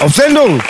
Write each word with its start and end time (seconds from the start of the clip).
Auf 0.00 0.14
Sendung! 0.14 0.60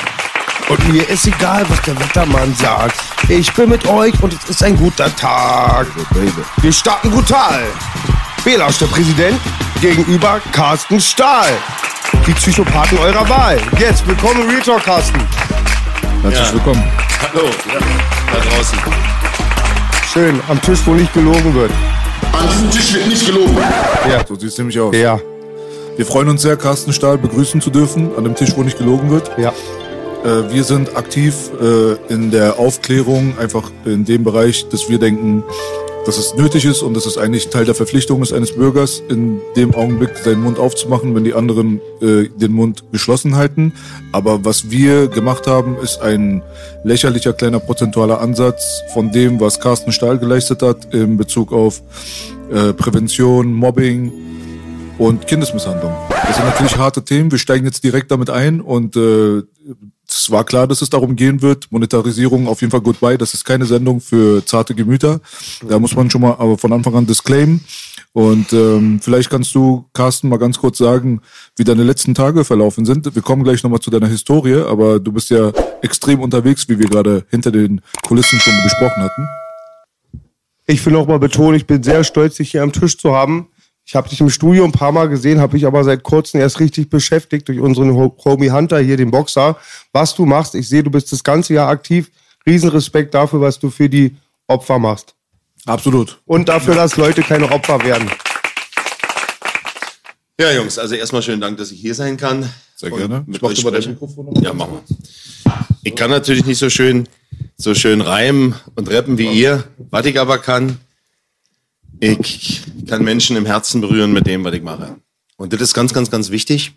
Und 0.69 0.89
mir 0.93 1.09
ist 1.09 1.27
egal, 1.27 1.65
was 1.69 1.81
der 1.83 1.99
Wettermann 1.99 2.55
sagt. 2.55 2.99
Ich 3.29 3.53
bin 3.53 3.71
mit 3.71 3.87
euch 3.87 4.13
und 4.23 4.33
es 4.33 4.49
ist 4.51 4.63
ein 4.63 4.77
guter 4.77 5.15
Tag. 5.17 5.87
Wir 6.59 6.73
starten 6.73 7.11
brutal. 7.11 7.63
Belasch, 8.45 8.79
der 8.79 8.87
Präsident, 8.87 9.39
gegenüber 9.81 10.41
Carsten 10.53 11.01
Stahl. 11.01 11.51
Die 12.27 12.33
Psychopathen 12.33 12.99
eurer 12.99 13.29
Wahl. 13.29 13.59
Jetzt 13.79 14.07
willkommen 14.07 14.49
Real 14.49 14.61
Talk, 14.63 14.85
Carsten. 14.85 15.21
Herzlich 16.23 16.47
Ja. 16.49 16.53
willkommen. 16.55 16.85
Hallo, 17.33 17.47
ja, 17.47 17.79
da 18.33 18.39
draußen. 18.57 18.79
Schön, 20.13 20.41
am 20.49 20.61
Tisch, 20.63 20.81
wo 20.87 20.95
nicht 20.95 21.13
gelogen 21.13 21.55
wird. 21.55 21.71
An 22.33 22.49
diesem 22.49 22.71
Tisch 22.71 22.93
wird 22.95 23.09
nicht 23.09 23.27
gelogen. 23.27 23.57
Ja. 24.11 24.27
So 24.27 24.35
sieht 24.37 24.49
es 24.51 24.59
nämlich 24.59 24.79
aus. 24.81 24.95
Ja, 24.95 25.19
Wir 25.99 26.07
freuen 26.07 26.29
uns 26.29 26.43
sehr, 26.43 26.57
Carsten 26.57 26.93
Stahl 26.93 27.19
begrüßen 27.19 27.61
zu 27.61 27.71
dürfen 27.71 28.17
an 28.17 28.23
dem 28.23 28.37
Tisch, 28.37 28.53
wo 28.57 28.63
nicht 28.63 28.79
gelogen 28.79 29.11
wird. 29.11 29.33
ja. 29.37 29.53
Äh, 30.25 30.53
wir 30.55 30.63
sind 30.63 30.97
aktiv 30.97 31.51
äh, 31.61 31.95
in 32.13 32.31
der 32.31 32.61
Aufklärung, 32.61 33.37
einfach 33.37 33.73
in 33.85 34.05
dem 34.05 34.23
Bereich, 34.23 34.69
dass 34.69 34.89
wir 34.89 35.01
denken, 35.01 35.43
dass 36.07 36.17
es 36.17 36.37
nötig 36.37 36.65
ist 36.67 36.83
und 36.83 36.95
dass 36.95 37.05
es 37.05 37.19
eigentlich 37.19 37.49
Teil 37.49 37.65
der 37.65 37.75
Verpflichtung 37.75 38.23
ist 38.23 38.33
eines 38.33 38.55
Bürgers, 38.55 39.03
in 39.09 39.41
dem 39.57 39.75
Augenblick 39.75 40.17
seinen 40.17 40.41
Mund 40.41 40.61
aufzumachen, 40.61 41.17
wenn 41.17 41.25
die 41.25 41.35
anderen 41.35 41.81
äh, 42.01 42.29
den 42.29 42.53
Mund 42.53 42.85
geschlossen 42.93 43.35
halten. 43.35 43.73
Aber 44.13 44.45
was 44.45 44.71
wir 44.71 45.09
gemacht 45.09 45.49
haben, 45.49 45.79
ist 45.83 46.01
ein 46.01 46.43
lächerlicher 46.85 47.33
kleiner 47.33 47.59
prozentualer 47.59 48.21
Ansatz 48.21 48.83
von 48.95 49.11
dem, 49.11 49.41
was 49.41 49.59
Carsten 49.59 49.91
Stahl 49.91 50.19
geleistet 50.19 50.63
hat 50.63 50.95
in 50.95 51.17
Bezug 51.17 51.53
auf 51.53 51.83
äh, 52.53 52.73
Prävention, 52.73 53.53
Mobbing, 53.53 54.28
und 54.99 55.27
Kindesmisshandlung. 55.27 55.95
Das 56.11 56.37
sind 56.37 56.45
natürlich 56.45 56.77
harte 56.77 57.05
Themen. 57.05 57.31
Wir 57.31 57.39
steigen 57.39 57.65
jetzt 57.65 57.85
direkt 57.85 58.11
damit 58.11 58.31
ein 58.31 58.61
und 58.61 58.97
äh, 58.97 59.43
es 60.09 60.31
war 60.31 60.45
klar, 60.45 60.67
dass 60.67 60.83
es 60.83 60.91
darum 60.91 61.17
gehen 61.17 61.43
wird. 61.43 61.71
Monetarisierung 61.71 62.49
auf 62.49 62.61
jeden 62.61 62.71
Fall 62.71 62.81
goodbye. 62.81 63.19
Das 63.19 63.35
ist 63.35 63.45
keine 63.45 63.67
Sendung 63.67 64.01
für 64.01 64.45
zarte 64.45 64.75
Gemüter. 64.75 65.21
Da 65.69 65.79
muss 65.79 65.95
man 65.95 66.11
schon 66.11 66.23
mal 66.23 66.37
aber 66.39 66.57
von 66.57 66.73
Anfang 66.73 66.95
an 66.95 67.07
disclaimen. 67.07 67.63
Und 68.13 68.53
ähm, 68.53 69.01
vielleicht 69.03 69.29
kannst 69.29 69.55
du, 69.55 69.85
Carsten, 69.93 70.31
mal 70.31 70.39
ganz 70.39 70.59
kurz 70.59 70.79
sagen, 70.79 71.21
wie 71.57 71.65
deine 71.65 71.85
letzten 71.85 72.15
Tage 72.15 72.45
verlaufen 72.45 72.87
sind. 72.87 73.15
Wir 73.15 73.23
kommen 73.23 73.45
gleich 73.45 73.63
nochmal 73.63 73.81
zu 73.81 73.91
deiner 73.91 74.09
Historie, 74.09 74.63
aber 74.67 74.99
du 74.99 75.13
bist 75.13 75.29
ja 75.31 75.53
extrem 75.83 76.21
unterwegs, 76.21 76.69
wie 76.69 76.79
wir 76.79 76.89
gerade 76.89 77.27
hinter 77.31 77.53
den 77.53 77.83
Kulissen 78.07 78.41
schon 78.41 78.55
besprochen 78.65 79.03
hatten. 79.03 79.29
Ich 80.67 80.85
will 80.85 80.95
noch 80.95 81.07
mal 81.07 81.19
betonen, 81.19 81.55
ich 81.55 81.67
bin 81.67 81.83
sehr 81.83 82.03
stolz, 82.03 82.37
dich 82.37 82.51
hier 82.51 82.63
am 82.63 82.73
Tisch 82.73 82.99
zu 82.99 83.15
haben. 83.15 83.49
Ich 83.89 83.97
habe 83.97 84.07
dich 84.07 84.21
im 84.21 84.29
Studio 84.29 84.65
ein 84.65 84.73
paar 84.73 84.93
Mal 84.93 85.09
gesehen, 85.09 85.41
habe 85.41 85.57
ich 85.57 85.65
aber 85.65 85.83
seit 85.83 86.03
kurzem 86.03 86.41
erst 86.43 86.61
richtig 86.61 86.91
beschäftigt 86.91 87.49
durch 87.49 87.59
unseren 87.59 87.95
Ho- 87.95 88.15
Homie 88.23 88.51
Hunter 88.51 88.81
hier, 88.81 88.99
den 88.99 89.11
Boxer. 89.11 89.57
Was 89.95 90.15
du 90.15 90.27
machst, 90.27 90.55
ich 90.55 90.69
sehe, 90.69 90.83
du 90.83 90.91
bist 90.91 91.11
das 91.11 91.25
ganze 91.25 91.55
Jahr 91.55 91.71
aktiv. 91.71 92.11
Riesenrespekt 92.47 93.15
dafür, 93.15 93.41
was 93.41 93.59
du 93.59 93.71
für 93.71 93.89
die 93.89 94.15
Opfer 94.47 94.79
machst. 94.79 95.15
Absolut. 95.65 96.21
Und 96.27 96.51
dafür, 96.51 96.75
dass 96.75 96.99
Leute 96.99 97.23
keine 97.23 97.51
Opfer 97.51 97.83
werden. 97.83 98.11
Ja, 100.39 100.53
Jungs, 100.53 100.79
also 100.79 100.95
erstmal 100.95 101.23
schönen 101.23 101.41
Dank, 101.41 101.57
dass 101.57 101.71
ich 101.73 101.81
hier 101.81 101.95
sein 101.95 102.19
kann. 102.19 102.47
Sehr 102.77 102.91
gerne. 102.91 103.25
Mit 103.27 103.37
Ich 103.37 103.43
mach 103.43 103.49
euch 103.49 103.65
mal 103.65 103.71
sprechen. 103.71 103.93
Mikrofon 103.93 104.27
noch 104.27 104.35
mal. 104.35 104.45
Ja, 104.45 104.53
machen 104.53 104.81
wir. 104.87 104.97
Ich 105.85 105.97
kann 105.97 106.11
natürlich 106.11 106.45
nicht 106.45 106.59
so 106.59 106.69
schön, 106.69 107.09
so 107.57 107.75
schön 107.75 108.03
reimen 108.03 108.55
und 108.75 108.91
rappen 108.93 109.17
wie 109.17 109.29
ihr. 109.29 109.65
Was 109.89 110.05
ich 110.05 110.21
aber 110.21 110.37
kann, 110.37 110.79
ich 112.01 112.63
kann 112.87 113.05
Menschen 113.05 113.37
im 113.37 113.47
Herzen 113.47 113.81
berühren 113.81 114.13
mit 114.13 114.27
dem, 114.27 114.45
was 114.45 114.55
ich 114.55 114.63
mache. 114.63 114.97
Und 115.37 115.53
das 115.53 115.61
ist 115.61 115.75
ganz, 115.75 115.93
ganz, 115.93 116.11
ganz 116.11 116.31
wichtig. 116.31 116.73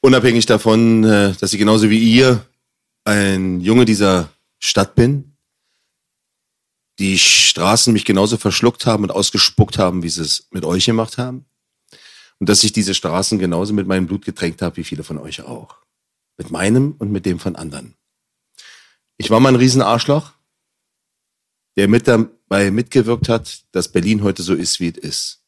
Unabhängig 0.00 0.46
davon, 0.46 1.04
äh, 1.04 1.34
dass 1.40 1.52
ich 1.52 1.58
genauso 1.58 1.90
wie 1.90 1.98
ihr 1.98 2.44
ein 3.04 3.60
Junge 3.60 3.84
dieser 3.84 4.30
Stadt 4.58 4.94
bin, 4.94 5.36
die 6.98 7.18
Straßen 7.18 7.92
mich 7.92 8.04
genauso 8.04 8.36
verschluckt 8.36 8.86
haben 8.86 9.04
und 9.04 9.10
ausgespuckt 9.10 9.78
haben, 9.78 10.02
wie 10.02 10.08
sie 10.08 10.22
es 10.22 10.48
mit 10.50 10.64
euch 10.64 10.86
gemacht 10.86 11.18
haben. 11.18 11.46
Und 12.38 12.48
dass 12.48 12.62
ich 12.64 12.72
diese 12.72 12.94
Straßen 12.94 13.38
genauso 13.38 13.72
mit 13.72 13.86
meinem 13.86 14.06
Blut 14.06 14.24
getränkt 14.24 14.62
habe, 14.62 14.76
wie 14.76 14.84
viele 14.84 15.04
von 15.04 15.18
euch 15.18 15.42
auch. 15.42 15.76
Mit 16.36 16.50
meinem 16.50 16.94
und 16.98 17.10
mit 17.10 17.26
dem 17.26 17.38
von 17.38 17.56
anderen. 17.56 17.94
Ich 19.16 19.30
war 19.30 19.40
mal 19.40 19.48
ein 19.48 19.56
Riesenarschloch, 19.56 20.32
der 21.78 21.86
mit 21.86 22.08
dabei 22.08 22.72
mitgewirkt 22.72 23.28
hat, 23.28 23.62
dass 23.70 23.86
Berlin 23.86 24.24
heute 24.24 24.42
so 24.42 24.52
ist, 24.52 24.80
wie 24.80 24.88
es 24.88 24.96
ist. 24.96 25.42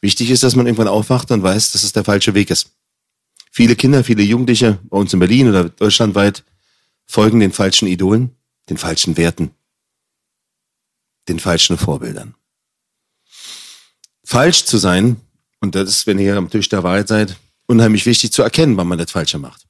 Wichtig 0.00 0.30
ist, 0.30 0.42
dass 0.42 0.56
man 0.56 0.64
irgendwann 0.64 0.88
aufwacht 0.88 1.30
und 1.30 1.42
weiß, 1.42 1.72
dass 1.72 1.82
es 1.82 1.92
der 1.92 2.02
falsche 2.02 2.32
Weg 2.32 2.48
ist. 2.48 2.70
Viele 3.50 3.76
Kinder, 3.76 4.02
viele 4.04 4.22
Jugendliche 4.22 4.78
bei 4.84 4.96
uns 4.96 5.12
in 5.12 5.18
Berlin 5.18 5.50
oder 5.50 5.68
deutschlandweit 5.68 6.44
folgen 7.04 7.40
den 7.40 7.52
falschen 7.52 7.88
Idolen, 7.88 8.36
den 8.70 8.78
falschen 8.78 9.18
Werten, 9.18 9.50
den 11.28 11.38
falschen 11.38 11.76
Vorbildern. 11.76 12.34
Falsch 14.24 14.64
zu 14.64 14.78
sein, 14.78 15.20
und 15.60 15.74
das 15.74 15.90
ist, 15.90 16.06
wenn 16.06 16.18
ihr 16.18 16.38
am 16.38 16.48
Tisch 16.48 16.70
der 16.70 16.84
Wahrheit 16.84 17.08
seid, 17.08 17.36
unheimlich 17.66 18.06
wichtig 18.06 18.32
zu 18.32 18.42
erkennen, 18.42 18.78
wann 18.78 18.88
man 18.88 18.96
das 18.96 19.10
Falsche 19.10 19.38
macht. 19.38 19.66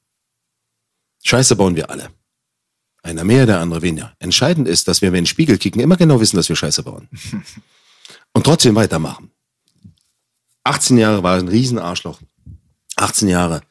Scheiße 1.25 1.57
bauen 1.57 1.75
wir 1.75 1.91
alle. 1.91 2.11
Einer 3.09 3.25
mehr, 3.25 3.47
der 3.47 3.61
andere 3.61 3.81
weniger. 3.81 4.15
Entscheidend 4.19 4.69
ist, 4.69 4.87
dass 4.87 5.01
wir, 5.01 5.07
wenn 5.07 5.15
wir 5.15 5.19
in 5.21 5.25
den 5.25 5.29
Spiegel 5.29 5.57
kicken, 5.57 5.81
immer 5.81 5.97
genau 5.97 6.21
wissen, 6.21 6.37
dass 6.37 6.51
wir 6.51 6.57
Scheiße 6.57 6.83
bauen. 6.83 7.09
Und 8.35 8.45
trotzdem 8.45 8.75
weitermachen. 8.75 9.31
18 10.65 10.99
Jahre 10.99 11.23
war 11.23 11.39
ein 11.39 11.49
Riesenarschloch. 11.49 12.21
18 12.97 13.29
Jahre. 13.29 13.63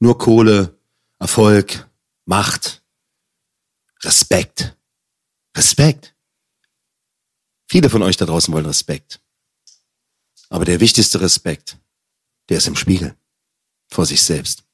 Nur 0.00 0.18
Kohle, 0.18 0.76
Erfolg, 1.20 1.88
Macht, 2.24 2.82
Respekt. 4.02 4.76
Respekt. 5.56 6.16
Viele 7.68 7.88
von 7.88 8.02
euch 8.02 8.16
da 8.16 8.26
draußen 8.26 8.52
wollen 8.52 8.66
Respekt. 8.66 9.20
Aber 10.48 10.64
der 10.64 10.80
wichtigste 10.80 11.20
Respekt, 11.20 11.78
der 12.48 12.58
ist 12.58 12.66
im 12.66 12.74
Spiegel. 12.74 13.14
Vor 13.92 14.06
sich 14.06 14.24
selbst. 14.24 14.64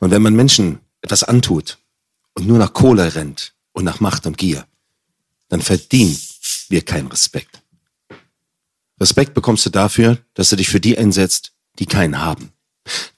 Und 0.00 0.10
wenn 0.10 0.22
man 0.22 0.34
Menschen 0.34 0.80
etwas 1.02 1.22
antut 1.22 1.81
und 2.34 2.46
nur 2.46 2.58
nach 2.58 2.72
Kohle 2.72 3.14
rennt 3.14 3.54
und 3.72 3.84
nach 3.84 4.00
Macht 4.00 4.26
und 4.26 4.38
Gier, 4.38 4.66
dann 5.48 5.60
verdienen 5.60 6.18
wir 6.68 6.82
keinen 6.82 7.08
Respekt. 7.08 7.62
Respekt 9.00 9.34
bekommst 9.34 9.66
du 9.66 9.70
dafür, 9.70 10.18
dass 10.34 10.50
du 10.50 10.56
dich 10.56 10.68
für 10.68 10.80
die 10.80 10.96
einsetzt, 10.96 11.52
die 11.78 11.86
keinen 11.86 12.20
haben. 12.20 12.52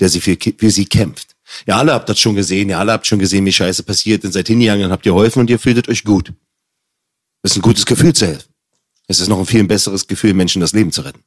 Der 0.00 0.08
sie 0.08 0.20
für, 0.20 0.36
für 0.36 0.70
sie 0.70 0.86
kämpft. 0.86 1.36
Ja, 1.66 1.78
alle 1.78 1.92
habt 1.92 2.08
das 2.08 2.18
schon 2.18 2.34
gesehen, 2.34 2.70
ja, 2.70 2.78
alle 2.78 2.92
habt 2.92 3.06
schon 3.06 3.18
gesehen, 3.18 3.44
wie 3.44 3.52
Scheiße 3.52 3.82
passiert, 3.82 4.24
und 4.24 4.32
seid 4.32 4.48
hingegangen 4.48 4.86
und 4.86 4.92
habt 4.92 5.06
ihr 5.06 5.12
geholfen 5.12 5.40
und 5.40 5.50
ihr 5.50 5.58
fühltet 5.58 5.88
euch 5.88 6.04
gut. 6.04 6.32
Das 7.42 7.52
ist 7.52 7.58
ein 7.58 7.62
gutes 7.62 7.86
Gefühl 7.86 8.14
zu 8.14 8.26
helfen. 8.26 8.52
Es 9.06 9.20
ist 9.20 9.28
noch 9.28 9.38
ein 9.38 9.46
viel 9.46 9.64
besseres 9.64 10.06
Gefühl, 10.06 10.34
Menschen 10.34 10.60
das 10.60 10.72
Leben 10.72 10.92
zu 10.92 11.02
retten. 11.02 11.22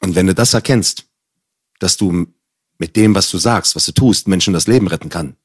Und 0.00 0.16
wenn 0.16 0.26
du 0.26 0.34
das 0.34 0.54
erkennst, 0.54 1.06
dass 1.78 1.96
du 1.96 2.26
mit 2.78 2.96
dem, 2.96 3.14
was 3.14 3.30
du 3.30 3.38
sagst, 3.38 3.76
was 3.76 3.86
du 3.86 3.92
tust, 3.92 4.26
Menschen 4.26 4.52
das 4.52 4.66
Leben 4.66 4.88
retten 4.88 5.08
kann, 5.08 5.36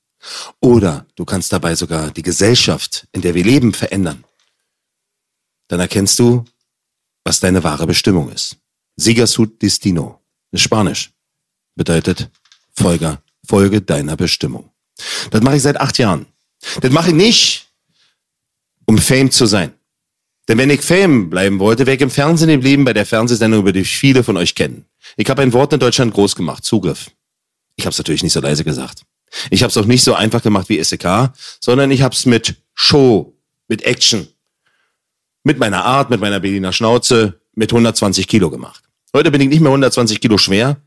oder 0.59 1.05
du 1.15 1.25
kannst 1.25 1.51
dabei 1.53 1.75
sogar 1.75 2.11
die 2.11 2.23
Gesellschaft, 2.23 3.07
in 3.11 3.21
der 3.21 3.33
wir 3.33 3.43
leben, 3.43 3.73
verändern, 3.73 4.23
dann 5.67 5.79
erkennst 5.79 6.17
du, 6.19 6.45
was 7.23 7.39
deine 7.39 7.63
wahre 7.63 7.87
Bestimmung 7.87 8.31
ist. 8.31 8.57
Siga 8.95 9.27
sud 9.27 9.61
destino. 9.61 10.21
Ist 10.51 10.61
Spanisch. 10.61 11.11
Bedeutet 11.75 12.29
Folger, 12.73 13.21
Folge 13.45 13.81
deiner 13.81 14.15
Bestimmung. 14.15 14.71
Das 15.29 15.41
mache 15.41 15.57
ich 15.57 15.61
seit 15.61 15.79
acht 15.79 15.97
Jahren. 15.97 16.25
Das 16.81 16.91
mache 16.91 17.09
ich 17.09 17.15
nicht, 17.15 17.67
um 18.85 18.97
Fame 18.97 19.29
zu 19.29 19.45
sein. 19.45 19.73
Denn 20.47 20.57
wenn 20.57 20.69
ich 20.69 20.81
Fame 20.81 21.29
bleiben 21.29 21.59
wollte, 21.59 21.85
wäre 21.85 21.97
ich 21.97 22.01
im 22.01 22.09
Fernsehen 22.09 22.49
geblieben 22.49 22.85
bei 22.85 22.93
der 22.93 23.05
Fernsehsendung, 23.05 23.59
über 23.59 23.73
die 23.73 23.83
viele 23.83 24.23
von 24.23 24.37
euch 24.37 24.55
kennen. 24.55 24.85
Ich 25.17 25.29
habe 25.29 25.41
ein 25.41 25.53
Wort 25.53 25.73
in 25.73 25.79
Deutschland 25.79 26.13
groß 26.13 26.35
gemacht, 26.35 26.63
Zugriff. 26.63 27.11
Ich 27.75 27.85
habe 27.85 27.91
es 27.91 27.97
natürlich 27.97 28.23
nicht 28.23 28.33
so 28.33 28.39
leise 28.39 28.63
gesagt. 28.63 29.03
Ich 29.49 29.63
habe 29.63 29.69
es 29.69 29.77
auch 29.77 29.85
nicht 29.85 30.03
so 30.03 30.13
einfach 30.13 30.41
gemacht 30.41 30.69
wie 30.69 30.83
SEK, 30.83 31.31
sondern 31.59 31.91
ich 31.91 32.01
habe 32.01 32.15
es 32.15 32.25
mit 32.25 32.55
Show, 32.73 33.37
mit 33.67 33.83
Action, 33.83 34.27
mit 35.43 35.59
meiner 35.59 35.83
Art, 35.83 36.09
mit 36.09 36.19
meiner 36.19 36.39
Berliner 36.39 36.73
Schnauze, 36.73 37.41
mit 37.53 37.71
120 37.71 38.27
Kilo 38.27 38.49
gemacht. 38.49 38.83
Heute 39.13 39.31
bin 39.31 39.41
ich 39.41 39.49
nicht 39.49 39.61
mehr 39.61 39.71
120 39.71 40.21
Kilo 40.21 40.37
schwer, 40.37 40.77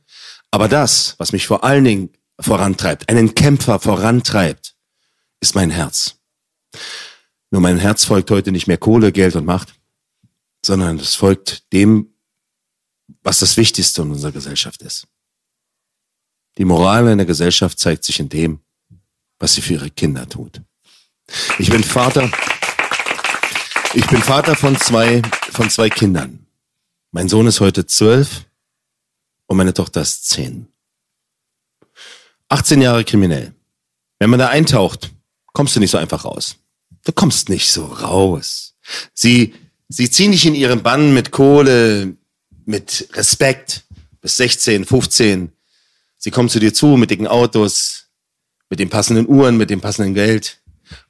aber 0.50 0.68
das, 0.68 1.14
was 1.18 1.32
mich 1.32 1.46
vor 1.46 1.64
allen 1.64 1.84
Dingen 1.84 2.10
vorantreibt, 2.38 3.08
einen 3.08 3.34
Kämpfer 3.34 3.78
vorantreibt, 3.78 4.74
ist 5.40 5.54
mein 5.54 5.70
Herz. 5.70 6.16
Nur 7.50 7.60
mein 7.60 7.78
Herz 7.78 8.04
folgt 8.04 8.30
heute 8.30 8.52
nicht 8.52 8.66
mehr 8.66 8.78
Kohle, 8.78 9.12
Geld 9.12 9.36
und 9.36 9.44
Macht, 9.44 9.74
sondern 10.64 10.98
es 10.98 11.14
folgt 11.14 11.72
dem, 11.72 12.14
was 13.22 13.40
das 13.40 13.56
Wichtigste 13.56 14.02
in 14.02 14.10
unserer 14.12 14.32
Gesellschaft 14.32 14.82
ist. 14.82 15.06
Die 16.60 16.66
Moral 16.66 17.08
einer 17.08 17.24
Gesellschaft 17.24 17.78
zeigt 17.78 18.04
sich 18.04 18.20
in 18.20 18.28
dem, 18.28 18.60
was 19.38 19.54
sie 19.54 19.62
für 19.62 19.72
ihre 19.72 19.88
Kinder 19.88 20.28
tut. 20.28 20.60
Ich 21.58 21.70
bin 21.70 21.82
Vater, 21.82 22.30
ich 23.94 24.06
bin 24.08 24.22
Vater 24.22 24.54
von 24.54 24.76
zwei, 24.76 25.22
von 25.52 25.70
zwei 25.70 25.88
Kindern. 25.88 26.44
Mein 27.12 27.30
Sohn 27.30 27.46
ist 27.46 27.60
heute 27.60 27.86
zwölf 27.86 28.44
und 29.46 29.56
meine 29.56 29.72
Tochter 29.72 30.02
ist 30.02 30.28
zehn. 30.28 30.68
18 32.50 32.82
Jahre 32.82 33.04
kriminell. 33.04 33.54
Wenn 34.18 34.28
man 34.28 34.38
da 34.38 34.48
eintaucht, 34.48 35.12
kommst 35.54 35.76
du 35.76 35.80
nicht 35.80 35.92
so 35.92 35.96
einfach 35.96 36.26
raus. 36.26 36.56
Du 37.06 37.12
kommst 37.12 37.48
nicht 37.48 37.72
so 37.72 37.86
raus. 37.86 38.74
Sie, 39.14 39.54
sie 39.88 40.10
ziehen 40.10 40.32
dich 40.32 40.44
in 40.44 40.54
ihren 40.54 40.82
Bann 40.82 41.14
mit 41.14 41.30
Kohle, 41.30 42.18
mit 42.66 43.08
Respekt. 43.14 43.86
Bis 44.20 44.36
16, 44.36 44.84
15. 44.84 45.52
Sie 46.22 46.30
kommen 46.30 46.50
zu 46.50 46.60
dir 46.60 46.74
zu 46.74 46.98
mit 46.98 47.10
dicken 47.10 47.26
Autos, 47.26 48.08
mit 48.68 48.78
den 48.78 48.90
passenden 48.90 49.26
Uhren, 49.26 49.56
mit 49.56 49.70
dem 49.70 49.80
passenden 49.80 50.12
Geld. 50.12 50.60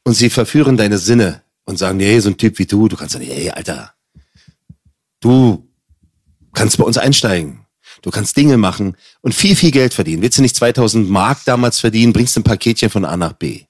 Und 0.05 0.15
sie 0.15 0.31
verführen 0.31 0.77
deine 0.77 0.99
Sinne 0.99 1.43
und 1.65 1.79
sagen, 1.79 1.99
hey, 1.99 2.21
so 2.21 2.31
ein 2.31 2.37
Typ 2.37 2.59
wie 2.59 2.67
du, 2.67 2.89
du 2.89 2.97
kannst 2.97 3.19
nicht, 3.19 3.33
hey, 3.33 3.51
Alter, 3.51 3.93
du 5.19 5.69
kannst 6.53 6.79
bei 6.79 6.85
uns 6.85 6.97
einsteigen. 6.97 7.67
Du 8.03 8.11
kannst 8.11 8.37
Dinge 8.37 8.57
machen 8.57 8.97
und 9.21 9.35
viel, 9.35 9.57
viel 9.57 9.73
Geld 9.73 9.93
verdienen. 9.93 10.23
Willst 10.23 10.39
du 10.39 10.43
nicht 10.43 10.57
2000 10.57 11.11
Mark 11.11 11.45
damals 11.45 11.81
verdienen, 11.81 12.13
bringst 12.13 12.37
ein 12.37 12.45
Paketchen 12.45 12.89
von 12.89 13.05
A 13.05 13.17
nach 13.17 13.33
B. 13.33 13.65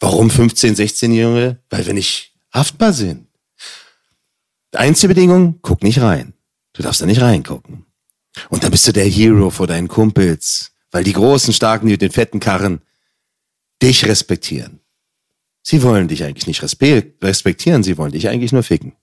Warum 0.00 0.30
15, 0.30 0.74
16-Jährige? 0.74 1.58
Weil 1.70 1.86
wir 1.86 1.94
nicht 1.94 2.32
haftbar 2.52 2.92
sind. 2.92 3.28
Einzige 4.72 5.14
Bedingung, 5.14 5.58
guck 5.62 5.82
nicht 5.82 6.00
rein. 6.00 6.32
Du 6.72 6.82
darfst 6.82 7.00
da 7.00 7.06
nicht 7.06 7.20
reingucken. 7.20 7.85
Und 8.50 8.62
dann 8.62 8.70
bist 8.70 8.86
du 8.86 8.92
der 8.92 9.06
Hero 9.06 9.50
vor 9.50 9.66
deinen 9.66 9.88
Kumpels, 9.88 10.72
weil 10.90 11.04
die 11.04 11.12
großen, 11.12 11.52
starken, 11.52 11.86
die 11.86 11.92
mit 11.92 12.02
den 12.02 12.12
fetten 12.12 12.40
Karren 12.40 12.80
dich 13.82 14.06
respektieren. 14.06 14.80
Sie 15.62 15.82
wollen 15.82 16.08
dich 16.08 16.22
eigentlich 16.22 16.46
nicht 16.46 16.62
respektieren, 16.62 17.82
sie 17.82 17.98
wollen 17.98 18.12
dich 18.12 18.28
eigentlich 18.28 18.52
nur 18.52 18.62
ficken. 18.62 18.94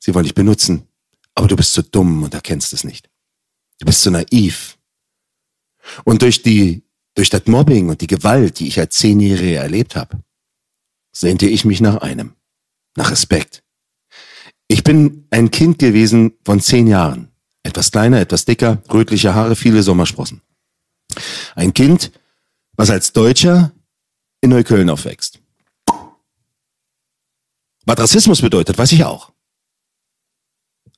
Sie 0.00 0.14
wollen 0.14 0.24
dich 0.24 0.34
benutzen, 0.34 0.88
aber 1.34 1.48
du 1.48 1.56
bist 1.56 1.74
zu 1.74 1.82
dumm 1.82 2.22
und 2.22 2.34
erkennst 2.34 2.72
es 2.72 2.84
nicht. 2.84 3.10
Du 3.78 3.86
bist 3.86 4.02
zu 4.02 4.10
naiv. 4.10 4.78
Und 6.04 6.22
durch 6.22 6.42
die, 6.42 6.82
durch 7.14 7.30
das 7.30 7.46
Mobbing 7.46 7.88
und 7.88 8.00
die 8.00 8.06
Gewalt, 8.06 8.58
die 8.58 8.68
ich 8.68 8.78
als 8.78 8.96
Zehnjährige 8.96 9.56
erlebt 9.56 9.96
habe, 9.96 10.22
sehnte 11.12 11.46
ich 11.46 11.64
mich 11.64 11.80
nach 11.80 11.96
einem, 11.98 12.34
nach 12.96 13.10
Respekt. 13.10 13.62
Ich 14.66 14.84
bin 14.84 15.26
ein 15.30 15.50
Kind 15.50 15.78
gewesen 15.78 16.38
von 16.44 16.60
zehn 16.60 16.86
Jahren. 16.86 17.27
Etwas 17.68 17.90
kleiner, 17.90 18.18
etwas 18.18 18.46
dicker, 18.46 18.82
rötliche 18.90 19.34
Haare, 19.34 19.54
viele 19.54 19.82
Sommersprossen. 19.82 20.40
Ein 21.54 21.74
Kind, 21.74 22.10
was 22.78 22.88
als 22.88 23.12
Deutscher 23.12 23.72
in 24.40 24.48
Neukölln 24.48 24.88
aufwächst. 24.88 25.38
Was 27.84 27.98
Rassismus 27.98 28.40
bedeutet, 28.40 28.78
weiß 28.78 28.92
ich 28.92 29.04
auch. 29.04 29.32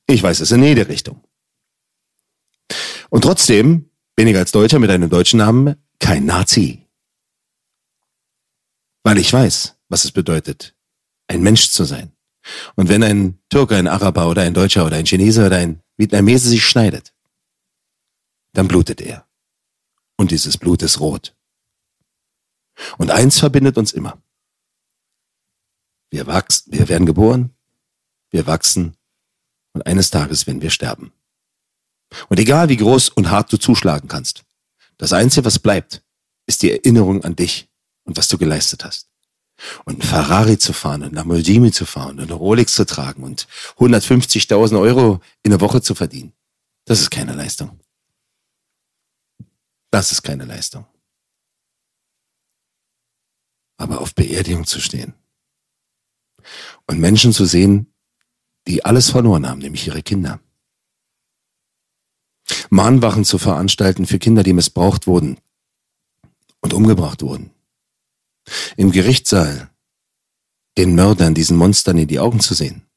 Ich 0.07 0.23
weiß 0.23 0.39
es 0.39 0.51
in 0.51 0.63
jede 0.63 0.87
Richtung. 0.87 1.21
Und 3.09 3.23
trotzdem 3.23 3.89
bin 4.15 4.29
ich 4.29 4.37
als 4.37 4.53
Deutscher 4.53 4.79
mit 4.79 4.91
einem 4.91 5.09
deutschen 5.09 5.39
Namen 5.39 5.75
kein 5.99 6.23
Nazi. 6.25 6.87
Weil 9.03 9.17
ich 9.17 9.33
weiß, 9.33 9.75
was 9.89 10.05
es 10.05 10.13
bedeutet, 10.13 10.73
ein 11.27 11.41
Mensch 11.41 11.69
zu 11.69 11.83
sein. 11.83 12.13
Und 12.75 12.89
wenn 12.89 13.03
ein 13.03 13.39
Türke, 13.49 13.75
ein 13.75 13.87
Araber 13.87 14.27
oder 14.29 14.41
ein 14.41 14.53
Deutscher 14.53 14.85
oder 14.85 14.95
ein 14.95 15.05
Chinese 15.05 15.45
oder 15.45 15.57
ein 15.57 15.81
Vietnamese 15.97 16.49
sich 16.49 16.65
schneidet, 16.65 17.13
dann 18.53 18.67
blutet 18.67 19.01
er. 19.01 19.27
Und 20.17 20.31
dieses 20.31 20.57
Blut 20.57 20.81
ist 20.81 20.99
rot. 20.99 21.35
Und 22.97 23.11
eins 23.11 23.39
verbindet 23.39 23.77
uns 23.77 23.93
immer. 23.93 24.21
Wir 26.09 26.27
wachsen, 26.27 26.73
wir 26.73 26.89
werden 26.89 27.05
geboren, 27.05 27.55
wir 28.31 28.47
wachsen 28.47 28.97
und 29.73 29.85
eines 29.85 30.09
Tages 30.09 30.47
werden 30.47 30.61
wir 30.61 30.69
sterben. 30.69 31.13
Und 32.27 32.39
egal 32.39 32.69
wie 32.69 32.77
groß 32.77 33.09
und 33.09 33.29
hart 33.29 33.51
du 33.53 33.57
zuschlagen 33.57 34.09
kannst, 34.09 34.43
das 34.97 35.13
Einzige, 35.13 35.45
was 35.45 35.59
bleibt, 35.59 36.03
ist 36.45 36.61
die 36.63 36.71
Erinnerung 36.71 37.23
an 37.23 37.35
dich 37.35 37.69
und 38.03 38.17
was 38.17 38.27
du 38.27 38.37
geleistet 38.37 38.83
hast. 38.83 39.10
Und 39.85 39.99
ein 39.99 40.01
Ferrari 40.01 40.57
zu 40.57 40.73
fahren 40.73 41.03
und 41.03 41.09
ein 41.09 41.15
Lamborghini 41.15 41.71
zu 41.71 41.85
fahren 41.85 42.19
und 42.19 42.23
eine 42.23 42.33
Rolex 42.33 42.75
zu 42.75 42.85
tragen 42.85 43.23
und 43.23 43.47
150.000 43.77 44.79
Euro 44.79 45.21
in 45.43 45.51
der 45.51 45.61
Woche 45.61 45.81
zu 45.81 45.95
verdienen, 45.95 46.33
das 46.85 47.01
ist 47.01 47.11
keine 47.11 47.33
Leistung. 47.33 47.79
Das 49.91 50.11
ist 50.11 50.23
keine 50.23 50.45
Leistung. 50.45 50.85
Aber 53.77 54.01
auf 54.01 54.15
Beerdigung 54.15 54.65
zu 54.65 54.79
stehen 54.79 55.13
und 56.87 56.99
Menschen 56.99 57.33
zu 57.33 57.45
sehen, 57.45 57.93
die 58.67 58.85
alles 58.85 59.09
verloren 59.09 59.47
haben, 59.47 59.59
nämlich 59.59 59.87
ihre 59.87 60.03
Kinder. 60.03 60.39
Mahnwachen 62.69 63.25
zu 63.25 63.37
veranstalten 63.37 64.05
für 64.05 64.19
Kinder, 64.19 64.43
die 64.43 64.53
missbraucht 64.53 65.07
wurden 65.07 65.37
und 66.61 66.73
umgebracht 66.73 67.21
wurden. 67.21 67.51
Im 68.77 68.91
Gerichtssaal 68.91 69.69
den 70.77 70.95
Mördern, 70.95 71.33
diesen 71.33 71.57
Monstern 71.57 71.97
in 71.97 72.07
die 72.07 72.19
Augen 72.19 72.39
zu 72.39 72.53
sehen 72.53 72.87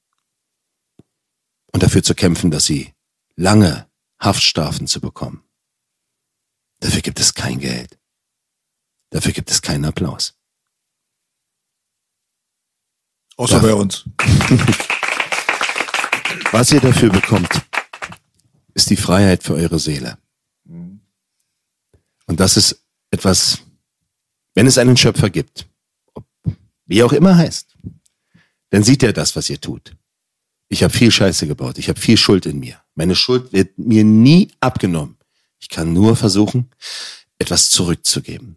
und 1.73 1.83
dafür 1.83 2.03
zu 2.03 2.15
kämpfen, 2.15 2.51
dass 2.51 2.67
sie 2.67 2.95
lange 3.37 3.89
Haftstrafen 4.21 4.87
zu 4.87 5.01
bekommen. 5.01 5.43
Dafür 6.81 7.01
gibt 7.01 7.21
es 7.21 7.35
kein 7.35 7.59
Geld. 7.59 7.99
Dafür 9.11 9.33
gibt 9.33 9.51
es 9.51 9.61
keinen 9.61 9.85
Applaus. 9.85 10.35
Außer 13.37 13.57
ja. 13.57 13.63
bei 13.63 13.75
uns. 13.75 14.05
Was 16.53 16.71
ihr 16.71 16.81
dafür 16.81 17.11
bekommt, 17.11 17.63
ist 18.75 18.91
die 18.91 18.97
Freiheit 18.97 19.43
für 19.43 19.55
eure 19.55 19.81
Seele. 19.81 20.19
Und 22.27 22.41
das 22.41 22.57
ist 22.57 22.83
etwas, 23.11 23.61
wenn 24.55 24.67
es 24.67 24.79
einen 24.79 24.97
Schöpfer 24.97 25.31
gibt, 25.31 25.67
wie 26.87 27.03
auch 27.03 27.13
immer 27.13 27.37
heißt, 27.37 27.77
dann 28.71 28.83
sieht 28.83 29.03
er 29.03 29.13
das, 29.13 29.37
was 29.37 29.51
ihr 29.51 29.61
tut. 29.61 29.97
Ich 30.69 30.83
habe 30.83 30.93
viel 30.93 31.11
Scheiße 31.11 31.47
gebaut, 31.47 31.79
ich 31.79 31.89
habe 31.89 32.01
viel 32.01 32.17
Schuld 32.17 32.47
in 32.47 32.59
mir. 32.59 32.81
Meine 32.95 33.15
Schuld 33.15 33.53
wird 33.53 33.79
mir 33.79 34.05
nie 34.05 34.49
abgenommen. 34.61 35.17
Ich 35.61 35.69
kann 35.69 35.93
nur 35.93 36.17
versuchen, 36.17 36.71
etwas 37.39 37.71
zurückzugeben. 37.71 38.57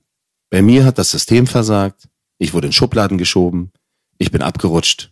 Bei 0.50 0.62
mir 0.62 0.86
hat 0.86 0.98
das 0.98 1.12
System 1.12 1.48
versagt, 1.48 2.08
ich 2.38 2.54
wurde 2.54 2.68
in 2.68 2.74
Schubladen 2.74 3.18
geschoben, 3.18 3.72
ich 4.18 4.32
bin 4.32 4.42
abgerutscht 4.42 5.12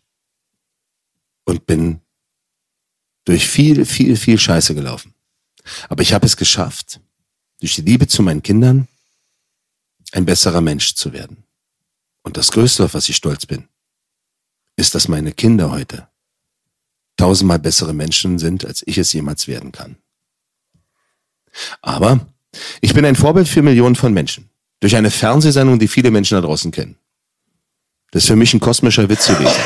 und 1.46 1.65
bin 1.65 2.01
durch 3.25 3.48
viel, 3.48 3.86
viel, 3.86 4.15
viel 4.15 4.39
Scheiße 4.39 4.75
gelaufen. 4.75 5.13
Aber 5.89 6.01
ich 6.04 6.13
habe 6.13 6.25
es 6.25 6.38
geschafft, 6.38 7.00
durch 7.60 7.75
die 7.75 7.82
Liebe 7.82 8.08
zu 8.08 8.22
meinen 8.22 8.44
Kindern 8.44 8.88
ein 10.15 10.25
besserer 10.25 10.62
Mensch 10.62 10.95
zu 10.95 11.13
werden. 11.13 11.43
Und 12.24 12.38
das 12.38 12.51
Größte, 12.51 12.86
auf 12.86 12.93
was 12.93 13.10
ich 13.10 13.15
stolz 13.15 13.45
bin, 13.45 13.67
ist, 14.77 14.95
dass 14.95 15.07
meine 15.07 15.31
Kinder 15.31 15.72
heute 15.72 16.07
tausendmal 17.17 17.60
bessere 17.60 17.93
Menschen 17.93 18.39
sind, 18.39 18.65
als 18.65 18.84
ich 18.86 18.98
es 18.98 19.13
jemals 19.13 19.48
werden 19.48 19.72
kann. 19.72 19.98
Aber 21.81 22.27
ich 22.81 22.93
bin 22.93 23.05
ein 23.05 23.15
Vorbild 23.15 23.48
für 23.48 23.62
Millionen 23.62 23.95
von 23.95 24.13
Menschen. 24.13 24.50
Durch 24.79 24.95
eine 24.95 25.12
Fernsehsendung, 25.12 25.79
die 25.79 25.88
viele 25.88 26.12
Menschen 26.12 26.36
da 26.36 26.41
draußen 26.41 26.72
kennen. 26.72 26.98
Das 28.12 28.24
ist 28.24 28.27
für 28.27 28.36
mich 28.36 28.53
ein 28.53 28.60
kosmischer 28.60 29.07
Witz 29.10 29.27
gewesen. 29.27 29.62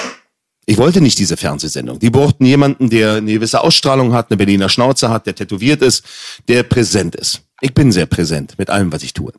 Ich 0.66 0.78
wollte 0.78 1.02
nicht 1.02 1.18
diese 1.18 1.38
Fernsehsendung. 1.38 2.00
Die 2.00 2.12
brauchten 2.12 2.46
jemanden, 2.46 2.90
der 2.90 3.16
eine 3.16 3.34
gewisse 3.34 3.62
Ausstrahlung 3.62 4.14
hat, 4.14 4.30
eine 4.30 4.38
Berliner 4.38 4.70
Schnauze 4.70 5.10
hat, 5.10 5.26
der 5.26 5.36
tätowiert 5.36 5.82
ist, 5.82 6.04
der 6.48 6.64
präsent 6.64 7.16
ist. 7.16 7.42
Ich 7.62 7.74
bin 7.74 7.92
sehr 7.92 8.06
präsent 8.06 8.56
mit 8.58 8.70
allem, 8.70 8.92
was 8.92 9.04
ich 9.04 9.14
tue. 9.14 9.34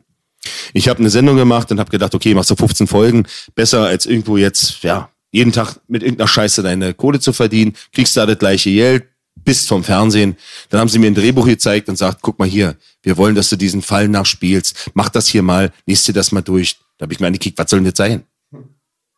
Ich 0.73 0.87
habe 0.87 0.99
eine 0.99 1.09
Sendung 1.09 1.35
gemacht 1.35 1.71
und 1.71 1.79
habe 1.79 1.91
gedacht, 1.91 2.15
okay, 2.15 2.33
machst 2.33 2.49
du 2.49 2.55
15 2.55 2.87
Folgen, 2.87 3.27
besser 3.55 3.85
als 3.85 4.05
irgendwo 4.05 4.37
jetzt, 4.37 4.83
ja, 4.83 5.09
jeden 5.31 5.51
Tag 5.51 5.79
mit 5.87 6.03
irgendeiner 6.03 6.27
Scheiße 6.27 6.63
deine 6.63 6.93
Kohle 6.93 7.19
zu 7.19 7.33
verdienen, 7.33 7.75
kriegst 7.93 8.17
da 8.17 8.25
das 8.25 8.37
gleiche 8.37 8.69
Geld, 8.69 9.05
bist 9.35 9.67
vom 9.67 9.83
Fernsehen. 9.83 10.37
Dann 10.69 10.81
haben 10.81 10.89
sie 10.89 10.99
mir 10.99 11.07
ein 11.07 11.15
Drehbuch 11.15 11.45
gezeigt 11.45 11.89
und 11.89 11.95
sagt, 11.95 12.21
guck 12.21 12.37
mal 12.39 12.47
hier, 12.47 12.77
wir 13.01 13.17
wollen, 13.17 13.35
dass 13.35 13.49
du 13.49 13.55
diesen 13.55 13.81
Fall 13.81 14.07
nachspielst, 14.07 14.91
mach 14.93 15.09
das 15.09 15.27
hier 15.27 15.41
mal, 15.41 15.71
liest 15.85 16.07
dir 16.07 16.13
das 16.13 16.31
mal 16.31 16.41
durch. 16.41 16.77
Da 16.97 17.03
habe 17.03 17.13
ich 17.13 17.19
mir 17.19 17.27
angekickt, 17.27 17.57
was 17.57 17.69
soll 17.69 17.79
denn 17.79 17.91
das 17.91 17.97
sein? 17.97 18.23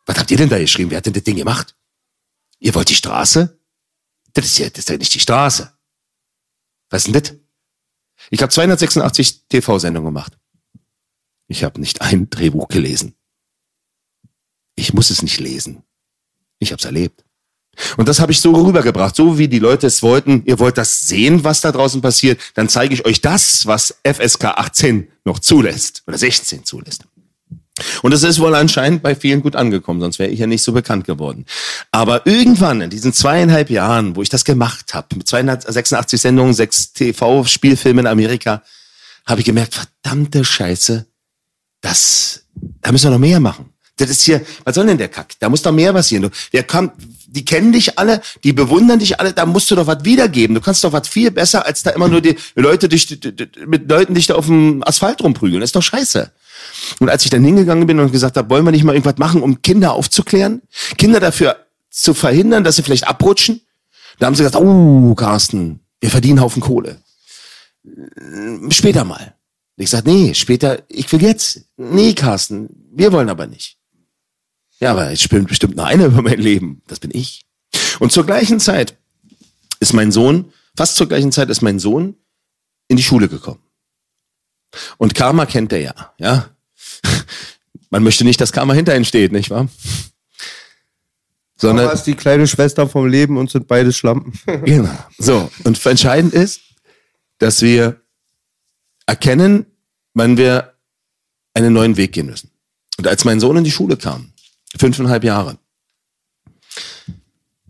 Was 0.06 0.18
habt 0.18 0.30
ihr 0.30 0.36
denn 0.36 0.48
da 0.48 0.58
geschrieben? 0.58 0.90
Wer 0.90 0.98
hat 0.98 1.06
denn 1.06 1.12
das 1.12 1.24
Ding 1.24 1.36
gemacht? 1.36 1.74
Ihr 2.60 2.74
wollt 2.74 2.88
die 2.88 2.94
Straße? 2.94 3.58
Das 4.32 4.44
ist 4.44 4.58
ja, 4.58 4.68
das 4.68 4.80
ist 4.80 4.88
ja 4.88 4.96
nicht 4.96 5.14
die 5.14 5.20
Straße. 5.20 5.72
Was 6.90 7.06
ist 7.06 7.14
denn 7.14 7.22
das? 7.22 7.34
Ich 8.30 8.40
habe 8.42 8.50
286 8.50 9.48
TV-Sendungen 9.48 10.06
gemacht. 10.06 10.36
Ich 11.48 11.64
habe 11.64 11.80
nicht 11.80 12.00
ein 12.00 12.30
Drehbuch 12.30 12.68
gelesen. 12.68 13.14
Ich 14.76 14.94
muss 14.94 15.10
es 15.10 15.22
nicht 15.22 15.40
lesen. 15.40 15.82
Ich 16.58 16.72
habe 16.72 16.80
es 16.80 16.84
erlebt. 16.84 17.24
Und 17.96 18.08
das 18.08 18.20
habe 18.20 18.32
ich 18.32 18.40
so 18.40 18.52
rübergebracht, 18.52 19.16
so 19.16 19.38
wie 19.38 19.48
die 19.48 19.58
Leute 19.58 19.86
es 19.86 20.02
wollten. 20.02 20.42
Ihr 20.46 20.58
wollt 20.58 20.78
das 20.78 21.00
sehen, 21.00 21.44
was 21.44 21.60
da 21.60 21.72
draußen 21.72 22.00
passiert, 22.00 22.40
dann 22.54 22.68
zeige 22.68 22.94
ich 22.94 23.04
euch 23.04 23.20
das, 23.20 23.66
was 23.66 23.96
FSK 24.04 24.44
18 24.44 25.08
noch 25.24 25.38
zulässt 25.38 26.02
oder 26.06 26.16
16 26.16 26.64
zulässt. 26.64 27.04
Und 28.02 28.12
das 28.12 28.22
ist 28.22 28.38
wohl 28.38 28.54
anscheinend 28.54 29.02
bei 29.02 29.16
vielen 29.16 29.42
gut 29.42 29.56
angekommen, 29.56 30.00
sonst 30.00 30.20
wäre 30.20 30.30
ich 30.30 30.38
ja 30.38 30.46
nicht 30.46 30.62
so 30.62 30.72
bekannt 30.72 31.06
geworden. 31.06 31.44
Aber 31.90 32.24
irgendwann 32.24 32.80
in 32.80 32.90
diesen 32.90 33.12
zweieinhalb 33.12 33.68
Jahren, 33.68 34.14
wo 34.14 34.22
ich 34.22 34.28
das 34.28 34.44
gemacht 34.44 34.94
habe, 34.94 35.16
mit 35.16 35.26
286 35.26 36.20
Sendungen, 36.20 36.54
sechs 36.54 36.92
TV-Spielfilmen 36.92 38.04
in 38.04 38.10
Amerika, 38.10 38.62
habe 39.26 39.40
ich 39.40 39.46
gemerkt, 39.46 39.74
verdammte 39.74 40.44
Scheiße, 40.44 41.06
das, 41.84 42.44
da 42.80 42.92
müssen 42.92 43.06
wir 43.06 43.10
noch 43.10 43.18
mehr 43.18 43.40
machen. 43.40 43.70
Das 43.96 44.10
ist 44.10 44.22
hier, 44.22 44.44
was 44.64 44.74
soll 44.74 44.86
denn 44.86 44.98
der 44.98 45.08
Kack? 45.08 45.34
Da 45.38 45.48
muss 45.48 45.62
doch 45.62 45.70
mehr 45.70 45.92
passieren. 45.92 46.28
Der 46.52 46.64
kommt, 46.64 46.92
die 47.28 47.44
kennen 47.44 47.72
dich 47.72 47.96
alle, 47.98 48.20
die 48.42 48.52
bewundern 48.52 48.98
dich 48.98 49.20
alle, 49.20 49.32
da 49.32 49.46
musst 49.46 49.70
du 49.70 49.76
doch 49.76 49.86
was 49.86 50.04
wiedergeben. 50.04 50.54
Du 50.54 50.60
kannst 50.60 50.82
doch 50.82 50.92
was 50.92 51.06
viel 51.06 51.30
besser, 51.30 51.64
als 51.64 51.84
da 51.84 51.90
immer 51.90 52.08
nur 52.08 52.20
die 52.20 52.36
Leute 52.56 52.88
dich, 52.88 53.20
mit 53.66 53.88
Leuten 53.88 54.14
dich 54.14 54.26
da 54.26 54.34
auf 54.34 54.46
dem 54.46 54.82
Asphalt 54.84 55.22
rumprügeln. 55.22 55.60
Das 55.60 55.68
ist 55.68 55.76
doch 55.76 55.82
scheiße. 55.82 56.32
Und 56.98 57.08
als 57.08 57.24
ich 57.24 57.30
dann 57.30 57.44
hingegangen 57.44 57.86
bin 57.86 58.00
und 58.00 58.10
gesagt 58.10 58.36
habe, 58.36 58.50
wollen 58.50 58.64
wir 58.64 58.72
nicht 58.72 58.84
mal 58.84 58.94
irgendwas 58.94 59.18
machen, 59.18 59.42
um 59.42 59.62
Kinder 59.62 59.92
aufzuklären, 59.92 60.62
Kinder 60.96 61.20
dafür 61.20 61.56
zu 61.90 62.14
verhindern, 62.14 62.64
dass 62.64 62.76
sie 62.76 62.82
vielleicht 62.82 63.06
abrutschen, 63.06 63.60
da 64.18 64.26
haben 64.26 64.34
sie 64.34 64.42
gesagt, 64.42 64.64
oh, 64.64 65.14
Carsten, 65.14 65.80
wir 66.00 66.10
verdienen 66.10 66.40
Haufen 66.40 66.62
Kohle. 66.62 67.02
Später 68.70 69.04
mal. 69.04 69.34
Ich 69.76 69.90
sage, 69.90 70.10
nee, 70.10 70.34
später, 70.34 70.82
ich 70.88 71.10
will 71.12 71.22
jetzt. 71.22 71.64
Nee, 71.76 72.14
Carsten, 72.14 72.68
wir 72.92 73.12
wollen 73.12 73.28
aber 73.28 73.46
nicht. 73.46 73.78
Ja, 74.78 74.92
aber 74.92 75.10
jetzt 75.10 75.22
spielt 75.22 75.48
bestimmt 75.48 75.76
nur 75.76 75.86
einer 75.86 76.06
über 76.06 76.22
mein 76.22 76.38
Leben. 76.38 76.82
Das 76.86 77.00
bin 77.00 77.10
ich. 77.12 77.44
Und 77.98 78.12
zur 78.12 78.26
gleichen 78.26 78.60
Zeit 78.60 78.96
ist 79.80 79.92
mein 79.92 80.12
Sohn, 80.12 80.52
fast 80.76 80.96
zur 80.96 81.08
gleichen 81.08 81.32
Zeit 81.32 81.50
ist 81.50 81.62
mein 81.62 81.78
Sohn 81.78 82.16
in 82.88 82.96
die 82.96 83.02
Schule 83.02 83.28
gekommen. 83.28 83.60
Und 84.98 85.14
Karma 85.14 85.46
kennt 85.46 85.72
er 85.72 85.80
ja, 85.80 86.14
ja. 86.18 86.50
Man 87.90 88.02
möchte 88.02 88.24
nicht, 88.24 88.40
dass 88.40 88.52
Karma 88.52 88.74
hinter 88.74 88.96
ihm 88.96 89.04
steht, 89.04 89.32
nicht 89.32 89.50
wahr? 89.50 89.68
Sondern 91.56 91.86
Karma 91.86 91.98
ist 91.98 92.04
die 92.04 92.14
kleine 92.14 92.46
Schwester 92.46 92.88
vom 92.88 93.06
Leben 93.06 93.36
und 93.36 93.50
sind 93.50 93.68
beide 93.68 93.92
Schlampen. 93.92 94.32
genau. 94.64 94.96
So. 95.18 95.50
Und 95.62 95.84
entscheidend 95.86 96.34
ist, 96.34 96.60
dass 97.38 97.62
wir 97.62 98.00
erkennen, 99.06 99.66
wann 100.14 100.36
wir 100.36 100.74
einen 101.54 101.72
neuen 101.72 101.96
Weg 101.96 102.12
gehen 102.12 102.26
müssen. 102.26 102.50
Und 102.98 103.06
als 103.06 103.24
mein 103.24 103.40
Sohn 103.40 103.56
in 103.56 103.64
die 103.64 103.70
Schule 103.70 103.96
kam, 103.96 104.32
fünfeinhalb 104.78 105.24
Jahre, 105.24 105.58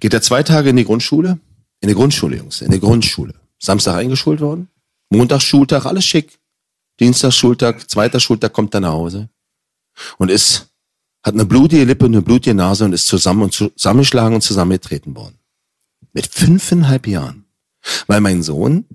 geht 0.01 0.15
er 0.15 0.23
zwei 0.23 0.43
Tage 0.43 0.71
in 0.71 0.77
die 0.77 0.85
Grundschule, 0.85 1.39
in 1.81 1.89
die 1.89 1.95
Grundschule, 1.95 2.37
Jungs, 2.37 2.61
in 2.61 2.71
die 2.71 2.81
Grundschule. 2.81 3.35
Samstag 3.59 3.97
eingeschult 3.97 4.41
worden, 4.41 4.69
Montag 5.11 5.41
Schultag, 5.41 5.87
alles 5.87 6.05
schick. 6.05 6.39
Dienstag 7.01 7.33
Schultag, 7.33 7.89
zweiter 7.91 8.21
Schultag 8.21 8.53
kommt 8.53 8.75
er 8.75 8.81
nach 8.81 8.93
Hause 8.93 9.29
und 10.19 10.31
ist, 10.31 10.69
hat 11.23 11.35
eine 11.35 11.45
blutige 11.45 11.85
Lippe 11.85 12.05
und 12.05 12.13
eine 12.13 12.23
blutige 12.23 12.55
Nase 12.55 12.85
und 12.85 12.93
ist 12.93 13.07
zusammen 13.07 13.43
und 13.43 13.53
zusammengeschlagen 13.53 14.35
und 14.35 14.43
zusammengetreten 14.43 15.17
worden. 15.17 15.39
Mit 16.13 16.27
fünfeinhalb 16.27 17.07
Jahren. 17.07 17.47
Weil 18.07 18.21
mein 18.21 18.43
Sohn 18.43 18.87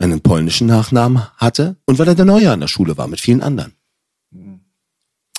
einen 0.00 0.20
polnischen 0.20 0.66
Nachnamen 0.66 1.26
hatte 1.36 1.76
und 1.84 1.98
weil 1.98 2.08
er 2.08 2.14
der 2.14 2.24
Neue 2.24 2.50
an 2.50 2.60
der 2.60 2.68
Schule 2.68 2.96
war 2.96 3.06
mit 3.06 3.20
vielen 3.20 3.42
anderen. 3.42 3.74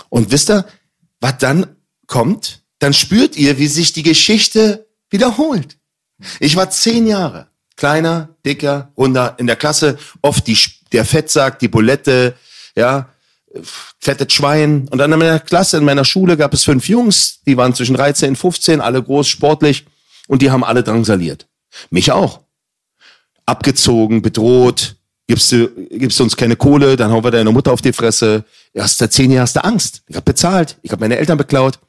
Und 0.10 0.32
wisst 0.32 0.50
ihr, 0.50 0.66
was 1.20 1.38
dann 1.38 1.76
kommt? 2.06 2.64
Dann 2.80 2.94
spürt 2.94 3.38
ihr, 3.38 3.58
wie 3.58 3.68
sich 3.68 3.94
die 3.94 4.04
Geschichte 4.04 4.88
wiederholt. 5.10 5.78
Ich 6.40 6.56
war 6.56 6.70
zehn 6.70 7.08
Jahre, 7.08 7.48
kleiner, 7.76 8.36
dicker, 8.46 8.92
runder, 8.98 9.36
in 9.40 9.48
der 9.48 9.56
Klasse, 9.56 9.98
oft 10.22 10.46
die, 10.48 10.58
der 10.92 11.06
Fettsack, 11.06 11.60
die 11.60 11.68
Bulette, 11.68 12.36
ja, 12.76 13.10
fettes 14.00 14.34
Schwein. 14.34 14.88
Und 14.90 14.98
dann 14.98 15.12
in 15.12 15.20
meiner 15.20 15.40
Klasse, 15.40 15.78
in 15.78 15.86
meiner 15.86 16.06
Schule 16.06 16.38
gab 16.38 16.54
es 16.54 16.64
fünf 16.64 16.88
Jungs, 16.88 17.42
die 17.46 17.58
waren 17.58 17.74
zwischen 17.74 17.96
13 17.96 18.30
und 18.30 18.36
15, 18.36 18.82
alle 18.82 19.02
groß, 19.02 19.28
sportlich 19.28 19.86
und 20.28 20.42
die 20.42 20.52
haben 20.52 20.64
alle 20.64 20.84
drangsaliert. 20.84 21.48
Mich 21.90 22.12
auch 22.12 22.42
abgezogen, 23.52 24.22
bedroht, 24.22 24.96
gibst 25.28 25.52
du, 25.52 25.70
gibst 25.90 26.20
du 26.20 26.24
uns 26.24 26.36
keine 26.36 26.56
Kohle, 26.56 26.96
dann 26.96 27.12
hauen 27.12 27.24
wir 27.24 27.32
deine 27.32 27.52
Mutter 27.52 27.72
auf 27.72 27.82
die 27.82 27.94
Fresse. 27.94 28.44
Erst 28.74 28.98
seit 28.98 29.14
zehn 29.14 29.32
Jahren 29.32 29.44
hast 29.44 29.56
du 29.56 29.64
Angst. 29.64 30.02
Ich 30.08 30.16
habe 30.16 30.26
bezahlt, 30.26 30.78
ich 30.82 30.92
habe 30.92 31.02
meine 31.02 31.18
Eltern 31.18 31.38
beklaut, 31.38 31.80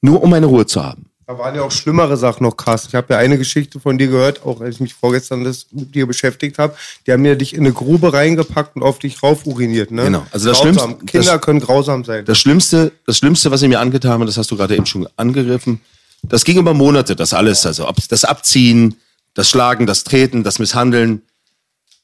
nur 0.00 0.22
um 0.22 0.30
meine 0.30 0.46
Ruhe 0.46 0.66
zu 0.66 0.82
haben. 0.82 1.06
Da 1.26 1.38
waren 1.38 1.54
ja 1.54 1.62
auch 1.62 1.70
schlimmere 1.70 2.18
Sachen 2.18 2.42
noch 2.42 2.56
krass. 2.56 2.84
Ich 2.86 2.94
habe 2.94 3.14
ja 3.14 3.18
eine 3.18 3.38
Geschichte 3.38 3.80
von 3.80 3.96
dir 3.96 4.08
gehört, 4.08 4.44
auch 4.44 4.60
als 4.60 4.74
ich 4.74 4.80
mich 4.80 4.94
vorgestern 4.94 5.42
das 5.42 5.66
mit 5.70 5.94
dir 5.94 6.06
beschäftigt 6.06 6.58
habe. 6.58 6.76
Die 7.06 7.12
haben 7.12 7.22
mir 7.22 7.36
dich 7.36 7.54
in 7.54 7.60
eine 7.60 7.72
Grube 7.72 8.12
reingepackt 8.12 8.76
und 8.76 8.82
auf 8.82 8.98
dich 8.98 9.22
rauf 9.22 9.46
uriniert. 9.46 9.90
Ne? 9.90 10.04
Genau. 10.04 10.26
Also 10.32 10.50
das 10.50 10.58
grausam. 10.58 10.74
Schlimmste, 10.74 11.06
Kinder 11.06 11.32
das, 11.32 11.40
können 11.40 11.60
grausam 11.60 12.04
sein. 12.04 12.24
Das 12.26 12.38
Schlimmste, 12.38 12.92
das 13.06 13.16
Schlimmste, 13.16 13.50
was 13.50 13.60
sie 13.60 13.68
mir 13.68 13.80
angetan 13.80 14.10
haben, 14.10 14.26
das 14.26 14.36
hast 14.36 14.50
du 14.50 14.56
gerade 14.56 14.76
eben 14.76 14.84
schon 14.84 15.08
angegriffen, 15.16 15.80
das 16.28 16.44
ging 16.44 16.58
über 16.58 16.74
Monate, 16.74 17.16
das 17.16 17.32
alles. 17.32 17.64
Also 17.64 17.90
das 18.08 18.24
Abziehen, 18.24 18.96
das 19.34 19.50
Schlagen, 19.50 19.86
das 19.86 20.04
Treten, 20.04 20.44
das 20.44 20.58
Misshandeln. 20.58 21.22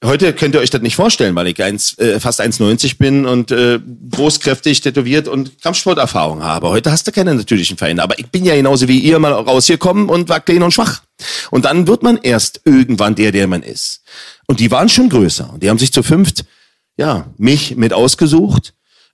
Heute 0.03 0.33
könnt 0.33 0.55
ihr 0.55 0.61
euch 0.61 0.71
das 0.71 0.81
nicht 0.81 0.97
vorstellen, 0.97 1.35
weil 1.35 1.47
ich 1.47 1.63
eins, 1.63 1.99
äh, 1.99 2.19
fast 2.21 2.41
1,90 2.41 2.97
bin 2.97 3.27
und 3.27 3.51
äh, 3.51 3.79
großkräftig 4.11 4.81
tätowiert 4.81 5.29
und 5.29 5.61
Kampfsporterfahrung 5.61 6.43
habe. 6.43 6.71
Heute 6.71 6.91
hast 6.91 7.07
du 7.07 7.13
keine 7.13 7.35
natürlichen 7.35 7.77
Feinde. 7.77 8.03
Aber 8.03 8.19
ich 8.19 8.27
bin 8.29 8.45
ja 8.47 8.55
genauso 8.55 8.89
wie 8.89 8.99
ihr 8.99 9.19
mal 9.19 9.33
rausgekommen 9.33 10.09
und 10.09 10.31
war 10.31 10.41
klein 10.41 10.63
und 10.63 10.73
schwach. 10.73 11.03
Und 11.51 11.67
dann 11.67 11.87
wird 11.87 12.03
man 12.03 12.17
erst 12.17 12.63
irgendwann 12.65 13.15
der, 13.15 13.31
der 13.31 13.47
man 13.47 13.63
ist. 13.63 14.03
Und 14.47 14.61
die 14.61 14.71
waren 14.71 14.89
schon 14.89 15.11
größer. 15.11 15.53
Und 15.53 15.63
die 15.63 15.69
haben 15.69 15.79
sich 15.79 15.93
zu 15.93 16.03
fünft, 16.03 16.47
ja, 16.97 17.27
mich 17.37 17.77
mit 17.77 17.93
ausgesucht 17.93 18.73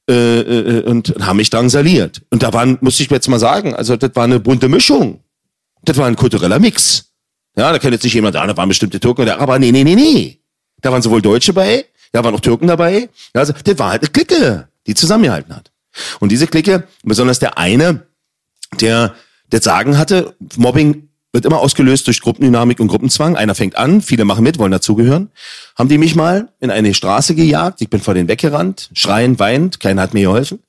äh, 0.09 0.41
äh, 0.41 0.83
und 0.85 1.17
haben 1.21 1.39
mich 1.39 1.51
drangsaliert. 1.51 2.23
Und 2.31 2.45
da 2.45 2.53
waren, 2.53 2.79
muss 2.81 3.01
ich 3.01 3.11
jetzt 3.11 3.29
mal 3.29 3.41
sagen, 3.41 3.75
also 3.75 3.97
das 3.97 4.13
war 4.15 4.23
eine 4.23 4.39
bunte 4.39 4.69
Mischung. 4.69 5.19
Das 5.85 5.97
war 5.97 6.07
ein 6.07 6.15
kultureller 6.15 6.61
Mix. 6.61 7.06
Ja, 7.57 7.73
da 7.73 7.79
kann 7.79 7.91
nicht 7.91 8.05
jemand 8.05 8.35
sagen, 8.35 8.49
da 8.49 8.57
waren 8.57 8.69
bestimmte 8.69 9.01
Türken 9.01 9.23
oder 9.23 9.35
Araber. 9.37 9.59
Nee, 9.59 9.73
nee, 9.73 9.85
nee, 9.85 9.95
nee. 9.95 10.41
Da 10.83 10.93
waren 10.93 11.03
sowohl 11.03 11.23
Deutsche 11.23 11.53
bei, 11.53 11.87
da 12.13 12.23
waren 12.23 12.35
auch 12.35 12.41
Türken 12.41 12.67
dabei. 12.67 13.09
Ja, 13.35 13.41
also, 13.41 13.55
das 13.65 13.79
war 13.79 13.91
halt 13.91 14.03
eine 14.03 14.11
Clique, 14.11 14.69
die 14.87 14.95
zusammengehalten 14.95 15.57
hat. 15.57 15.73
Und 16.21 16.31
diese 16.31 16.47
Clique, 16.47 16.85
besonders 17.03 17.39
der 17.39 17.57
eine, 17.57 18.07
der 18.81 19.15
das 19.49 19.65
Sagen 19.65 19.97
hatte, 19.97 20.35
Mobbing 20.57 21.09
wird 21.33 21.45
immer 21.45 21.61
ausgelöst 21.61 22.07
durch 22.07 22.21
Gruppendynamik 22.21 22.81
und 22.81 22.89
Gruppenzwang. 22.89 23.37
Einer 23.37 23.55
fängt 23.55 23.77
an, 23.77 24.01
viele 24.01 24.25
machen 24.25 24.43
mit, 24.43 24.59
wollen 24.59 24.73
dazugehören. 24.73 25.31
Haben 25.77 25.89
die 25.89 25.99
mich 25.99 26.15
mal 26.15 26.49
in 26.61 26.71
eine 26.71 26.95
Straße 26.95 27.35
gejagt, 27.35 27.81
ich 27.83 27.91
bin 27.91 28.01
vor 28.01 28.15
denen 28.15 28.29
weggerannt, 28.29 28.91
schreiend, 28.95 29.39
weinend, 29.39 29.79
keiner 29.79 30.03
hat 30.03 30.15
mir 30.15 30.23
geholfen. 30.23 30.61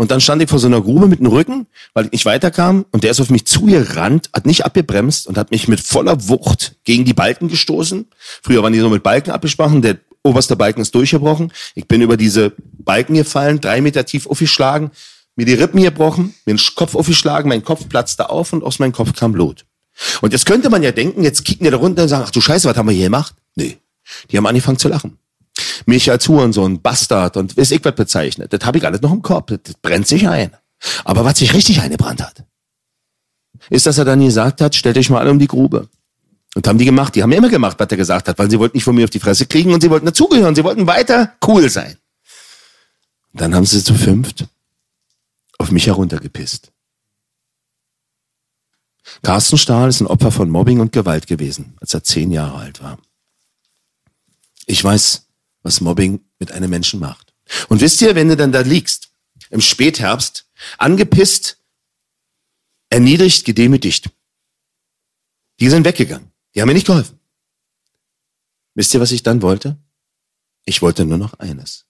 Und 0.00 0.10
dann 0.10 0.22
stand 0.22 0.40
ich 0.40 0.48
vor 0.48 0.58
so 0.58 0.66
einer 0.66 0.80
Grube 0.80 1.08
mit 1.08 1.18
dem 1.18 1.26
Rücken, 1.26 1.66
weil 1.92 2.06
ich 2.06 2.12
nicht 2.12 2.24
weiterkam. 2.24 2.86
Und 2.90 3.04
der 3.04 3.10
ist 3.10 3.20
auf 3.20 3.28
mich 3.28 3.44
zugerannt, 3.44 4.30
hat 4.32 4.46
nicht 4.46 4.64
abgebremst 4.64 5.26
und 5.26 5.36
hat 5.36 5.50
mich 5.50 5.68
mit 5.68 5.78
voller 5.78 6.26
Wucht 6.26 6.76
gegen 6.84 7.04
die 7.04 7.12
Balken 7.12 7.48
gestoßen. 7.48 8.06
Früher 8.42 8.62
waren 8.62 8.72
die 8.72 8.78
so 8.78 8.88
mit 8.88 9.02
Balken 9.02 9.30
abgesprochen. 9.30 9.82
Der 9.82 9.98
oberste 10.22 10.56
Balken 10.56 10.80
ist 10.80 10.94
durchgebrochen. 10.94 11.52
Ich 11.74 11.86
bin 11.86 12.00
über 12.00 12.16
diese 12.16 12.54
Balken 12.78 13.12
gefallen, 13.12 13.60
drei 13.60 13.82
Meter 13.82 14.06
tief 14.06 14.26
aufgeschlagen, 14.26 14.90
mir 15.36 15.44
die 15.44 15.52
Rippen 15.52 15.82
gebrochen, 15.82 16.34
mir 16.46 16.54
den 16.54 16.60
Kopf 16.76 16.94
aufgeschlagen, 16.94 17.50
mein 17.50 17.62
Kopf 17.62 17.86
platzte 17.86 18.30
auf 18.30 18.54
und 18.54 18.64
aus 18.64 18.78
meinem 18.78 18.92
Kopf 18.92 19.12
kam 19.12 19.32
Blut. 19.32 19.66
Und 20.22 20.32
jetzt 20.32 20.46
könnte 20.46 20.70
man 20.70 20.82
ja 20.82 20.92
denken, 20.92 21.24
jetzt 21.24 21.44
kicken 21.44 21.64
die 21.64 21.70
da 21.70 21.76
runter 21.76 22.04
und 22.04 22.08
sagen, 22.08 22.24
ach 22.26 22.30
du 22.30 22.40
Scheiße, 22.40 22.66
was 22.66 22.76
haben 22.78 22.88
wir 22.88 22.94
hier 22.94 23.04
gemacht? 23.04 23.34
Nee. 23.54 23.76
Die 24.30 24.38
haben 24.38 24.46
angefangen 24.46 24.78
zu 24.78 24.88
lachen 24.88 25.18
mich 25.86 26.10
als 26.10 26.28
Hurensohn, 26.28 26.80
Bastard 26.80 27.36
und 27.36 27.56
weiß 27.56 27.70
ich 27.72 27.84
was 27.84 27.94
bezeichnet. 27.94 28.52
Das 28.52 28.64
habe 28.64 28.78
ich 28.78 28.86
alles 28.86 29.00
noch 29.02 29.12
im 29.12 29.22
Kopf. 29.22 29.52
Das 29.62 29.74
brennt 29.80 30.06
sich 30.06 30.28
ein. 30.28 30.56
Aber 31.04 31.24
was 31.24 31.38
sich 31.38 31.52
richtig 31.54 31.80
eingebrannt 31.80 32.22
hat, 32.22 32.44
ist, 33.68 33.86
dass 33.86 33.98
er 33.98 34.04
dann 34.04 34.20
gesagt 34.20 34.60
hat, 34.60 34.74
stellt 34.74 34.96
euch 34.96 35.10
mal 35.10 35.20
alle 35.20 35.30
um 35.30 35.38
die 35.38 35.46
Grube. 35.46 35.88
Und 36.54 36.66
haben 36.66 36.78
die 36.78 36.84
gemacht. 36.84 37.14
Die 37.14 37.22
haben 37.22 37.32
immer 37.32 37.48
gemacht, 37.48 37.78
was 37.78 37.88
er 37.90 37.96
gesagt 37.96 38.28
hat, 38.28 38.38
weil 38.38 38.50
sie 38.50 38.58
wollten 38.58 38.76
nicht 38.76 38.84
von 38.84 38.94
mir 38.94 39.04
auf 39.04 39.10
die 39.10 39.20
Fresse 39.20 39.46
kriegen 39.46 39.72
und 39.72 39.80
sie 39.80 39.90
wollten 39.90 40.06
dazugehören. 40.06 40.54
Sie 40.54 40.64
wollten 40.64 40.86
weiter 40.86 41.34
cool 41.46 41.68
sein. 41.70 41.96
Dann 43.32 43.54
haben 43.54 43.66
sie 43.66 43.82
zu 43.84 43.94
fünft 43.94 44.46
auf 45.58 45.70
mich 45.70 45.86
heruntergepisst. 45.86 46.72
Carsten 49.22 49.58
Stahl 49.58 49.88
ist 49.88 50.00
ein 50.00 50.06
Opfer 50.06 50.30
von 50.30 50.50
Mobbing 50.50 50.80
und 50.80 50.92
Gewalt 50.92 51.26
gewesen, 51.26 51.76
als 51.80 51.94
er 51.94 52.02
zehn 52.02 52.30
Jahre 52.30 52.58
alt 52.58 52.82
war. 52.82 52.98
Ich 54.66 54.82
weiß, 54.82 55.26
was 55.62 55.80
Mobbing 55.80 56.24
mit 56.38 56.52
einem 56.52 56.70
Menschen 56.70 57.00
macht. 57.00 57.34
Und 57.68 57.80
wisst 57.80 58.00
ihr, 58.02 58.14
wenn 58.14 58.28
du 58.28 58.36
dann 58.36 58.52
da 58.52 58.60
liegst, 58.60 59.10
im 59.50 59.60
Spätherbst, 59.60 60.48
angepisst, 60.78 61.58
erniedrigt, 62.88 63.44
gedemütigt. 63.44 64.10
Die 65.58 65.68
sind 65.68 65.84
weggegangen. 65.84 66.30
Die 66.54 66.60
haben 66.60 66.68
mir 66.68 66.74
nicht 66.74 66.86
geholfen. 66.86 67.18
Wisst 68.74 68.94
ihr, 68.94 69.00
was 69.00 69.12
ich 69.12 69.22
dann 69.22 69.42
wollte? 69.42 69.76
Ich 70.64 70.82
wollte 70.82 71.04
nur 71.04 71.18
noch 71.18 71.34
eines. 71.34 71.86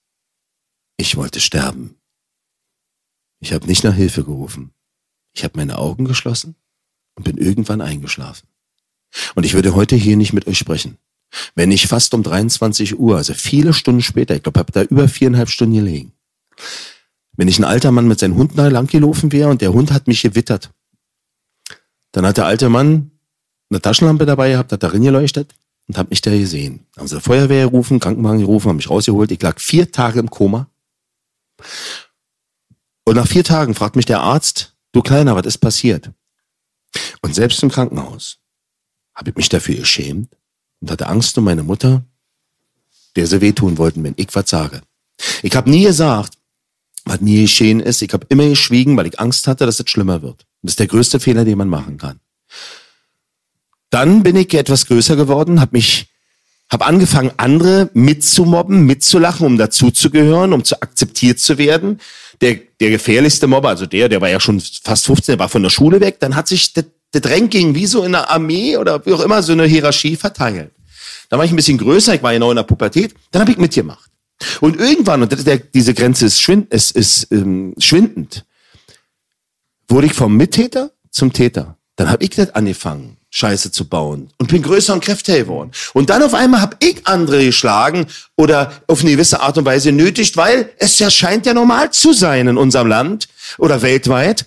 Ich 0.97 1.15
wollte 1.15 1.39
sterben. 1.39 1.95
Ich 3.39 3.53
habe 3.53 3.67
nicht 3.67 3.83
nach 3.83 3.95
Hilfe 3.95 4.23
gerufen. 4.23 4.73
Ich 5.33 5.43
habe 5.43 5.57
meine 5.57 5.77
Augen 5.77 6.05
geschlossen 6.05 6.55
und 7.15 7.23
bin 7.23 7.37
irgendwann 7.37 7.81
eingeschlafen. 7.81 8.47
Und 9.35 9.45
ich 9.45 9.53
würde 9.53 9.75
heute 9.75 9.95
hier 9.95 10.17
nicht 10.17 10.33
mit 10.33 10.47
euch 10.47 10.57
sprechen. 10.57 10.97
Wenn 11.55 11.71
ich 11.71 11.87
fast 11.87 12.13
um 12.13 12.23
23 12.23 12.99
Uhr, 12.99 13.17
also 13.17 13.33
viele 13.33 13.73
Stunden 13.73 14.01
später, 14.01 14.35
ich 14.35 14.43
glaube, 14.43 14.59
habe 14.59 14.71
da 14.71 14.83
über 14.83 15.07
viereinhalb 15.07 15.49
Stunden 15.49 15.75
gelegen, 15.75 16.13
wenn 17.37 17.47
ich 17.47 17.59
ein 17.59 17.63
alter 17.63 17.91
Mann 17.91 18.07
mit 18.07 18.19
seinem 18.19 18.35
Hund 18.35 18.55
lang 18.55 18.87
gelaufen 18.87 19.31
wäre 19.31 19.49
und 19.49 19.61
der 19.61 19.73
Hund 19.73 19.91
hat 19.91 20.07
mich 20.07 20.21
gewittert, 20.21 20.71
dann 22.11 22.25
hat 22.25 22.37
der 22.37 22.45
alte 22.45 22.69
Mann 22.69 23.11
eine 23.69 23.81
Taschenlampe 23.81 24.25
dabei 24.25 24.51
gehabt, 24.51 24.71
hat 24.71 24.83
darin 24.83 25.03
geleuchtet 25.03 25.55
und 25.87 25.97
hat 25.97 26.09
mich 26.09 26.21
da 26.21 26.31
gesehen. 26.31 26.85
Haben 26.97 27.07
sie 27.07 27.21
Feuerwehr 27.21 27.69
gerufen, 27.69 27.99
Krankenwagen 27.99 28.41
gerufen, 28.41 28.69
haben 28.69 28.75
mich 28.75 28.89
rausgeholt. 28.89 29.31
Ich 29.31 29.41
lag 29.41 29.59
vier 29.59 29.91
Tage 29.91 30.19
im 30.19 30.29
Koma. 30.29 30.69
Und 33.05 33.15
nach 33.15 33.27
vier 33.27 33.43
Tagen 33.43 33.75
fragt 33.75 33.95
mich 33.95 34.05
der 34.05 34.19
Arzt, 34.19 34.75
du 34.91 35.01
Kleiner, 35.01 35.35
was 35.35 35.45
ist 35.45 35.59
passiert? 35.59 36.11
Und 37.21 37.33
selbst 37.33 37.63
im 37.63 37.71
Krankenhaus 37.71 38.39
habe 39.15 39.29
ich 39.29 39.35
mich 39.37 39.49
dafür 39.49 39.75
geschämt 39.75 40.35
und 40.81 40.91
hatte 40.91 41.07
Angst 41.07 41.37
um 41.37 41.45
meine 41.45 41.63
Mutter, 41.63 42.03
der 43.15 43.27
sie 43.27 43.41
wehtun 43.41 43.77
wollten, 43.77 44.03
wenn 44.03 44.13
ich 44.17 44.29
was 44.33 44.49
sage. 44.49 44.81
Ich 45.43 45.55
habe 45.55 45.69
nie 45.69 45.83
gesagt, 45.83 46.33
was 47.05 47.21
mir 47.21 47.41
geschehen 47.41 47.79
ist. 47.79 48.01
Ich 48.01 48.13
habe 48.13 48.25
immer 48.29 48.47
geschwiegen, 48.47 48.97
weil 48.97 49.07
ich 49.07 49.19
Angst 49.19 49.47
hatte, 49.47 49.65
dass 49.65 49.79
es 49.79 49.89
schlimmer 49.89 50.21
wird. 50.21 50.45
Das 50.61 50.73
ist 50.73 50.79
der 50.79 50.87
größte 50.87 51.19
Fehler, 51.19 51.45
den 51.45 51.57
man 51.57 51.69
machen 51.69 51.97
kann. 51.97 52.19
Dann 53.89 54.23
bin 54.23 54.35
ich 54.35 54.53
etwas 54.53 54.85
größer 54.85 55.15
geworden, 55.15 55.59
habe 55.59 55.75
mich 55.75 56.07
habe 56.71 56.85
angefangen, 56.85 57.31
andere 57.35 57.89
mitzumobben, 57.93 58.85
mitzulachen, 58.85 59.45
um 59.45 59.57
dazuzugehören, 59.57 60.53
um 60.53 60.63
zu 60.63 60.81
akzeptiert 60.81 61.39
zu 61.39 61.57
werden. 61.57 61.99
Der, 62.39 62.59
der 62.79 62.91
gefährlichste 62.91 63.45
Mobber, 63.45 63.69
also 63.69 63.85
der, 63.85 64.07
der 64.07 64.21
war 64.21 64.29
ja 64.29 64.39
schon 64.39 64.61
fast 64.61 65.05
15, 65.05 65.33
der 65.33 65.39
war 65.39 65.49
von 65.49 65.63
der 65.63 65.69
Schule 65.69 65.99
weg, 65.99 66.21
dann 66.21 66.35
hat 66.35 66.47
sich 66.47 66.71
das, 66.71 66.85
das 67.11 67.29
Ranking 67.29 67.75
wie 67.75 67.85
so 67.85 68.03
in 68.03 68.13
der 68.13 68.29
Armee 68.29 68.77
oder 68.77 69.05
wie 69.05 69.13
auch 69.13 69.21
immer 69.21 69.43
so 69.43 69.51
eine 69.51 69.65
Hierarchie 69.65 70.15
verteilt. 70.15 70.71
Dann 71.29 71.37
war 71.37 71.45
ich 71.45 71.51
ein 71.51 71.55
bisschen 71.55 71.77
größer, 71.77 72.15
ich 72.15 72.23
war 72.23 72.33
genau 72.33 72.51
in 72.51 72.57
der 72.57 72.63
Pubertät, 72.63 73.13
dann 73.31 73.41
habe 73.41 73.51
ich 73.51 73.57
mitgemacht. 73.57 74.09
Und 74.59 74.79
irgendwann, 74.79 75.21
und 75.21 75.45
der, 75.45 75.57
diese 75.57 75.93
Grenze 75.93 76.25
ist, 76.25 76.41
schwind, 76.41 76.73
ist, 76.73 76.91
ist 76.91 77.31
ähm, 77.31 77.73
schwindend, 77.77 78.45
wurde 79.87 80.07
ich 80.07 80.13
vom 80.13 80.35
Mittäter 80.35 80.91
zum 81.11 81.31
Täter. 81.31 81.77
Dann 81.95 82.09
habe 82.09 82.23
ich 82.23 82.31
das 82.31 82.55
angefangen, 82.55 83.17
Scheiße 83.29 83.71
zu 83.71 83.87
bauen 83.87 84.29
und 84.39 84.49
bin 84.49 84.61
größer 84.61 84.93
und 84.93 85.03
kräftiger 85.03 85.39
geworden. 85.39 85.71
Und 85.93 86.09
dann 86.09 86.23
auf 86.23 86.33
einmal 86.33 86.61
habe 86.61 86.77
ich 86.79 87.05
andere 87.05 87.45
geschlagen 87.45 88.07
oder 88.35 88.71
auf 88.87 89.01
eine 89.01 89.11
gewisse 89.11 89.41
Art 89.41 89.57
und 89.57 89.65
Weise 89.65 89.91
nötigt, 89.91 90.35
weil 90.37 90.71
es 90.79 90.97
ja 90.99 91.11
scheint 91.11 91.45
ja 91.45 91.53
normal 91.53 91.91
zu 91.91 92.13
sein 92.13 92.47
in 92.47 92.57
unserem 92.57 92.87
Land 92.87 93.27
oder 93.57 93.81
weltweit, 93.81 94.45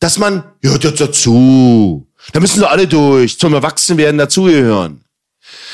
dass 0.00 0.18
man, 0.18 0.44
ja, 0.62 0.76
das 0.78 0.94
dazu. 0.94 2.06
Da 2.32 2.40
müssen 2.40 2.60
so 2.60 2.66
alle 2.66 2.88
durch, 2.88 3.38
zum 3.38 3.54
Erwachsenwerden 3.54 4.18
dazugehören. 4.18 5.04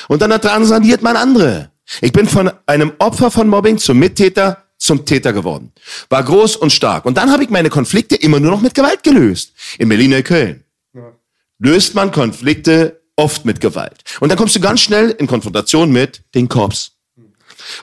Und 0.08 0.22
dann 0.22 0.30
transaniert 0.40 1.02
man 1.02 1.16
andere. 1.16 1.70
Ich 2.00 2.12
bin 2.12 2.28
von 2.28 2.50
einem 2.66 2.92
Opfer 2.98 3.30
von 3.30 3.48
Mobbing 3.48 3.78
zum 3.78 3.98
Mittäter 3.98 4.64
zum 4.78 5.06
Täter 5.06 5.32
geworden. 5.32 5.72
War 6.10 6.22
groß 6.22 6.56
und 6.56 6.70
stark. 6.70 7.04
Und 7.04 7.16
dann 7.16 7.30
habe 7.30 7.42
ich 7.44 7.50
meine 7.50 7.70
Konflikte 7.70 8.16
immer 8.16 8.40
nur 8.40 8.50
noch 8.50 8.60
mit 8.60 8.74
Gewalt 8.74 9.02
gelöst. 9.02 9.52
In 9.78 9.88
Berlin 9.88 10.22
Köln. 10.22 10.64
Ja. 10.92 11.12
Löst 11.58 11.94
man 11.94 12.10
Konflikte 12.10 13.00
oft 13.16 13.44
mit 13.44 13.60
Gewalt. 13.60 14.04
Und 14.20 14.28
dann 14.28 14.36
kommst 14.36 14.54
du 14.54 14.60
ganz 14.60 14.80
schnell 14.80 15.10
in 15.10 15.26
Konfrontation 15.26 15.90
mit 15.90 16.22
den 16.34 16.48
Korps. 16.48 16.92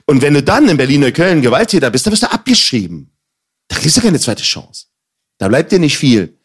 Und 0.06 0.22
wenn 0.22 0.36
du 0.36 0.44
dann 0.44 0.70
in 0.70 0.78
Berlin 0.78 1.12
Köln 1.14 1.42
Gewalttäter 1.42 1.90
bist, 1.90 2.06
dann 2.06 2.14
wirst 2.14 2.24
du 2.24 2.32
abgeschrieben. 2.32 3.12
Da 3.68 3.78
kriegst 3.78 3.98
du 3.98 4.02
keine 4.02 4.20
zweite 4.20 4.44
Chance. 4.44 4.86
Da 5.44 5.50
bleibt 5.50 5.74
dir 5.74 5.80
nicht 5.80 5.98
viel. 5.98 6.38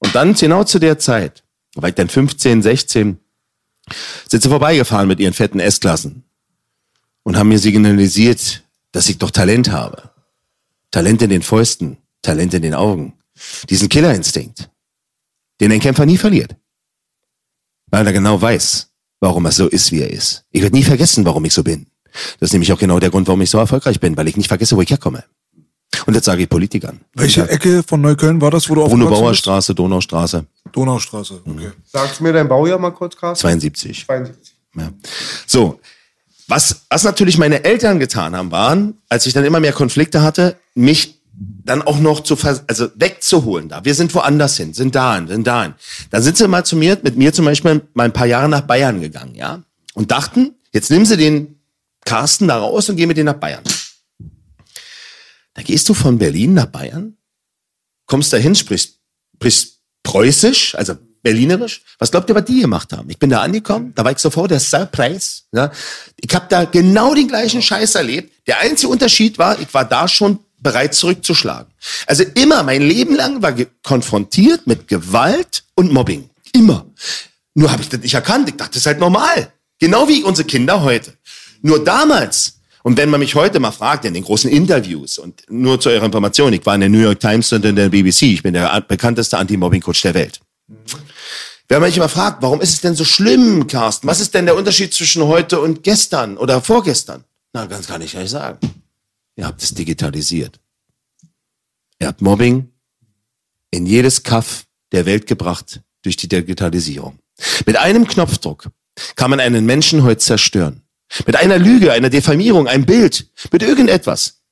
Und 0.00 0.12
dann 0.16 0.34
genau 0.34 0.64
zu 0.64 0.80
der 0.80 0.98
Zeit, 0.98 1.44
war 1.76 1.88
ich 1.88 1.94
dann 1.94 2.08
15, 2.08 2.62
16, 2.62 3.20
sind 4.28 4.42
sie 4.42 4.48
vorbeigefahren 4.48 5.06
mit 5.06 5.20
ihren 5.20 5.34
fetten 5.34 5.60
S-Klassen 5.60 6.24
und 7.22 7.36
haben 7.36 7.50
mir 7.50 7.60
signalisiert, 7.60 8.64
dass 8.90 9.08
ich 9.08 9.18
doch 9.18 9.30
Talent 9.30 9.70
habe. 9.70 10.10
Talent 10.90 11.22
in 11.22 11.30
den 11.30 11.42
Fäusten, 11.42 11.96
Talent 12.22 12.54
in 12.54 12.62
den 12.62 12.74
Augen. 12.74 13.12
Diesen 13.70 13.88
Killerinstinkt, 13.88 14.68
den 15.60 15.70
ein 15.70 15.78
Kämpfer 15.78 16.04
nie 16.04 16.18
verliert. 16.18 16.56
Weil 17.86 18.04
er 18.04 18.12
genau 18.12 18.42
weiß, 18.42 18.88
warum 19.20 19.44
er 19.44 19.52
so 19.52 19.68
ist, 19.68 19.92
wie 19.92 20.00
er 20.00 20.10
ist. 20.10 20.44
Ich 20.50 20.60
werde 20.60 20.74
nie 20.74 20.82
vergessen, 20.82 21.24
warum 21.24 21.44
ich 21.44 21.54
so 21.54 21.62
bin. 21.62 21.86
Das 22.40 22.48
ist 22.48 22.52
nämlich 22.52 22.72
auch 22.72 22.80
genau 22.80 22.98
der 22.98 23.10
Grund, 23.10 23.28
warum 23.28 23.42
ich 23.42 23.50
so 23.50 23.58
erfolgreich 23.58 24.00
bin, 24.00 24.16
weil 24.16 24.26
ich 24.26 24.36
nicht 24.36 24.48
vergesse, 24.48 24.76
wo 24.76 24.82
ich 24.82 24.90
herkomme. 24.90 25.22
Und 26.06 26.14
jetzt 26.14 26.24
sage 26.24 26.42
ich 26.42 26.48
Politikern. 26.48 27.00
Welche 27.14 27.48
Ecke 27.48 27.82
von 27.82 28.00
Neukölln 28.00 28.40
war 28.40 28.50
das, 28.50 28.68
wo 28.68 28.74
du 28.74 28.84
Bruno 28.84 29.08
Bauer 29.08 29.34
Straße, 29.34 29.74
Donaustraße. 29.74 30.46
Donaustraße, 30.72 31.40
okay. 31.44 31.66
Mhm. 31.66 31.72
Sagst 31.84 32.20
mir 32.20 32.32
dein 32.32 32.48
Baujahr 32.48 32.78
mal 32.78 32.90
kurz, 32.90 33.16
Carsten? 33.16 33.42
72. 33.42 34.06
72. 34.06 34.54
Ja. 34.76 34.90
So, 35.46 35.80
was, 36.48 36.82
was 36.90 37.04
natürlich 37.04 37.38
meine 37.38 37.64
Eltern 37.64 37.98
getan 37.98 38.36
haben, 38.36 38.50
waren, 38.50 38.94
als 39.08 39.26
ich 39.26 39.32
dann 39.32 39.44
immer 39.44 39.60
mehr 39.60 39.72
Konflikte 39.72 40.22
hatte, 40.22 40.56
mich 40.74 41.20
dann 41.36 41.82
auch 41.82 41.98
noch 41.98 42.20
zu 42.20 42.36
also 42.66 42.88
wegzuholen 42.94 43.68
da. 43.68 43.84
Wir 43.84 43.94
sind 43.94 44.14
woanders 44.14 44.56
hin, 44.56 44.72
sind 44.74 44.94
dahin, 44.94 45.26
sind 45.26 45.46
dahin. 45.46 45.74
Dann 46.10 46.22
sind 46.22 46.36
sie 46.36 46.46
mal 46.46 46.64
zu 46.64 46.76
mir, 46.76 46.98
mit 47.02 47.16
mir 47.16 47.32
zum 47.32 47.44
Beispiel 47.44 47.82
mal 47.94 48.04
ein 48.04 48.12
paar 48.12 48.26
Jahre 48.26 48.48
nach 48.48 48.62
Bayern 48.62 49.00
gegangen, 49.00 49.34
ja, 49.34 49.62
und 49.94 50.10
dachten, 50.10 50.54
jetzt 50.72 50.90
nimm 50.90 51.04
sie 51.06 51.16
den 51.16 51.60
Carsten 52.04 52.48
da 52.48 52.58
raus 52.58 52.88
und 52.88 52.96
geh 52.96 53.06
mit 53.06 53.16
denen 53.16 53.26
nach 53.26 53.34
Bayern. 53.34 53.62
Da 55.54 55.62
gehst 55.62 55.88
du 55.88 55.94
von 55.94 56.18
Berlin 56.18 56.54
nach 56.54 56.66
Bayern, 56.66 57.16
kommst 58.06 58.32
dahin, 58.32 58.54
sprichst, 58.54 58.98
sprichst 59.36 59.80
Preußisch, 60.02 60.74
also 60.74 60.96
Berlinerisch. 61.22 61.80
Was 61.98 62.10
glaubt 62.10 62.28
ihr, 62.28 62.34
was 62.34 62.44
die 62.44 62.60
gemacht 62.60 62.92
haben? 62.92 63.08
Ich 63.08 63.18
bin 63.18 63.30
da 63.30 63.40
angekommen, 63.40 63.92
da 63.94 64.04
war 64.04 64.12
ich 64.12 64.18
sofort 64.18 64.50
der 64.50 64.60
Surprise. 64.60 65.42
Ja. 65.52 65.72
Ich 66.20 66.34
habe 66.34 66.46
da 66.50 66.66
genau 66.66 67.14
den 67.14 67.28
gleichen 67.28 67.62
Scheiß 67.62 67.94
erlebt. 67.94 68.46
Der 68.46 68.60
einzige 68.60 68.92
Unterschied 68.92 69.38
war, 69.38 69.58
ich 69.58 69.72
war 69.72 69.86
da 69.86 70.06
schon 70.06 70.40
bereit 70.58 70.94
zurückzuschlagen. 70.94 71.72
Also 72.06 72.24
immer, 72.34 72.62
mein 72.62 72.82
Leben 72.82 73.16
lang 73.16 73.40
war 73.40 73.54
konfrontiert 73.82 74.66
mit 74.66 74.86
Gewalt 74.86 75.64
und 75.74 75.92
Mobbing. 75.92 76.28
Immer. 76.52 76.86
Nur 77.54 77.72
habe 77.72 77.80
ich 77.80 77.88
das 77.88 78.00
nicht 78.00 78.14
erkannt. 78.14 78.50
Ich 78.50 78.56
dachte, 78.56 78.72
das 78.72 78.82
ist 78.82 78.86
halt 78.86 79.00
normal. 79.00 79.50
Genau 79.78 80.06
wie 80.08 80.24
unsere 80.24 80.46
Kinder 80.46 80.82
heute. 80.82 81.14
Nur 81.62 81.82
damals, 81.82 82.60
und 82.84 82.98
wenn 82.98 83.08
man 83.08 83.18
mich 83.18 83.34
heute 83.34 83.60
mal 83.60 83.72
fragt 83.72 84.04
in 84.04 84.12
den 84.12 84.24
großen 84.24 84.50
Interviews, 84.50 85.16
und 85.16 85.42
nur 85.48 85.80
zu 85.80 85.88
eurer 85.88 86.04
Information, 86.04 86.52
ich 86.52 86.66
war 86.66 86.74
in 86.74 86.82
der 86.82 86.90
New 86.90 86.98
York 86.98 87.18
Times 87.18 87.50
und 87.50 87.64
in 87.64 87.76
der 87.76 87.88
BBC, 87.88 88.24
ich 88.24 88.42
bin 88.42 88.52
der 88.52 88.78
bekannteste 88.82 89.38
Anti-Mobbing-Coach 89.38 90.02
der 90.02 90.12
Welt. 90.12 90.40
Wenn 91.66 91.80
man 91.80 91.88
mich 91.88 91.96
immer 91.96 92.10
fragt, 92.10 92.42
warum 92.42 92.60
ist 92.60 92.74
es 92.74 92.80
denn 92.82 92.94
so 92.94 93.06
schlimm, 93.06 93.66
Carsten? 93.68 94.06
Was 94.06 94.20
ist 94.20 94.34
denn 94.34 94.44
der 94.44 94.54
Unterschied 94.54 94.92
zwischen 94.92 95.24
heute 95.24 95.60
und 95.60 95.82
gestern 95.82 96.36
oder 96.36 96.60
vorgestern? 96.60 97.24
Na, 97.54 97.64
ganz 97.64 97.86
kann 97.86 98.02
ich 98.02 98.12
nicht 98.12 98.28
sagen. 98.28 98.58
Ihr 99.36 99.46
habt 99.46 99.62
es 99.62 99.72
digitalisiert. 99.72 100.60
Ihr 101.98 102.08
habt 102.08 102.20
Mobbing 102.20 102.68
in 103.70 103.86
jedes 103.86 104.22
Kaff 104.22 104.66
der 104.92 105.06
Welt 105.06 105.26
gebracht 105.26 105.80
durch 106.02 106.18
die 106.18 106.28
Digitalisierung. 106.28 107.18
Mit 107.64 107.78
einem 107.78 108.06
Knopfdruck 108.06 108.68
kann 109.16 109.30
man 109.30 109.40
einen 109.40 109.64
Menschen 109.64 110.02
heute 110.02 110.18
zerstören. 110.18 110.83
Mit 111.26 111.36
einer 111.36 111.58
Lüge, 111.58 111.92
einer 111.92 112.10
Diffamierung, 112.10 112.66
einem 112.66 112.86
Bild, 112.86 113.30
mit 113.52 113.62
irgendetwas. 113.62 114.42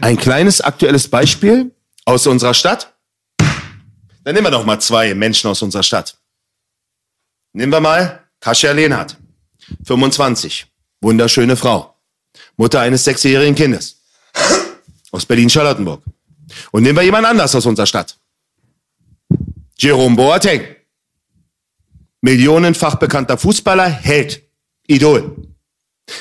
Ein 0.00 0.16
kleines 0.16 0.60
aktuelles 0.60 1.08
Beispiel 1.08 1.74
aus 2.04 2.26
unserer 2.26 2.54
Stadt. 2.54 2.94
Dann 3.38 4.34
nehmen 4.34 4.46
wir 4.46 4.50
doch 4.50 4.64
mal 4.64 4.80
zwei 4.80 5.14
Menschen 5.14 5.48
aus 5.48 5.62
unserer 5.62 5.82
Stadt. 5.82 6.18
Nehmen 7.52 7.72
wir 7.72 7.80
mal 7.80 8.24
Kasia 8.40 8.72
Lehnhardt, 8.72 9.16
25, 9.84 10.66
wunderschöne 11.00 11.56
Frau, 11.56 11.96
Mutter 12.56 12.80
eines 12.80 13.04
sechsjährigen 13.04 13.54
Kindes, 13.54 14.02
aus 15.12 15.24
Berlin-Charlottenburg. 15.24 16.02
Und 16.72 16.82
nehmen 16.82 16.96
wir 16.98 17.02
jemand 17.02 17.26
anders 17.26 17.54
aus 17.54 17.66
unserer 17.66 17.86
Stadt. 17.86 18.18
Jerome 19.78 20.16
Boateng, 20.16 20.64
millionenfach 22.20 22.96
bekannter 22.96 23.38
Fußballer, 23.38 23.88
Held, 23.88 24.42
Idol. 24.86 25.36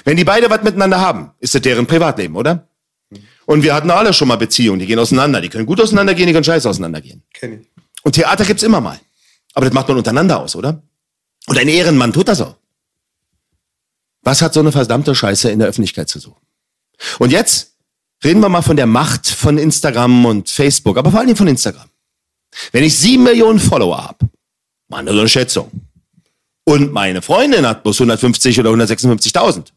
Wenn 0.04 0.18
die 0.18 0.24
beide 0.24 0.50
was 0.50 0.64
miteinander 0.64 1.00
haben, 1.00 1.32
ist 1.40 1.56
das 1.56 1.62
deren 1.62 1.86
Privatleben, 1.86 2.36
oder? 2.36 2.68
Und 3.46 3.64
wir 3.64 3.76
hatten 3.76 3.92
alle 3.92 4.14
schon 4.14 4.28
mal 4.28 4.38
Beziehungen, 4.38 4.80
die 4.80 4.88
gehen 4.88 4.98
auseinander. 4.98 5.40
Die 5.42 5.50
können 5.50 5.66
gut 5.66 5.80
auseinandergehen, 5.80 6.28
die 6.28 6.34
können 6.34 6.44
scheiße 6.44 6.68
auseinandergehen. 6.68 7.24
Kenn 7.34 7.62
ich. 7.62 7.68
Und 8.04 8.14
Theater 8.14 8.46
gibt's 8.46 8.64
immer 8.64 8.82
mal. 8.82 9.00
Aber 9.54 9.66
das 9.66 9.74
macht 9.74 9.88
man 9.88 9.98
untereinander 9.98 10.40
aus, 10.40 10.56
oder? 10.56 10.82
Und 11.48 11.58
ein 11.58 11.68
Ehrenmann 11.68 12.12
tut 12.12 12.28
das 12.28 12.42
auch. 12.42 12.56
Was 14.24 14.42
hat 14.42 14.54
so 14.54 14.60
eine 14.60 14.72
verdammte 14.72 15.14
Scheiße 15.14 15.52
in 15.52 15.60
der 15.60 15.68
Öffentlichkeit 15.68 16.10
zu 16.10 16.20
suchen? 16.20 16.42
Und 17.20 17.32
jetzt 17.32 17.76
reden 18.24 18.40
wir 18.40 18.50
mal 18.50 18.64
von 18.64 18.76
der 18.76 18.88
Macht 18.88 19.28
von 19.28 19.58
Instagram 19.60 20.26
und 20.26 20.50
Facebook, 20.50 20.98
aber 20.98 21.12
vor 21.12 21.20
allem 21.20 21.36
von 21.36 21.48
Instagram. 21.48 21.90
Wenn 22.72 22.84
ich 22.84 22.98
sieben 22.98 23.24
Millionen 23.24 23.60
Follower 23.60 24.04
habe, 24.04 24.30
nur 24.90 25.14
so 25.14 25.20
eine 25.20 25.30
Schätzung, 25.30 25.72
Und 26.64 26.92
meine 26.92 27.22
Freundin 27.22 27.68
hat 27.68 27.84
bloß 27.84 28.02
150 28.02 28.60
oder 28.60 28.72
156.000. 28.72 29.68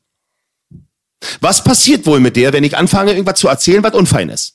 Was 1.40 1.64
passiert 1.64 2.06
wohl 2.06 2.20
mit 2.20 2.36
der, 2.36 2.52
wenn 2.52 2.64
ich 2.64 2.76
anfange, 2.76 3.12
irgendwas 3.12 3.40
zu 3.40 3.48
erzählen, 3.48 3.82
was 3.82 3.94
unfein 3.94 4.28
ist? 4.28 4.54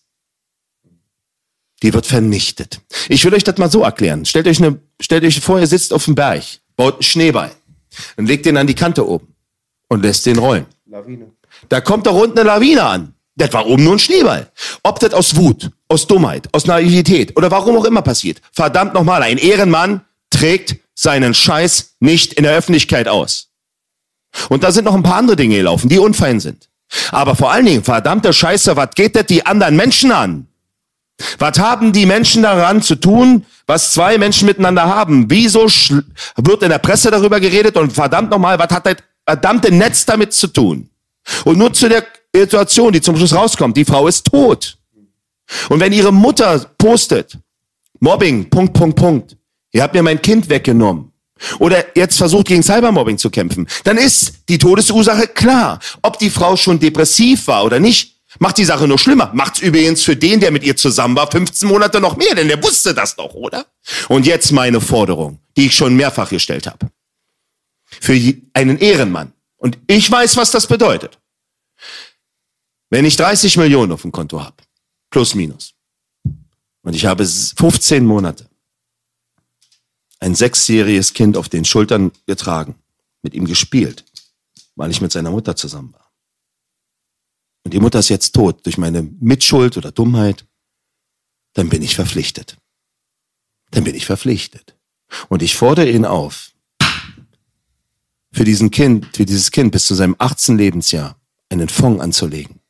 Die 1.82 1.93
wird 1.93 2.06
vernichtet. 2.06 2.80
Ich 3.10 3.26
will 3.26 3.34
euch 3.34 3.43
das 3.43 3.58
mal 3.58 3.69
so 3.69 3.84
erklären. 3.84 4.26
Stellt 4.26 4.47
euch, 4.47 4.63
eine, 4.63 4.80
stellt 5.02 5.26
euch 5.26 5.41
vor, 5.41 5.60
ihr 5.60 5.67
sitzt 5.67 5.91
auf 5.91 6.06
dem 6.06 6.15
Berg, 6.15 6.43
baut 6.78 6.95
einen 6.95 7.04
Schneeball 7.04 7.52
und 8.15 8.28
legt 8.28 8.45
den 8.45 8.56
an 8.58 8.67
die 8.67 8.73
Kante 8.73 9.08
oben 9.08 9.36
und 9.89 10.02
lässt 10.02 10.26
den 10.26 10.38
rollen. 10.38 10.65
Lawine. 10.86 11.32
Da 11.69 11.82
kommt 11.82 12.08
doch 12.08 12.15
unten 12.15 12.39
eine 12.39 12.47
Lawine 12.47 12.84
an. 12.84 13.13
Das 13.36 13.52
war 13.52 13.65
oben 13.67 13.84
nur 13.84 13.93
ein 13.93 13.99
Schneeball. 13.99 14.52
Ob 14.84 14.99
das 14.99 15.13
aus 15.13 15.36
Wut, 15.36 15.71
aus 15.88 16.08
Dummheit, 16.08 16.47
aus 16.54 16.65
Naivität 16.65 17.36
oder 17.36 17.49
warum 17.52 17.78
auch 17.78 17.86
immer 17.86 18.02
passiert. 18.02 18.41
Verdammt 18.52 18.93
nochmal, 18.93 19.23
ein 19.23 19.38
Ehrenmann 19.38 20.02
trägt 20.30 20.76
seinen 20.95 21.34
Scheiß 21.34 21.95
nicht 21.99 22.34
in 22.34 22.43
der 22.43 22.56
Öffentlichkeit 22.56 23.08
aus. 23.08 23.49
Und 24.50 24.63
da 24.63 24.72
sind 24.72 24.86
noch 24.86 24.96
ein 24.96 25.04
paar 25.04 25.17
andere 25.17 25.36
Dinge 25.36 25.58
gelaufen, 25.58 25.89
die 25.89 26.00
unfein 26.00 26.39
sind. 26.39 26.69
Aber 27.12 27.36
vor 27.36 27.52
allen 27.52 27.65
Dingen, 27.65 27.84
verdammte 27.84 28.34
Scheiße, 28.34 28.76
was 28.76 28.89
geht 28.96 29.15
das 29.15 29.26
die 29.26 29.46
anderen 29.46 29.76
Menschen 29.76 30.12
an? 30.12 30.48
Was 31.38 31.60
haben 31.60 31.93
die 31.93 32.06
Menschen 32.06 32.43
daran 32.43 32.82
zu 32.82 32.96
tun, 32.96 33.46
was 33.67 33.93
zwei 33.93 34.17
Menschen 34.17 34.48
miteinander 34.48 34.84
haben? 34.84 35.30
Wieso 35.30 35.67
wird 35.67 36.63
in 36.63 36.69
der 36.69 36.80
Presse 36.80 37.12
darüber 37.12 37.39
geredet 37.39 37.78
und 37.78 37.93
verdammt 37.93 38.32
nochmal, 38.32 38.58
was 38.60 38.69
hat 38.69 38.86
das 38.86 38.96
verdammte 39.26 39.72
Netz 39.72 40.06
damit 40.06 40.34
zu 40.34 40.48
tun? 40.48 40.89
Und 41.46 41.58
nur 41.58 41.72
zu 41.72 41.88
der 41.88 42.04
Situation, 42.36 42.91
die 42.91 43.02
zum 43.02 43.15
Schluss 43.15 43.34
rauskommt, 43.34 43.78
die 43.78 43.86
Frau 43.86 44.08
ist 44.08 44.26
tot. 44.26 44.78
Und 45.69 45.80
wenn 45.80 45.93
ihre 45.93 46.12
Mutter 46.12 46.60
postet, 46.78 47.38
Mobbing, 48.00 48.50
Punkt, 48.50 48.74
Punkt, 48.74 48.98
Punkt, 48.98 49.38
ihr 49.72 49.84
habt 49.84 49.93
mir 49.93 50.04
mein 50.04 50.22
Kind 50.22 50.50
weggenommen, 50.50 51.12
oder 51.60 51.98
jetzt 51.98 52.17
versucht 52.17 52.48
gegen 52.48 52.63
Cybermobbing 52.63 53.17
zu 53.17 53.30
kämpfen, 53.30 53.67
dann 53.84 53.98
ist 53.98 54.43
die 54.50 54.58
Todesursache 54.58 55.28
klar. 55.28 55.80
Ob 56.02 56.19
die 56.19 56.30
Frau 56.30 56.56
schon 56.56 56.80
depressiv 56.80 57.48
war 57.48 57.63
oder 57.65 57.80
nicht, 57.80 58.22
macht 58.39 58.58
die 58.58 58.65
Sache 58.65 58.88
nur 58.88 59.00
schlimmer. 59.00 59.32
Macht's 59.34 59.60
übrigens 59.60 60.04
für 60.04 60.15
den, 60.15 60.39
der 60.39 60.52
mit 60.52 60.63
ihr 60.63 60.76
zusammen 60.76 61.15
war, 61.15 61.30
15 61.30 61.67
Monate 61.67 62.00
noch 62.00 62.17
mehr, 62.17 62.36
denn 62.36 62.48
der 62.48 62.62
wusste 62.63 62.93
das 62.93 63.15
doch, 63.15 63.34
oder? 63.34 63.65
Und 64.10 64.26
jetzt 64.26 64.52
meine 64.52 64.82
Forderung, 64.82 65.39
die 65.58 65.67
ich 65.67 65.76
schon 65.76 65.96
mehrfach 65.96 66.30
gestellt 66.30 66.67
habe. 66.67 66.89
Für 68.02 68.19
einen 68.54 68.80
Ehrenmann. 68.80 69.34
Und 69.58 69.78
ich 69.88 70.10
weiß, 70.10 70.36
was 70.38 70.52
das 70.52 70.67
bedeutet. 70.67 71.19
Wenn 72.89 73.06
ich 73.06 73.15
30 73.15 73.58
Millionen 73.58 73.91
auf 73.91 74.02
dem 74.02 74.12
Konto 74.12 74.41
habe, 74.41 74.56
plus 75.10 75.36
minus, 75.36 75.74
und 76.84 76.96
ich 76.96 77.06
habe 77.06 77.26
15 77.26 78.06
Monate 78.06 78.50
ein 80.23 80.36
sechsjähriges 80.36 81.13
Kind 81.13 81.36
auf 81.36 81.49
den 81.49 81.65
Schultern 81.65 82.13
getragen, 82.25 82.75
mit 83.23 83.33
ihm 83.33 83.45
gespielt, 83.45 84.05
weil 84.75 84.89
ich 84.89 85.01
mit 85.01 85.12
seiner 85.12 85.31
Mutter 85.31 85.55
zusammen 85.57 85.93
war. 85.93 86.12
Und 87.65 87.73
die 87.73 87.79
Mutter 87.81 87.99
ist 87.99 88.09
jetzt 88.09 88.33
tot 88.33 88.65
durch 88.65 88.77
meine 88.77 89.03
Mitschuld 89.03 89.75
oder 89.75 89.91
Dummheit, 89.91 90.45
dann 91.53 91.67
bin 91.67 91.81
ich 91.81 91.95
verpflichtet. 91.95 92.57
Dann 93.71 93.83
bin 93.83 93.95
ich 93.95 94.05
verpflichtet. 94.05 94.77
Und 95.27 95.41
ich 95.41 95.55
fordere 95.55 95.89
ihn 95.89 96.05
auf, 96.05 96.51
für 98.31 98.45
diesen 98.45 98.71
Kind, 98.71 99.15
für 99.15 99.25
dieses 99.25 99.51
Kind 99.51 99.73
bis 99.73 99.86
zu 99.86 99.93
seinem 99.93 100.15
18. 100.17 100.57
Lebensjahr 100.57 101.19
einen 101.49 101.69
Fonds 101.69 102.01
anzulegen. 102.01 102.62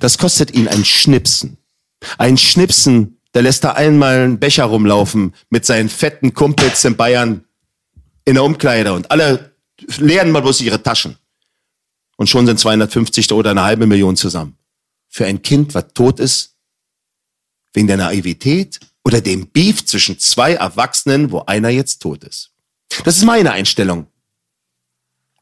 Das 0.00 0.18
kostet 0.18 0.52
ihn 0.52 0.66
ein 0.66 0.84
Schnipsen. 0.84 1.56
Ein 2.18 2.36
Schnipsen 2.36 3.13
der 3.34 3.42
lässt 3.42 3.64
da 3.64 3.72
einmal 3.72 4.20
einen 4.20 4.38
Becher 4.38 4.64
rumlaufen 4.64 5.34
mit 5.50 5.66
seinen 5.66 5.88
fetten 5.88 6.34
Kumpels 6.34 6.84
in 6.84 6.96
Bayern 6.96 7.44
in 8.24 8.34
der 8.34 8.44
Umkleide 8.44 8.92
und 8.92 9.10
alle 9.10 9.56
leeren 9.98 10.30
mal 10.30 10.40
bloß 10.40 10.60
ihre 10.60 10.82
Taschen. 10.82 11.18
Und 12.16 12.28
schon 12.28 12.46
sind 12.46 12.60
250 12.60 13.32
oder 13.32 13.50
eine 13.50 13.64
halbe 13.64 13.86
Million 13.86 14.16
zusammen. 14.16 14.56
Für 15.08 15.26
ein 15.26 15.42
Kind, 15.42 15.74
was 15.74 15.88
tot 15.94 16.20
ist, 16.20 16.54
wegen 17.72 17.88
der 17.88 17.96
Naivität 17.96 18.78
oder 19.04 19.20
dem 19.20 19.48
Beef 19.48 19.84
zwischen 19.84 20.18
zwei 20.18 20.54
Erwachsenen, 20.54 21.32
wo 21.32 21.40
einer 21.40 21.70
jetzt 21.70 22.00
tot 22.00 22.22
ist. 22.24 22.52
Das 23.04 23.16
ist 23.16 23.24
meine 23.24 23.50
Einstellung 23.50 24.06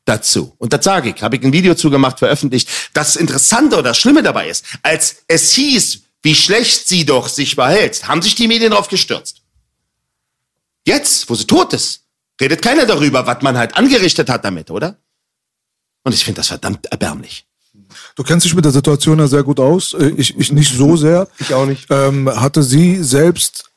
dazu. 0.05 0.55
Und 0.59 0.72
das 0.72 0.85
sage 0.85 1.11
ich, 1.11 1.22
habe 1.22 1.37
ich 1.37 1.44
ein 1.44 1.52
Video 1.52 1.74
zugemacht, 1.74 2.18
veröffentlicht. 2.18 2.68
Das 2.94 3.16
Interessante 3.16 3.76
oder 3.76 3.90
das 3.90 3.98
Schlimme 3.98 4.22
dabei 4.22 4.48
ist, 4.48 4.64
als 4.83 5.22
es 5.28 5.52
hieß, 5.52 6.02
wie 6.22 6.35
schlecht 6.35 6.88
sie 6.88 7.04
doch 7.04 7.28
sich 7.28 7.54
verhält, 7.56 8.06
haben 8.06 8.22
sich 8.22 8.35
die 8.35 8.48
Medien 8.48 8.72
drauf 8.72 8.88
gestürzt. 8.88 9.42
Jetzt, 10.87 11.28
wo 11.28 11.35
sie 11.35 11.46
tot 11.46 11.72
ist, 11.72 12.02
redet 12.40 12.62
keiner 12.62 12.87
darüber, 12.87 13.26
was 13.26 13.42
man 13.42 13.56
halt 13.56 13.76
angerichtet 13.76 14.28
hat 14.28 14.44
damit, 14.44 14.70
oder? 14.70 14.96
Und 16.04 16.14
ich 16.14 16.24
finde 16.24 16.38
das 16.38 16.48
verdammt 16.48 16.87
erbärmlich. 16.87 17.46
Du 18.16 18.22
kennst 18.22 18.44
dich 18.44 18.54
mit 18.54 18.64
der 18.64 18.72
Situation 18.72 19.18
ja 19.18 19.26
sehr 19.26 19.42
gut 19.42 19.61
aus. 19.61 19.94
Äh, 19.94 20.12
ich, 20.16 20.37
ich 20.38 20.52
nicht 20.52 20.74
so 20.74 20.96
sehr. 20.96 21.28
Ich 21.38 21.54
auch 21.54 21.66
nicht. 21.66 21.87
Ähm, 21.90 22.28
hatte 22.28 22.62
sie 22.62 23.02
selbst 23.02 23.70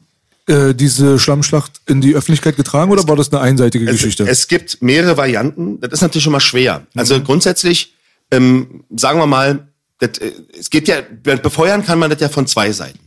äh, 0.48 0.74
diese 0.74 1.20
Schlammschlacht 1.20 1.82
in 1.86 2.02
die 2.02 2.16
Öffentlichkeit 2.16 2.56
getragen 2.56 2.92
oder 2.92 3.08
war 3.08 3.16
das 3.16 3.32
eine 3.32 3.42
einseitige 3.42 3.86
es, 3.86 3.92
Geschichte? 3.92 4.28
Es 4.28 4.48
gibt 4.48 4.82
mehrere 4.82 5.18
Varianten. 5.18 5.80
Das 5.80 5.94
ist 5.94 6.02
natürlich 6.02 6.24
schon 6.24 6.34
mal 6.34 6.40
schwer. 6.40 6.86
Also 6.96 7.18
mhm. 7.18 7.24
grundsätzlich, 7.24 7.94
ähm, 8.32 8.84
sagen 8.96 9.20
wir 9.20 9.28
mal, 9.28 9.68
das, 10.00 10.18
äh, 10.20 10.32
es 10.58 10.70
geht 10.70 10.88
ja, 10.88 11.02
befeuern 11.02 11.86
kann 11.86 12.00
man 12.00 12.10
das 12.10 12.20
ja 12.20 12.30
von 12.30 12.48
zwei 12.48 12.72
Seiten. 12.72 13.00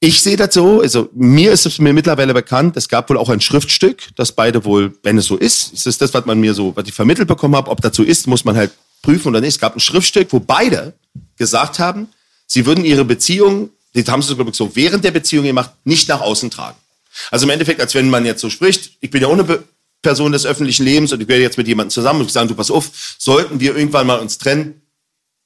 Ich 0.00 0.20
sehe 0.20 0.36
das 0.36 0.52
so, 0.52 0.82
also 0.82 1.08
mir 1.14 1.50
ist 1.50 1.64
es 1.64 1.78
mir 1.78 1.94
mittlerweile 1.94 2.34
bekannt, 2.34 2.76
es 2.76 2.88
gab 2.88 3.08
wohl 3.08 3.16
auch 3.16 3.30
ein 3.30 3.40
Schriftstück, 3.40 4.08
das 4.16 4.32
beide 4.32 4.64
wohl, 4.66 4.98
wenn 5.02 5.16
es 5.16 5.24
so 5.24 5.36
ist, 5.36 5.72
es 5.72 5.86
ist 5.86 6.02
das, 6.02 6.12
was 6.12 6.26
man 6.26 6.38
mir 6.38 6.52
so, 6.52 6.76
was 6.76 6.86
ich 6.86 6.92
vermittelt 6.92 7.26
bekommen 7.26 7.56
habe, 7.56 7.70
ob 7.70 7.80
das 7.80 7.96
so 7.96 8.02
ist, 8.02 8.26
muss 8.26 8.44
man 8.44 8.54
halt 8.54 8.72
prüfen 9.00 9.28
oder 9.28 9.40
nicht. 9.40 9.54
Es 9.54 9.58
gab 9.58 9.74
ein 9.74 9.80
Schriftstück, 9.80 10.28
wo 10.32 10.40
beide 10.40 10.92
gesagt 11.36 11.78
haben, 11.78 12.08
sie 12.46 12.66
würden 12.66 12.84
ihre 12.84 13.04
Beziehung, 13.04 13.70
das 13.94 14.06
haben 14.08 14.20
sie 14.20 14.36
so 14.52 14.76
während 14.76 15.04
der 15.04 15.10
Beziehung 15.12 15.46
gemacht, 15.46 15.70
nicht 15.84 16.08
nach 16.08 16.20
außen 16.20 16.50
tragen. 16.50 16.76
Also 17.30 17.46
im 17.46 17.50
Endeffekt, 17.50 17.80
als 17.80 17.94
wenn 17.94 18.10
man 18.10 18.26
jetzt 18.26 18.40
so 18.40 18.50
spricht, 18.50 18.98
ich 19.00 19.10
bin 19.10 19.22
ja 19.22 19.28
ohne 19.28 19.64
Person 20.02 20.32
des 20.32 20.44
öffentlichen 20.44 20.84
Lebens 20.84 21.12
und 21.12 21.22
ich 21.22 21.28
werde 21.28 21.42
jetzt 21.42 21.56
mit 21.56 21.66
jemandem 21.66 21.90
zusammen 21.90 22.20
und 22.20 22.26
ich 22.26 22.32
sage, 22.32 22.48
du 22.48 22.54
pass 22.54 22.70
auf, 22.70 23.16
sollten 23.18 23.58
wir 23.58 23.74
irgendwann 23.76 24.06
mal 24.06 24.18
uns 24.18 24.38
trennen, 24.38 24.82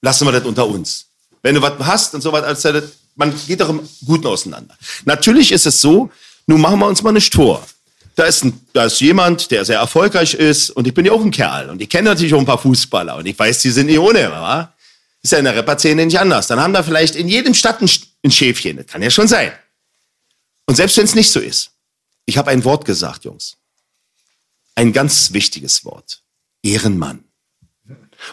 lassen 0.03 0.27
wir 0.27 0.33
das 0.33 0.45
unter 0.45 0.67
uns. 0.67 1.07
Wenn 1.43 1.55
du 1.55 1.63
was 1.63 1.79
hast 1.81 2.15
und 2.15 2.21
so 2.21 2.33
weiter, 2.33 2.83
man 3.15 3.35
geht 3.47 3.61
doch 3.61 3.69
im 3.69 3.89
Guten 4.05 4.27
auseinander. 4.27 4.77
Natürlich 5.05 5.53
ist 5.53 5.67
es 5.67 5.81
so, 5.81 6.11
nun 6.47 6.61
machen 6.61 6.79
wir 6.79 6.87
uns 6.87 7.03
mal 7.03 7.13
nicht 7.13 7.35
vor. 7.35 7.67
Da 8.15 8.25
ist, 8.25 8.45
ein, 8.45 8.61
da 8.73 8.87
ist 8.87 9.01
jemand, 9.01 9.51
der 9.51 9.65
sehr 9.65 9.79
erfolgreich 9.79 10.35
ist 10.35 10.71
und 10.71 10.87
ich 10.87 10.95
bin 10.95 11.07
ja 11.07 11.13
auch 11.13 11.21
ein 11.21 11.31
Kerl 11.31 11.71
und 11.71 11.81
ich 11.81 11.89
kenne 11.89 12.11
natürlich 12.11 12.35
auch 12.35 12.41
ein 12.41 12.47
paar 12.47 12.59
Fußballer 12.59 13.17
und 13.17 13.27
ich 13.27 13.39
weiß, 13.39 13.61
die 13.63 13.71
sind 13.71 13.87
nicht 13.87 13.99
ohne, 13.99 14.31
wa? 14.31 14.73
Ist 15.23 15.33
ja 15.33 15.39
in 15.39 15.45
der 15.45 15.57
Rapper-Szene 15.57 16.07
nicht 16.07 16.19
anders. 16.19 16.47
Dann 16.47 16.61
haben 16.61 16.73
da 16.73 16.83
vielleicht 16.83 17.17
in 17.17 17.29
jedem 17.29 17.55
Stadt 17.55 17.81
ein, 17.81 17.91
ein 18.25 18.31
Schäfchen. 18.31 18.77
Das 18.77 18.87
kann 18.87 19.03
ja 19.03 19.11
schon 19.11 19.29
sein. 19.29 19.53
Und 20.67 20.77
selbst 20.77 20.97
wenn 20.97 21.05
es 21.05 21.15
nicht 21.15 21.31
so 21.31 21.41
ist, 21.41 21.71
ich 22.25 22.39
habe 22.39 22.51
ein 22.51 22.65
Wort 22.65 22.85
gesagt, 22.85 23.25
Jungs. 23.25 23.57
Ein 24.75 24.93
ganz 24.93 25.33
wichtiges 25.33 25.85
Wort. 25.85 26.23
Ehrenmann. 26.63 27.25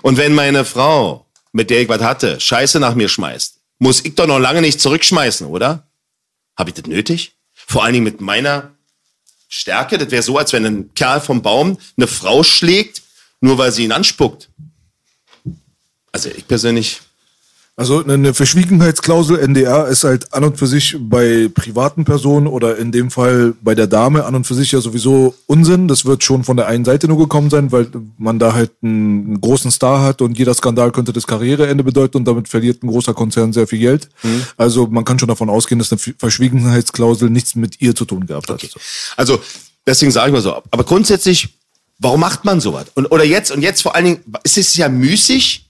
Und 0.01 0.17
wenn 0.17 0.35
meine 0.35 0.65
Frau 0.65 1.24
mit 1.55 1.69
der 1.69 1.81
ich 1.81 1.87
was 1.87 2.01
hatte, 2.01 2.37
Scheiße 2.37 2.81
nach 2.81 2.95
mir 2.95 3.07
schmeißt, 3.07 3.61
muss 3.79 4.03
ich 4.03 4.15
doch 4.15 4.27
noch 4.27 4.39
lange 4.39 4.59
nicht 4.59 4.81
zurückschmeißen, 4.81 5.47
oder? 5.47 5.87
Habe 6.57 6.69
ich 6.69 6.73
das 6.73 6.85
nötig? 6.85 7.37
Vor 7.53 7.85
allen 7.85 7.93
Dingen 7.93 8.03
mit 8.03 8.19
meiner 8.19 8.75
Stärke. 9.47 9.97
Das 9.97 10.11
wäre 10.11 10.21
so, 10.21 10.37
als 10.37 10.51
wenn 10.51 10.65
ein 10.65 10.93
Kerl 10.95 11.21
vom 11.21 11.41
Baum 11.41 11.77
eine 11.95 12.07
Frau 12.07 12.43
schlägt, 12.43 13.03
nur 13.39 13.57
weil 13.57 13.71
sie 13.71 13.85
ihn 13.85 13.93
anspuckt. 13.93 14.49
Also 16.11 16.29
ich 16.29 16.45
persönlich 16.45 16.99
also 17.77 18.01
eine 18.01 18.33
Verschwiegenheitsklausel 18.33 19.37
NDR 19.37 19.87
ist 19.89 20.05
halt 20.05 20.33
an 20.33 20.45
und 20.45 20.57
für 20.57 20.65
sich 20.65 20.95
bei 20.97 21.49
privaten 21.53 22.05
Personen 22.05 22.47
oder 22.47 22.77
in 22.77 22.93
dem 22.93 23.11
Fall 23.11 23.53
bei 23.61 23.75
der 23.75 23.87
Dame 23.87 24.23
an 24.23 24.33
und 24.33 24.47
für 24.47 24.53
sich 24.53 24.71
ja 24.71 24.79
sowieso 24.79 25.35
Unsinn. 25.45 25.89
Das 25.89 26.05
wird 26.05 26.23
schon 26.23 26.45
von 26.45 26.55
der 26.55 26.67
einen 26.67 26.85
Seite 26.85 27.09
nur 27.09 27.17
gekommen 27.17 27.49
sein, 27.49 27.73
weil 27.73 27.87
man 28.17 28.39
da 28.39 28.53
halt 28.53 28.71
einen 28.81 29.41
großen 29.41 29.71
Star 29.71 30.01
hat 30.01 30.21
und 30.21 30.39
jeder 30.39 30.53
Skandal 30.53 30.93
könnte 30.93 31.11
das 31.11 31.27
Karriereende 31.27 31.83
bedeuten 31.83 32.15
und 32.15 32.25
damit 32.25 32.47
verliert 32.47 32.81
ein 32.81 32.87
großer 32.87 33.13
Konzern 33.13 33.51
sehr 33.51 33.67
viel 33.67 33.79
Geld. 33.79 34.07
Mhm. 34.23 34.43
Also 34.55 34.87
man 34.87 35.03
kann 35.03 35.19
schon 35.19 35.27
davon 35.27 35.49
ausgehen, 35.49 35.79
dass 35.79 35.91
eine 35.91 35.99
Verschwiegenheitsklausel 36.17 37.29
nichts 37.29 37.55
mit 37.55 37.81
ihr 37.81 37.93
zu 37.93 38.05
tun 38.05 38.25
gehabt 38.25 38.49
okay. 38.49 38.67
hat. 38.67 38.81
Also 39.17 39.41
deswegen 39.85 40.13
sage 40.13 40.29
ich 40.29 40.33
mal 40.33 40.41
so. 40.41 40.55
Aber 40.71 40.85
grundsätzlich, 40.85 41.49
warum 41.99 42.21
macht 42.21 42.45
man 42.45 42.61
sowas? 42.61 42.85
Und, 42.93 43.07
oder 43.07 43.25
jetzt, 43.25 43.51
und 43.51 43.61
jetzt 43.61 43.81
vor 43.81 43.95
allen 43.95 44.05
Dingen, 44.05 44.19
es 44.43 44.55
ist 44.55 44.77
ja 44.77 44.87
müßig, 44.87 45.64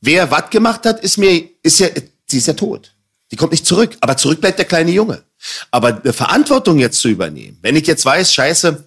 Wer 0.00 0.30
was 0.30 0.50
gemacht 0.50 0.86
hat, 0.86 1.00
ist 1.00 1.18
mir, 1.18 1.48
ist 1.62 1.80
ja, 1.80 1.88
sie 2.26 2.38
ist 2.38 2.46
ja 2.46 2.54
tot. 2.54 2.94
Die 3.30 3.36
kommt 3.36 3.52
nicht 3.52 3.66
zurück. 3.66 3.96
Aber 4.00 4.16
zurück 4.16 4.40
bleibt 4.40 4.58
der 4.58 4.66
kleine 4.66 4.90
Junge. 4.90 5.22
Aber 5.70 6.00
eine 6.02 6.12
Verantwortung 6.12 6.78
jetzt 6.78 7.00
zu 7.00 7.08
übernehmen, 7.08 7.58
wenn 7.62 7.76
ich 7.76 7.86
jetzt 7.86 8.04
weiß, 8.04 8.32
scheiße, 8.32 8.84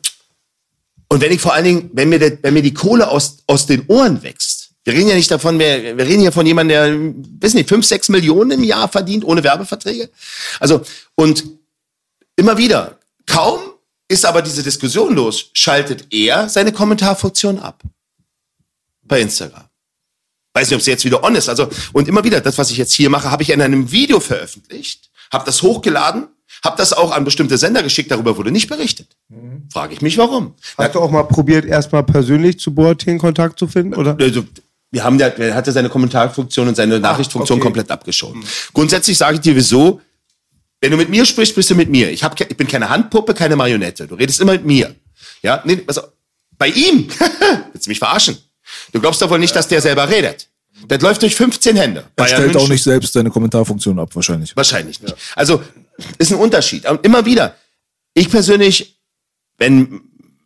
und 1.14 1.22
wenn 1.22 1.32
ich 1.32 1.42
vor 1.42 1.54
allen 1.54 1.66
Dingen, 1.66 1.90
wenn 1.94 2.10
mir, 2.10 2.18
der, 2.18 2.40
wenn 2.42 2.56
mir 2.56 2.64
die 2.64 2.74
Kohle 2.74 3.08
aus, 3.08 3.38
aus 3.46 3.68
den 3.68 3.86
Ohren 3.88 4.24
wächst, 4.24 4.72
wir 4.84 4.94
reden 4.94 5.10
ja 5.10 5.16
nicht 5.16 5.30
davon, 5.30 5.60
wir, 5.60 5.96
wir 5.96 6.06
reden 6.06 6.22
hier 6.22 6.32
von 6.32 6.46
jemandem, 6.46 7.24
der, 7.24 7.42
wissen 7.42 7.58
nicht, 7.58 7.70
fünf, 7.70 7.86
sechs 7.86 8.10
Millionen 8.10 8.52
im 8.52 8.64
Jahr 8.64 8.90
verdient, 8.90 9.24
ohne 9.24 9.44
Werbeverträge. 9.44 10.10
Also, 10.60 10.82
und 11.16 11.44
immer 12.36 12.58
wieder, 12.58 12.98
kaum 13.28 13.60
ist 14.08 14.26
aber 14.26 14.42
diese 14.42 14.64
Diskussion 14.64 15.14
los, 15.14 15.52
schaltet 15.54 16.08
er 16.12 16.50
seine 16.50 16.72
Kommentarfunktion 16.72 17.60
ab. 17.60 17.84
Bei 19.04 19.22
Instagram. 19.22 19.66
Weiß 20.54 20.70
nicht, 20.70 20.76
ob 20.76 20.82
sie 20.82 20.92
jetzt 20.92 21.04
wieder 21.04 21.24
on 21.24 21.36
ist. 21.36 21.50
Also, 21.50 21.68
und 21.94 22.08
immer 22.08 22.24
wieder, 22.24 22.40
das, 22.40 22.58
was 22.58 22.70
ich 22.70 22.78
jetzt 22.78 22.94
hier 22.94 23.10
mache, 23.10 23.32
habe 23.32 23.42
ich 23.42 23.50
in 23.50 23.62
einem 23.62 23.92
Video 23.92 24.20
veröffentlicht, 24.20 25.10
habe 25.32 25.46
das 25.46 25.62
hochgeladen, 25.64 26.28
habe 26.64 26.78
das 26.78 26.94
auch 26.94 27.12
an 27.12 27.26
bestimmte 27.26 27.58
Sender 27.58 27.82
geschickt, 27.82 28.12
darüber 28.12 28.38
wurde 28.38 28.52
nicht 28.52 28.70
berichtet. 28.70 29.08
Frage 29.72 29.94
ich 29.94 30.02
mich, 30.02 30.18
warum. 30.18 30.54
Hast 30.78 30.94
du 30.94 31.00
auch 31.00 31.10
mal 31.10 31.24
probiert, 31.24 31.66
erstmal 31.66 32.04
persönlich 32.04 32.60
zu 32.60 32.74
Boateng 32.74 33.18
Kontakt 33.18 33.58
zu 33.58 33.68
finden, 33.68 33.96
oder? 33.96 34.16
Also, 34.20 34.46
wir 34.92 35.04
haben 35.04 35.18
ja, 35.18 35.28
er 35.28 35.56
hatte 35.56 35.72
seine 35.72 35.90
Kommentarfunktion 35.90 36.68
und 36.68 36.76
seine 36.76 37.00
Nachrichtfunktion 37.00 37.58
okay. 37.58 37.64
komplett 37.64 37.90
abgeschoben. 37.90 38.44
Grundsätzlich 38.74 39.18
sage 39.18 39.36
ich 39.36 39.42
dir, 39.42 39.56
wieso? 39.56 40.02
Wenn 40.82 40.92
du 40.92 40.98
mit 40.98 41.10
mir 41.10 41.26
sprichst, 41.26 41.56
bist 41.56 41.72
du 41.72 41.76
mit 41.76 41.90
mir. 41.90 42.12
Ich, 42.12 42.24
hab, 42.24 42.40
ich 42.40 42.56
bin 42.56 42.68
keine 42.68 42.90
Handpuppe, 42.90 43.34
keine 43.34 43.56
Marionette. 43.56 44.06
Du 44.06 44.14
redest 44.14 44.40
immer 44.40 44.52
mit 44.52 44.66
mir. 44.66 44.94
Ja, 45.42 45.64
nee, 45.66 45.82
also, 45.88 46.04
bei 46.60 46.68
ihm. 46.68 47.08
Willst 47.72 47.88
du 47.88 47.90
mich 47.90 47.98
verarschen? 47.98 48.38
Du 48.92 49.00
glaubst 49.00 49.22
doch 49.22 49.30
wohl 49.30 49.40
nicht, 49.40 49.56
dass 49.56 49.68
der 49.68 49.82
selber 49.82 50.10
redet. 50.10 50.50
Das 50.88 51.02
läuft 51.02 51.22
durch 51.22 51.36
15 51.36 51.76
Hände. 51.76 52.02
Er 52.02 52.06
Bayern 52.16 52.30
stellt 52.30 52.50
auch 52.56 52.62
München. 52.62 52.74
nicht 52.74 52.84
selbst 52.84 53.14
seine 53.14 53.30
Kommentarfunktion 53.30 54.00
ab, 54.00 54.10
wahrscheinlich. 54.14 54.56
Wahrscheinlich 54.56 55.02
nicht. 55.02 55.16
Also, 55.36 55.62
ist 56.18 56.32
ein 56.32 56.38
Unterschied. 56.38 56.90
Und 56.90 57.06
immer 57.06 57.26
wieder. 57.26 57.56
Ich 58.14 58.30
persönlich, 58.30 59.00
wenn, 59.58 60.02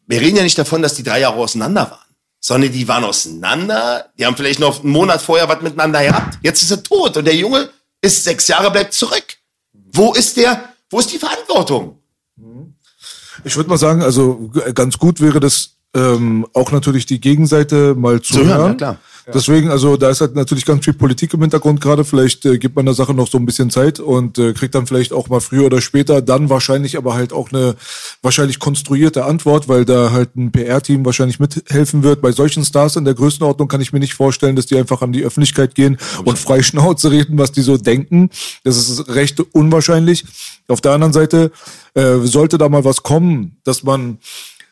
wir 0.06 0.22
reden 0.22 0.38
ja 0.38 0.44
nicht 0.44 0.58
davon, 0.58 0.82
dass 0.82 0.96
die 0.96 1.04
drei 1.04 1.22
Jahre 1.22 1.38
auseinander 1.38 1.90
waren, 1.90 2.08
sondern 2.40 2.72
die 2.72 2.88
waren 2.88 3.04
auseinander, 3.04 4.12
die 4.18 4.26
haben 4.26 4.36
vielleicht 4.36 4.60
noch 4.60 4.84
einen 4.84 4.92
Monat 4.92 5.22
vorher 5.22 5.50
was 5.50 5.62
miteinander 5.62 6.04
gehabt. 6.04 6.38
Jetzt 6.44 6.62
ist 6.62 6.72
er 6.72 6.84
tot 6.84 7.18
und 7.18 7.26
der 7.26 7.36
Junge 7.36 7.70
ist 8.02 8.24
sechs 8.24 8.48
Jahre, 8.48 8.72
bleibt 8.72 8.94
zurück. 8.94 9.26
Wo 9.74 10.14
ist 10.14 10.38
der, 10.38 10.70
wo 10.90 11.00
ist 11.00 11.12
die 11.12 11.18
Verantwortung? 11.18 12.00
Ich 13.44 13.56
würde 13.56 13.70
mal 13.70 13.78
sagen, 13.78 14.02
also 14.02 14.52
ganz 14.74 14.98
gut 14.98 15.20
wäre 15.20 15.40
das 15.40 15.77
ähm, 15.98 16.46
auch 16.54 16.72
natürlich 16.72 17.06
die 17.06 17.20
Gegenseite 17.20 17.96
mal 17.96 18.22
zu, 18.22 18.36
Zu 18.36 18.46
hören, 18.46 18.58
hören. 18.58 18.72
ja, 18.72 18.76
klar. 18.76 18.98
Deswegen, 19.34 19.70
also 19.70 19.98
da 19.98 20.10
ist 20.10 20.22
halt 20.22 20.36
natürlich 20.36 20.64
ganz 20.66 20.86
viel 20.86 20.94
Politik 20.94 21.34
im 21.34 21.42
Hintergrund 21.42 21.82
gerade. 21.82 22.06
Vielleicht 22.06 22.46
äh, 22.46 22.58
gibt 22.58 22.78
man 22.78 22.86
der 22.86 22.96
Sache 22.96 23.14
noch 23.14 23.28
so 23.28 23.38
ein 23.38 23.46
bisschen 23.46 23.70
Zeit 23.70 24.00
und 24.00 24.38
äh, 24.38 24.54
kriegt 24.54 24.74
dann 24.74 24.88
vielleicht 24.88 25.12
auch 25.12 25.28
mal 25.28 25.42
früher 25.42 25.66
oder 25.66 25.82
später 25.82 26.22
dann 26.22 26.50
wahrscheinlich 26.50 26.98
aber 26.98 27.14
halt 27.14 27.34
auch 27.34 27.52
eine 27.52 27.76
wahrscheinlich 28.22 28.60
konstruierte 28.60 29.26
Antwort, 29.26 29.68
weil 29.68 29.84
da 29.84 30.12
halt 30.12 30.38
ein 30.38 30.54
PR-Team 30.54 31.04
wahrscheinlich 31.04 31.42
mithelfen 31.42 32.04
wird. 32.04 32.22
Bei 32.22 32.32
solchen 32.32 32.64
Stars 32.64 32.96
in 32.96 33.04
der 33.04 33.16
Größenordnung 33.16 33.68
kann 33.68 33.82
ich 33.82 33.92
mir 33.92 34.00
nicht 34.00 34.14
vorstellen, 34.14 34.56
dass 34.56 34.66
die 34.66 34.78
einfach 34.78 35.02
an 35.02 35.12
die 35.12 35.24
Öffentlichkeit 35.24 35.76
gehen 35.76 35.98
und 36.24 36.40
frei 36.40 36.64
Schnauze 36.64 37.12
reden, 37.12 37.38
was 37.38 37.52
die 37.52 37.62
so 37.62 37.76
denken. 37.76 38.30
Das 38.64 38.78
ist 38.78 39.10
recht 39.10 39.42
unwahrscheinlich. 39.52 40.24
Auf 40.70 40.80
der 40.80 40.94
anderen 40.94 41.12
Seite 41.14 41.52
äh, 41.96 42.20
sollte 42.20 42.58
da 42.58 42.70
mal 42.70 42.86
was 42.86 43.04
kommen, 43.04 43.58
dass 43.66 43.84
man 43.84 44.20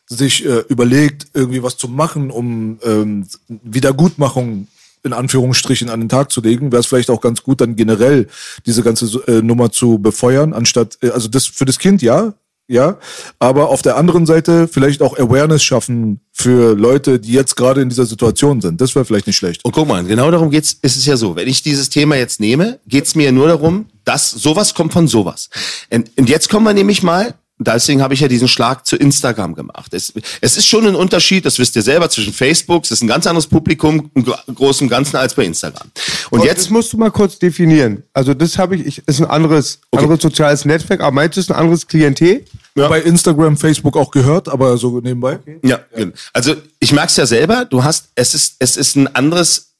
sich 0.07 0.45
äh, 0.45 0.63
überlegt, 0.69 1.27
irgendwie 1.33 1.63
was 1.63 1.77
zu 1.77 1.87
machen, 1.87 2.31
um 2.31 2.79
ähm, 2.83 3.27
Wiedergutmachung 3.47 4.67
in 5.03 5.13
Anführungsstrichen 5.13 5.89
an 5.89 5.99
den 5.99 6.09
Tag 6.09 6.31
zu 6.31 6.41
legen, 6.41 6.71
wäre 6.71 6.79
es 6.79 6.87
vielleicht 6.87 7.11
auch 7.11 7.21
ganz 7.21 7.43
gut, 7.43 7.61
dann 7.61 7.75
generell 7.75 8.27
diese 8.65 8.81
ganze 8.81 9.05
äh, 9.27 9.41
Nummer 9.41 9.71
zu 9.71 9.99
befeuern, 9.99 10.53
anstatt, 10.53 10.97
äh, 11.01 11.09
also 11.09 11.27
das 11.27 11.45
für 11.45 11.65
das 11.65 11.77
Kind 11.77 12.01
ja, 12.01 12.33
ja, 12.67 12.97
aber 13.37 13.69
auf 13.69 13.83
der 13.83 13.95
anderen 13.95 14.25
Seite 14.25 14.67
vielleicht 14.67 15.03
auch 15.03 15.19
Awareness 15.19 15.63
schaffen 15.63 16.21
für 16.31 16.75
Leute, 16.75 17.19
die 17.19 17.31
jetzt 17.31 17.55
gerade 17.55 17.81
in 17.81 17.89
dieser 17.89 18.07
Situation 18.07 18.59
sind. 18.59 18.81
Das 18.81 18.95
wäre 18.95 19.05
vielleicht 19.05 19.27
nicht 19.27 19.37
schlecht. 19.37 19.63
Und 19.63 19.71
guck 19.71 19.87
mal, 19.87 20.03
genau 20.03 20.31
darum 20.31 20.49
geht's, 20.49 20.75
ist 20.81 20.97
es 20.97 21.05
ja 21.05 21.15
so. 21.15 21.35
Wenn 21.35 21.47
ich 21.47 21.61
dieses 21.61 21.89
Thema 21.89 22.15
jetzt 22.15 22.39
nehme, 22.39 22.79
geht's 22.87 23.13
mir 23.13 23.31
nur 23.31 23.47
darum, 23.47 23.85
dass 24.03 24.31
sowas 24.31 24.73
kommt 24.73 24.93
von 24.93 25.07
sowas. 25.07 25.51
Und, 25.91 26.09
und 26.17 26.27
jetzt 26.27 26.49
kommen 26.49 26.65
wir 26.65 26.73
nämlich 26.73 27.03
mal, 27.03 27.35
deswegen 27.57 28.01
habe 28.01 28.13
ich 28.13 28.19
ja 28.19 28.27
diesen 28.27 28.47
Schlag 28.47 28.85
zu 28.85 28.95
Instagram 28.95 29.55
gemacht. 29.55 29.93
Es, 29.93 30.13
es 30.41 30.57
ist 30.57 30.67
schon 30.67 30.85
ein 30.85 30.95
Unterschied, 30.95 31.45
das 31.45 31.57
wisst 31.59 31.75
ihr 31.75 31.81
selber, 31.81 32.09
zwischen 32.09 32.33
Facebook, 32.33 32.83
es 32.83 32.91
ist 32.91 33.01
ein 33.01 33.07
ganz 33.07 33.27
anderes 33.27 33.47
Publikum 33.47 34.09
im 34.13 34.23
Gro- 34.25 34.35
Großen 34.53 34.85
und 34.85 34.89
Ganzen 34.89 35.15
als 35.17 35.33
bei 35.33 35.45
Instagram. 35.45 35.87
Und 36.31 36.39
Das 36.39 36.47
jetzt, 36.47 36.69
musst 36.71 36.91
du 36.93 36.97
mal 36.97 37.11
kurz 37.11 37.39
definieren. 37.39 38.03
Also 38.13 38.33
das 38.33 38.57
habe 38.57 38.75
ich, 38.75 38.85
ich, 38.85 39.07
ist 39.07 39.19
ein 39.21 39.27
anderes, 39.27 39.79
anderes 39.91 40.21
soziales 40.21 40.65
Netzwerk, 40.65 41.01
aber 41.01 41.11
meinst 41.11 41.37
du, 41.37 41.39
es 41.41 41.45
ist 41.47 41.51
ein 41.51 41.57
anderes 41.59 41.87
Klientel? 41.87 42.43
Ja. 42.77 42.89
Bei 42.89 42.99
Instagram, 43.01 43.55
Facebook 43.55 43.95
auch 43.95 44.11
gehört, 44.11 44.49
aber 44.49 44.77
so 44.77 44.99
nebenbei. 44.99 45.39
ja, 45.63 45.79
genau. 45.95 46.11
also 46.33 46.55
ich 46.79 46.91
merk's 46.91 47.15
ja 47.15 47.25
selber, 47.25 47.63
du 47.63 47.81
hast, 47.83 48.09
es 48.15 48.33
ist, 48.33 48.55
es 48.59 48.75
ist 48.75 48.97
ein 48.97 49.15
anderes, 49.15 49.74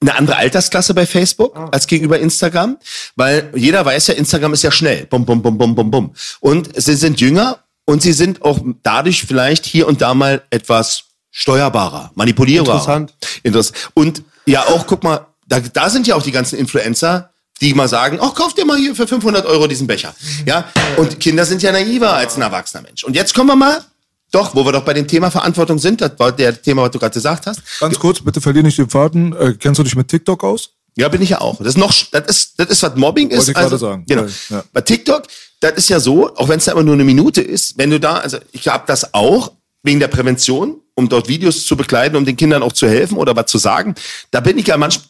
eine 0.00 0.14
andere 0.14 0.36
Altersklasse 0.36 0.94
bei 0.94 1.06
Facebook 1.06 1.56
als 1.72 1.86
gegenüber 1.86 2.18
Instagram, 2.18 2.78
weil 3.16 3.50
jeder 3.56 3.84
weiß 3.84 4.08
ja, 4.08 4.14
Instagram 4.14 4.52
ist 4.52 4.62
ja 4.62 4.70
schnell. 4.70 5.06
Bum, 5.06 5.24
bum, 5.24 5.42
bum, 5.42 5.58
bum, 5.58 5.74
bum, 5.74 5.90
bum. 5.90 6.14
Und 6.40 6.80
sie 6.80 6.94
sind 6.94 7.20
jünger 7.20 7.58
und 7.84 8.02
sie 8.02 8.12
sind 8.12 8.42
auch 8.42 8.60
dadurch 8.82 9.24
vielleicht 9.24 9.66
hier 9.66 9.88
und 9.88 10.00
da 10.00 10.14
mal 10.14 10.42
etwas 10.50 11.04
steuerbarer, 11.30 12.12
manipulierbarer. 12.14 12.78
Interessant. 12.78 13.14
Interess 13.42 13.72
und 13.94 14.22
ja 14.46 14.62
auch, 14.62 14.86
guck 14.86 15.02
mal, 15.02 15.26
da, 15.46 15.60
da 15.60 15.90
sind 15.90 16.06
ja 16.06 16.14
auch 16.14 16.22
die 16.22 16.32
ganzen 16.32 16.58
Influencer, 16.58 17.30
die 17.60 17.74
mal 17.74 17.88
sagen, 17.88 18.18
ach, 18.20 18.34
kauf 18.34 18.54
dir 18.54 18.64
mal 18.64 18.76
hier 18.76 18.94
für 18.94 19.06
500 19.06 19.46
Euro 19.46 19.66
diesen 19.66 19.86
Becher. 19.86 20.14
Ja, 20.46 20.68
und 20.96 21.18
Kinder 21.18 21.44
sind 21.44 21.62
ja 21.62 21.72
naiver 21.72 22.12
als 22.12 22.36
ein 22.36 22.42
erwachsener 22.42 22.82
Mensch. 22.82 23.02
Und 23.02 23.16
jetzt 23.16 23.34
kommen 23.34 23.48
wir 23.48 23.56
mal, 23.56 23.84
doch, 24.30 24.54
wo 24.54 24.64
wir 24.64 24.72
doch 24.72 24.84
bei 24.84 24.92
dem 24.92 25.08
Thema 25.08 25.30
Verantwortung 25.30 25.78
sind, 25.78 26.00
das 26.00 26.12
war 26.18 26.32
der 26.32 26.60
Thema, 26.60 26.82
was 26.82 26.90
du 26.90 26.98
gerade 26.98 27.14
gesagt 27.14 27.46
hast. 27.46 27.62
Ganz 27.80 27.98
kurz, 27.98 28.20
bitte 28.20 28.40
verlier 28.40 28.62
nicht 28.62 28.78
den 28.78 28.90
Faden. 28.90 29.34
Äh, 29.34 29.54
kennst 29.54 29.78
du 29.78 29.82
dich 29.82 29.96
mit 29.96 30.08
TikTok 30.08 30.44
aus? 30.44 30.70
Ja, 30.96 31.08
bin 31.08 31.22
ich 31.22 31.30
ja 31.30 31.40
auch. 31.40 31.58
Das 31.58 31.68
ist 31.68 31.78
noch, 31.78 31.94
das 32.10 32.26
ist, 32.26 32.54
das 32.58 32.68
ist 32.68 32.82
was 32.82 32.96
Mobbing 32.96 33.30
ist. 33.30 33.38
Wollte 33.38 33.50
ich 33.52 33.56
gerade 33.56 33.78
sagen. 33.78 34.04
Genau. 34.06 34.26
Ja. 34.50 34.64
Bei 34.72 34.80
TikTok, 34.80 35.22
das 35.60 35.72
ist 35.74 35.88
ja 35.88 36.00
so, 36.00 36.34
auch 36.34 36.48
wenn 36.48 36.58
es 36.58 36.64
da 36.64 36.72
immer 36.72 36.82
nur 36.82 36.94
eine 36.94 37.04
Minute 37.04 37.40
ist, 37.40 37.78
wenn 37.78 37.90
du 37.90 38.00
da, 38.00 38.16
also 38.16 38.38
ich 38.52 38.66
habe 38.68 38.84
das 38.86 39.14
auch 39.14 39.52
wegen 39.82 40.00
der 40.00 40.08
Prävention, 40.08 40.80
um 40.94 41.08
dort 41.08 41.28
Videos 41.28 41.64
zu 41.64 41.76
bekleiden, 41.76 42.16
um 42.16 42.24
den 42.24 42.36
Kindern 42.36 42.62
auch 42.62 42.72
zu 42.72 42.88
helfen 42.88 43.16
oder 43.16 43.36
was 43.36 43.46
zu 43.46 43.58
sagen. 43.58 43.94
Da 44.32 44.40
bin 44.40 44.58
ich 44.58 44.66
ja 44.66 44.76
manchmal, 44.76 45.06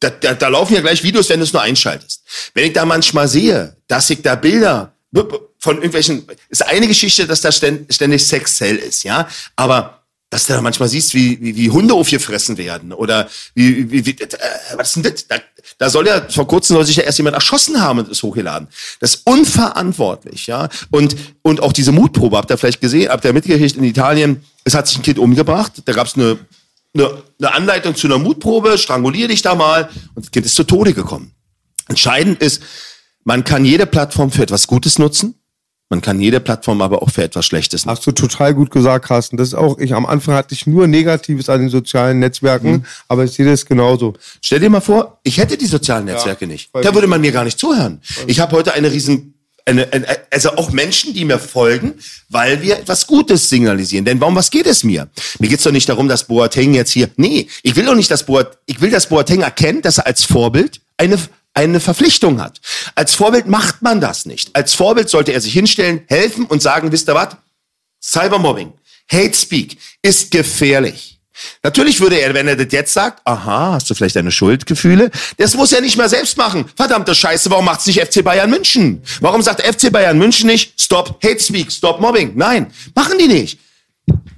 da, 0.00 0.10
da, 0.10 0.34
da 0.34 0.48
laufen 0.48 0.74
ja 0.74 0.80
gleich 0.80 1.02
Videos, 1.02 1.28
wenn 1.28 1.40
du 1.40 1.44
es 1.44 1.52
nur 1.52 1.62
einschaltest. 1.62 2.22
Wenn 2.54 2.64
ich 2.64 2.72
da 2.72 2.84
manchmal 2.86 3.28
sehe, 3.28 3.76
dass 3.88 4.08
ich 4.10 4.22
da 4.22 4.34
Bilder 4.34 4.94
von 5.66 5.76
irgendwelchen, 5.78 6.24
ist 6.48 6.64
eine 6.64 6.86
Geschichte, 6.86 7.26
dass 7.26 7.40
da 7.40 7.48
ständ- 7.48 7.92
ständig 7.92 8.24
Sexzell 8.24 8.76
ist, 8.76 9.02
ja, 9.02 9.28
aber 9.56 10.04
dass 10.30 10.46
du 10.46 10.52
da 10.52 10.62
manchmal 10.62 10.88
siehst, 10.88 11.12
wie, 11.12 11.40
wie, 11.40 11.56
wie 11.56 11.70
Hunde 11.70 11.94
aufgefressen 11.94 12.56
werden 12.56 12.92
oder 12.92 13.28
wie, 13.54 13.90
wie, 13.90 14.06
wie 14.06 14.10
äh, 14.12 14.28
was 14.76 14.88
ist 14.88 14.96
denn 14.96 15.02
das? 15.02 15.26
Da, 15.26 15.36
da 15.78 15.90
soll 15.90 16.06
ja, 16.06 16.24
vor 16.28 16.46
kurzem 16.46 16.76
soll 16.76 16.84
sich 16.84 16.96
ja 16.96 17.02
erst 17.02 17.18
jemand 17.18 17.34
erschossen 17.34 17.80
haben 17.80 17.98
und 17.98 18.08
ist 18.08 18.22
hochgeladen. 18.22 18.68
Das 19.00 19.16
ist 19.16 19.22
unverantwortlich, 19.26 20.46
ja. 20.46 20.68
Und, 20.90 21.16
und 21.42 21.60
auch 21.60 21.72
diese 21.72 21.90
Mutprobe, 21.90 22.36
habt 22.36 22.50
ihr 22.50 22.58
vielleicht 22.58 22.80
gesehen, 22.80 23.08
habt 23.08 23.24
ihr 23.24 23.32
mitgekriegt 23.32 23.76
in 23.76 23.82
Italien, 23.82 24.44
es 24.62 24.74
hat 24.74 24.86
sich 24.86 24.98
ein 24.98 25.02
Kind 25.02 25.18
umgebracht, 25.18 25.72
da 25.84 25.92
gab 25.92 26.06
es 26.06 26.14
eine, 26.14 26.38
eine, 26.94 27.22
eine 27.40 27.54
Anleitung 27.54 27.96
zu 27.96 28.06
einer 28.06 28.18
Mutprobe, 28.18 28.78
strangulier 28.78 29.26
dich 29.26 29.42
da 29.42 29.56
mal 29.56 29.88
und 30.14 30.26
das 30.26 30.30
Kind 30.30 30.46
ist 30.46 30.54
zu 30.54 30.62
Tode 30.62 30.94
gekommen. 30.94 31.32
Entscheidend 31.88 32.40
ist, 32.40 32.62
man 33.24 33.42
kann 33.42 33.64
jede 33.64 33.86
Plattform 33.86 34.30
für 34.30 34.44
etwas 34.44 34.68
Gutes 34.68 35.00
nutzen, 35.00 35.34
man 35.88 36.00
kann 36.00 36.20
jede 36.20 36.40
Plattform 36.40 36.82
aber 36.82 37.02
auch 37.02 37.10
für 37.10 37.22
etwas 37.22 37.46
Schlechtes 37.46 37.86
nutzen. 37.86 37.96
Hast 37.98 38.06
du 38.06 38.12
total 38.12 38.54
gut 38.54 38.70
gesagt, 38.70 39.06
Carsten. 39.06 39.36
Das 39.36 39.48
ist 39.48 39.54
auch, 39.54 39.78
ich 39.78 39.94
am 39.94 40.04
Anfang 40.06 40.34
hatte 40.34 40.54
ich 40.54 40.66
nur 40.66 40.86
Negatives 40.88 41.48
an 41.48 41.60
den 41.60 41.68
sozialen 41.68 42.18
Netzwerken, 42.18 42.70
Mhm. 42.72 42.84
aber 43.08 43.24
ich 43.24 43.32
sehe 43.32 43.46
das 43.46 43.64
genauso. 43.66 44.14
Stell 44.42 44.60
dir 44.60 44.70
mal 44.70 44.80
vor, 44.80 45.20
ich 45.22 45.38
hätte 45.38 45.56
die 45.56 45.66
sozialen 45.66 46.06
Netzwerke 46.06 46.46
nicht. 46.46 46.70
voll 46.72 46.82
Da 46.82 46.92
würde 46.94 47.06
man 47.06 47.20
mir 47.20 47.30
gar 47.32 47.44
nicht 47.44 47.58
zuhören. 47.58 48.00
Ich 48.26 48.40
habe 48.40 48.56
heute 48.56 48.74
eine 48.74 48.90
riesen, 48.90 49.34
eine, 49.64 49.92
eine, 49.92 50.06
also 50.30 50.50
auch 50.56 50.70
Menschen, 50.72 51.12
die 51.14 51.24
mir 51.24 51.38
folgen, 51.38 51.94
weil 52.28 52.62
wir 52.62 52.78
etwas 52.78 53.06
Gutes 53.06 53.48
signalisieren. 53.48 54.04
Denn 54.04 54.20
warum, 54.20 54.34
was 54.36 54.50
geht 54.50 54.66
es 54.66 54.82
mir? 54.84 55.08
Mir 55.38 55.48
geht's 55.48 55.62
doch 55.64 55.72
nicht 55.72 55.88
darum, 55.88 56.08
dass 56.08 56.24
Boateng 56.24 56.74
jetzt 56.74 56.90
hier, 56.92 57.10
nee, 57.16 57.48
ich 57.62 57.74
will 57.76 57.84
doch 57.84 57.94
nicht, 57.96 58.10
dass 58.10 58.24
Boateng, 58.26 58.54
ich 58.66 58.80
will, 58.80 58.90
dass 58.90 59.08
Boateng 59.08 59.42
erkennt, 59.42 59.84
dass 59.84 59.98
er 59.98 60.06
als 60.06 60.24
Vorbild 60.24 60.80
eine, 60.96 61.16
eine 61.56 61.80
Verpflichtung 61.80 62.40
hat. 62.40 62.60
Als 62.94 63.14
Vorbild 63.14 63.46
macht 63.46 63.82
man 63.82 64.00
das 64.00 64.26
nicht. 64.26 64.54
Als 64.54 64.74
Vorbild 64.74 65.08
sollte 65.08 65.32
er 65.32 65.40
sich 65.40 65.54
hinstellen, 65.54 66.02
helfen 66.06 66.44
und 66.44 66.62
sagen, 66.62 66.92
wisst 66.92 67.08
ihr 67.08 67.14
was? 67.14 67.36
Cybermobbing, 68.02 68.72
Hate 69.10 69.34
Speak 69.34 69.78
ist 70.02 70.30
gefährlich. 70.30 71.18
Natürlich 71.62 72.00
würde 72.00 72.16
er, 72.16 72.32
wenn 72.34 72.48
er 72.48 72.56
das 72.56 72.68
jetzt 72.70 72.92
sagt, 72.92 73.20
aha, 73.24 73.72
hast 73.72 73.90
du 73.90 73.94
vielleicht 73.94 74.16
deine 74.16 74.30
Schuldgefühle? 74.30 75.10
Das 75.36 75.54
muss 75.54 75.72
er 75.72 75.80
nicht 75.80 75.96
mehr 75.96 76.08
selbst 76.08 76.36
machen. 76.36 76.66
Verdammte 76.76 77.14
Scheiße, 77.14 77.50
warum 77.50 77.64
macht's 77.64 77.86
nicht 77.86 78.00
FC 78.00 78.22
Bayern 78.24 78.48
München? 78.48 79.02
Warum 79.20 79.42
sagt 79.42 79.62
FC 79.62 79.92
Bayern 79.92 80.18
München 80.18 80.48
nicht, 80.48 80.80
stop 80.80 81.22
Hate 81.24 81.40
Speak, 81.40 81.72
stop 81.72 82.00
Mobbing? 82.00 82.32
Nein, 82.36 82.72
machen 82.94 83.18
die 83.18 83.28
nicht. 83.28 83.58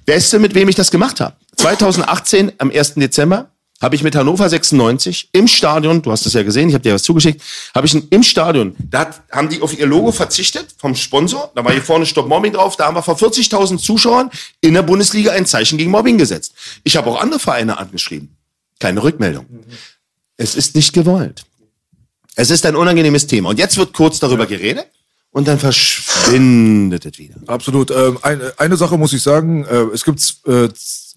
Weißt 0.06 0.32
du, 0.32 0.38
mit 0.38 0.54
wem 0.54 0.68
ich 0.68 0.74
das 0.74 0.90
gemacht 0.90 1.20
habe? 1.20 1.36
2018, 1.56 2.52
am 2.58 2.70
1. 2.70 2.94
Dezember, 2.94 3.50
habe 3.80 3.94
ich 3.94 4.02
mit 4.02 4.16
Hannover 4.16 4.48
96 4.48 5.30
im 5.32 5.46
Stadion, 5.46 6.02
du 6.02 6.10
hast 6.10 6.26
es 6.26 6.32
ja 6.32 6.42
gesehen, 6.42 6.68
ich 6.68 6.74
habe 6.74 6.82
dir 6.82 6.94
was 6.94 7.02
zugeschickt, 7.02 7.42
habe 7.74 7.86
ich 7.86 7.94
im 8.10 8.22
Stadion, 8.22 8.74
da 8.78 9.00
hat, 9.00 9.22
haben 9.30 9.48
die 9.48 9.60
auf 9.62 9.78
ihr 9.78 9.86
Logo 9.86 10.12
verzichtet 10.12 10.74
vom 10.78 10.94
Sponsor, 10.94 11.52
da 11.54 11.64
war 11.64 11.72
hier 11.72 11.82
vorne 11.82 12.06
Stop 12.06 12.28
Mobbing 12.28 12.52
drauf, 12.52 12.76
da 12.76 12.86
haben 12.86 12.96
wir 12.96 13.02
vor 13.02 13.16
40.000 13.16 13.78
Zuschauern 13.78 14.30
in 14.60 14.74
der 14.74 14.82
Bundesliga 14.82 15.32
ein 15.32 15.46
Zeichen 15.46 15.78
gegen 15.78 15.90
Mobbing 15.90 16.18
gesetzt. 16.18 16.54
Ich 16.82 16.96
habe 16.96 17.08
auch 17.10 17.20
andere 17.20 17.40
Vereine 17.40 17.78
angeschrieben. 17.78 18.36
Keine 18.80 19.02
Rückmeldung. 19.02 19.46
Es 20.36 20.54
ist 20.54 20.74
nicht 20.74 20.92
gewollt. 20.92 21.44
Es 22.36 22.50
ist 22.50 22.64
ein 22.66 22.76
unangenehmes 22.76 23.26
Thema. 23.26 23.50
Und 23.50 23.58
jetzt 23.58 23.76
wird 23.76 23.92
kurz 23.92 24.20
darüber 24.20 24.46
geredet 24.46 24.86
und 25.30 25.48
dann 25.48 25.58
verschwindet 25.58 27.04
es 27.04 27.18
wieder. 27.18 27.36
Absolut. 27.46 27.90
Ähm, 27.90 28.18
eine, 28.22 28.52
eine 28.56 28.76
Sache 28.76 28.96
muss 28.96 29.12
ich 29.12 29.22
sagen, 29.22 29.64
äh, 29.64 29.86
es 29.92 30.04
gibt 30.04 30.20
äh, 30.46 30.68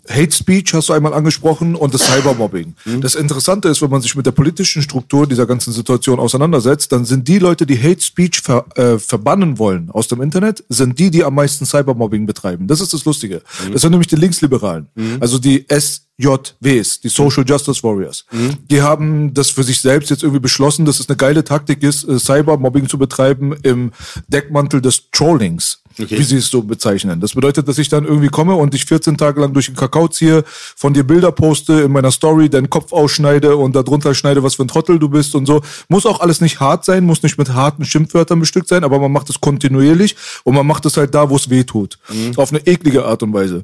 Hate 0.10 0.32
Speech, 0.32 0.74
hast 0.74 0.90
du 0.90 0.94
einmal 0.94 1.14
angesprochen, 1.14 1.76
und 1.76 1.94
das 1.94 2.02
Cybermobbing. 2.06 2.76
Mhm. 2.86 3.02
Das 3.02 3.16
Interessante 3.16 3.70
ist, 3.70 3.82
wenn 3.82 3.90
man 3.90 4.02
sich 4.02 4.16
mit 4.16 4.26
der 4.26 4.32
politischen 4.32 4.82
Struktur 4.82 5.28
dieser 5.28 5.46
ganzen 5.46 5.72
Situation 5.72 6.20
auseinandersetzt, 6.20 6.92
dann 6.92 7.06
sind 7.06 7.28
die 7.28 7.40
Leute, 7.40 7.66
die 7.66 7.78
Hate 7.78 8.02
Speech 8.02 8.42
ver, 8.42 8.66
äh, 8.76 8.98
verbannen 8.98 9.60
wollen 9.60 9.90
aus 9.92 10.08
dem 10.08 10.22
Internet, 10.22 10.64
sind 10.70 10.98
die, 10.98 11.12
die 11.12 11.24
am 11.24 11.36
meisten 11.36 11.66
Cybermobbing 11.66 12.26
betreiben. 12.26 12.68
Das 12.68 12.82
ist 12.82 12.94
das 12.94 13.06
Lustige. 13.06 13.42
Mhm. 13.68 13.74
Das 13.74 13.82
sind 13.82 13.92
nämlich 13.92 14.08
die 14.08 14.16
Linksliberalen. 14.16 14.88
Also 15.20 15.38
die 15.40 15.66
SJWs, 16.22 17.02
die 17.02 17.10
Social 17.10 17.44
Justice 17.46 17.84
Warriors. 17.84 18.26
Mhm. 18.32 18.58
Die 18.70 18.82
haben 18.82 19.34
das 19.34 19.50
für 19.50 19.64
sich 19.64 19.80
selbst 19.80 20.10
jetzt 20.10 20.24
irgendwie 20.24 20.40
beschlossen, 20.40 20.86
dass 20.86 21.00
es 21.00 21.10
eine 21.10 21.18
geile 21.18 21.44
Taktik 21.44 21.84
ist, 21.84 22.08
äh, 22.08 22.20
Cybermobbing 22.20 22.88
zu 22.88 22.98
betreiben 22.98 23.56
im 23.64 23.92
Deckmantel 24.28 24.82
des 24.82 25.10
Trollings. 25.12 25.80
Okay. 26.00 26.18
Wie 26.18 26.24
sie 26.24 26.38
es 26.38 26.48
so 26.48 26.62
bezeichnen. 26.62 27.20
Das 27.20 27.34
bedeutet, 27.34 27.68
dass 27.68 27.78
ich 27.78 27.90
dann 27.90 28.06
irgendwie 28.06 28.30
komme 28.30 28.56
und 28.56 28.74
dich 28.74 28.86
14 28.86 29.18
Tage 29.18 29.42
lang 29.42 29.52
durch 29.52 29.66
den 29.66 29.76
Kakao 29.76 30.08
ziehe, 30.08 30.46
von 30.48 30.94
dir 30.94 31.04
Bilder 31.04 31.34
poste, 31.34 31.82
in 31.82 31.92
meiner 31.92 32.12
Story 32.12 32.50
deinen 32.50 32.70
Kopf 32.70 32.94
ausschneide 32.94 33.58
und 33.58 33.76
darunter 33.76 34.16
schneide, 34.16 34.42
was 34.42 34.56
für 34.56 34.64
ein 34.64 34.70
Trottel 34.70 35.00
du 35.00 35.10
bist 35.10 35.36
und 35.36 35.46
so. 35.46 35.62
Muss 35.90 36.06
auch 36.06 36.22
alles 36.22 36.40
nicht 36.40 36.62
hart 36.62 36.86
sein, 36.86 37.04
muss 37.04 37.24
nicht 37.24 37.38
mit 37.38 37.54
harten 37.54 37.84
Schimpfwörtern 37.84 38.40
bestückt 38.40 38.70
sein, 38.70 38.86
aber 38.86 39.00
man 39.00 39.12
macht 39.12 39.30
es 39.30 39.42
kontinuierlich 39.42 40.16
und 40.46 40.56
man 40.56 40.66
macht 40.66 40.86
es 40.86 40.96
halt 40.96 41.14
da, 41.14 41.30
wo 41.30 41.36
es 41.36 41.50
weh 41.50 41.66
tut. 41.66 42.00
Auf 42.38 42.54
eine 42.54 42.66
eklige 42.66 43.06
Art 43.06 43.22
und 43.22 43.34
Weise. 43.34 43.62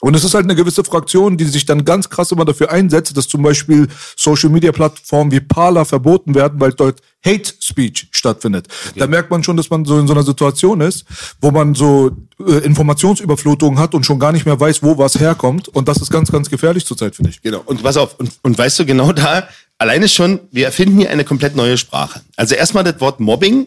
Und 0.00 0.16
es 0.16 0.24
ist 0.24 0.34
halt 0.34 0.44
eine 0.44 0.54
gewisse 0.54 0.82
Fraktion, 0.82 1.36
die 1.36 1.44
sich 1.44 1.66
dann 1.66 1.84
ganz 1.84 2.08
krass 2.08 2.32
immer 2.32 2.44
dafür 2.44 2.70
einsetzt, 2.70 3.16
dass 3.16 3.28
zum 3.28 3.42
Beispiel 3.42 3.88
Social 4.16 4.50
Media 4.50 4.72
Plattformen 4.72 5.30
wie 5.30 5.40
Parler 5.40 5.84
verboten 5.84 6.34
werden, 6.34 6.60
weil 6.60 6.72
dort 6.72 7.00
Hate 7.24 7.52
Speech 7.60 8.08
stattfindet. 8.10 8.66
Da 8.96 9.06
merkt 9.06 9.30
man 9.30 9.44
schon, 9.44 9.56
dass 9.56 9.68
man 9.68 9.84
so 9.84 9.98
in 9.98 10.06
so 10.06 10.14
einer 10.14 10.22
Situation 10.22 10.80
ist, 10.80 11.04
wo 11.40 11.50
man 11.50 11.74
so 11.74 12.10
äh, 12.38 12.58
Informationsüberflutung 12.64 13.78
hat 13.78 13.94
und 13.94 14.06
schon 14.06 14.18
gar 14.18 14.32
nicht 14.32 14.46
mehr 14.46 14.58
weiß, 14.58 14.82
wo 14.82 14.96
was 14.96 15.20
herkommt. 15.20 15.68
Und 15.68 15.86
das 15.88 15.98
ist 15.98 16.10
ganz, 16.10 16.32
ganz 16.32 16.48
gefährlich 16.48 16.86
zurzeit, 16.86 17.14
finde 17.14 17.30
ich. 17.30 17.42
Genau. 17.42 17.62
Und 17.66 17.82
pass 17.82 17.98
auf, 17.98 18.18
und, 18.18 18.32
und 18.42 18.56
weißt 18.56 18.78
du, 18.78 18.86
genau 18.86 19.12
da, 19.12 19.46
alleine 19.76 20.08
schon, 20.08 20.40
wir 20.50 20.66
erfinden 20.66 20.98
hier 20.98 21.10
eine 21.10 21.24
komplett 21.24 21.56
neue 21.56 21.76
Sprache. 21.76 22.22
Also 22.36 22.54
erstmal 22.54 22.84
das 22.84 23.00
Wort 23.00 23.20
Mobbing 23.20 23.66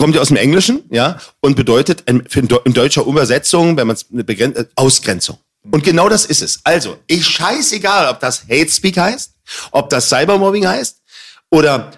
kommt 0.00 0.14
ja 0.14 0.22
aus 0.22 0.28
dem 0.28 0.38
Englischen, 0.38 0.82
ja, 0.90 1.20
und 1.40 1.56
bedeutet 1.56 2.08
deu- 2.08 2.64
in 2.64 2.72
deutscher 2.72 3.04
Übersetzung, 3.04 3.76
wenn 3.76 3.86
man 3.86 3.96
es 3.96 4.06
begrenzt, 4.08 4.58
äh, 4.58 4.64
Ausgrenzung. 4.74 5.36
Und 5.70 5.84
genau 5.84 6.08
das 6.08 6.24
ist 6.24 6.40
es. 6.40 6.60
Also, 6.64 6.96
ich 7.06 7.22
scheißegal, 7.26 8.08
ob 8.08 8.18
das 8.18 8.44
Hate 8.44 8.70
Speak 8.70 8.96
heißt, 8.96 9.32
ob 9.72 9.90
das 9.90 10.08
Cybermobbing 10.08 10.66
heißt 10.66 11.02
oder 11.50 11.90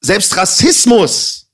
selbst 0.00 0.36
Rassismus. 0.36 1.46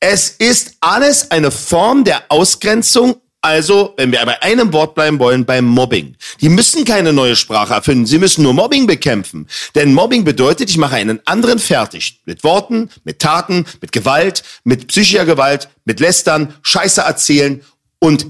Es 0.00 0.30
ist 0.30 0.72
alles 0.80 1.30
eine 1.30 1.50
Form 1.50 2.02
der 2.02 2.24
Ausgrenzung. 2.30 3.20
Also, 3.44 3.92
wenn 3.96 4.12
wir 4.12 4.24
bei 4.24 4.40
einem 4.40 4.72
Wort 4.72 4.94
bleiben 4.94 5.18
wollen, 5.18 5.44
beim 5.44 5.64
Mobbing. 5.64 6.16
Die 6.40 6.48
müssen 6.48 6.84
keine 6.84 7.12
neue 7.12 7.34
Sprache 7.34 7.74
erfinden. 7.74 8.06
Sie 8.06 8.18
müssen 8.18 8.44
nur 8.44 8.54
Mobbing 8.54 8.86
bekämpfen. 8.86 9.48
Denn 9.74 9.92
Mobbing 9.94 10.22
bedeutet, 10.22 10.70
ich 10.70 10.78
mache 10.78 10.94
einen 10.94 11.18
anderen 11.26 11.58
fertig. 11.58 12.20
Mit 12.24 12.44
Worten, 12.44 12.88
mit 13.02 13.18
Taten, 13.18 13.66
mit 13.80 13.90
Gewalt, 13.90 14.44
mit 14.62 14.86
psychischer 14.86 15.24
Gewalt, 15.24 15.68
mit 15.84 15.98
Lästern, 15.98 16.54
Scheiße 16.62 17.00
erzählen. 17.00 17.62
Und 17.98 18.26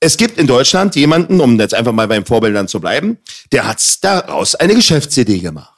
es 0.00 0.16
gibt 0.16 0.38
in 0.38 0.46
Deutschland 0.46 0.96
jemanden, 0.96 1.42
um 1.42 1.60
jetzt 1.60 1.74
einfach 1.74 1.92
mal 1.92 2.08
beim 2.08 2.24
Vorbildern 2.24 2.68
zu 2.68 2.80
bleiben, 2.80 3.18
der 3.52 3.66
hat 3.66 3.82
daraus 4.02 4.54
eine 4.54 4.74
Geschäftsidee 4.74 5.40
gemacht. 5.40 5.74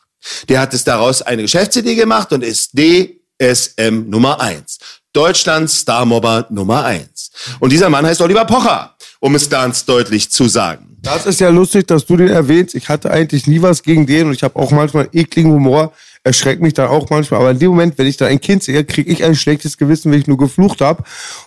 Der 0.48 0.61
hat 0.61 0.74
es 0.74 0.85
daraus 0.85 1.22
eine 1.22 1.42
Geschäftsidee 1.42 1.96
gemacht 1.96 2.33
und 2.33 2.44
ist 2.44 2.72
DSM 2.78 4.09
Nummer 4.09 4.40
eins. 4.40 4.78
Deutschlands 5.12 5.81
Starmobber 5.81 6.46
Nummer 6.51 6.85
eins. 6.85 7.31
Und 7.59 7.73
dieser 7.73 7.90
Mann 7.90 8.07
heißt 8.07 8.20
Oliver 8.20 8.44
Pocher, 8.44 8.94
um 9.18 9.35
es 9.35 9.51
ganz 9.51 9.85
deutlich 9.85 10.31
zu 10.31 10.46
sagen. 10.46 10.96
Das 11.03 11.27
ist 11.27 11.40
ja 11.40 11.49
lustig, 11.49 11.87
dass 11.87 12.07
du 12.07 12.16
den 12.16 12.29
erwähnst. 12.29 12.75
Ich 12.75 12.88
hatte 12.88 13.11
eigentlich 13.11 13.46
nie 13.46 13.62
was 13.62 13.83
gegen 13.83 14.07
den 14.07 14.29
und 14.29 14.35
ich 14.35 14.42
habe 14.42 14.57
auch 14.57 14.70
manchmal 14.70 15.09
ekligen 15.12 15.51
Humor. 15.51 15.92
Erschreckt 16.23 16.61
mich 16.61 16.75
dann 16.75 16.88
auch 16.88 17.09
manchmal. 17.09 17.40
Aber 17.40 17.51
in 17.51 17.59
dem 17.59 17.70
Moment, 17.70 17.96
wenn 17.96 18.07
ich 18.07 18.18
da 18.18 18.27
ein 18.27 18.40
Kind 18.40 18.62
sehe, 18.62 18.85
kriege 18.85 19.11
ich 19.11 19.25
ein 19.25 19.35
schlechtes 19.35 19.79
Gewissen, 19.79 20.12
wenn 20.12 20.20
ich 20.20 20.27
nur 20.27 20.37
geflucht 20.37 20.83
habe. 20.83 21.03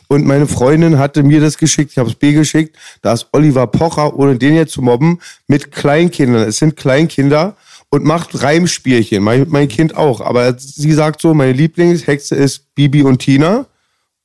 Und 0.08 0.26
meine 0.26 0.48
Freundin 0.48 0.98
hatte 0.98 1.22
mir 1.22 1.40
das 1.40 1.60
geschickt. 1.60 1.92
Ich 1.92 2.00
habe 2.00 2.10
es 2.10 2.16
B 2.16 2.34
geschickt. 2.34 2.76
Da 3.04 3.14
ist 3.14 3.28
Oliver 3.32 3.68
Pocher, 3.68 4.16
ohne 4.16 4.36
den 4.36 4.56
jetzt 4.56 4.74
zu 4.74 4.82
mobben, 4.82 5.20
mit 5.48 5.72
Kleinkindern. 5.72 6.48
Es 6.48 6.58
sind 6.58 6.76
Kleinkinder 6.76 7.56
und 7.94 8.06
macht 8.06 8.42
Reimspielchen. 8.42 9.22
Mein, 9.22 9.46
mein 9.50 9.68
Kind 9.68 9.96
auch. 9.96 10.20
Aber 10.20 10.58
sie 10.58 10.94
sagt 10.94 11.22
so, 11.22 11.36
meine 11.36 11.52
Lieblingshexe 11.52 12.34
ist 12.34 12.74
Bibi 12.74 13.04
und 13.04 13.20
Tina. 13.20 13.68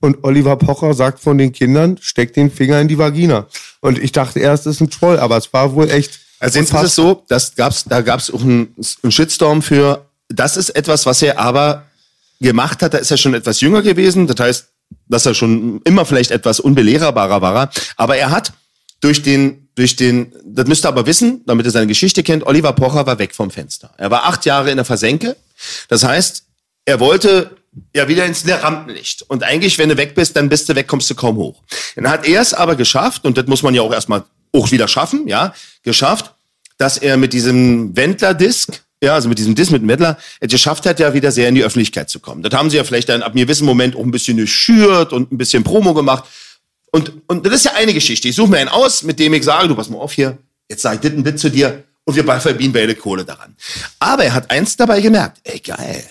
Und 0.01 0.25
Oliver 0.25 0.57
Pocher 0.57 0.95
sagt 0.95 1.21
von 1.21 1.37
den 1.37 1.53
Kindern, 1.53 1.99
steckt 2.01 2.37
den 2.37 2.51
Finger 2.51 2.81
in 2.81 2.89
die 2.89 2.97
Vagina. 2.97 3.47
Und 3.81 3.99
ich 3.99 4.13
dachte 4.13 4.41
erst, 4.41 4.67
es 4.67 4.77
ist 4.77 4.81
ein 4.81 4.89
Troll, 4.89 5.19
aber 5.19 5.37
es 5.37 5.53
war 5.53 5.75
wohl 5.75 5.91
echt. 5.91 6.19
Also 6.41 6.59
jetzt 6.61 6.73
ist 6.73 6.83
es 6.83 6.95
so, 6.95 7.23
das 7.29 7.57
gab's, 7.57 7.85
da 7.85 8.01
gab 8.01 8.21
es 8.21 8.33
auch 8.33 8.41
einen, 8.41 8.75
einen 9.03 9.13
Shitstorm 9.13 9.61
für. 9.61 10.07
Das 10.31 10.57
ist 10.57 10.71
etwas, 10.71 11.05
was 11.05 11.21
er 11.21 11.39
aber 11.39 11.85
gemacht 12.41 12.81
hat. 12.81 12.95
Da 12.95 12.99
ist 12.99 13.11
er 13.11 13.19
schon 13.19 13.35
etwas 13.35 13.61
jünger 13.61 13.83
gewesen. 13.83 14.27
Das 14.27 14.41
heißt, 14.41 14.69
dass 15.09 15.27
er 15.27 15.35
schon 15.35 15.83
immer 15.85 16.07
vielleicht 16.07 16.31
etwas 16.31 16.59
unbelehrbarer 16.59 17.43
war. 17.43 17.71
Aber 17.99 18.17
er 18.17 18.31
hat 18.31 18.55
durch 19.03 19.23
den, 19.23 19.68
durch 19.79 19.95
den, 19.95 20.33
das 20.45 20.67
müsst 20.67 20.85
ihr 20.85 20.89
aber 20.89 21.07
wissen, 21.07 21.43
damit 21.47 21.65
ihr 21.65 21.71
seine 21.71 21.87
Geschichte 21.87 22.25
kennt, 22.25 22.45
Oliver 22.45 22.73
Pocher 22.73 23.07
war 23.07 23.21
weg 23.21 23.33
vom 23.33 23.53
Fenster. 23.53 23.91
Er 23.97 24.11
war 24.11 24.25
acht 24.25 24.45
Jahre 24.45 24.73
in 24.73 24.77
der 24.77 24.85
Versenke. 24.85 25.37
Das 25.87 26.03
heißt, 26.03 26.43
er 26.85 26.99
wollte 26.99 27.57
ja 27.95 28.09
wieder 28.09 28.27
ins 28.27 28.45
Rampenlicht. 28.49 29.23
Und 29.23 29.45
eigentlich, 29.45 29.79
wenn 29.79 29.89
du 29.89 29.97
weg 29.97 30.17
bist, 30.17 30.35
dann 30.35 30.49
bist 30.49 30.69
du 30.69 30.75
weg, 30.75 30.89
kommst 30.89 31.09
du 31.11 31.15
kaum 31.15 31.37
hoch. 31.37 31.63
Dann 31.95 32.11
hat 32.11 32.27
er 32.27 32.41
es 32.41 32.55
aber 32.55 32.75
geschafft, 32.75 33.25
und 33.25 33.39
das 33.39 33.47
muss 33.47 33.63
man 33.63 33.73
ja 33.73 33.83
auch 33.83 33.93
erstmal 33.93 34.25
auch 34.53 34.73
wieder 34.73 34.89
schaffen, 34.89 35.29
ja, 35.29 35.55
geschafft, 35.85 36.33
dass 36.77 36.99
er 36.99 37.17
mit 37.17 37.33
diesem 37.33 37.97
Wendler-Disc, 37.97 38.83
ja, 39.01 39.15
also 39.15 39.29
mit 39.29 39.39
diesem 39.39 39.55
Disc 39.55 39.71
mit 39.71 39.83
dem 39.83 39.89
Wendler, 39.89 40.19
es 40.41 40.51
geschafft 40.51 40.87
hat, 40.87 40.99
ja 40.99 41.15
wieder 41.15 41.31
sehr 41.31 41.49
in 41.49 41.55
die 41.55 41.63
Öffentlichkeit 41.63 42.11
zu 42.11 42.19
kommen. 42.19 42.43
Das 42.43 42.53
haben 42.53 42.69
sie 42.69 42.79
ja 42.79 42.83
vielleicht 42.83 43.11
dann 43.11 43.23
ab 43.23 43.31
einem 43.31 43.43
gewissen 43.43 43.65
Moment 43.65 43.95
auch 43.95 44.03
ein 44.03 44.11
bisschen 44.11 44.39
geschürt 44.39 45.13
und 45.13 45.31
ein 45.31 45.39
bisschen 45.39 45.63
Promo 45.63 45.95
gemacht. 45.95 46.25
Und, 46.91 47.13
und 47.27 47.47
das 47.47 47.55
ist 47.55 47.65
ja 47.65 47.73
eine 47.75 47.93
Geschichte. 47.93 48.29
Ich 48.29 48.37
suche 48.37 48.51
mir 48.51 48.59
einen 48.59 48.69
aus, 48.69 49.03
mit 49.03 49.19
dem 49.19 49.35
ich 49.35 49.45
sage, 49.45 49.69
du 49.69 49.75
pass 49.75 49.91
mal 49.91 49.99
auf 49.99 50.13
hier, 50.13 50.39
jetzt 50.69 50.83
sage 50.83 50.97
ich 50.97 51.01
dit 51.01 51.17
und 51.17 51.25
dit 51.25 51.39
zu 51.39 51.51
dir 51.51 51.85
und 52.05 52.17
wir 52.17 52.25
verdienen 52.41 52.73
beide 52.73 52.95
Kohle 52.95 53.25
daran. 53.25 53.55
Aber 53.99 54.25
er 54.25 54.35
hat 54.35 54.51
eins 54.51 54.77
dabei 54.77 55.01
gemerkt, 55.01 55.39
ey 55.45 55.61
geil, 55.61 56.05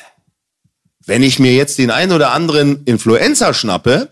wenn 1.05 1.23
ich 1.23 1.39
mir 1.39 1.53
jetzt 1.53 1.77
den 1.77 1.89
einen 1.89 2.11
oder 2.11 2.31
anderen 2.31 2.83
Influencer 2.85 3.53
schnappe, 3.53 4.09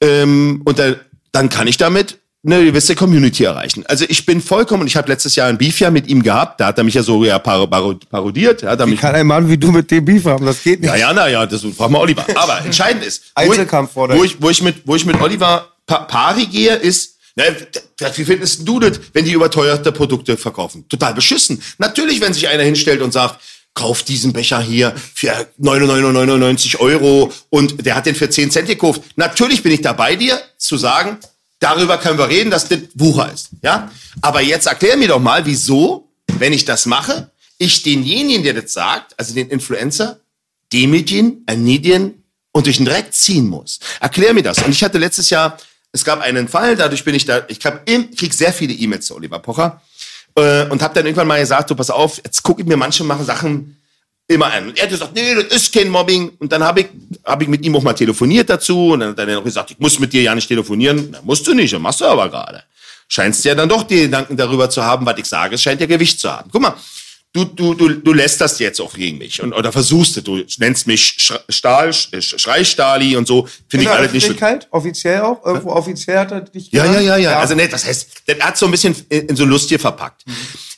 ähm, 0.00 0.62
und 0.64 0.78
da, 0.78 0.94
dann 1.30 1.48
kann 1.48 1.68
ich 1.68 1.76
damit 1.76 2.18
eine 2.44 2.64
gewisse 2.64 2.96
Community 2.96 3.44
erreichen. 3.44 3.84
Also 3.86 4.04
ich 4.08 4.26
bin 4.26 4.40
vollkommen, 4.40 4.80
und 4.80 4.86
ich 4.88 4.96
habe 4.96 5.08
letztes 5.08 5.36
Jahr 5.36 5.48
ein 5.48 5.58
Beef 5.58 5.78
ja 5.78 5.90
mit 5.90 6.08
ihm 6.08 6.22
gehabt, 6.22 6.60
da 6.60 6.66
hat 6.66 6.78
er 6.78 6.84
mich 6.84 6.94
ja 6.94 7.02
so 7.02 7.24
ja 7.24 7.38
par 7.38 7.68
par 7.68 7.94
parodiert, 8.10 8.62
ja, 8.62 8.76
Wie 8.80 8.90
mich, 8.90 9.00
kann 9.00 9.14
ein 9.14 9.26
Mann 9.26 9.48
wie 9.48 9.56
du 9.56 9.70
mit 9.70 9.90
dem 9.90 10.04
Beef 10.04 10.24
haben? 10.24 10.44
Das 10.44 10.60
geht 10.62 10.80
nicht. 10.80 10.88
ja, 10.88 10.96
ja, 10.96 11.12
na 11.12 11.28
ja, 11.28 11.46
das 11.46 11.64
frag 11.76 11.90
mal 11.90 12.00
Oliver. 12.00 12.26
Aber 12.34 12.64
entscheidend 12.64 13.04
ist, 13.04 13.32
wo 13.36 13.52
ich, 14.24 14.42
wo 14.42 14.50
ich 14.50 14.62
mit, 14.62 14.82
wo 14.86 14.96
ich 14.96 15.06
mit 15.06 15.20
Oliver 15.20 15.71
pa 15.86 16.00
pari 16.00 16.46
gehe, 16.46 16.74
ist, 16.74 17.18
na, 17.34 17.44
wie 18.14 18.24
findest 18.24 18.66
du 18.66 18.78
das, 18.78 19.00
wenn 19.12 19.24
die 19.24 19.32
überteuerte 19.32 19.90
Produkte 19.92 20.36
verkaufen? 20.36 20.86
Total 20.88 21.14
beschissen. 21.14 21.62
Natürlich, 21.78 22.20
wenn 22.20 22.34
sich 22.34 22.48
einer 22.48 22.62
hinstellt 22.62 23.00
und 23.00 23.12
sagt, 23.12 23.40
kauf 23.74 24.02
diesen 24.02 24.32
Becher 24.32 24.60
hier 24.60 24.94
für 25.14 25.48
99,99 25.60 26.78
Euro 26.78 27.32
und 27.48 27.86
der 27.86 27.94
hat 27.94 28.06
den 28.06 28.14
für 28.14 28.28
10 28.28 28.50
Cent 28.50 28.68
gekauft. 28.68 29.02
Natürlich 29.16 29.62
bin 29.62 29.72
ich 29.72 29.80
da 29.80 29.94
bei 29.94 30.16
dir, 30.16 30.40
zu 30.58 30.76
sagen, 30.76 31.18
darüber 31.58 31.96
können 31.98 32.18
wir 32.18 32.28
reden, 32.28 32.50
dass 32.50 32.68
das 32.68 32.80
Wucher 32.94 33.32
ist. 33.32 33.50
Ja? 33.62 33.90
Aber 34.20 34.42
jetzt 34.42 34.66
erklär 34.66 34.96
mir 34.96 35.08
doch 35.08 35.20
mal, 35.20 35.46
wieso, 35.46 36.10
wenn 36.38 36.52
ich 36.52 36.64
das 36.64 36.86
mache, 36.86 37.30
ich 37.58 37.82
denjenigen, 37.82 38.42
der 38.42 38.54
das 38.54 38.72
sagt, 38.72 39.18
also 39.18 39.34
den 39.34 39.48
Influencer, 39.48 40.20
demütigen, 40.72 41.42
erniedrigen 41.46 42.24
und 42.52 42.66
durch 42.66 42.76
den 42.76 42.86
Dreck 42.86 43.12
ziehen 43.12 43.48
muss. 43.48 43.78
Erklär 44.00 44.34
mir 44.34 44.42
das. 44.42 44.58
Und 44.58 44.70
ich 44.70 44.82
hatte 44.82 44.98
letztes 44.98 45.30
Jahr, 45.30 45.56
es 45.92 46.04
gab 46.04 46.20
einen 46.20 46.48
Fall, 46.48 46.74
dadurch 46.76 47.04
bin 47.04 47.14
ich 47.14 47.26
da, 47.26 47.42
ich 47.48 47.60
krieg 47.60 48.32
sehr 48.32 48.52
viele 48.52 48.72
E-Mails 48.72 49.06
zu 49.06 49.14
Oliver 49.14 49.38
Pocher 49.38 49.80
äh, 50.34 50.66
und 50.66 50.82
habe 50.82 50.94
dann 50.94 51.04
irgendwann 51.04 51.28
mal 51.28 51.40
gesagt, 51.40 51.70
du 51.70 51.74
pass 51.74 51.90
auf, 51.90 52.16
jetzt 52.24 52.42
gucke 52.42 52.62
ich 52.62 52.66
mir 52.66 52.76
manche 52.76 53.04
machen 53.04 53.24
Sachen 53.24 53.76
immer 54.26 54.52
an. 54.52 54.68
Und 54.68 54.78
er 54.78 54.84
hat 54.84 54.90
gesagt, 54.90 55.14
nee, 55.14 55.34
das 55.34 55.44
ist 55.44 55.74
kein 55.74 55.88
Mobbing. 55.88 56.30
Und 56.38 56.50
dann 56.52 56.62
habe 56.62 56.80
ich, 56.80 56.86
hab 57.24 57.42
ich 57.42 57.48
mit 57.48 57.64
ihm 57.64 57.76
auch 57.76 57.82
mal 57.82 57.92
telefoniert 57.92 58.48
dazu. 58.48 58.92
Und 58.92 59.00
dann 59.00 59.10
hat 59.10 59.28
er 59.28 59.38
auch 59.38 59.44
gesagt, 59.44 59.72
ich 59.72 59.78
muss 59.78 59.98
mit 59.98 60.12
dir 60.12 60.22
ja 60.22 60.34
nicht 60.34 60.48
telefonieren. 60.48 61.08
Na, 61.10 61.20
musst 61.22 61.46
du 61.46 61.54
nicht, 61.54 61.78
machst 61.78 62.00
du 62.00 62.06
aber 62.06 62.28
gerade. 62.28 62.62
Scheinst 63.08 63.44
ja 63.44 63.54
dann 63.54 63.68
doch 63.68 63.82
die 63.82 64.02
Gedanken 64.02 64.36
darüber 64.36 64.70
zu 64.70 64.82
haben, 64.82 65.04
was 65.04 65.18
ich 65.18 65.26
sage. 65.26 65.56
Es 65.56 65.62
scheint 65.62 65.80
ja 65.80 65.86
Gewicht 65.86 66.18
zu 66.18 66.30
haben. 66.30 66.48
Guck 66.50 66.62
mal, 66.62 66.74
du, 67.32 67.44
du, 67.44 67.74
du, 67.74 67.88
du 67.88 68.12
lässt 68.12 68.40
das 68.40 68.58
jetzt 68.58 68.80
auch 68.80 68.94
gegen 68.94 69.18
mich. 69.18 69.42
Und, 69.42 69.52
oder 69.52 69.72
versuchst 69.72 70.16
es. 70.16 70.24
Du 70.24 70.42
nennst 70.58 70.86
mich 70.86 71.16
Stahl, 71.48 71.92
Sch 71.92 72.10
Schreistali 72.20 73.16
und 73.16 73.26
so. 73.26 73.48
Finde 73.68 73.84
ich 73.84 73.90
alles 73.90 74.12
nicht. 74.12 74.24
Öffentlichkeit, 74.24 74.68
offiziell 74.70 75.20
auch? 75.22 75.44
Irgendwo 75.44 75.70
offiziell 75.70 76.18
hat 76.18 76.32
er 76.32 76.40
dich 76.42 76.70
Ja, 76.70 76.84
ja, 76.84 76.90
genannt? 76.90 77.06
ja, 77.06 77.16
ja. 77.16 77.38
Also 77.40 77.54
ne, 77.54 77.68
das 77.68 77.86
heißt, 77.86 78.22
der 78.28 78.38
hat 78.40 78.56
so 78.58 78.66
ein 78.66 78.72
bisschen 78.72 78.94
in, 79.08 79.34
so 79.34 79.44
Lust 79.44 79.68
hier 79.68 79.80
verpackt. 79.80 80.24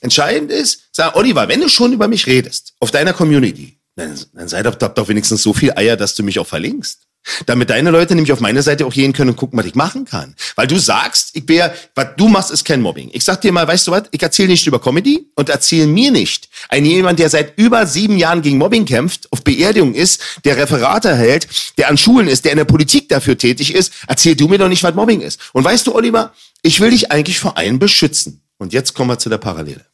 Entscheidend 0.00 0.50
ist, 0.50 0.88
sag, 0.92 1.16
Oliver, 1.16 1.48
wenn 1.48 1.60
du 1.60 1.68
schon 1.68 1.92
über 1.92 2.08
mich 2.08 2.26
redest, 2.26 2.74
auf 2.80 2.90
deiner 2.90 3.12
Community, 3.12 3.78
dann, 3.96 4.18
dann 4.32 4.48
sei 4.48 4.62
doch, 4.62 4.74
doch, 4.74 4.88
doch 4.94 5.08
wenigstens 5.08 5.42
so 5.42 5.52
viel 5.52 5.72
Eier, 5.72 5.96
dass 5.96 6.14
du 6.14 6.22
mich 6.22 6.38
auch 6.38 6.46
verlinkst. 6.46 7.00
Damit 7.46 7.70
deine 7.70 7.90
Leute 7.90 8.14
nämlich 8.14 8.32
auf 8.32 8.40
meine 8.40 8.62
Seite 8.62 8.86
auch 8.86 8.92
gehen 8.92 9.12
können 9.12 9.30
und 9.30 9.36
gucken, 9.36 9.58
was 9.58 9.66
ich 9.66 9.74
machen 9.74 10.04
kann. 10.04 10.34
Weil 10.56 10.66
du 10.66 10.78
sagst, 10.78 11.30
ich 11.32 11.46
bin, 11.46 11.60
was 11.94 12.08
du 12.16 12.28
machst, 12.28 12.50
ist 12.50 12.64
kein 12.64 12.82
Mobbing. 12.82 13.10
Ich 13.12 13.24
sag 13.24 13.40
dir 13.40 13.52
mal, 13.52 13.66
weißt 13.66 13.86
du 13.86 13.92
was, 13.92 14.04
ich 14.10 14.22
erzähle 14.22 14.48
nicht 14.48 14.66
über 14.66 14.80
Comedy 14.80 15.26
und 15.34 15.48
erzähle 15.48 15.86
mir 15.86 16.10
nicht. 16.10 16.48
Ein 16.68 16.84
jemand, 16.84 17.18
der 17.18 17.30
seit 17.30 17.58
über 17.58 17.86
sieben 17.86 18.18
Jahren 18.18 18.42
gegen 18.42 18.58
Mobbing 18.58 18.84
kämpft, 18.84 19.32
auf 19.32 19.42
Beerdigung 19.42 19.94
ist, 19.94 20.20
der 20.44 20.56
Referate 20.56 21.16
hält, 21.16 21.48
der 21.78 21.88
an 21.88 21.96
Schulen 21.96 22.28
ist, 22.28 22.44
der 22.44 22.52
in 22.52 22.58
der 22.58 22.64
Politik 22.64 23.08
dafür 23.08 23.38
tätig 23.38 23.74
ist, 23.74 23.92
erzähl 24.06 24.36
du 24.36 24.48
mir 24.48 24.58
doch 24.58 24.68
nicht, 24.68 24.82
was 24.82 24.94
Mobbing 24.94 25.20
ist. 25.20 25.40
Und 25.52 25.64
weißt 25.64 25.86
du, 25.86 25.94
Oliver, 25.94 26.32
ich 26.62 26.80
will 26.80 26.90
dich 26.90 27.10
eigentlich 27.10 27.38
vor 27.38 27.56
allem 27.56 27.78
beschützen. 27.78 28.42
Und 28.58 28.72
jetzt 28.72 28.94
kommen 28.94 29.10
wir 29.10 29.18
zu 29.18 29.28
der 29.28 29.38
Parallele. 29.38 29.84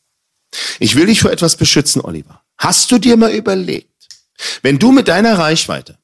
Ich 0.78 0.96
will 0.96 1.06
dich 1.06 1.20
vor 1.20 1.30
etwas 1.30 1.56
beschützen, 1.56 2.00
Oliver. 2.00 2.42
Hast 2.58 2.90
du 2.90 2.98
dir 2.98 3.16
mal 3.16 3.32
überlegt, 3.32 3.88
wenn 4.62 4.78
du 4.78 4.92
mit 4.92 5.08
deiner 5.08 5.38
Reichweite 5.38 5.99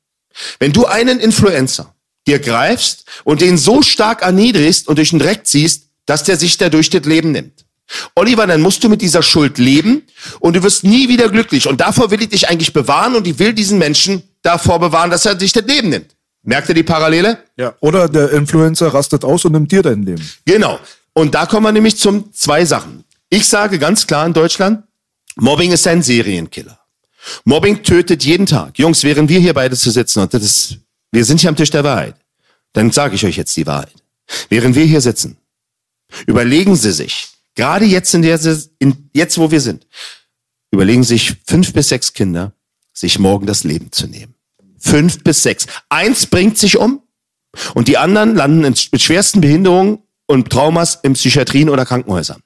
wenn 0.59 0.73
du 0.73 0.87
einen 0.87 1.21
Influencer 1.21 1.95
dir 2.27 2.39
greifst 2.39 3.05
und 3.25 3.41
den 3.41 3.57
so 3.57 3.83
stark 3.83 4.23
erniedrigst 4.23 4.89
und 4.89 4.97
durch 4.97 5.11
den 5.11 5.19
Dreck 5.19 5.47
ziehst, 5.47 5.85
dass 6.07 6.25
der 6.25 6.37
sich 6.37 6.59
dadurch 6.59 6.91
das 6.91 7.05
Leben 7.05 7.33
nimmt. 7.33 7.65
Oliver, 8.15 8.47
dann 8.47 8.61
musst 8.61 8.83
du 8.83 8.89
mit 8.89 9.01
dieser 9.01 9.23
Schuld 9.23 9.59
leben 9.59 10.03
und 10.41 10.57
du 10.57 10.63
wirst 10.63 10.83
nie 10.83 11.09
wieder 11.09 11.29
glücklich. 11.29 11.69
Und 11.69 11.81
davor 11.81 12.11
will 12.11 12.21
ich 12.21 12.31
dich 12.31 12.49
eigentlich 12.49 12.73
bewahren 12.73 13.15
und 13.15 13.27
ich 13.27 13.39
will 13.39 13.53
diesen 13.53 13.79
Menschen 13.79 14.23
davor 14.43 14.81
bewahren, 14.81 15.11
dass 15.11 15.25
er 15.25 15.39
sich 15.39 15.53
das 15.53 15.65
Leben 15.65 15.91
nimmt. 15.91 16.17
Merkt 16.43 16.69
ihr 16.69 16.75
die 16.75 16.83
Parallele? 16.83 17.39
Ja. 17.57 17.75
Oder 17.81 18.09
der 18.09 18.31
Influencer 18.31 18.93
rastet 18.93 19.25
aus 19.25 19.45
und 19.45 19.53
nimmt 19.53 19.71
dir 19.71 19.83
dein 19.83 20.03
Leben. 20.03 20.29
Genau. 20.45 20.79
Und 21.13 21.35
da 21.35 21.47
kommen 21.47 21.65
wir 21.65 21.73
nämlich 21.73 21.97
zum 21.97 22.33
zwei 22.33 22.65
Sachen. 22.65 23.05
Ich 23.31 23.49
sage 23.49 23.79
ganz 23.79 24.07
klar 24.07 24.27
in 24.27 24.33
Deutschland, 24.33 24.85
Mobbing 25.37 25.73
ist 25.73 25.87
ein 25.87 26.03
Serienkiller. 26.03 26.79
Mobbing 27.45 27.83
tötet 27.83 28.25
jeden 28.25 28.47
Tag. 28.47 28.79
Jungs, 28.79 29.03
während 29.05 29.29
wir 29.29 29.41
hier 29.41 29.55
beide 29.55 29.77
zu 29.77 29.91
sitzen, 29.91 30.21
und 30.21 30.33
das 30.33 30.43
ist, 30.43 30.79
wir 31.13 31.25
sind 31.25 31.41
hier 31.41 31.51
am 31.51 31.57
Tisch 31.57 31.71
der 31.71 31.85
Wahrheit, 31.85 32.17
dann 32.73 32.91
sage 32.93 33.15
ich 33.15 33.25
euch 33.25 33.37
jetzt 33.37 33.57
die 33.57 33.67
Wahrheit. 33.67 33.95
Während 34.49 34.75
wir 34.75 34.85
hier 34.85 35.01
sitzen, 35.01 35.37
überlegen 36.27 36.77
Sie 36.77 36.93
sich, 36.93 37.29
gerade 37.55 37.85
jetzt 37.85 38.15
in 38.15 38.23
der, 38.23 38.39
in, 38.79 39.11
jetzt 39.15 39.39
wo 39.39 39.51
wir 39.51 39.61
sind, 39.61 39.87
überlegen 40.71 41.05
sich 41.05 41.37
fünf 41.47 41.73
bis 41.73 41.89
sechs 41.89 42.13
Kinder, 42.13 42.53
sich 42.93 43.19
morgen 43.19 43.47
das 43.47 43.65
Leben 43.65 43.93
zu 43.93 44.07
nehmen. 44.07 44.35
Fünf 44.79 45.23
bis 45.23 45.43
sechs. 45.43 45.67
Eins 45.89 46.27
bringt 46.27 46.59
sich 46.59 46.77
um 46.77 47.03
und 47.75 47.89
die 47.89 47.99
anderen 47.99 48.35
landen 48.35 48.61
mit 48.61 49.03
schwersten 49.03 49.41
Behinderungen 49.41 49.99
und 50.27 50.51
Traumas 50.51 50.99
in 51.03 51.15
Psychiatrien 51.15 51.71
oder 51.71 51.87
Krankenhäusern. 51.87 52.43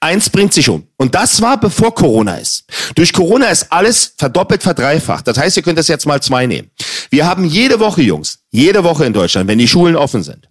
Eins 0.00 0.28
bringt 0.28 0.52
sich 0.52 0.68
um. 0.68 0.86
Und 0.96 1.14
das 1.14 1.40
war 1.40 1.58
bevor 1.58 1.94
Corona 1.94 2.36
ist. 2.36 2.64
Durch 2.96 3.12
Corona 3.12 3.46
ist 3.46 3.72
alles 3.72 4.14
verdoppelt, 4.16 4.62
verdreifacht. 4.62 5.26
Das 5.26 5.38
heißt, 5.38 5.56
ihr 5.56 5.62
könnt 5.62 5.78
das 5.78 5.88
jetzt 5.88 6.06
mal 6.06 6.20
zwei 6.20 6.46
nehmen. 6.46 6.70
Wir 7.10 7.26
haben 7.26 7.44
jede 7.44 7.78
Woche, 7.78 8.02
Jungs, 8.02 8.40
jede 8.50 8.82
Woche 8.82 9.04
in 9.04 9.12
Deutschland, 9.12 9.48
wenn 9.48 9.58
die 9.58 9.68
Schulen 9.68 9.94
offen 9.94 10.22
sind, 10.22 10.48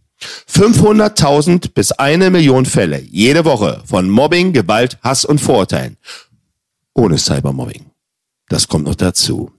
500.000 0.50 1.74
bis 1.74 1.92
eine 1.92 2.30
Million 2.30 2.66
Fälle 2.66 3.02
jede 3.02 3.44
Woche 3.44 3.82
von 3.86 4.10
Mobbing, 4.10 4.54
Gewalt, 4.54 4.98
Hass 5.04 5.26
und 5.26 5.40
Vorurteilen. 5.40 5.98
Ohne 6.94 7.18
Cybermobbing. 7.18 7.86
Das 8.48 8.68
kommt 8.68 8.86
noch 8.86 8.96
dazu. 8.96 9.52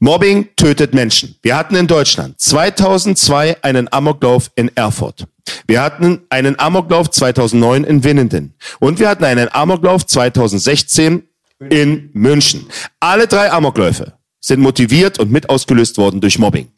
Mobbing 0.00 0.48
tötet 0.56 0.92
Menschen. 0.92 1.36
Wir 1.42 1.56
hatten 1.56 1.76
in 1.76 1.86
Deutschland 1.86 2.38
2002 2.40 3.62
einen 3.62 3.90
Amoklauf 3.90 4.50
in 4.54 4.74
Erfurt. 4.76 5.26
Wir 5.66 5.82
hatten 5.82 6.22
einen 6.30 6.58
Amoklauf 6.58 7.10
2009 7.10 7.84
in 7.84 8.04
Winnenden. 8.04 8.54
Und 8.80 8.98
wir 8.98 9.08
hatten 9.08 9.24
einen 9.24 9.48
Amoklauf 9.52 10.06
2016 10.06 11.22
in 11.70 12.10
München. 12.12 12.66
Alle 13.00 13.26
drei 13.26 13.50
Amokläufe 13.50 14.14
sind 14.40 14.60
motiviert 14.60 15.18
und 15.18 15.30
mit 15.30 15.48
ausgelöst 15.48 15.96
worden 15.96 16.20
durch 16.20 16.38
Mobbing. 16.38 16.68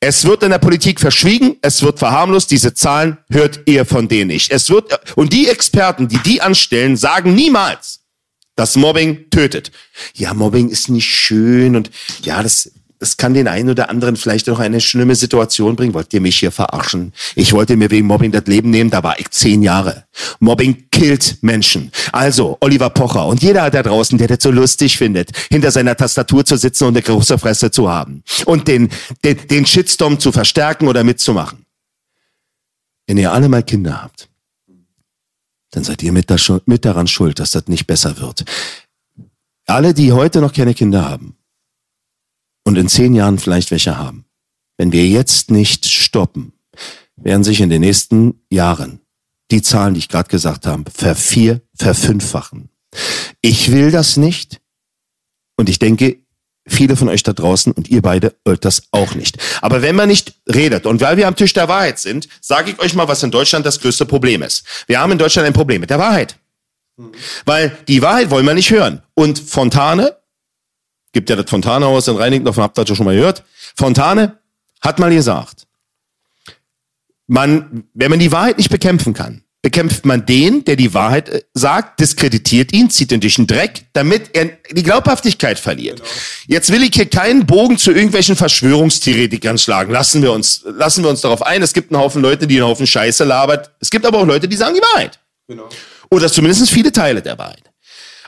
Es 0.00 0.24
wird 0.24 0.42
in 0.42 0.50
der 0.50 0.58
Politik 0.58 0.98
verschwiegen, 0.98 1.56
es 1.62 1.82
wird 1.82 2.00
verharmlost, 2.00 2.50
diese 2.50 2.74
Zahlen 2.74 3.18
hört 3.30 3.60
ihr 3.66 3.84
von 3.84 4.08
denen 4.08 4.28
nicht. 4.28 4.50
Es 4.50 4.68
wird, 4.68 5.16
und 5.16 5.32
die 5.32 5.48
Experten, 5.48 6.08
die 6.08 6.18
die 6.18 6.40
anstellen, 6.40 6.96
sagen 6.96 7.34
niemals, 7.34 8.00
das 8.56 8.76
Mobbing 8.76 9.30
tötet. 9.30 9.70
Ja, 10.14 10.34
Mobbing 10.34 10.68
ist 10.68 10.88
nicht 10.88 11.08
schön 11.08 11.76
und 11.76 11.90
ja, 12.22 12.42
das, 12.42 12.72
das 13.04 13.18
kann 13.18 13.34
den 13.34 13.48
einen 13.48 13.68
oder 13.68 13.90
anderen 13.90 14.16
vielleicht 14.16 14.46
noch 14.46 14.60
eine 14.60 14.80
schlimme 14.80 15.14
Situation 15.14 15.76
bringen. 15.76 15.92
Wollt 15.92 16.14
ihr 16.14 16.22
mich 16.22 16.38
hier 16.38 16.50
verarschen? 16.50 17.12
Ich 17.34 17.52
wollte 17.52 17.76
mir 17.76 17.90
wegen 17.90 18.06
Mobbing 18.06 18.32
das 18.32 18.46
Leben 18.46 18.70
nehmen, 18.70 18.88
da 18.88 19.02
war 19.02 19.18
ich 19.20 19.30
zehn 19.30 19.62
Jahre. 19.62 20.04
Mobbing 20.40 20.86
killt 20.90 21.36
Menschen. 21.42 21.92
Also, 22.12 22.56
Oliver 22.60 22.88
Pocher 22.88 23.26
und 23.26 23.42
jeder 23.42 23.70
da 23.70 23.82
draußen, 23.82 24.16
der 24.16 24.28
das 24.28 24.38
so 24.40 24.50
lustig 24.50 24.96
findet, 24.96 25.36
hinter 25.50 25.70
seiner 25.70 25.94
Tastatur 25.94 26.46
zu 26.46 26.56
sitzen 26.56 26.84
und 26.84 26.94
eine 26.96 27.02
große 27.02 27.36
Fresse 27.36 27.70
zu 27.70 27.90
haben 27.90 28.22
und 28.46 28.68
den, 28.68 28.88
den, 29.22 29.36
den 29.48 29.66
Shitstorm 29.66 30.18
zu 30.18 30.32
verstärken 30.32 30.88
oder 30.88 31.04
mitzumachen. 31.04 31.66
Wenn 33.06 33.18
ihr 33.18 33.32
alle 33.32 33.50
mal 33.50 33.62
Kinder 33.62 34.02
habt, 34.02 34.30
dann 35.72 35.84
seid 35.84 36.02
ihr 36.02 36.12
mit, 36.12 36.30
da, 36.30 36.36
mit 36.64 36.86
daran 36.86 37.06
schuld, 37.06 37.38
dass 37.38 37.50
das 37.50 37.68
nicht 37.68 37.86
besser 37.86 38.18
wird. 38.18 38.46
Alle, 39.66 39.92
die 39.92 40.12
heute 40.12 40.40
noch 40.40 40.54
keine 40.54 40.72
Kinder 40.72 41.06
haben 41.06 41.36
und 42.64 42.76
in 42.76 42.88
zehn 42.88 43.14
Jahren 43.14 43.38
vielleicht 43.38 43.70
welche 43.70 43.96
haben, 43.96 44.24
wenn 44.76 44.92
wir 44.92 45.06
jetzt 45.06 45.50
nicht 45.50 45.86
stoppen, 45.86 46.52
werden 47.16 47.44
sich 47.44 47.60
in 47.60 47.70
den 47.70 47.80
nächsten 47.80 48.40
Jahren 48.50 49.00
die 49.50 49.62
Zahlen, 49.62 49.94
die 49.94 49.98
ich 49.98 50.08
gerade 50.08 50.28
gesagt 50.28 50.66
habe, 50.66 50.90
vervier, 50.90 51.60
verfünffachen. 51.74 52.70
Ich 53.40 53.70
will 53.70 53.90
das 53.90 54.16
nicht 54.16 54.60
und 55.56 55.68
ich 55.68 55.78
denke, 55.78 56.16
viele 56.66 56.96
von 56.96 57.08
euch 57.08 57.22
da 57.22 57.32
draußen 57.32 57.72
und 57.72 57.88
ihr 57.88 58.02
beide 58.02 58.34
wollt 58.44 58.64
das 58.64 58.84
auch 58.90 59.14
nicht. 59.14 59.38
Aber 59.60 59.82
wenn 59.82 59.96
man 59.96 60.08
nicht 60.08 60.34
redet 60.52 60.86
und 60.86 61.00
weil 61.00 61.16
wir 61.16 61.28
am 61.28 61.36
Tisch 61.36 61.52
der 61.52 61.68
Wahrheit 61.68 61.98
sind, 61.98 62.28
sage 62.40 62.70
ich 62.70 62.78
euch 62.80 62.94
mal, 62.94 63.08
was 63.08 63.22
in 63.22 63.30
Deutschland 63.30 63.66
das 63.66 63.80
größte 63.80 64.06
Problem 64.06 64.42
ist. 64.42 64.64
Wir 64.86 65.00
haben 65.00 65.12
in 65.12 65.18
Deutschland 65.18 65.46
ein 65.46 65.52
Problem 65.52 65.80
mit 65.80 65.90
der 65.90 65.98
Wahrheit. 65.98 66.36
Weil 67.44 67.76
die 67.88 68.02
Wahrheit 68.02 68.30
wollen 68.30 68.46
wir 68.46 68.54
nicht 68.54 68.70
hören. 68.70 69.02
Und 69.14 69.38
Fontane, 69.38 70.16
gibt 71.14 71.30
ja 71.30 71.36
das 71.36 71.48
Fontane-Haus 71.48 72.08
in 72.08 72.16
Reinickendorf, 72.16 72.58
habt 72.58 72.78
ihr 72.78 72.84
das 72.84 72.96
schon 72.96 73.06
mal 73.06 73.16
gehört, 73.16 73.42
Fontane 73.74 74.38
hat 74.82 74.98
mal 74.98 75.14
gesagt, 75.14 75.66
man, 77.26 77.84
wenn 77.94 78.10
man 78.10 78.18
die 78.18 78.30
Wahrheit 78.30 78.58
nicht 78.58 78.68
bekämpfen 78.68 79.14
kann, 79.14 79.44
bekämpft 79.64 80.04
man 80.04 80.26
den, 80.26 80.62
der 80.64 80.76
die 80.76 80.92
Wahrheit 80.92 81.30
äh, 81.30 81.42
sagt, 81.54 81.98
diskreditiert 81.98 82.74
ihn, 82.74 82.90
zieht 82.90 83.10
ihn 83.12 83.20
durch 83.20 83.36
den 83.36 83.46
Dreck, 83.46 83.86
damit 83.94 84.28
er 84.34 84.50
die 84.70 84.82
Glaubhaftigkeit 84.82 85.58
verliert. 85.58 86.00
Genau. 86.00 86.10
Jetzt 86.48 86.70
will 86.70 86.82
ich 86.82 86.90
hier 86.92 87.06
keinen 87.06 87.46
Bogen 87.46 87.78
zu 87.78 87.90
irgendwelchen 87.90 88.36
Verschwörungstheoretikern 88.36 89.56
schlagen. 89.56 89.90
Lassen 89.90 90.20
wir 90.20 90.32
uns, 90.32 90.62
lassen 90.66 91.02
wir 91.02 91.08
uns 91.08 91.22
darauf 91.22 91.40
ein. 91.40 91.62
Es 91.62 91.72
gibt 91.72 91.90
einen 91.90 92.02
Haufen 92.02 92.20
Leute, 92.20 92.46
die 92.46 92.56
einen 92.56 92.68
Haufen 92.68 92.86
Scheiße 92.86 93.24
labert. 93.24 93.70
Es 93.80 93.90
gibt 93.90 94.04
aber 94.04 94.18
auch 94.18 94.26
Leute, 94.26 94.46
die 94.48 94.56
sagen 94.56 94.74
die 94.74 94.82
Wahrheit. 94.82 95.18
Genau. 95.48 95.70
Oder 96.10 96.30
zumindest 96.30 96.68
viele 96.68 96.92
Teile 96.92 97.22
der 97.22 97.38
Wahrheit. 97.38 97.64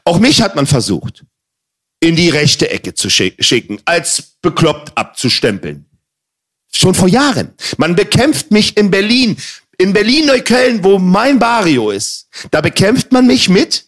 Auch 0.07 0.18
mich 0.18 0.41
hat 0.41 0.57
man 0.57 0.66
versucht, 0.66 1.22
in 2.01 2.16
die 2.16 2.28
rechte 2.28 2.70
Ecke 2.70 2.94
zu 2.94 3.09
schicken, 3.11 3.80
als 3.84 4.36
bekloppt 4.42 4.97
abzustempeln. 4.97 5.86
Schon 6.72 6.94
vor 6.94 7.09
Jahren. 7.09 7.55
Man 7.78 7.97
bekämpft 7.97 8.51
mich 8.51 8.76
in 8.76 8.90
Berlin 8.90 9.36
in 9.78 9.92
Berlin-Neukölln, 9.92 10.82
wo 10.82 10.99
mein 10.99 11.38
Barrio 11.38 11.90
ist, 11.90 12.28
da 12.51 12.61
bekämpft 12.61 13.12
man 13.12 13.26
mich 13.26 13.49
mit, 13.49 13.84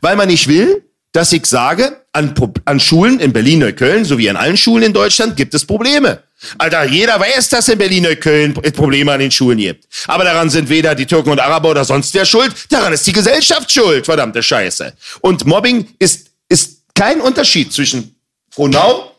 weil 0.00 0.16
man 0.16 0.28
nicht 0.28 0.48
will, 0.48 0.84
dass 1.12 1.32
ich 1.32 1.46
sage, 1.46 2.04
an, 2.12 2.34
an 2.64 2.80
Schulen 2.80 3.20
in 3.20 3.32
Berlin-Neukölln, 3.32 4.04
sowie 4.04 4.30
an 4.30 4.36
allen 4.36 4.56
Schulen 4.56 4.84
in 4.84 4.92
Deutschland, 4.92 5.36
gibt 5.36 5.54
es 5.54 5.64
Probleme. 5.64 6.22
Alter, 6.58 6.84
jeder 6.84 7.18
weiß, 7.18 7.48
dass 7.50 7.68
in 7.68 7.78
Berlin-Neukölln 7.78 8.54
Probleme 8.54 9.12
an 9.12 9.20
den 9.20 9.30
Schulen 9.30 9.58
gibt. 9.58 9.86
Aber 10.06 10.24
daran 10.24 10.48
sind 10.50 10.68
weder 10.68 10.94
die 10.94 11.06
Türken 11.06 11.30
und 11.30 11.40
Araber 11.40 11.70
oder 11.70 11.84
sonst 11.84 12.14
wer 12.14 12.24
schuld, 12.24 12.52
daran 12.70 12.92
ist 12.92 13.06
die 13.06 13.12
Gesellschaft 13.12 13.70
schuld, 13.70 14.06
verdammte 14.06 14.42
Scheiße. 14.42 14.92
Und 15.20 15.46
Mobbing 15.46 15.88
ist, 15.98 16.30
ist 16.48 16.79
kein 17.00 17.22
Unterschied 17.22 17.72
zwischen 17.72 18.14
Frohnau 18.50 19.10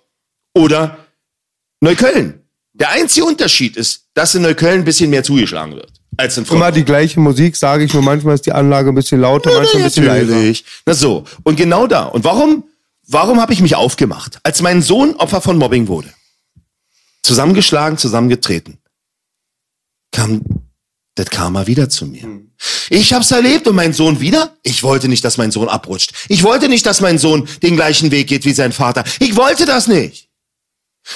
oder 0.54 1.00
Neukölln. 1.80 2.44
Der 2.74 2.92
einzige 2.92 3.26
Unterschied 3.26 3.76
ist, 3.76 4.06
dass 4.14 4.36
in 4.36 4.44
Neukölln 4.44 4.82
ein 4.82 4.86
bisschen 4.86 5.10
mehr 5.10 5.24
zugeschlagen 5.24 5.74
wird 5.74 5.92
als 6.16 6.38
in 6.38 6.46
Immer 6.46 6.72
die 6.72 6.86
gleiche 6.86 7.20
Musik, 7.20 7.56
sage 7.56 7.84
ich 7.84 7.92
nur. 7.92 8.04
Manchmal 8.04 8.36
ist 8.36 8.46
die 8.46 8.52
Anlage 8.52 8.90
ein 8.90 8.96
bisschen 8.96 9.20
lauter, 9.20 9.50
ja, 9.50 9.58
manchmal 9.58 9.82
ein 9.82 9.88
bisschen 9.88 10.06
leiser. 10.06 10.62
Na 10.86 10.94
so. 10.94 11.24
Und 11.42 11.56
genau 11.56 11.88
da. 11.88 12.04
Und 12.04 12.24
warum, 12.24 12.66
warum 13.08 13.42
habe 13.42 13.52
ich 13.52 13.62
mich 13.62 13.76
aufgemacht? 13.76 14.40
Als 14.44 14.62
mein 14.62 14.84
Sohn 14.84 15.16
Opfer 15.16 15.42
von 15.42 15.58
Mobbing 15.58 15.88
wurde. 15.88 16.14
Zusammengeschlagen, 17.24 17.98
zusammengetreten. 17.98 18.78
Kam 20.12 20.44
das 21.16 21.32
Karma 21.32 21.66
wieder 21.66 21.90
zu 21.90 22.06
mir. 22.06 22.22
Hm. 22.22 22.51
Ich 22.90 23.14
hab's 23.14 23.32
erlebt 23.32 23.68
und 23.68 23.76
mein 23.76 23.94
Sohn 23.94 24.20
wieder. 24.20 24.58
Ich 24.64 24.84
wollte 24.84 25.08
nicht, 25.08 25.24
dass 25.24 25.38
mein 25.38 25.52
Sohn 25.52 25.68
abrutscht. 25.68 26.14
Ich 26.30 26.44
wollte 26.44 26.70
nicht, 26.70 26.86
dass 26.86 27.02
mein 27.02 27.18
Sohn 27.18 27.48
den 27.64 27.76
gleichen 27.76 28.12
Weg 28.12 28.28
geht 28.28 28.46
wie 28.46 28.54
sein 28.54 28.72
Vater. 28.72 29.04
Ich 29.20 29.36
wollte 29.36 29.66
das 29.66 29.88
nicht. 29.88 30.30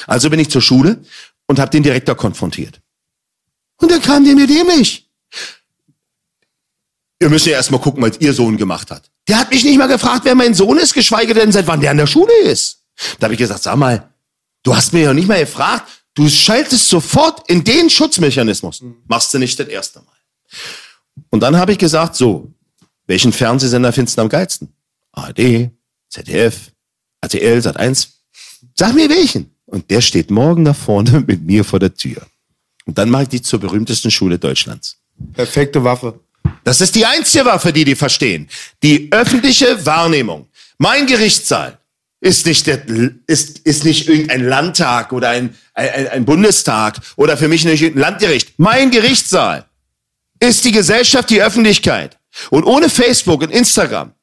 Also 0.08 0.30
bin 0.30 0.40
ich 0.40 0.50
zur 0.50 0.62
Schule 0.62 1.04
und 1.48 1.60
habe 1.60 1.72
den 1.72 1.84
Direktor 1.84 2.16
konfrontiert. 2.16 2.82
Und 3.78 3.92
dann 3.92 4.02
kam 4.02 4.26
der 4.26 4.36
mir 4.36 4.48
dämlich. 4.48 5.08
Ihr 7.22 7.30
müsst 7.30 7.46
ja 7.46 7.54
erstmal 7.54 7.80
gucken, 7.80 8.04
was 8.04 8.20
ihr 8.20 8.34
Sohn 8.34 8.58
gemacht 8.58 8.92
hat. 8.92 9.10
Der 9.28 9.40
hat 9.40 9.52
mich 9.52 9.64
nicht 9.64 9.78
mal 9.78 9.88
gefragt, 9.88 10.22
wer 10.26 10.36
mein 10.36 10.54
Sohn 10.54 10.78
ist, 10.78 10.94
geschweige 10.94 11.34
denn 11.34 11.52
seit 11.52 11.68
wann 11.68 11.82
der 11.82 11.92
in 11.92 11.98
der 11.98 12.08
Schule 12.08 12.34
ist. 12.44 12.84
Da 13.20 13.26
habe 13.26 13.34
ich 13.36 13.40
gesagt, 13.40 13.64
sag 13.64 13.76
mal, 13.78 14.10
Du 14.66 14.76
hast 14.76 14.94
mir 14.94 15.04
ja 15.04 15.14
nicht 15.14 15.28
mal 15.28 15.40
gefragt, 15.40 15.88
du 16.16 16.28
schaltest 16.28 16.90
sofort 16.90 17.48
in 17.50 17.64
den 17.64 17.88
Schutzmechanismus. 17.88 18.84
Machst 19.08 19.32
du 19.32 19.38
nicht 19.38 19.60
das 19.60 19.68
erste 19.68 20.00
Mal. 20.00 20.16
Und 21.30 21.42
dann 21.42 21.58
habe 21.58 21.72
ich 21.72 21.78
gesagt, 21.78 22.16
so, 22.16 22.52
welchen 23.08 23.32
Fernsehsender 23.32 23.94
findest 23.94 24.18
du 24.18 24.22
am 24.22 24.30
geilsten? 24.30 24.74
ARD, 25.12 25.70
ZDF, 26.10 26.72
RTL, 27.22 27.60
Sat1. 27.60 28.08
Sag 28.76 28.94
mir 28.94 29.10
welchen. 29.10 29.52
Und 29.66 29.90
der 29.90 30.02
steht 30.02 30.30
morgen 30.30 30.66
da 30.66 30.74
vorne 30.74 31.24
mit 31.28 31.44
mir 31.44 31.64
vor 31.64 31.80
der 31.80 31.94
Tür. 31.94 32.26
Und 32.86 32.98
dann 32.98 33.10
mache 33.10 33.24
ich 33.24 33.30
die 33.30 33.42
zur 33.42 33.60
berühmtesten 33.60 34.12
Schule 34.12 34.38
Deutschlands. 34.38 34.98
Perfekte 35.34 35.84
Waffe. 35.84 36.20
Das 36.64 36.82
ist 36.82 36.96
die 36.96 37.06
einzige 37.06 37.46
Waffe, 37.46 37.74
die 37.74 37.84
die 37.84 37.96
verstehen. 37.96 38.48
Die 38.84 39.12
öffentliche 39.12 39.86
Wahrnehmung. 39.86 40.48
Mein 40.78 41.08
Gerichtssaal 41.08 41.80
ist 42.20 42.46
nicht, 42.46 42.68
der, 42.68 42.82
ist, 43.28 43.60
ist 43.60 43.86
nicht 43.86 44.08
irgendein 44.08 44.46
Landtag 44.46 45.14
oder 45.14 45.30
ein, 45.30 45.56
ein, 45.74 46.08
ein 46.08 46.26
Bundestag 46.26 47.00
oder 47.16 47.38
für 47.38 47.48
mich 47.48 47.66
nicht 47.66 47.84
ein 47.84 47.98
Landgericht. 47.98 48.54
Mein 48.58 48.92
Gerichtssaal 48.92 49.66
ist 50.40 50.66
die 50.66 50.72
Gesellschaft, 50.72 51.30
die 51.30 51.42
Öffentlichkeit. 51.42 52.18
Und 52.50 52.64
ohne 52.64 52.90
Facebook 52.90 53.42
und 53.42 53.52
Instagram 53.52 54.14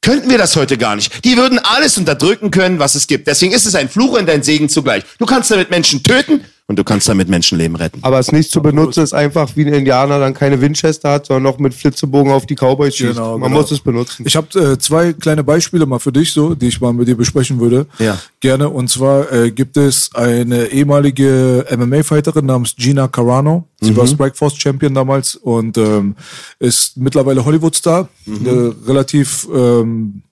könnten 0.00 0.30
wir 0.30 0.38
das 0.38 0.56
heute 0.56 0.78
gar 0.78 0.96
nicht. 0.96 1.24
Die 1.24 1.36
würden 1.36 1.58
alles 1.58 1.98
unterdrücken 1.98 2.50
können, 2.50 2.78
was 2.78 2.94
es 2.94 3.06
gibt. 3.06 3.26
Deswegen 3.26 3.52
ist 3.52 3.66
es 3.66 3.74
ein 3.74 3.88
Fluch 3.88 4.18
und 4.18 4.30
ein 4.30 4.42
Segen 4.42 4.68
zugleich. 4.68 5.04
Du 5.18 5.26
kannst 5.26 5.50
damit 5.50 5.70
Menschen 5.70 6.02
töten 6.02 6.44
und 6.68 6.78
du 6.78 6.84
kannst 6.84 7.08
damit 7.08 7.30
Menschenleben 7.30 7.76
retten. 7.76 7.98
Aber 8.02 8.18
es 8.18 8.30
nicht 8.30 8.50
zu 8.50 8.60
benutzen 8.60 9.02
ist 9.02 9.14
einfach 9.14 9.56
wie 9.56 9.64
ein 9.64 9.72
Indianer 9.72 10.18
dann 10.18 10.34
keine 10.34 10.60
Winchester 10.60 11.10
hat, 11.10 11.26
sondern 11.26 11.44
noch 11.44 11.58
mit 11.58 11.72
Flitzebogen 11.72 12.30
auf 12.30 12.44
die 12.44 12.56
Cowboys 12.56 12.94
schießt. 12.94 13.14
Genau, 13.14 13.38
Man 13.38 13.48
genau. 13.48 13.62
muss 13.62 13.70
es 13.70 13.80
benutzen. 13.80 14.24
Ich 14.26 14.36
habe 14.36 14.46
äh, 14.58 14.78
zwei 14.78 15.14
kleine 15.14 15.42
Beispiele 15.42 15.86
mal 15.86 15.98
für 15.98 16.12
dich, 16.12 16.30
so, 16.30 16.54
die 16.54 16.68
ich 16.68 16.78
mal 16.78 16.92
mit 16.92 17.08
dir 17.08 17.16
besprechen 17.16 17.58
würde. 17.58 17.86
Ja. 17.98 18.18
Gerne. 18.40 18.68
Und 18.68 18.90
zwar 18.90 19.32
äh, 19.32 19.50
gibt 19.50 19.78
es 19.78 20.10
eine 20.14 20.66
ehemalige 20.66 21.64
MMA-Fighterin 21.74 22.44
namens 22.44 22.76
Gina 22.76 23.08
Carano. 23.08 23.66
Sie 23.80 23.96
war 23.96 24.06
Strikeforce 24.06 24.58
Champion 24.58 24.92
damals 24.92 25.36
und 25.36 25.78
ähm, 25.78 26.16
ist 26.58 26.98
mittlerweile 26.98 27.44
Hollywood-Star. 27.46 28.08
Eine 28.26 28.74
relativ 28.86 29.48
ähm, 29.54 30.22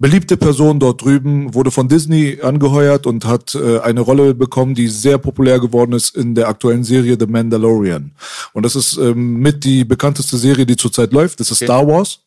beliebte 0.00 0.38
Person 0.38 0.80
dort 0.80 1.02
drüben, 1.02 1.54
wurde 1.54 1.70
von 1.70 1.86
Disney 1.86 2.38
angeheuert 2.42 3.06
und 3.06 3.26
hat 3.26 3.54
äh, 3.54 3.80
eine 3.80 4.00
Rolle 4.00 4.34
bekommen, 4.34 4.74
die 4.74 4.88
sehr 4.88 5.18
populär 5.18 5.60
geworden 5.60 5.92
ist 5.92 6.16
in 6.16 6.34
der 6.34 6.48
aktuellen 6.48 6.84
Serie 6.84 7.16
The 7.20 7.26
Mandalorian. 7.26 8.12
Und 8.54 8.64
das 8.64 8.74
ist 8.74 8.96
ähm, 8.96 9.36
mit 9.36 9.62
die 9.62 9.84
bekannteste 9.84 10.38
Serie, 10.38 10.64
die 10.64 10.76
zurzeit 10.76 11.12
läuft. 11.12 11.38
Das 11.38 11.50
ist 11.50 11.62
Star 11.62 11.86
Wars. 11.86 12.20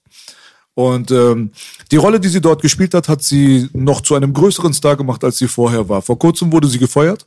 Und 0.76 1.10
ähm, 1.12 1.52
die 1.92 1.98
Rolle, 1.98 2.20
die 2.20 2.30
sie 2.30 2.42
dort 2.42 2.62
gespielt 2.62 2.94
hat, 2.94 3.10
hat 3.10 3.24
sie 3.24 3.68
noch 3.74 4.02
zu 4.02 4.14
einem 4.14 4.34
größeren 4.34 4.74
Star 4.74 4.96
gemacht, 4.96 5.24
als 5.24 5.40
sie 5.40 5.48
vorher 5.48 5.90
war. 5.90 6.04
Vor 6.04 6.20
kurzem 6.20 6.52
wurde 6.52 6.68
sie 6.68 6.80
gefeuert. 6.80 7.26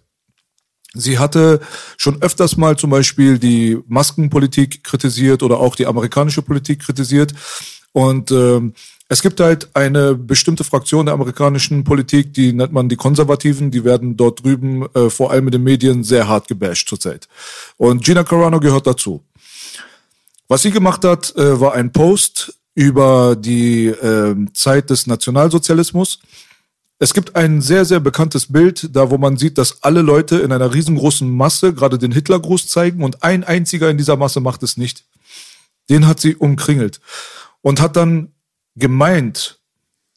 Sie 0.94 1.18
hatte 1.18 1.60
schon 1.96 2.22
öfters 2.22 2.56
mal 2.56 2.76
zum 2.76 2.90
Beispiel 2.90 3.38
die 3.38 3.78
Maskenpolitik 3.88 4.84
kritisiert 4.84 5.42
oder 5.42 5.58
auch 5.58 5.74
die 5.74 5.86
amerikanische 5.86 6.42
Politik 6.42 6.80
kritisiert. 6.80 7.34
Und 7.92 8.30
ähm, 8.30 8.74
es 9.08 9.22
gibt 9.22 9.38
halt 9.40 9.68
eine 9.74 10.14
bestimmte 10.14 10.64
Fraktion 10.64 11.06
der 11.06 11.14
amerikanischen 11.14 11.84
Politik, 11.84 12.34
die 12.34 12.52
nennt 12.52 12.72
man 12.72 12.88
die 12.88 12.96
Konservativen, 12.96 13.70
die 13.70 13.84
werden 13.84 14.16
dort 14.16 14.42
drüben 14.44 14.86
äh, 14.94 15.10
vor 15.10 15.30
allem 15.30 15.46
in 15.46 15.52
den 15.52 15.62
Medien 15.62 16.02
sehr 16.02 16.26
hart 16.26 16.48
gebasht 16.48 16.88
zurzeit. 16.88 17.28
Und 17.76 18.04
Gina 18.04 18.24
Carano 18.24 18.58
gehört 18.58 18.86
dazu. 18.86 19.22
Was 20.48 20.62
sie 20.62 20.72
gemacht 20.72 21.04
hat, 21.04 21.34
äh, 21.36 21.60
war 21.60 21.74
ein 21.74 21.92
Post 21.92 22.54
über 22.74 23.36
die 23.36 23.86
äh, 23.86 24.34
Zeit 24.52 24.90
des 24.90 25.06
Nationalsozialismus. 25.06 26.18
Es 26.98 27.14
gibt 27.14 27.36
ein 27.36 27.60
sehr, 27.60 27.84
sehr 27.84 28.00
bekanntes 28.00 28.52
Bild, 28.52 28.88
da 28.94 29.10
wo 29.10 29.18
man 29.18 29.36
sieht, 29.36 29.58
dass 29.58 29.82
alle 29.82 30.02
Leute 30.02 30.38
in 30.38 30.50
einer 30.50 30.72
riesengroßen 30.72 31.28
Masse 31.28 31.74
gerade 31.74 31.98
den 31.98 32.12
Hitlergruß 32.12 32.68
zeigen 32.68 33.04
und 33.04 33.22
ein 33.22 33.44
einziger 33.44 33.88
in 33.88 33.98
dieser 33.98 34.16
Masse 34.16 34.40
macht 34.40 34.62
es 34.62 34.76
nicht. 34.76 35.04
Den 35.88 36.06
hat 36.06 36.20
sie 36.20 36.34
umkringelt 36.34 37.00
und 37.60 37.80
hat 37.80 37.96
dann 37.96 38.32
gemeint, 38.76 39.58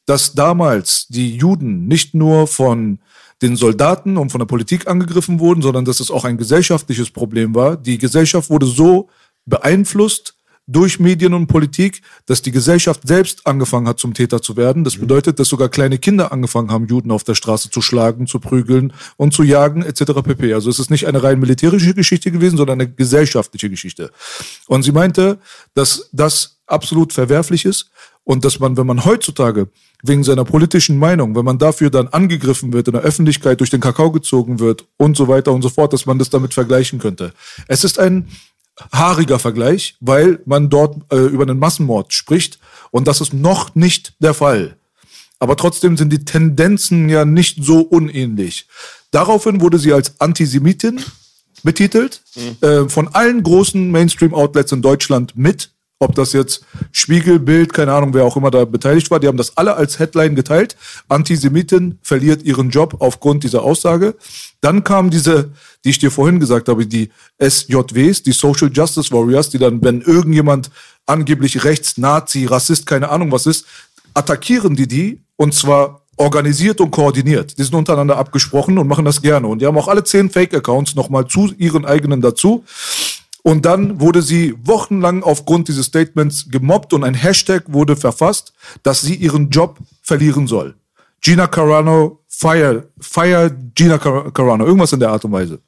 dass 0.06 0.34
damals 0.34 1.08
die 1.08 1.36
Juden 1.36 1.88
nicht 1.88 2.14
nur 2.14 2.48
von 2.48 3.00
den 3.42 3.56
Soldaten 3.56 4.18
und 4.18 4.32
von 4.32 4.40
der 4.40 4.48
Politik 4.48 4.88
angegriffen 4.88 5.40
wurden, 5.40 5.62
sondern 5.62 5.86
dass 5.86 6.00
es 6.00 6.12
auch 6.12 6.26
ein 6.26 6.38
gesellschaftliches 6.38 7.12
Problem 7.12 7.56
war. 7.56 7.78
Die 7.78 7.98
Gesellschaft 7.98 8.50
wurde 8.50 8.66
so 8.66 9.10
beeinflusst 9.46 10.36
durch 10.70 11.00
Medien 11.00 11.34
und 11.34 11.48
Politik, 11.48 12.02
dass 12.28 12.44
die 12.44 12.52
Gesellschaft 12.52 13.08
selbst 13.08 13.48
angefangen 13.48 13.88
hat, 13.88 14.00
zum 14.00 14.14
Täter 14.14 14.40
zu 14.42 14.56
werden. 14.56 14.84
Das 14.84 14.98
bedeutet, 14.98 15.40
dass 15.40 15.48
sogar 15.48 15.68
kleine 15.68 15.98
Kinder 15.98 16.32
angefangen 16.32 16.70
haben, 16.70 16.86
Juden 16.86 17.10
auf 17.10 17.24
der 17.24 17.34
Straße 17.34 17.72
zu 17.72 17.82
schlagen, 17.82 18.28
zu 18.28 18.40
prügeln 18.40 18.94
und 19.18 19.34
zu 19.34 19.42
jagen, 19.42 19.82
etc. 19.82 20.22
pp. 20.24 20.54
Also 20.54 20.70
es 20.70 20.78
ist 20.78 20.92
nicht 20.92 21.08
eine 21.08 21.24
rein 21.24 21.40
militärische 21.40 21.96
Geschichte 21.96 22.32
gewesen, 22.32 22.58
sondern 22.58 22.80
eine 22.80 22.92
gesellschaftliche 22.92 23.70
Geschichte. 23.70 24.12
Und 24.68 24.84
sie 24.84 24.92
meinte, 24.92 25.40
dass 25.74 26.10
das 26.12 26.60
absolut 26.68 27.14
verwerflich 27.14 27.66
ist 27.66 27.90
und 28.30 28.46
dass 28.46 28.60
man, 28.60 28.78
wenn 28.78 28.86
man 28.86 29.06
heutzutage 29.06 29.70
wegen 30.04 30.24
seiner 30.24 30.46
politischen 30.46 31.00
Meinung, 31.00 31.36
wenn 31.36 31.44
man 31.44 31.58
dafür 31.58 31.90
dann 31.90 32.10
angegriffen 32.10 32.72
wird, 32.74 32.88
in 32.88 32.94
der 32.94 33.02
Öffentlichkeit 33.02 33.60
durch 33.60 33.72
den 33.72 33.82
Kakao 33.82 34.12
gezogen 34.12 34.60
wird 34.60 34.86
und 34.98 35.18
so 35.18 35.28
weiter 35.28 35.52
und 35.52 35.64
so 35.64 35.70
fort, 35.70 35.94
dass 35.94 36.06
man 36.06 36.20
das 36.20 36.30
damit 36.30 36.54
vergleichen 36.54 37.00
könnte. 37.00 37.34
Es 37.68 37.84
ist 37.84 37.98
ein 37.98 38.28
haariger 38.92 39.40
Vergleich, 39.40 39.96
weil 40.00 40.44
man 40.46 40.70
dort 40.70 40.98
äh, 41.12 41.16
über 41.26 41.42
einen 41.42 41.58
Massenmord 41.58 42.14
spricht 42.14 42.60
und 42.92 43.08
das 43.08 43.20
ist 43.20 43.34
noch 43.34 43.74
nicht 43.74 44.14
der 44.20 44.36
Fall. 44.36 44.78
Aber 45.40 45.58
trotzdem 45.58 45.98
sind 45.98 46.14
die 46.14 46.24
Tendenzen 46.24 47.10
ja 47.10 47.26
nicht 47.26 47.64
so 47.64 47.80
unähnlich. 47.80 48.68
Daraufhin 49.10 49.60
wurde 49.60 49.80
sie 49.80 49.92
als 49.92 50.22
Antisemitin 50.22 51.04
betitelt, 51.64 52.22
äh, 52.62 52.88
von 52.90 53.08
allen 53.08 53.42
großen 53.42 53.90
Mainstream-Outlets 53.90 54.72
in 54.72 54.84
Deutschland 54.84 55.36
mit. 55.36 55.72
Ob 56.02 56.16
das 56.16 56.32
jetzt 56.32 56.66
Spiegel, 56.94 57.40
Bild, 57.40 57.74
keine 57.74 57.94
Ahnung, 57.94 58.14
wer 58.14 58.24
auch 58.24 58.38
immer 58.38 58.52
da 58.52 58.64
beteiligt 58.64 59.12
war, 59.12 59.20
die 59.20 59.28
haben 59.28 59.38
das 59.38 59.58
alle 59.58 59.76
als 59.76 60.00
Headline 60.00 60.34
geteilt. 60.34 60.78
Antisemitin 61.10 62.00
verliert 62.02 62.42
ihren 62.44 62.70
Job 62.70 62.96
aufgrund 63.00 63.44
dieser 63.44 63.64
Aussage. 63.64 64.16
Dann 64.62 64.86
kam 64.86 65.10
diese, 65.10 65.52
die 65.84 65.90
ich 65.90 66.00
dir 66.00 66.10
vorhin 66.10 66.40
gesagt 66.40 66.70
habe, 66.70 66.88
die 66.88 67.10
SJWs, 67.38 68.24
die 68.24 68.32
Social 68.32 68.72
Justice 68.74 69.12
Warriors, 69.12 69.50
die 69.50 69.58
dann, 69.58 69.84
wenn 69.84 70.02
irgendjemand 70.02 70.72
angeblich 71.06 71.66
rechts, 71.66 71.98
Nazi, 71.98 72.46
Rassist, 72.46 72.86
keine 72.86 73.10
Ahnung 73.10 73.32
was 73.34 73.46
ist, 73.46 73.66
attackieren 74.14 74.76
die 74.76 74.88
die 74.88 75.22
und 75.36 75.54
zwar 75.54 76.02
organisiert 76.20 76.82
und 76.82 76.92
koordiniert. 76.92 77.58
Die 77.58 77.64
sind 77.64 77.76
untereinander 77.76 78.18
abgesprochen 78.18 78.78
und 78.78 78.88
machen 78.88 79.06
das 79.06 79.22
gerne. 79.22 79.48
Und 79.48 79.62
die 79.62 79.66
haben 79.66 79.78
auch 79.78 79.88
alle 79.88 80.04
zehn 80.04 80.30
Fake-Accounts 80.30 80.96
nochmal 80.96 81.28
zu 81.28 81.54
ihren 81.58 81.86
eigenen 81.86 82.22
dazu. 82.22 82.66
Und 83.44 83.66
dann 83.66 84.00
wurde 84.00 84.22
sie 84.22 84.56
wochenlang 84.64 85.24
aufgrund 85.24 85.68
dieses 85.68 85.86
Statements 85.86 86.50
gemobbt 86.50 86.94
und 86.94 87.04
ein 87.04 87.14
Hashtag 87.14 87.64
wurde 87.68 87.96
verfasst, 87.96 88.54
dass 88.84 89.02
sie 89.02 89.16
ihren 89.16 89.50
Job 89.50 89.78
verlieren 90.02 90.48
soll. 90.48 90.76
Gina 91.22 91.48
Carano, 91.48 92.20
fire, 92.28 92.90
fire 93.00 93.56
Gina 93.76 93.98
Car 93.98 94.32
Carano, 94.32 94.66
irgendwas 94.66 94.94
in 94.94 95.00
der 95.00 95.10
Art 95.10 95.24
und 95.26 95.32
Weise. 95.32 95.60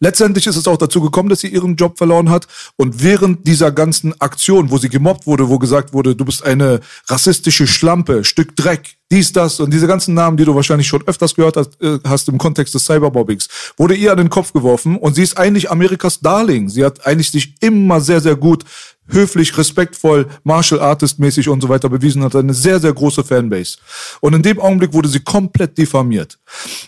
Letztendlich 0.00 0.46
ist 0.46 0.56
es 0.56 0.68
auch 0.68 0.76
dazu 0.76 1.00
gekommen, 1.00 1.28
dass 1.28 1.40
sie 1.40 1.48
ihren 1.48 1.76
Job 1.76 1.98
verloren 1.98 2.30
hat. 2.30 2.46
Und 2.76 3.02
während 3.02 3.46
dieser 3.46 3.72
ganzen 3.72 4.18
Aktion, 4.20 4.70
wo 4.70 4.78
sie 4.78 4.88
gemobbt 4.88 5.26
wurde, 5.26 5.48
wo 5.48 5.58
gesagt 5.58 5.92
wurde, 5.92 6.14
du 6.14 6.24
bist 6.24 6.44
eine 6.44 6.80
rassistische 7.08 7.66
Schlampe, 7.66 8.24
Stück 8.24 8.54
Dreck, 8.56 8.96
dies, 9.10 9.32
das 9.32 9.58
und 9.58 9.72
diese 9.72 9.86
ganzen 9.86 10.14
Namen, 10.14 10.36
die 10.36 10.44
du 10.44 10.54
wahrscheinlich 10.54 10.86
schon 10.86 11.06
öfters 11.06 11.34
gehört 11.34 11.56
hast, 11.56 11.80
äh, 11.80 11.98
hast 12.06 12.28
im 12.28 12.38
Kontext 12.38 12.74
des 12.74 12.84
Cybermobbings, 12.84 13.48
wurde 13.76 13.94
ihr 13.94 14.12
an 14.12 14.18
den 14.18 14.30
Kopf 14.30 14.52
geworfen. 14.52 14.96
Und 14.96 15.14
sie 15.14 15.22
ist 15.22 15.38
eigentlich 15.38 15.70
Amerikas 15.70 16.20
Darling. 16.20 16.68
Sie 16.68 16.84
hat 16.84 17.06
eigentlich 17.06 17.30
sich 17.30 17.54
immer 17.60 18.00
sehr, 18.00 18.20
sehr 18.20 18.36
gut 18.36 18.64
höflich, 19.08 19.56
respektvoll, 19.56 20.26
Martial 20.44 20.80
Artist 20.80 21.18
mäßig 21.18 21.48
und 21.48 21.60
so 21.60 21.68
weiter 21.68 21.88
bewiesen, 21.88 22.22
hat 22.22 22.36
eine 22.36 22.54
sehr, 22.54 22.80
sehr 22.80 22.92
große 22.92 23.24
Fanbase. 23.24 23.78
Und 24.20 24.34
in 24.34 24.42
dem 24.42 24.60
Augenblick 24.60 24.92
wurde 24.92 25.08
sie 25.08 25.20
komplett 25.20 25.76
diffamiert 25.78 26.38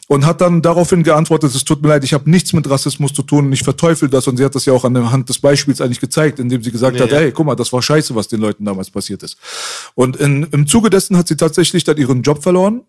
und 0.08 0.26
hat 0.26 0.40
dann 0.40 0.62
daraufhin 0.62 1.02
geantwortet, 1.02 1.54
es 1.54 1.64
tut 1.64 1.82
mir 1.82 1.88
leid, 1.88 2.04
ich 2.04 2.12
habe 2.12 2.30
nichts 2.30 2.52
mit 2.52 2.68
Rassismus 2.68 3.12
zu 3.12 3.22
tun 3.22 3.46
und 3.46 3.52
ich 3.52 3.62
verteufel 3.62 4.08
das 4.08 4.26
und 4.28 4.36
sie 4.36 4.44
hat 4.44 4.54
das 4.54 4.64
ja 4.66 4.72
auch 4.72 4.84
anhand 4.84 5.28
des 5.28 5.38
Beispiels 5.38 5.80
eigentlich 5.80 6.00
gezeigt, 6.00 6.38
indem 6.38 6.62
sie 6.62 6.70
gesagt 6.70 7.00
hat, 7.00 7.10
hey, 7.10 7.32
guck 7.32 7.46
mal, 7.46 7.54
das 7.54 7.72
war 7.72 7.82
scheiße, 7.82 8.14
was 8.14 8.28
den 8.28 8.40
Leuten 8.40 8.64
damals 8.64 8.90
passiert 8.90 9.22
ist. 9.22 9.36
Und 9.94 10.16
in, 10.16 10.44
im 10.52 10.66
Zuge 10.66 10.90
dessen 10.90 11.16
hat 11.16 11.28
sie 11.28 11.36
tatsächlich 11.36 11.84
dann 11.84 11.96
ihren 11.96 12.22
Job 12.22 12.42
verloren. 12.42 12.82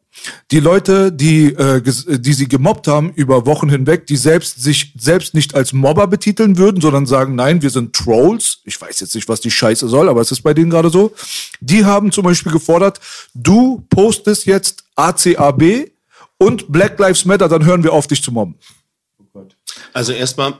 Die 0.51 0.59
Leute, 0.59 1.11
die, 1.11 1.53
äh, 1.53 1.81
die 1.81 2.33
sie 2.33 2.47
gemobbt 2.47 2.87
haben 2.87 3.13
über 3.13 3.45
Wochen 3.45 3.69
hinweg, 3.69 4.07
die 4.07 4.17
selbst 4.17 4.61
sich 4.61 4.93
selbst 4.99 5.33
nicht 5.33 5.55
als 5.55 5.71
Mobber 5.71 6.07
betiteln 6.07 6.57
würden, 6.57 6.81
sondern 6.81 7.05
sagen, 7.05 7.35
nein, 7.35 7.61
wir 7.61 7.69
sind 7.69 7.95
Trolls. 7.95 8.59
Ich 8.65 8.79
weiß 8.79 8.99
jetzt 8.99 9.15
nicht, 9.15 9.20
was 9.27 9.41
die 9.41 9.51
Scheiße 9.51 9.87
soll, 9.87 10.09
aber 10.09 10.21
es 10.21 10.31
ist 10.31 10.41
bei 10.41 10.53
denen 10.53 10.69
gerade 10.69 10.89
so. 10.89 11.13
Die 11.59 11.85
haben 11.85 12.11
zum 12.11 12.23
Beispiel 12.23 12.51
gefordert, 12.51 12.99
du 13.33 13.85
postest 13.89 14.45
jetzt 14.45 14.83
ACAB 14.95 15.91
und 16.37 16.71
Black 16.71 16.97
Lives 16.99 17.25
Matter, 17.25 17.47
dann 17.47 17.65
hören 17.65 17.83
wir 17.83 17.93
auf, 17.93 18.07
dich 18.07 18.23
zu 18.23 18.31
mobben. 18.31 18.55
Also 19.93 20.13
erstmal, 20.13 20.57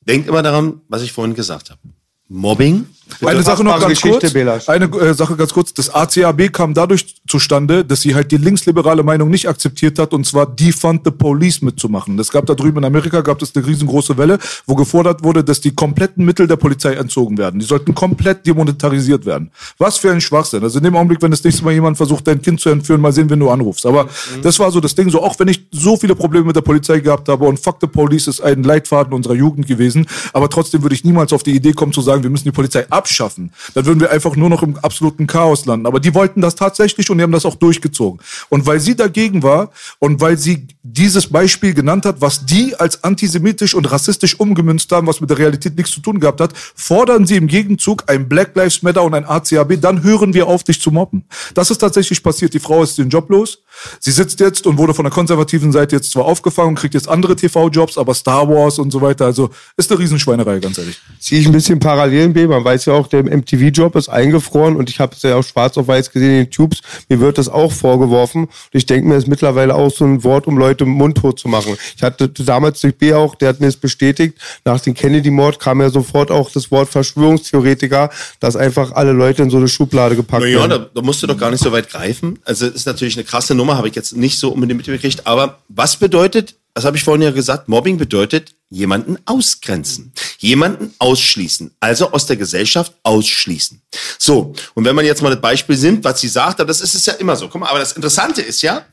denkt 0.00 0.28
immer 0.28 0.42
daran, 0.42 0.80
was 0.88 1.02
ich 1.02 1.12
vorhin 1.12 1.34
gesagt 1.34 1.70
habe. 1.70 1.80
Mobbing 2.28 2.86
Eine 3.24 3.42
Sache 3.42 3.64
noch 3.64 3.78
ganz 3.78 4.00
Geschichte, 4.00 4.30
kurz. 4.30 4.68
Eine 4.68 4.86
äh, 4.86 5.14
Sache 5.14 5.36
ganz 5.36 5.52
kurz. 5.52 5.74
Das 5.74 5.94
ACAB 5.94 6.52
kam 6.52 6.74
dadurch 6.74 7.16
zustande, 7.26 7.84
dass 7.84 8.00
sie 8.00 8.14
halt 8.14 8.30
die 8.32 8.36
linksliberale 8.36 9.02
Meinung 9.02 9.30
nicht 9.30 9.48
akzeptiert 9.48 9.98
hat, 9.98 10.12
und 10.12 10.26
zwar 10.26 10.46
Defund 10.46 11.02
the 11.04 11.10
Police 11.10 11.62
mitzumachen. 11.62 12.18
Es 12.18 12.30
gab 12.30 12.46
da 12.46 12.54
drüben 12.54 12.78
in 12.78 12.84
Amerika 12.84 13.20
gab 13.20 13.40
es 13.42 13.54
eine 13.54 13.66
riesengroße 13.66 14.16
Welle, 14.18 14.38
wo 14.66 14.74
gefordert 14.74 15.22
wurde, 15.22 15.44
dass 15.44 15.60
die 15.60 15.74
kompletten 15.74 16.24
Mittel 16.24 16.46
der 16.46 16.56
Polizei 16.56 16.94
entzogen 16.94 17.38
werden. 17.38 17.60
Die 17.60 17.66
sollten 17.66 17.94
komplett 17.94 18.46
demonetarisiert 18.46 19.26
werden. 19.26 19.50
Was 19.78 19.98
für 19.98 20.10
ein 20.10 20.20
Schwachsinn. 20.20 20.62
Also 20.62 20.78
in 20.78 20.84
dem 20.84 20.96
Augenblick, 20.96 21.22
wenn 21.22 21.30
das 21.30 21.44
nächste 21.44 21.64
Mal 21.64 21.72
jemand 21.72 21.96
versucht, 21.96 22.26
dein 22.26 22.40
Kind 22.42 22.60
zu 22.60 22.70
entführen, 22.70 23.00
mal 23.00 23.12
sehen, 23.12 23.30
wenn 23.30 23.40
du 23.40 23.50
anrufst. 23.50 23.86
Aber 23.86 24.08
das 24.42 24.58
war 24.58 24.70
so 24.70 24.80
das 24.80 24.94
Ding. 24.94 25.10
So 25.10 25.22
auch 25.22 25.38
wenn 25.38 25.48
ich 25.48 25.66
so 25.70 25.96
viele 25.96 26.14
Probleme 26.14 26.46
mit 26.46 26.56
der 26.56 26.62
Polizei 26.62 27.00
gehabt 27.00 27.28
habe 27.28 27.44
und 27.46 27.58
Fuck 27.58 27.78
the 27.80 27.86
Police 27.86 28.26
ist 28.26 28.40
ein 28.40 28.62
Leitfaden 28.62 29.12
unserer 29.12 29.34
Jugend 29.34 29.66
gewesen, 29.66 30.06
aber 30.32 30.48
trotzdem 30.48 30.82
würde 30.82 30.94
ich 30.94 31.04
niemals 31.04 31.32
auf 31.32 31.42
die 31.42 31.54
Idee 31.54 31.72
kommen 31.72 31.92
zu 31.92 32.00
sagen, 32.00 32.22
wir 32.22 32.30
müssen 32.30 32.44
die 32.44 32.52
Polizei 32.52 32.86
abschaffen. 33.00 33.52
Dann 33.72 33.86
würden 33.86 33.98
wir 33.98 34.10
einfach 34.10 34.36
nur 34.36 34.50
noch 34.50 34.62
im 34.62 34.76
absoluten 34.76 35.26
Chaos 35.26 35.64
landen. 35.64 35.86
Aber 35.86 36.00
die 36.00 36.14
wollten 36.14 36.42
das 36.42 36.54
tatsächlich 36.54 37.08
und 37.08 37.16
die 37.16 37.24
haben 37.24 37.32
das 37.32 37.46
auch 37.46 37.54
durchgezogen. 37.54 38.20
Und 38.50 38.66
weil 38.66 38.78
sie 38.78 38.94
dagegen 38.94 39.42
war 39.42 39.70
und 39.98 40.20
weil 40.20 40.36
sie 40.36 40.68
dieses 40.82 41.28
Beispiel 41.28 41.72
genannt 41.72 42.04
hat, 42.04 42.20
was 42.20 42.44
die 42.44 42.76
als 42.76 43.02
antisemitisch 43.02 43.74
und 43.74 43.90
rassistisch 43.90 44.38
umgemünzt 44.38 44.92
haben, 44.92 45.06
was 45.06 45.22
mit 45.22 45.30
der 45.30 45.38
Realität 45.38 45.76
nichts 45.76 45.92
zu 45.92 46.00
tun 46.00 46.20
gehabt 46.20 46.42
hat, 46.42 46.52
fordern 46.74 47.26
sie 47.26 47.36
im 47.36 47.46
Gegenzug 47.46 48.04
ein 48.06 48.28
Black 48.28 48.54
Lives 48.54 48.82
Matter 48.82 49.02
und 49.02 49.14
ein 49.14 49.24
ACAB, 49.24 49.80
dann 49.80 50.02
hören 50.02 50.34
wir 50.34 50.46
auf, 50.46 50.62
dich 50.62 50.80
zu 50.80 50.90
mobben. 50.90 51.24
Das 51.54 51.70
ist 51.70 51.78
tatsächlich 51.78 52.22
passiert. 52.22 52.52
Die 52.52 52.60
Frau 52.60 52.82
ist 52.82 52.98
den 52.98 53.08
Job 53.08 53.30
los. 53.30 53.62
Sie 53.98 54.10
sitzt 54.10 54.40
jetzt 54.40 54.66
und 54.66 54.76
wurde 54.76 54.92
von 54.92 55.04
der 55.04 55.12
konservativen 55.12 55.72
Seite 55.72 55.96
jetzt 55.96 56.10
zwar 56.10 56.24
aufgefangen 56.24 56.70
und 56.70 56.74
kriegt 56.76 56.94
jetzt 56.94 57.08
andere 57.08 57.36
TV-Jobs, 57.36 57.96
aber 57.96 58.14
Star 58.14 58.48
Wars 58.48 58.78
und 58.78 58.90
so 58.90 59.00
weiter, 59.00 59.26
also 59.26 59.50
ist 59.76 59.90
eine 59.90 60.00
Riesenschweinerei, 60.00 60.58
ganz 60.58 60.78
ehrlich. 60.78 61.00
Ziehe 61.18 61.40
ich 61.40 61.46
ein 61.46 61.52
bisschen 61.52 61.78
Parallelen. 61.78 62.32
Man 62.48 62.64
weiß 62.64 62.86
ja 62.90 62.98
auch, 62.98 63.06
der 63.06 63.24
MTV-Job 63.24 63.96
ist 63.96 64.08
eingefroren 64.08 64.76
und 64.76 64.90
ich 64.90 65.00
habe 65.00 65.14
es 65.14 65.22
ja 65.22 65.36
auch 65.36 65.44
schwarz 65.44 65.78
auf 65.78 65.88
weiß 65.88 66.10
gesehen 66.10 66.30
in 66.30 66.44
den 66.44 66.50
Tubes. 66.50 66.80
Mir 67.08 67.20
wird 67.20 67.38
das 67.38 67.48
auch 67.48 67.72
vorgeworfen. 67.72 68.44
Und 68.44 68.50
ich 68.72 68.86
denke 68.86 69.08
mir, 69.08 69.14
das 69.14 69.24
ist 69.24 69.28
mittlerweile 69.28 69.74
auch 69.74 69.90
so 69.90 70.04
ein 70.04 70.22
Wort, 70.24 70.46
um 70.46 70.58
Leute 70.58 70.84
mundtot 70.84 71.38
zu 71.38 71.48
machen. 71.48 71.76
Ich 71.96 72.02
hatte 72.02 72.28
damals 72.28 72.80
durch 72.80 72.96
B 72.96 73.14
auch, 73.14 73.34
der 73.34 73.50
hat 73.50 73.60
mir 73.60 73.68
es 73.68 73.76
bestätigt, 73.76 74.38
nach 74.64 74.80
dem 74.80 74.94
Kennedy-Mord 74.94 75.58
kam 75.58 75.80
ja 75.80 75.90
sofort 75.90 76.30
auch 76.30 76.50
das 76.50 76.70
Wort 76.70 76.88
Verschwörungstheoretiker, 76.88 78.10
dass 78.40 78.56
einfach 78.56 78.92
alle 78.92 79.12
Leute 79.12 79.42
in 79.42 79.50
so 79.50 79.56
eine 79.56 79.68
Schublade 79.68 80.16
gepackt 80.16 80.44
werden. 80.44 80.70
da, 80.70 80.78
da 80.78 81.02
musst 81.02 81.22
du 81.22 81.26
doch 81.26 81.38
gar 81.38 81.50
nicht 81.50 81.62
so 81.62 81.72
weit 81.72 81.88
greifen. 81.88 82.38
Also 82.44 82.66
ist 82.66 82.86
natürlich 82.86 83.16
eine 83.16 83.24
krasse 83.24 83.54
Nummer, 83.54 83.76
habe 83.76 83.88
ich 83.88 83.94
jetzt 83.94 84.16
nicht 84.16 84.38
so 84.38 84.50
unbedingt 84.50 84.78
mitgekriegt. 84.78 85.26
Aber 85.26 85.58
was 85.68 85.96
bedeutet, 85.96 86.56
das 86.80 86.86
habe 86.86 86.96
ich 86.96 87.04
vorhin 87.04 87.22
ja 87.22 87.30
gesagt, 87.30 87.68
Mobbing 87.68 87.98
bedeutet 87.98 88.54
jemanden 88.70 89.18
ausgrenzen, 89.26 90.12
jemanden 90.38 90.94
ausschließen, 90.98 91.72
also 91.78 92.12
aus 92.12 92.24
der 92.24 92.36
Gesellschaft 92.36 92.94
ausschließen. 93.02 93.82
So, 94.18 94.54
und 94.72 94.84
wenn 94.86 94.96
man 94.96 95.04
jetzt 95.04 95.20
mal 95.20 95.30
das 95.30 95.42
Beispiel 95.42 95.76
nimmt, 95.76 96.04
was 96.04 96.20
sie 96.20 96.28
sagt, 96.28 96.58
aber 96.58 96.68
das 96.68 96.80
ist 96.80 96.94
es 96.94 97.04
ja 97.04 97.12
immer 97.14 97.36
so. 97.36 97.48
Guck 97.48 97.60
mal, 97.60 97.68
aber 97.68 97.80
das 97.80 97.92
Interessante 97.92 98.40
ist 98.40 98.62
ja, 98.62 98.86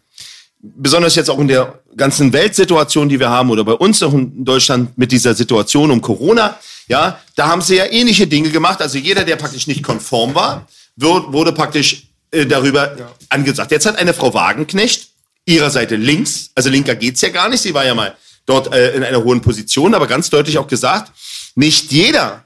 besonders 0.60 1.16
jetzt 1.16 1.30
auch 1.30 1.40
in 1.40 1.48
der 1.48 1.80
ganzen 1.96 2.34
Weltsituation, 2.34 3.08
die 3.08 3.22
wir 3.22 3.30
haben, 3.30 3.50
oder 3.52 3.64
bei 3.64 3.74
uns 3.74 4.04
auch 4.04 4.14
in 4.14 4.44
Deutschland 4.44 4.98
mit 4.98 5.14
dieser 5.14 5.34
Situation 5.34 5.90
um 5.92 6.02
Corona, 6.02 6.60
ja, 6.90 7.22
da 7.36 7.48
haben 7.48 7.62
sie 7.62 7.78
ja 7.78 7.86
ähnliche 7.86 8.28
Dinge 8.28 8.50
gemacht. 8.50 8.82
Also 8.82 8.98
jeder, 8.98 9.24
der 9.24 9.38
praktisch 9.38 9.68
nicht 9.68 9.82
konform 9.82 10.36
war, 10.36 10.68
wird, 10.98 11.32
wurde 11.32 11.54
praktisch 11.54 12.08
äh, 12.32 12.46
darüber 12.46 13.14
angesagt. 13.30 13.72
Jetzt 13.72 13.86
hat 13.86 13.98
eine 13.98 14.14
Frau 14.14 14.34
Wagenknecht 14.34 15.10
ihrer 15.48 15.70
Seite 15.70 15.96
links, 15.96 16.52
also 16.56 16.70
linker 16.70 16.96
geht's 16.96 17.22
ja 17.22 17.30
gar 17.30 17.50
nicht, 17.50 17.62
sie 17.62 17.74
war 17.74 17.86
ja 17.86 17.96
mal 17.96 18.16
dort 18.46 18.74
äh, 18.74 18.96
in 18.96 19.04
einer 19.04 19.24
hohen 19.24 19.42
Position, 19.42 19.96
aber 19.96 20.06
ganz 20.06 20.30
deutlich 20.30 20.58
auch 20.58 20.68
gesagt, 20.68 21.12
nicht 21.56 21.92
jeder, 21.92 22.46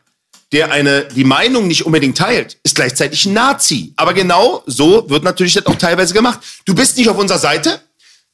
der 0.51 0.71
eine, 0.71 1.05
die 1.05 1.23
Meinung 1.23 1.67
nicht 1.67 1.85
unbedingt 1.85 2.17
teilt, 2.17 2.57
ist 2.63 2.75
gleichzeitig 2.75 3.25
Nazi. 3.25 3.93
Aber 3.95 4.13
genau 4.13 4.63
so 4.65 5.09
wird 5.09 5.23
natürlich 5.23 5.53
das 5.53 5.65
auch 5.65 5.75
teilweise 5.75 6.13
gemacht. 6.13 6.39
Du 6.65 6.75
bist 6.75 6.97
nicht 6.97 7.09
auf 7.09 7.17
unserer 7.17 7.39
Seite, 7.39 7.81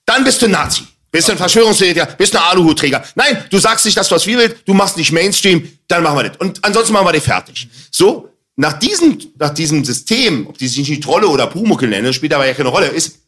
dann 0.05 0.23
bist 0.23 0.41
du 0.41 0.47
Nazi. 0.47 0.83
Bist 1.11 1.27
du 1.27 1.31
ein 1.31 1.37
Verschwörungstheoretiker, 1.37 2.05
bist 2.17 2.33
du 2.33 2.39
ein 2.39 2.43
Aluhutträger. 2.43 3.03
Nein, 3.15 3.45
du 3.49 3.59
sagst 3.59 3.85
nicht 3.85 3.97
das, 3.97 4.11
was 4.11 4.25
wir 4.25 4.37
willst, 4.37 4.57
du 4.65 4.73
machst 4.73 4.97
nicht 4.97 5.11
Mainstream, 5.11 5.71
dann 5.87 6.03
machen 6.03 6.17
wir 6.17 6.23
das. 6.29 6.37
Und 6.37 6.63
ansonsten 6.63 6.93
machen 6.93 7.07
wir 7.07 7.13
dich 7.13 7.23
fertig. 7.23 7.69
So, 7.91 8.29
nach 8.55 8.73
diesem, 8.73 9.17
nach 9.37 9.51
diesem 9.51 9.85
System, 9.85 10.47
ob 10.47 10.57
die 10.57 10.67
sich 10.67 10.89
nicht 10.89 11.03
Trolle 11.03 11.27
oder 11.27 11.47
Pumuckel 11.47 11.87
nennen, 11.87 12.11
spielt 12.13 12.33
aber 12.33 12.45
ja 12.45 12.53
keine 12.53 12.69
Rolle, 12.69 12.87
ist, 12.87 13.19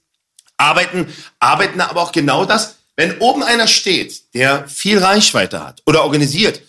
arbeiten, 0.60 1.08
arbeiten 1.40 1.82
aber 1.82 2.02
auch 2.02 2.12
genau 2.12 2.46
das, 2.46 2.76
wenn 2.96 3.18
oben 3.20 3.44
einer 3.44 3.68
steht, 3.68 4.34
der 4.34 4.68
viel 4.68 5.00
Reichweite 5.00 5.66
hat 5.66 5.82
oder 5.86 6.04
organisiert 6.04 6.62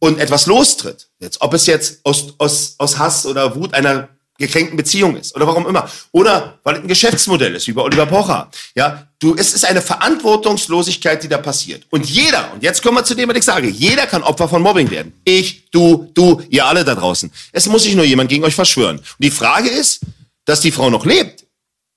und 0.00 0.20
etwas 0.20 0.46
lostritt, 0.46 1.08
jetzt, 1.18 1.40
ob 1.40 1.54
es 1.54 1.66
jetzt 1.66 2.00
aus, 2.04 2.34
aus, 2.38 2.74
aus 2.78 2.98
Hass 2.98 3.26
oder 3.26 3.56
Wut 3.56 3.74
einer 3.74 4.08
gekränkten 4.38 4.76
Beziehung 4.76 5.16
ist 5.16 5.34
oder 5.34 5.46
warum 5.48 5.66
immer 5.66 5.90
oder 6.12 6.58
weil 6.62 6.76
es 6.76 6.82
ein 6.82 6.88
Geschäftsmodell 6.88 7.56
ist 7.56 7.66
wie 7.66 7.72
bei 7.72 7.82
Oliver 7.82 8.06
Pocher 8.06 8.48
ja 8.76 9.08
du 9.18 9.34
es 9.34 9.52
ist 9.52 9.64
eine 9.64 9.82
Verantwortungslosigkeit 9.82 11.24
die 11.24 11.28
da 11.28 11.38
passiert. 11.38 11.84
Und 11.90 12.08
jeder 12.08 12.52
und 12.52 12.62
jetzt 12.62 12.82
kommen 12.82 12.98
wir 12.98 13.04
zu 13.04 13.16
dem 13.16 13.28
was 13.28 13.36
ich 13.36 13.44
sage 13.44 13.68
jeder 13.68 14.06
kann 14.06 14.22
Opfer 14.22 14.48
von 14.48 14.62
Mobbing 14.62 14.90
werden. 14.90 15.12
Ich 15.24 15.68
du 15.72 16.08
du 16.14 16.40
ihr 16.50 16.64
alle 16.64 16.84
da 16.84 16.94
draußen. 16.94 17.32
Es 17.50 17.66
muss 17.66 17.82
sich 17.82 17.96
nur 17.96 18.04
jemand 18.04 18.30
gegen 18.30 18.44
euch 18.44 18.54
verschwören. 18.54 18.98
Und 18.98 19.06
die 19.18 19.32
Frage 19.32 19.68
ist 19.68 20.00
dass 20.44 20.60
die 20.60 20.70
Frau 20.70 20.88
noch 20.88 21.04
lebt 21.04 21.44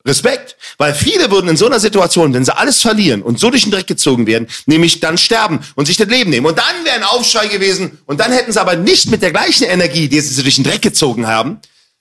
Respekt, 0.06 0.58
weil 0.78 0.94
viele 0.94 1.30
würden 1.30 1.50
in 1.50 1.58
so 1.58 1.68
einer 1.68 1.80
Situation, 1.80 2.34
wenn 2.34 2.44
sie 2.44 2.56
alles 2.56 2.82
verlieren 2.82 3.22
und 3.22 3.40
so 3.40 3.50
durch 3.50 3.64
den 3.64 3.72
Dreck 3.72 3.88
gezogen 3.88 4.26
werden, 4.26 4.48
nämlich 4.66 5.00
dann 5.00 5.18
sterben 5.18 5.60
und 5.76 5.86
sich 5.86 5.98
das 5.98 6.08
Leben 6.08 6.32
nehmen. 6.32 6.46
Und 6.48 6.58
dann 6.58 6.84
wäre 6.84 6.96
ein 6.96 7.04
Aufschrei 7.04 7.48
gewesen 7.48 8.00
und 8.06 8.20
dann 8.20 8.32
hätten 8.32 8.52
sie 8.52 8.60
aber 8.60 8.76
nicht 8.76 9.10
mit 9.12 9.22
der 9.22 9.32
gleichen 9.32 9.66
Energie, 9.66 10.08
die 10.08 10.20
sie 10.20 10.42
durch 10.42 10.56
den 10.56 10.64
Dreck 10.64 10.82
gezogen 10.82 11.28
haben, 11.28 11.60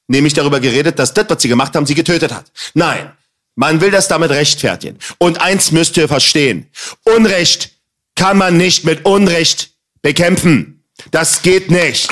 nämlich 0.08 0.32
darüber 0.32 0.60
geredet, 0.60 0.98
dass 0.98 1.12
das, 1.12 1.26
was 1.28 1.42
sie 1.42 1.48
gemacht 1.48 1.74
haben, 1.76 1.86
sie 1.86 1.94
getötet 1.94 2.32
hat. 2.32 2.46
Nein, 2.74 3.12
man 3.54 3.80
will 3.80 3.90
das 3.90 4.08
damit 4.08 4.30
rechtfertigen. 4.30 4.98
Und 5.18 5.40
eins 5.40 5.70
müsst 5.70 5.96
ihr 5.96 6.08
verstehen. 6.08 6.68
Unrecht 7.04 7.70
kann 8.14 8.38
man 8.38 8.56
nicht 8.56 8.84
mit 8.84 9.04
Unrecht 9.04 9.70
bekämpfen. 10.02 10.84
Das 11.10 11.42
geht 11.42 11.70
nicht. 11.70 12.10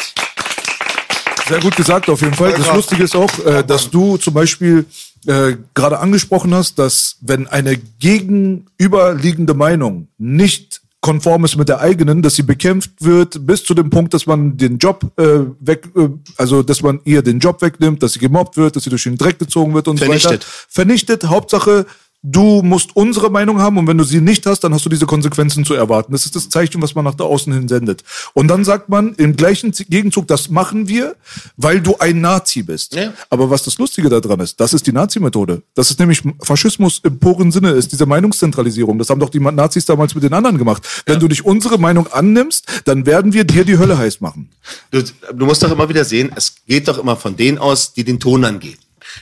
Sehr 1.48 1.60
gut 1.60 1.76
gesagt, 1.76 2.10
auf 2.10 2.20
jeden 2.20 2.34
Fall. 2.34 2.52
Das 2.52 2.74
Lustige 2.74 3.04
ist 3.04 3.16
auch, 3.16 3.30
äh, 3.44 3.64
dass 3.64 3.90
du 3.90 4.18
zum 4.18 4.34
Beispiel 4.34 4.84
äh, 5.26 5.56
gerade 5.74 5.98
angesprochen 5.98 6.54
hast, 6.54 6.78
dass 6.78 7.16
wenn 7.20 7.46
eine 7.46 7.76
gegenüberliegende 7.76 9.54
Meinung 9.54 10.08
nicht 10.18 10.82
konform 11.00 11.44
ist 11.44 11.56
mit 11.56 11.68
der 11.68 11.80
eigenen, 11.80 12.22
dass 12.22 12.34
sie 12.34 12.42
bekämpft 12.42 12.90
wird 13.00 13.46
bis 13.46 13.62
zu 13.64 13.74
dem 13.74 13.88
Punkt, 13.88 14.14
dass 14.14 14.26
man 14.26 14.56
den 14.56 14.78
Job 14.78 15.12
äh, 15.16 15.40
weg, 15.60 15.88
äh, 15.96 16.08
also 16.36 16.62
dass 16.62 16.82
man 16.82 17.00
ihr 17.04 17.22
den 17.22 17.38
Job 17.38 17.62
wegnimmt, 17.62 18.02
dass 18.02 18.14
sie 18.14 18.18
gemobbt 18.18 18.56
wird, 18.56 18.74
dass 18.74 18.84
sie 18.84 18.90
durch 18.90 19.04
den 19.04 19.16
Dreck 19.16 19.38
gezogen 19.38 19.74
wird 19.74 19.86
und 19.86 19.98
so 19.98 20.04
Vernichtet. 20.04 20.32
weiter. 20.32 20.46
Vernichtet. 20.68 21.24
Hauptsache, 21.24 21.86
du 22.22 22.62
musst 22.62 22.96
unsere 22.96 23.30
Meinung 23.30 23.60
haben 23.60 23.78
und 23.78 23.86
wenn 23.86 23.98
du 23.98 24.04
sie 24.04 24.20
nicht 24.20 24.44
hast, 24.46 24.60
dann 24.60 24.74
hast 24.74 24.84
du 24.84 24.88
diese 24.88 25.06
Konsequenzen 25.06 25.64
zu 25.64 25.74
erwarten. 25.74 26.12
Das 26.12 26.24
ist 26.24 26.34
das 26.34 26.48
Zeichen, 26.48 26.82
was 26.82 26.94
man 26.94 27.04
nach 27.04 27.14
da 27.14 27.24
außen 27.24 27.52
hin 27.52 27.68
sendet. 27.68 28.02
Und 28.34 28.48
dann 28.48 28.64
sagt 28.64 28.88
man 28.88 29.14
im 29.14 29.36
gleichen 29.36 29.72
Gegenzug, 29.72 30.26
das 30.26 30.48
machen 30.48 30.88
wir, 30.88 31.16
weil 31.56 31.80
du 31.80 31.96
ein 31.98 32.20
Nazi 32.20 32.62
bist. 32.62 32.94
Ja. 32.94 33.12
Aber 33.30 33.50
was 33.50 33.62
das 33.62 33.78
Lustige 33.78 34.08
daran 34.08 34.40
ist, 34.40 34.58
das 34.60 34.74
ist 34.74 34.86
die 34.86 34.92
Nazi-Methode. 34.92 35.62
Das 35.74 35.90
ist 35.90 36.00
nämlich 36.00 36.22
Faschismus 36.42 37.00
im 37.04 37.18
puren 37.18 37.52
Sinne, 37.52 37.70
ist 37.70 37.92
diese 37.92 38.06
Meinungszentralisierung. 38.06 38.98
Das 38.98 39.10
haben 39.10 39.20
doch 39.20 39.30
die 39.30 39.40
Nazis 39.40 39.84
damals 39.84 40.14
mit 40.14 40.24
den 40.24 40.32
anderen 40.32 40.58
gemacht. 40.58 40.86
Wenn 41.06 41.20
du 41.20 41.28
nicht 41.28 41.44
unsere 41.44 41.78
Meinung 41.78 42.08
annimmst, 42.08 42.66
dann 42.84 43.06
werden 43.06 43.32
wir 43.32 43.44
dir 43.44 43.64
die 43.64 43.78
Hölle 43.78 43.96
heiß 43.96 44.20
machen. 44.20 44.50
Du, 44.90 45.02
du 45.02 45.46
musst 45.46 45.62
doch 45.62 45.70
immer 45.70 45.88
wieder 45.88 46.04
sehen, 46.04 46.32
es 46.34 46.54
geht 46.66 46.88
doch 46.88 46.98
immer 46.98 47.16
von 47.16 47.36
denen 47.36 47.58
aus, 47.58 47.92
die 47.92 48.04
den 48.04 48.18
Ton 48.18 48.44
angeben. 48.44 48.78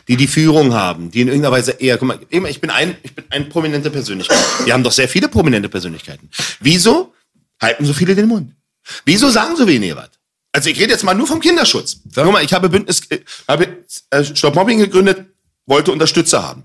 Die 0.09 0.16
die 0.16 0.26
Führung 0.26 0.74
haben, 0.74 1.11
die 1.11 1.22
in 1.22 1.28
irgendeiner 1.28 1.53
Weise 1.53 1.72
eher, 1.72 1.99
guck 1.99 2.09
mal, 2.09 2.18
ich 2.28 2.61
bin 2.61 2.70
ein, 2.70 2.97
ich 3.03 3.14
bin 3.14 3.24
eine 3.30 3.45
prominente 3.47 3.91
Persönlichkeit. 3.91 4.39
Wir 4.64 4.72
haben 4.72 4.82
doch 4.82 4.93
sehr 4.93 5.09
viele 5.09 5.28
prominente 5.28 5.68
Persönlichkeiten. 5.68 6.28
Wieso 6.61 7.14
halten 7.61 7.84
so 7.84 7.93
viele 7.93 8.14
den 8.14 8.26
Mund? 8.26 8.53
Wieso 9.05 9.28
sagen 9.30 9.57
so 9.57 9.66
wenige 9.66 9.97
was? 9.97 10.11
Also 10.53 10.70
ich 10.70 10.80
rede 10.80 10.93
jetzt 10.93 11.05
mal 11.05 11.14
nur 11.14 11.26
vom 11.26 11.41
Kinderschutz. 11.41 11.99
Guck 12.14 12.32
mal, 12.32 12.45
ich 12.45 12.53
habe 12.53 12.68
Bündnis, 12.68 13.03
äh, 13.11 13.20
habe 13.47 13.84
äh, 14.11 14.24
Stop 14.24 14.55
Mobbing 14.55 14.78
gegründet, 14.78 15.26
wollte 15.66 15.93
Unterstützer 15.93 16.43
haben. 16.43 16.64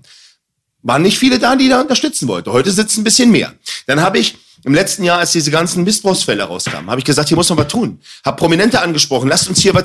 Waren 0.82 1.02
nicht 1.02 1.18
viele 1.18 1.38
da, 1.38 1.56
die 1.56 1.68
da 1.68 1.80
unterstützen 1.80 2.26
wollten. 2.26 2.50
Heute 2.50 2.72
sitzen 2.72 3.02
ein 3.02 3.04
bisschen 3.04 3.30
mehr. 3.30 3.54
Dann 3.86 4.00
habe 4.00 4.18
ich 4.18 4.36
im 4.64 4.74
letzten 4.74 5.04
Jahr, 5.04 5.18
als 5.18 5.32
diese 5.32 5.50
ganzen 5.50 5.84
Missbrauchsfälle 5.84 6.42
rauskamen, 6.44 6.88
habe 6.90 7.00
ich 7.00 7.04
gesagt, 7.04 7.28
hier 7.28 7.36
muss 7.36 7.48
man 7.48 7.58
was 7.58 7.68
tun. 7.68 8.00
Hab 8.24 8.36
Prominente 8.36 8.80
angesprochen, 8.80 9.28
lasst 9.28 9.48
uns 9.48 9.60
hier 9.60 9.74
was, 9.74 9.84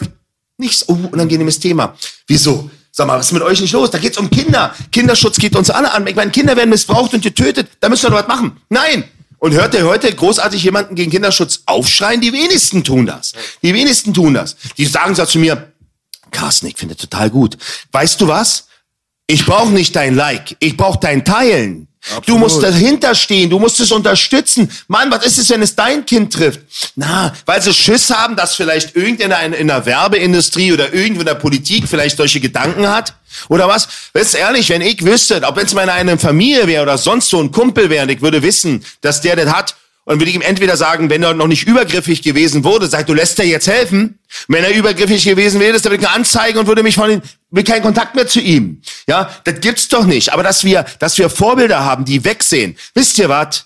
nichts, 0.58 0.88
oh, 0.88 0.98
unangenehmes 1.12 1.60
Thema. 1.60 1.96
Wieso? 2.28 2.70
Sag 2.92 3.08
mal, 3.08 3.20
was 3.20 3.28
ist 3.28 3.32
mit 3.34 3.44
euch 3.44 3.62
nicht 3.62 3.74
los? 3.74 3.92
Da 3.92 3.98
geht's 3.98 4.18
um 4.18 4.30
Kinder. 4.30 4.74
Kinderschutz 4.92 5.38
geht 5.38 5.56
uns 5.56 5.70
alle 5.70 5.94
an. 5.94 6.08
Ich 6.08 6.16
meine, 6.16 6.32
Kinder 6.32 6.56
werden 6.56 6.70
missbraucht 6.70 7.14
und 7.14 7.22
getötet. 7.22 7.70
Da 7.80 7.90
müssen 7.90 8.04
wir 8.04 8.10
doch 8.12 8.20
was 8.20 8.28
machen. 8.28 8.58
Nein! 8.70 9.04
Und 9.40 9.54
hört 9.54 9.76
ihr 9.76 9.86
heute 9.86 10.12
großartig 10.14 10.64
jemanden 10.64 10.96
gegen 10.96 11.12
Kinderschutz 11.12 11.62
aufschreien? 11.68 12.22
Die 12.22 12.34
wenigsten 12.34 12.84
tun 12.84 13.06
das. 13.06 13.34
Die 13.62 13.74
wenigsten 13.74 14.14
tun 14.14 14.34
das. 14.34 14.56
Die 14.78 14.86
sagen 14.86 15.14
so 15.14 15.26
zu 15.26 15.38
mir, 15.38 15.72
Carsten, 16.32 16.68
ich 16.68 16.78
finde 16.78 16.96
total 16.96 17.30
gut. 17.30 17.58
Weißt 17.92 18.20
du 18.20 18.28
was? 18.28 18.68
Ich 19.28 19.46
brauche 19.46 19.72
nicht 19.72 19.96
dein 19.96 20.16
Like, 20.16 20.56
ich 20.60 20.76
brauche 20.76 21.00
dein 21.00 21.24
Teilen. 21.24 21.88
Du 22.26 22.38
musst 22.38 22.62
dahinter 22.62 23.16
stehen, 23.16 23.50
du 23.50 23.60
musst 23.60 23.80
es 23.80 23.92
unterstützen. 23.92 24.70
Mann, 24.88 25.12
was 25.12 25.26
ist 25.26 25.38
es, 25.38 25.50
wenn 25.50 25.62
es 25.62 25.76
dein 25.76 26.06
Kind 26.06 26.34
trifft? 26.34 26.62
Na, 26.96 27.34
weil 27.46 27.62
sie 27.62 27.74
Schiss 27.74 28.10
haben, 28.10 28.36
dass 28.36 28.56
vielleicht 28.56 28.96
irgendeiner 28.96 29.42
in, 29.42 29.68
der 29.68 29.86
Werbeindustrie 29.86 30.74
oder 30.74 30.94
irgendwo 30.94 31.22
in 31.22 31.28
der 31.28 31.36
Politik 31.36 31.88
vielleicht 31.88 32.18
solche 32.18 32.40
Gedanken 32.40 32.88
hat? 32.88 33.14
Oder 33.50 33.68
was? 33.68 33.88
Wisst 34.14 34.36
ehrlich, 34.36 34.70
wenn 34.70 34.82
ich 34.82 35.04
wüsste, 35.04 35.42
ob 35.44 35.58
es 35.58 35.74
meine 35.74 35.92
eine 35.92 36.18
Familie 36.18 36.68
wäre 36.68 36.84
oder 36.84 36.98
sonst 36.98 37.30
so 37.30 37.42
ein 37.42 37.52
Kumpel 37.52 37.90
wäre 37.90 38.04
und 38.04 38.10
ich 38.10 38.22
würde 38.22 38.42
wissen, 38.42 38.84
dass 39.02 39.22
der 39.22 39.36
das 39.36 39.54
hat, 39.54 39.76
und 40.08 40.22
würde 40.22 40.30
ich 40.30 40.36
ihm 40.36 40.42
entweder 40.42 40.78
sagen, 40.78 41.10
wenn 41.10 41.22
er 41.22 41.34
noch 41.34 41.48
nicht 41.48 41.68
übergriffig 41.68 42.22
gewesen 42.22 42.64
wurde, 42.64 42.88
sagt, 42.88 43.10
du 43.10 43.14
lässt 43.14 43.40
dir 43.40 43.44
jetzt 43.44 43.68
helfen. 43.68 44.20
Wenn 44.48 44.64
er 44.64 44.74
übergriffig 44.74 45.26
gewesen 45.26 45.60
wäre, 45.60 45.74
dann 45.74 45.92
würde 45.92 45.98
ich 45.98 46.10
ihn 46.10 46.16
anzeigen 46.16 46.60
und 46.60 46.68
würde 46.68 46.82
mich 46.82 46.96
von 46.96 47.12
ihm, 47.12 47.22
will 47.52 47.66
keinen 47.66 47.82
Kontakt 47.82 48.16
mehr 48.16 48.26
zu 48.26 48.40
ihm. 48.40 48.82
Ja, 49.10 49.30
das 49.44 49.60
gibt's 49.60 49.90
doch 49.90 50.06
nicht. 50.06 50.32
Aber 50.32 50.44
dass 50.44 50.64
wir, 50.64 50.86
dass 51.00 51.18
wir 51.18 51.30
Vorbilder 51.30 51.84
haben, 51.84 52.06
die 52.06 52.24
wegsehen. 52.24 52.78
Wisst 52.94 53.20
ihr 53.20 53.28
was? 53.28 53.66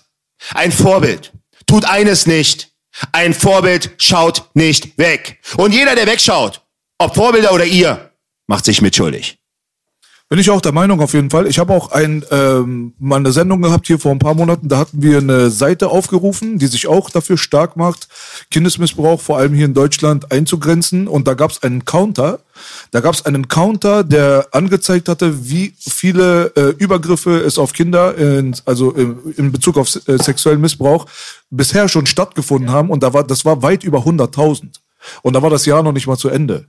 Ein 0.52 0.72
Vorbild 0.72 1.32
tut 1.66 1.84
eines 1.84 2.26
nicht. 2.26 2.72
Ein 3.12 3.34
Vorbild 3.34 3.92
schaut 3.98 4.50
nicht 4.54 4.98
weg. 4.98 5.38
Und 5.58 5.72
jeder, 5.72 5.94
der 5.94 6.08
wegschaut, 6.08 6.60
ob 6.98 7.14
Vorbilder 7.14 7.52
oder 7.52 7.66
ihr, 7.66 8.10
macht 8.48 8.64
sich 8.64 8.82
mitschuldig. 8.82 9.38
Bin 10.32 10.38
ich 10.38 10.48
auch 10.48 10.62
der 10.62 10.72
Meinung 10.72 11.02
auf 11.02 11.12
jeden 11.12 11.28
Fall. 11.28 11.46
Ich 11.46 11.58
habe 11.58 11.74
auch 11.74 11.90
ein, 11.90 12.24
ähm, 12.30 12.94
mal 12.98 13.16
eine 13.16 13.32
Sendung 13.32 13.60
gehabt 13.60 13.86
hier 13.86 13.98
vor 13.98 14.12
ein 14.12 14.18
paar 14.18 14.32
Monaten. 14.32 14.66
Da 14.66 14.78
hatten 14.78 15.02
wir 15.02 15.18
eine 15.18 15.50
Seite 15.50 15.90
aufgerufen, 15.90 16.58
die 16.58 16.68
sich 16.68 16.86
auch 16.86 17.10
dafür 17.10 17.36
stark 17.36 17.76
macht, 17.76 18.08
Kindesmissbrauch 18.50 19.20
vor 19.20 19.36
allem 19.36 19.52
hier 19.52 19.66
in 19.66 19.74
Deutschland 19.74 20.32
einzugrenzen. 20.32 21.06
Und 21.06 21.28
da 21.28 21.34
gab 21.34 21.50
es 21.50 21.62
einen 21.62 21.84
Counter. 21.84 22.38
Da 22.92 23.00
gab 23.00 23.12
es 23.12 23.26
einen 23.26 23.48
Counter, 23.48 24.04
der 24.04 24.46
angezeigt 24.52 25.10
hatte, 25.10 25.50
wie 25.50 25.74
viele 25.78 26.46
äh, 26.56 26.82
Übergriffe 26.82 27.36
es 27.40 27.58
auf 27.58 27.74
Kinder, 27.74 28.16
in, 28.16 28.56
also 28.64 28.90
in, 28.92 29.34
in 29.36 29.52
Bezug 29.52 29.76
auf 29.76 29.94
äh, 30.08 30.16
sexuellen 30.16 30.62
Missbrauch, 30.62 31.04
bisher 31.50 31.90
schon 31.90 32.06
stattgefunden 32.06 32.70
haben. 32.70 32.88
Und 32.88 33.02
da 33.02 33.12
war, 33.12 33.22
das 33.24 33.44
war 33.44 33.62
weit 33.62 33.84
über 33.84 33.98
100.000. 33.98 34.68
Und 35.20 35.34
da 35.34 35.42
war 35.42 35.50
das 35.50 35.66
Jahr 35.66 35.82
noch 35.82 35.92
nicht 35.92 36.06
mal 36.06 36.16
zu 36.16 36.30
Ende. 36.30 36.68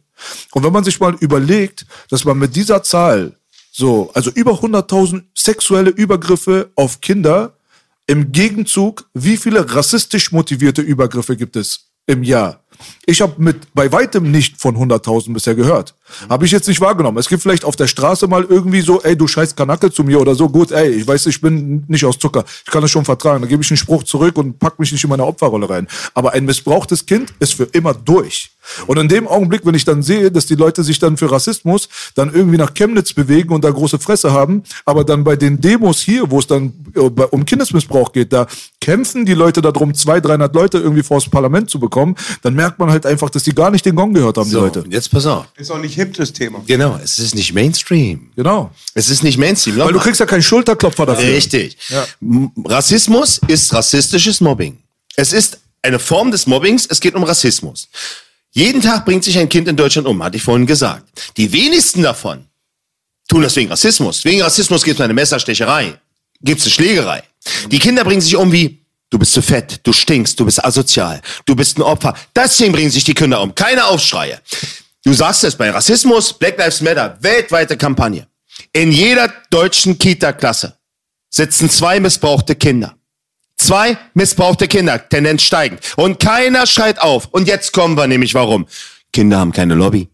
Und 0.52 0.66
wenn 0.66 0.74
man 0.74 0.84
sich 0.84 1.00
mal 1.00 1.16
überlegt, 1.22 1.86
dass 2.10 2.26
man 2.26 2.38
mit 2.38 2.58
dieser 2.58 2.84
Zahl 2.84 3.38
so, 3.76 4.12
also 4.14 4.30
über 4.30 4.52
100.000 4.52 5.24
sexuelle 5.34 5.90
Übergriffe 5.90 6.70
auf 6.76 7.02
Kinder. 7.02 7.58
Im 8.06 8.32
Gegenzug, 8.32 9.10
wie 9.16 9.36
viele 9.36 9.74
rassistisch 9.74 10.32
motivierte 10.32 10.84
Übergriffe 10.84 11.36
gibt 11.36 11.56
es 11.56 11.88
im 12.06 12.22
Jahr? 12.22 12.64
Ich 13.08 13.22
habe 13.22 13.42
mit 13.42 13.74
bei 13.74 13.92
weitem 13.92 14.30
nicht 14.30 14.62
von 14.62 14.78
100.000 14.78 15.34
bisher 15.34 15.56
gehört. 15.56 15.96
Habe 16.30 16.46
ich 16.46 16.52
jetzt 16.52 16.68
nicht 16.68 16.82
wahrgenommen. 16.82 17.18
Es 17.18 17.28
gibt 17.28 17.42
vielleicht 17.42 17.66
auf 17.66 17.76
der 17.76 17.88
Straße 17.88 18.28
mal 18.28 18.44
irgendwie 18.44 18.82
so, 18.82 19.02
ey, 19.02 19.16
du 19.18 19.28
scheiß 19.28 19.56
Kanacke 19.56 19.92
zu 19.92 20.04
mir 20.04 20.20
oder 20.20 20.36
so. 20.36 20.50
Gut, 20.50 20.72
ey, 20.72 20.90
ich 20.90 21.08
weiß, 21.08 21.26
ich 21.28 21.42
bin 21.42 21.84
nicht 21.88 22.06
aus 22.06 22.18
Zucker. 22.20 22.44
Ich 22.66 22.72
kann 22.72 22.82
das 22.82 22.92
schon 22.92 23.06
vertragen. 23.06 23.42
Da 23.42 23.48
gebe 23.48 23.64
ich 23.64 23.72
einen 23.72 23.78
Spruch 23.78 24.04
zurück 24.04 24.38
und 24.38 24.60
pack 24.60 24.80
mich 24.80 24.92
nicht 24.92 25.04
in 25.04 25.10
meine 25.10 25.26
Opferrolle 25.26 25.70
rein. 25.70 25.88
Aber 26.14 26.34
ein 26.34 26.46
missbrauchtes 26.46 27.06
Kind 27.06 27.34
ist 27.40 27.54
für 27.54 27.64
immer 27.66 27.94
durch. 27.94 28.52
Und 28.88 28.98
in 28.98 29.10
dem 29.10 29.28
Augenblick, 29.28 29.66
wenn 29.66 29.76
ich 29.76 29.84
dann 29.84 30.04
sehe, 30.04 30.32
dass 30.32 30.46
die 30.46 30.56
Leute 30.56 30.84
sich 30.84 30.98
dann 30.98 31.18
für 31.18 31.30
Rassismus 31.30 31.90
dann 32.16 32.34
irgendwie 32.34 32.58
nach 32.58 32.74
Chemnitz 32.74 33.12
bewegen 33.14 33.54
und 33.54 33.64
da 33.64 33.70
große 33.72 34.00
Fresse 34.00 34.32
haben, 34.32 34.64
aber 34.86 35.04
dann 35.04 35.24
bei 35.26 35.36
den 35.36 35.60
Demos 35.60 36.00
hier, 36.00 36.32
wo 36.32 36.40
es 36.40 36.48
dann 36.48 36.72
äh, 36.96 37.00
um 37.00 37.46
Kindesmissbrauch 37.46 38.14
geht, 38.14 38.32
da 38.32 38.48
kämpfen 38.80 39.26
die 39.26 39.34
Leute 39.34 39.62
darum, 39.62 39.94
zwei, 39.94 40.22
300 40.22 40.54
Leute 40.56 40.78
irgendwie 40.78 41.04
vors 41.04 41.28
Parlament 41.30 41.70
zu 41.70 41.80
bekommen, 41.80 42.16
dann 42.42 42.54
merkt 42.54 42.80
man 42.80 42.90
halt 42.90 43.06
einfach, 43.06 43.30
dass 43.30 43.44
die 43.44 43.54
gar 43.54 43.70
nicht 43.70 43.86
den 43.86 43.96
Gong 43.96 44.14
gehört 44.14 44.38
haben, 44.38 44.50
So, 44.50 44.60
die 44.70 44.80
Leute. 44.80 44.86
jetzt 44.90 45.12
pass 45.12 45.26
auf. 45.26 45.46
Ist 45.58 45.70
auch 45.72 45.80
nicht 45.80 45.96
hip, 46.06 46.14
das 46.16 46.34
Thema. 46.34 46.62
Genau, 46.66 47.00
es 47.04 47.20
ist 47.20 47.36
nicht 47.36 47.54
Mainstream. 47.54 48.32
Genau. 48.36 48.72
Es 48.94 49.10
ist 49.10 49.24
nicht 49.24 49.38
Mainstream. 49.38 49.78
Weil 49.78 49.94
du 49.94 50.00
kriegst 50.00 50.20
ja 50.20 50.26
keinen 50.26 50.44
Schulterklopfer 50.44 51.06
dafür. 51.06 51.28
Richtig. 51.34 51.78
M- 52.22 52.52
Rassismus 52.66 53.40
ist 53.48 53.74
rassistisches 53.74 54.42
Mobbing. 54.42 54.78
Es 55.16 55.34
ist 55.34 55.60
eine 55.82 56.00
Form 56.00 56.32
des 56.32 56.48
Mobbings, 56.48 56.86
es 56.90 57.00
geht 57.00 57.16
um 57.16 57.24
Rassismus. 57.24 57.88
Jeden 58.52 58.82
Tag 58.82 59.06
bringt 59.06 59.24
sich 59.24 59.38
ein 59.38 59.50
Kind 59.50 59.68
in 59.68 59.76
Deutschland 59.76 60.08
um, 60.08 60.24
hatte 60.24 60.38
ich 60.38 60.44
vorhin 60.44 60.66
gesagt. 60.68 61.04
Die 61.38 61.52
wenigsten 61.52 62.04
davon 62.04 62.46
tun 63.28 63.42
das 63.42 63.56
wegen 63.56 63.70
Rassismus. 63.70 64.24
Wegen 64.26 64.42
Rassismus 64.42 64.84
gibt 64.84 65.00
es 65.00 65.04
eine 65.04 65.14
Messerstecherei, 65.14 66.00
gibt 66.42 66.60
es 66.60 66.66
eine 66.68 66.74
Schlägerei. 66.74 67.24
Die 67.72 67.80
Kinder 67.80 68.04
bringen 68.04 68.22
sich 68.22 68.36
um 68.36 68.52
wie, 68.52 68.80
du 69.10 69.18
bist 69.20 69.34
zu 69.34 69.42
fett, 69.42 69.80
du 69.84 69.92
stinkst, 69.92 70.40
du 70.40 70.46
bist 70.46 70.64
asozial, 70.64 71.22
du 71.46 71.56
bist 71.56 71.78
ein 71.78 71.82
Opfer. 71.82 72.14
Deswegen 72.36 72.72
bringen 72.74 72.92
sich 72.92 73.04
die 73.04 73.14
Kinder 73.16 73.42
um. 73.42 73.54
Keine 73.56 73.86
Aufschreie. 73.86 74.40
Du 75.04 75.14
sagst 75.14 75.44
es 75.44 75.56
bei 75.56 75.70
Rassismus, 75.70 76.34
Black 76.34 76.58
Lives 76.58 76.82
Matter, 76.82 77.18
weltweite 77.20 77.76
Kampagne. 77.76 78.28
In 78.72 78.92
jeder 78.92 79.34
deutschen 79.50 79.98
Kita-Klasse 79.98 80.78
sitzen 81.30 81.70
zwei 81.70 82.00
missbrauchte 82.00 82.56
Kinder. 82.56 82.96
Zwei 83.58 83.98
missbrauchte 84.14 84.68
Kinder, 84.68 85.08
Tendenz 85.10 85.44
steigend. 85.44 85.82
Und 85.98 86.20
keiner 86.20 86.66
schreit 86.66 87.00
auf. 87.00 87.28
Und 87.32 87.48
jetzt 87.48 87.74
kommen 87.74 87.98
wir 87.98 88.08
nämlich 88.08 88.34
warum. 88.34 88.66
Kinder 89.12 89.40
haben 89.40 89.52
keine 89.52 89.76
Lobby. 89.76 90.08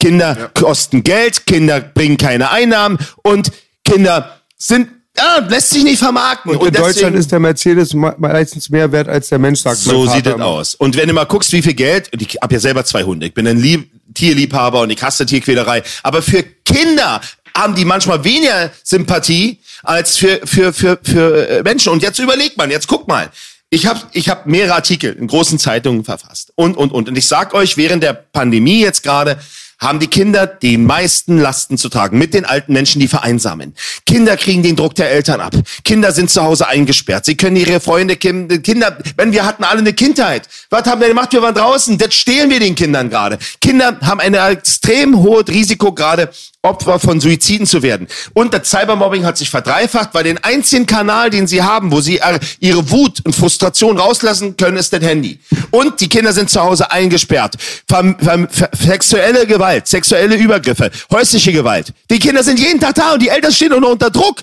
Kinder 0.00 0.50
kosten 0.54 1.04
Geld, 1.04 1.46
Kinder 1.46 1.80
bringen 1.80 2.16
keine 2.16 2.50
Einnahmen 2.50 2.98
und 3.22 3.52
Kinder 3.84 4.40
sind, 4.56 4.88
ja, 5.18 5.38
lässt 5.48 5.70
sich 5.70 5.82
nicht 5.84 5.98
vermarkten. 5.98 6.52
Und 6.52 6.66
in 6.66 6.72
deswegen- 6.72 6.86
Deutschland 6.92 7.16
ist 7.16 7.32
der 7.32 7.40
Mercedes 7.40 7.94
me- 7.94 8.14
meistens 8.18 8.68
mehr 8.70 8.90
wert 8.92 9.08
als 9.08 9.28
der 9.28 9.38
Mensch, 9.38 9.60
sagt 9.60 9.78
so 9.78 10.06
sieht 10.06 10.26
immer. 10.26 10.44
aus. 10.44 10.74
Und 10.74 10.96
wenn 10.96 11.08
du 11.08 11.14
mal 11.14 11.24
guckst, 11.24 11.52
wie 11.52 11.62
viel 11.62 11.74
Geld, 11.74 12.12
und 12.12 12.22
ich 12.22 12.36
habe 12.42 12.54
ja 12.54 12.60
selber 12.60 12.84
zwei 12.84 13.02
Hunde, 13.04 13.26
ich 13.26 13.34
bin 13.34 13.46
ein 13.46 13.58
Lieb 13.58 13.90
Tierliebhaber 14.14 14.80
und 14.80 14.90
ich 14.90 15.02
hasse 15.02 15.26
Tierquälerei, 15.26 15.82
aber 16.02 16.22
für 16.22 16.42
Kinder 16.64 17.20
haben 17.54 17.74
die 17.74 17.84
manchmal 17.84 18.22
weniger 18.24 18.70
Sympathie 18.82 19.58
als 19.82 20.16
für, 20.16 20.40
für, 20.44 20.72
für, 20.72 20.98
für 21.02 21.48
äh, 21.48 21.62
Menschen. 21.62 21.90
Und 21.92 22.02
jetzt 22.02 22.18
überlegt 22.18 22.56
man, 22.58 22.70
jetzt 22.70 22.86
guck 22.86 23.08
mal. 23.08 23.30
Ich 23.68 23.86
habe 23.86 24.00
ich 24.12 24.28
hab 24.28 24.46
mehrere 24.46 24.74
Artikel 24.74 25.12
in 25.14 25.26
großen 25.26 25.58
Zeitungen 25.58 26.04
verfasst. 26.04 26.52
Und, 26.54 26.76
und, 26.76 26.92
und. 26.92 27.08
Und 27.08 27.18
ich 27.18 27.26
sag 27.26 27.52
euch, 27.52 27.76
während 27.76 28.02
der 28.02 28.12
Pandemie 28.12 28.80
jetzt 28.80 29.02
gerade 29.02 29.38
haben 29.78 30.00
die 30.00 30.06
Kinder 30.06 30.46
die 30.46 30.78
meisten 30.78 31.38
Lasten 31.38 31.76
zu 31.76 31.88
tragen 31.88 32.18
mit 32.18 32.34
den 32.34 32.44
alten 32.44 32.72
Menschen, 32.72 33.00
die 33.00 33.08
vereinsamen. 33.08 33.74
Kinder 34.06 34.36
kriegen 34.36 34.62
den 34.62 34.76
Druck 34.76 34.94
der 34.94 35.10
Eltern 35.10 35.40
ab. 35.40 35.54
Kinder 35.84 36.12
sind 36.12 36.30
zu 36.30 36.42
Hause 36.42 36.66
eingesperrt. 36.66 37.24
Sie 37.24 37.36
können 37.36 37.56
ihre 37.56 37.80
Freunde, 37.80 38.16
Kinder, 38.16 38.98
wenn 39.16 39.32
wir 39.32 39.44
hatten 39.44 39.64
alle 39.64 39.80
eine 39.80 39.92
Kindheit. 39.92 40.48
Was 40.70 40.86
haben 40.86 41.00
wir 41.00 41.08
gemacht? 41.08 41.32
Wir 41.32 41.42
waren 41.42 41.54
draußen. 41.54 41.98
Das 41.98 42.14
stehlen 42.14 42.50
wir 42.50 42.60
den 42.60 42.74
Kindern 42.74 43.10
gerade. 43.10 43.38
Kinder 43.60 43.98
haben 44.02 44.20
ein 44.20 44.34
extrem 44.34 45.18
hohes 45.18 45.48
Risiko 45.48 45.92
gerade, 45.92 46.30
Opfer 46.66 46.98
von 46.98 47.20
Suiziden 47.20 47.66
zu 47.66 47.82
werden. 47.82 48.08
Und 48.34 48.52
das 48.52 48.70
Cybermobbing 48.70 49.24
hat 49.24 49.38
sich 49.38 49.50
verdreifacht, 49.50 50.10
weil 50.12 50.24
den 50.24 50.42
einzigen 50.42 50.86
Kanal, 50.86 51.30
den 51.30 51.46
sie 51.46 51.62
haben, 51.62 51.92
wo 51.92 52.00
sie 52.00 52.18
äh, 52.18 52.38
ihre 52.60 52.90
Wut 52.90 53.20
und 53.24 53.34
Frustration 53.34 53.98
rauslassen 53.98 54.56
können, 54.56 54.76
ist 54.76 54.92
das 54.92 55.02
Handy. 55.02 55.38
Und 55.70 56.00
die 56.00 56.08
Kinder 56.08 56.32
sind 56.32 56.50
zu 56.50 56.60
Hause 56.60 56.90
eingesperrt. 56.90 57.56
Ver 57.88 58.16
ver 58.18 58.48
ver 58.50 58.70
sexuelle 58.76 59.46
Gewalt, 59.46 59.86
sexuelle 59.86 60.36
Übergriffe, 60.36 60.90
häusliche 61.10 61.52
Gewalt. 61.52 61.92
Die 62.10 62.18
Kinder 62.18 62.42
sind 62.42 62.58
jeden 62.58 62.80
Tag 62.80 62.94
da 62.96 63.14
und 63.14 63.22
die 63.22 63.28
Eltern 63.28 63.52
stehen 63.52 63.72
unter 63.72 64.10
Druck. 64.10 64.42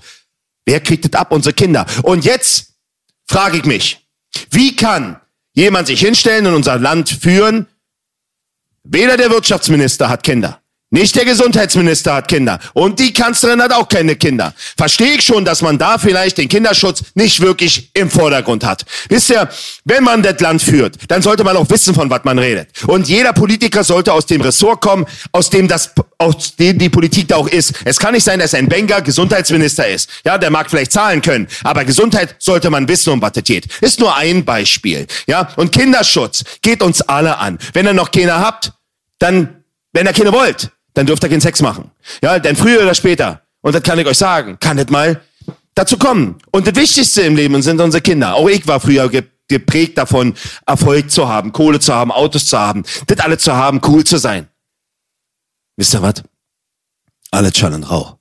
Wer 0.65 0.79
kriegt 0.79 1.05
das 1.05 1.19
ab? 1.19 1.31
Unsere 1.31 1.53
Kinder. 1.53 1.85
Und 2.03 2.25
jetzt 2.25 2.73
frage 3.27 3.57
ich 3.57 3.65
mich, 3.65 3.99
wie 4.51 4.75
kann 4.75 5.19
jemand 5.53 5.87
sich 5.87 5.99
hinstellen 5.99 6.47
und 6.47 6.55
unser 6.55 6.79
Land 6.79 7.09
führen? 7.09 7.67
Weder 8.83 9.17
der 9.17 9.29
Wirtschaftsminister 9.29 10.09
hat 10.09 10.23
Kinder. 10.23 10.62
Nicht 10.93 11.15
der 11.15 11.25
Gesundheitsminister 11.25 12.13
hat 12.13 12.27
Kinder. 12.27 12.59
Und 12.73 12.99
die 12.99 13.11
Kanzlerin 13.11 13.59
hat 13.63 13.73
auch 13.73 13.89
keine 13.89 14.15
Kinder. 14.15 14.53
Verstehe 14.77 15.15
ich 15.15 15.21
schon, 15.25 15.43
dass 15.43 15.63
man 15.63 15.79
da 15.79 15.97
vielleicht 15.97 16.37
den 16.37 16.47
Kinderschutz 16.47 17.01
nicht 17.15 17.41
wirklich 17.41 17.89
im 17.95 18.11
Vordergrund 18.11 18.63
hat. 18.63 18.85
Wisst 19.09 19.31
ihr, 19.31 19.49
wenn 19.85 20.03
man 20.03 20.21
das 20.21 20.39
Land 20.39 20.61
führt, 20.61 20.97
dann 21.07 21.23
sollte 21.23 21.43
man 21.43 21.57
auch 21.57 21.67
wissen, 21.71 21.95
von 21.95 22.11
was 22.11 22.23
man 22.25 22.37
redet. 22.37 22.69
Und 22.85 23.09
jeder 23.09 23.33
Politiker 23.33 23.83
sollte 23.83 24.13
aus 24.13 24.27
dem 24.27 24.41
Ressort 24.41 24.81
kommen, 24.81 25.07
aus 25.31 25.49
dem 25.49 25.67
das, 25.67 25.89
aus 26.19 26.55
dem 26.57 26.77
die 26.77 26.89
Politik 26.89 27.27
da 27.29 27.37
auch 27.37 27.47
ist. 27.47 27.73
Es 27.85 27.97
kann 27.97 28.13
nicht 28.13 28.23
sein, 28.23 28.37
dass 28.37 28.53
ein 28.53 28.69
Benga 28.69 28.99
Gesundheitsminister 28.99 29.87
ist. 29.87 30.11
Ja, 30.23 30.37
der 30.37 30.51
mag 30.51 30.69
vielleicht 30.69 30.91
zahlen 30.91 31.23
können. 31.23 31.47
Aber 31.63 31.85
Gesundheit 31.85 32.35
sollte 32.37 32.69
man 32.69 32.87
wissen, 32.87 33.09
um 33.09 33.19
was 33.19 33.31
es 33.33 33.43
geht. 33.43 33.65
Ist 33.81 33.99
nur 33.99 34.15
ein 34.15 34.45
Beispiel. 34.45 35.07
Ja, 35.25 35.49
und 35.55 35.71
Kinderschutz 35.71 36.43
geht 36.61 36.83
uns 36.83 37.01
alle 37.01 37.39
an. 37.39 37.57
Wenn 37.73 37.87
ihr 37.87 37.93
noch 37.93 38.11
Kinder 38.11 38.39
habt, 38.39 38.73
dann, 39.17 39.63
wenn 39.91 40.05
ihr 40.05 40.13
keine 40.13 40.31
wollt, 40.31 40.69
dann 40.93 41.05
dürft 41.05 41.23
ihr 41.23 41.29
keinen 41.29 41.41
Sex 41.41 41.61
machen. 41.61 41.91
Ja, 42.21 42.39
denn 42.39 42.55
früher 42.55 42.81
oder 42.81 42.93
später, 42.93 43.41
und 43.61 43.73
das 43.73 43.83
kann 43.83 43.99
ich 43.99 44.07
euch 44.07 44.17
sagen, 44.17 44.57
kann 44.59 44.77
das 44.77 44.89
mal 44.89 45.21
dazu 45.75 45.97
kommen. 45.97 46.37
Und 46.51 46.67
das 46.67 46.75
Wichtigste 46.75 47.21
im 47.21 47.35
Leben 47.35 47.61
sind 47.61 47.79
unsere 47.81 48.01
Kinder. 48.01 48.35
Auch 48.35 48.47
ich 48.47 48.65
war 48.67 48.79
früher 48.79 49.09
ge 49.09 49.23
geprägt 49.49 49.97
davon, 49.97 50.35
Erfolg 50.65 51.11
zu 51.11 51.27
haben, 51.27 51.51
Kohle 51.51 51.79
zu 51.79 51.93
haben, 51.93 52.11
Autos 52.11 52.47
zu 52.47 52.57
haben, 52.57 52.83
das 53.07 53.19
alles 53.19 53.43
zu 53.43 53.53
haben, 53.53 53.81
cool 53.85 54.03
zu 54.03 54.17
sein. 54.17 54.47
Wisst 55.75 55.93
ihr 55.93 56.01
was? 56.01 56.23
Alles 57.29 57.57
Schall 57.57 57.83
Rauch. 57.83 58.17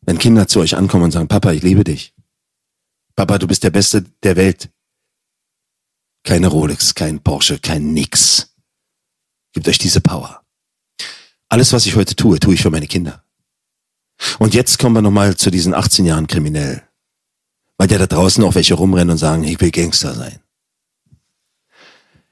Wenn 0.00 0.18
Kinder 0.18 0.48
zu 0.48 0.60
euch 0.60 0.74
ankommen 0.74 1.04
und 1.04 1.10
sagen, 1.10 1.28
Papa, 1.28 1.52
ich 1.52 1.62
liebe 1.62 1.84
dich. 1.84 2.14
Papa, 3.14 3.38
du 3.38 3.46
bist 3.46 3.62
der 3.62 3.70
Beste 3.70 4.02
der 4.22 4.36
Welt. 4.36 4.70
Keine 6.24 6.48
Rolex, 6.48 6.94
kein 6.94 7.22
Porsche, 7.22 7.58
kein 7.58 7.92
Nix. 7.92 8.54
Gibt 9.52 9.68
euch 9.68 9.78
diese 9.78 10.00
Power. 10.00 10.45
Alles, 11.48 11.72
was 11.72 11.86
ich 11.86 11.96
heute 11.96 12.16
tue, 12.16 12.40
tue 12.40 12.54
ich 12.54 12.62
für 12.62 12.70
meine 12.70 12.86
Kinder. 12.86 13.24
Und 14.38 14.54
jetzt 14.54 14.78
kommen 14.78 14.96
wir 14.96 15.02
nochmal 15.02 15.36
zu 15.36 15.50
diesen 15.50 15.74
18 15.74 16.04
Jahren 16.04 16.26
kriminell. 16.26 16.82
Weil 17.78 17.90
ja 17.90 17.98
da 17.98 18.06
draußen 18.06 18.42
auch 18.44 18.54
welche 18.54 18.74
rumrennen 18.74 19.10
und 19.10 19.18
sagen, 19.18 19.44
ich 19.44 19.60
will 19.60 19.70
Gangster 19.70 20.14
sein. 20.14 20.40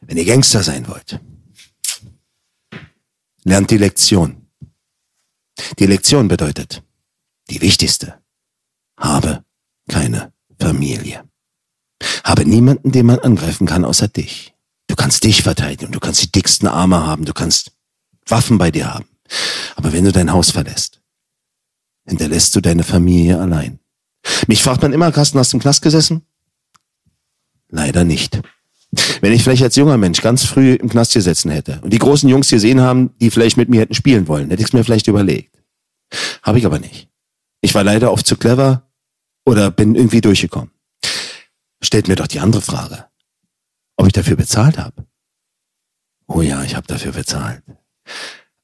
Wenn 0.00 0.16
ihr 0.16 0.24
Gangster 0.24 0.62
sein 0.62 0.88
wollt, 0.88 1.20
lernt 3.44 3.70
die 3.70 3.78
Lektion. 3.78 4.48
Die 5.78 5.86
Lektion 5.86 6.28
bedeutet, 6.28 6.82
die 7.50 7.60
wichtigste, 7.60 8.20
habe 8.98 9.44
keine 9.88 10.32
Familie. 10.58 11.24
Habe 12.24 12.44
niemanden, 12.44 12.90
den 12.90 13.06
man 13.06 13.18
angreifen 13.18 13.66
kann, 13.66 13.84
außer 13.84 14.08
dich. 14.08 14.54
Du 14.88 14.96
kannst 14.96 15.24
dich 15.24 15.42
verteidigen, 15.42 15.92
du 15.92 16.00
kannst 16.00 16.22
die 16.22 16.32
dicksten 16.32 16.68
Arme 16.68 17.06
haben, 17.06 17.24
du 17.24 17.32
kannst 17.32 17.73
Waffen 18.26 18.58
bei 18.58 18.70
dir 18.70 18.92
haben. 18.92 19.06
Aber 19.76 19.92
wenn 19.92 20.04
du 20.04 20.12
dein 20.12 20.32
Haus 20.32 20.50
verlässt, 20.50 21.00
hinterlässt 22.06 22.54
du 22.56 22.60
deine 22.60 22.84
Familie 22.84 23.38
allein. 23.40 23.80
Mich 24.46 24.62
fragt 24.62 24.82
man 24.82 24.92
immer, 24.92 25.12
Carsten, 25.12 25.38
hast 25.38 25.52
du 25.52 25.56
im 25.56 25.62
Knast 25.62 25.82
gesessen? 25.82 26.22
Leider 27.68 28.04
nicht. 28.04 28.40
Wenn 29.20 29.32
ich 29.32 29.42
vielleicht 29.42 29.62
als 29.62 29.76
junger 29.76 29.96
Mensch 29.96 30.20
ganz 30.20 30.44
früh 30.44 30.74
im 30.74 30.88
Knast 30.88 31.14
gesessen 31.14 31.50
hätte 31.50 31.80
und 31.82 31.92
die 31.92 31.98
großen 31.98 32.28
Jungs 32.28 32.48
gesehen 32.48 32.80
haben, 32.80 33.10
die 33.20 33.30
vielleicht 33.30 33.56
mit 33.56 33.68
mir 33.68 33.80
hätten 33.80 33.94
spielen 33.94 34.28
wollen, 34.28 34.50
hätte 34.50 34.62
ich 34.62 34.68
es 34.68 34.72
mir 34.72 34.84
vielleicht 34.84 35.08
überlegt. 35.08 35.62
Habe 36.42 36.58
ich 36.58 36.66
aber 36.66 36.78
nicht. 36.78 37.08
Ich 37.60 37.74
war 37.74 37.82
leider 37.82 38.12
oft 38.12 38.26
zu 38.26 38.36
clever 38.36 38.88
oder 39.44 39.70
bin 39.70 39.94
irgendwie 39.94 40.20
durchgekommen. 40.20 40.70
Stellt 41.82 42.08
mir 42.08 42.16
doch 42.16 42.26
die 42.26 42.40
andere 42.40 42.62
Frage. 42.62 43.06
Ob 43.96 44.06
ich 44.06 44.12
dafür 44.12 44.36
bezahlt 44.36 44.78
habe? 44.78 45.06
Oh 46.26 46.40
ja, 46.40 46.62
ich 46.62 46.76
habe 46.76 46.86
dafür 46.86 47.12
bezahlt. 47.12 47.62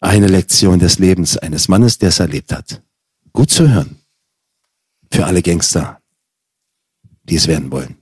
Eine 0.00 0.28
Lektion 0.28 0.78
des 0.78 0.98
Lebens 0.98 1.36
eines 1.36 1.68
Mannes, 1.68 1.98
der 1.98 2.08
es 2.08 2.20
erlebt 2.20 2.52
hat. 2.52 2.82
Gut 3.32 3.50
zu 3.50 3.68
hören. 3.68 4.00
Für 5.12 5.26
alle 5.26 5.42
Gangster, 5.42 6.00
die 7.24 7.36
es 7.36 7.48
werden 7.48 7.70
wollen. 7.70 8.00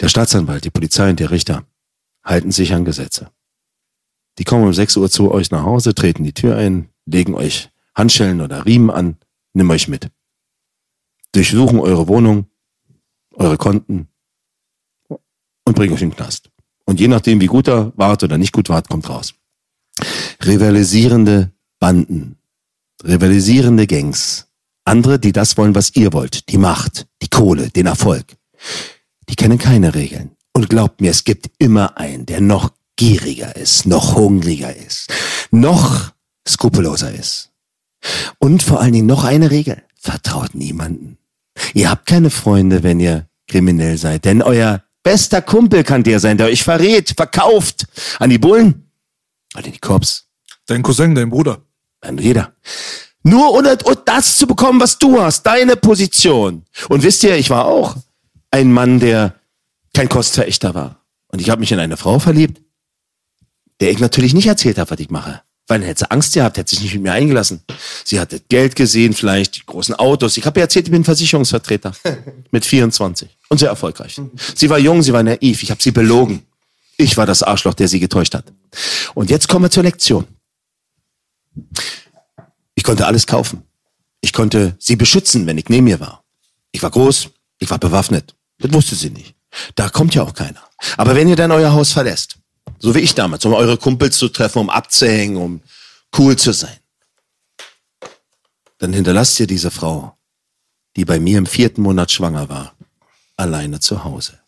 Der 0.00 0.08
Staatsanwalt, 0.08 0.64
die 0.64 0.70
Polizei 0.70 1.10
und 1.10 1.20
der 1.20 1.30
Richter 1.30 1.66
halten 2.24 2.52
sich 2.52 2.74
an 2.74 2.84
Gesetze. 2.84 3.30
Die 4.38 4.44
kommen 4.44 4.64
um 4.64 4.74
6 4.74 4.96
Uhr 4.98 5.10
zu 5.10 5.30
euch 5.30 5.50
nach 5.50 5.62
Hause, 5.62 5.94
treten 5.94 6.24
die 6.24 6.34
Tür 6.34 6.56
ein, 6.56 6.90
legen 7.06 7.34
euch 7.34 7.70
Handschellen 7.94 8.42
oder 8.42 8.66
Riemen 8.66 8.90
an, 8.90 9.16
nimm 9.54 9.70
euch 9.70 9.88
mit. 9.88 10.10
Durchsuchen 11.32 11.80
eure 11.80 12.08
Wohnung, 12.08 12.50
eure 13.32 13.56
Konten 13.56 14.08
und 15.08 15.76
bringen 15.76 15.94
euch 15.94 16.02
in 16.02 16.10
den 16.10 16.16
Knast. 16.16 16.50
Und 16.86 17.00
je 17.00 17.08
nachdem, 17.08 17.40
wie 17.40 17.46
gut 17.46 17.68
er 17.68 17.92
wart 17.96 18.22
oder 18.22 18.38
nicht 18.38 18.52
gut 18.52 18.68
wart, 18.68 18.88
kommt 18.88 19.08
raus. 19.08 19.34
Rivalisierende 20.44 21.52
Banden, 21.78 22.36
rivalisierende 23.04 23.86
Gangs, 23.86 24.46
andere, 24.84 25.18
die 25.18 25.32
das 25.32 25.56
wollen, 25.56 25.74
was 25.74 25.94
ihr 25.94 26.12
wollt, 26.12 26.48
die 26.48 26.58
Macht, 26.58 27.06
die 27.20 27.28
Kohle, 27.28 27.70
den 27.70 27.86
Erfolg 27.86 28.36
die 29.28 29.36
kennen 29.36 29.58
keine 29.58 29.94
Regeln. 29.94 30.30
Und 30.52 30.70
glaubt 30.70 31.00
mir, 31.00 31.10
es 31.10 31.24
gibt 31.24 31.50
immer 31.58 31.98
einen, 31.98 32.26
der 32.26 32.40
noch 32.40 32.72
gieriger 32.96 33.56
ist, 33.56 33.86
noch 33.86 34.14
hungriger 34.14 34.74
ist, 34.74 35.12
noch 35.50 36.12
skrupelloser 36.48 37.12
ist. 37.12 37.50
Und 38.38 38.62
vor 38.62 38.80
allen 38.80 38.92
Dingen 38.92 39.06
noch 39.06 39.24
eine 39.24 39.50
Regel. 39.50 39.82
Vertraut 39.98 40.54
niemanden. 40.54 41.18
Ihr 41.74 41.90
habt 41.90 42.06
keine 42.06 42.30
Freunde, 42.30 42.82
wenn 42.82 43.00
ihr 43.00 43.28
kriminell 43.48 43.98
seid, 43.98 44.24
denn 44.24 44.40
euer 44.40 44.82
bester 45.06 45.40
Kumpel 45.40 45.84
kann 45.84 46.02
der 46.02 46.18
sein, 46.18 46.36
der 46.36 46.48
euch 46.48 46.64
verrät, 46.64 47.14
verkauft 47.16 47.86
an 48.18 48.28
die 48.28 48.38
Bullen 48.38 48.90
oder 49.54 49.70
die 49.70 49.78
Korps. 49.78 50.26
Dein 50.66 50.82
Cousin, 50.82 51.14
dein 51.14 51.30
Bruder. 51.30 51.62
An 52.00 52.18
jeder. 52.18 52.54
Nur 53.22 53.52
um 53.54 53.64
das 54.04 54.36
zu 54.36 54.48
bekommen, 54.48 54.80
was 54.80 54.98
du 54.98 55.22
hast, 55.22 55.44
deine 55.44 55.76
Position. 55.76 56.64
Und 56.88 57.04
wisst 57.04 57.22
ihr, 57.22 57.36
ich 57.36 57.50
war 57.50 57.66
auch 57.66 57.94
ein 58.50 58.72
Mann, 58.72 58.98
der 58.98 59.36
kein 59.94 60.08
Kostverächter 60.08 60.74
war. 60.74 61.04
Und 61.28 61.40
ich 61.40 61.50
habe 61.50 61.60
mich 61.60 61.70
in 61.70 61.78
eine 61.78 61.96
Frau 61.96 62.18
verliebt, 62.18 62.60
der 63.80 63.92
ich 63.92 64.00
natürlich 64.00 64.34
nicht 64.34 64.48
erzählt 64.48 64.78
habe, 64.78 64.90
was 64.90 64.98
ich 64.98 65.10
mache. 65.10 65.40
Weil 65.68 65.80
dann 65.80 65.88
hätte 65.88 66.00
sie 66.00 66.10
Angst 66.10 66.34
gehabt, 66.34 66.58
hätte 66.58 66.70
sich 66.70 66.82
nicht 66.82 66.94
mit 66.94 67.02
mir 67.02 67.12
eingelassen. 67.12 67.60
Sie 68.04 68.20
hatte 68.20 68.40
Geld 68.48 68.76
gesehen, 68.76 69.14
vielleicht 69.14 69.56
die 69.56 69.66
großen 69.66 69.94
Autos. 69.96 70.36
Ich 70.36 70.46
habe 70.46 70.60
ihr 70.60 70.62
erzählt, 70.62 70.86
ich 70.86 70.92
bin 70.92 71.02
Versicherungsvertreter 71.02 71.92
mit 72.52 72.64
24 72.64 73.28
und 73.48 73.58
sehr 73.58 73.70
erfolgreich. 73.70 74.20
Sie 74.54 74.70
war 74.70 74.78
jung, 74.78 75.02
sie 75.02 75.12
war 75.12 75.22
naiv. 75.22 75.62
Ich 75.62 75.70
habe 75.70 75.82
sie 75.82 75.90
belogen. 75.90 76.42
Ich 76.96 77.16
war 77.16 77.26
das 77.26 77.42
Arschloch, 77.42 77.74
der 77.74 77.88
sie 77.88 78.00
getäuscht 78.00 78.34
hat. 78.34 78.44
Und 79.14 79.28
jetzt 79.28 79.48
kommen 79.48 79.64
wir 79.64 79.70
zur 79.70 79.82
Lektion. 79.82 80.26
Ich 82.74 82.84
konnte 82.84 83.06
alles 83.06 83.26
kaufen. 83.26 83.62
Ich 84.20 84.32
konnte 84.32 84.76
sie 84.78 84.96
beschützen, 84.96 85.46
wenn 85.46 85.58
ich 85.58 85.68
neben 85.68 85.86
ihr 85.88 86.00
war. 86.00 86.24
Ich 86.72 86.82
war 86.82 86.90
groß, 86.90 87.30
ich 87.58 87.70
war 87.70 87.78
bewaffnet. 87.78 88.34
Das 88.58 88.72
wusste 88.72 88.94
sie 88.94 89.10
nicht. 89.10 89.34
Da 89.74 89.88
kommt 89.88 90.14
ja 90.14 90.22
auch 90.22 90.34
keiner. 90.34 90.62
Aber 90.96 91.14
wenn 91.14 91.28
ihr 91.28 91.36
dann 91.36 91.50
euer 91.52 91.72
Haus 91.72 91.92
verlässt, 91.92 92.35
so 92.78 92.94
wie 92.94 93.00
ich 93.00 93.14
damals, 93.14 93.44
um 93.44 93.54
eure 93.54 93.76
Kumpels 93.76 94.18
zu 94.18 94.28
treffen, 94.28 94.58
um 94.58 94.70
abzuhängen, 94.70 95.36
um 95.36 95.60
cool 96.18 96.36
zu 96.36 96.52
sein, 96.52 96.78
dann 98.78 98.92
hinterlasst 98.92 99.38
ihr 99.40 99.46
diese 99.46 99.70
Frau, 99.70 100.16
die 100.96 101.04
bei 101.04 101.18
mir 101.18 101.38
im 101.38 101.46
vierten 101.46 101.82
Monat 101.82 102.10
schwanger 102.10 102.48
war, 102.48 102.74
alleine 103.36 103.80
zu 103.80 104.04
Hause. 104.04 104.38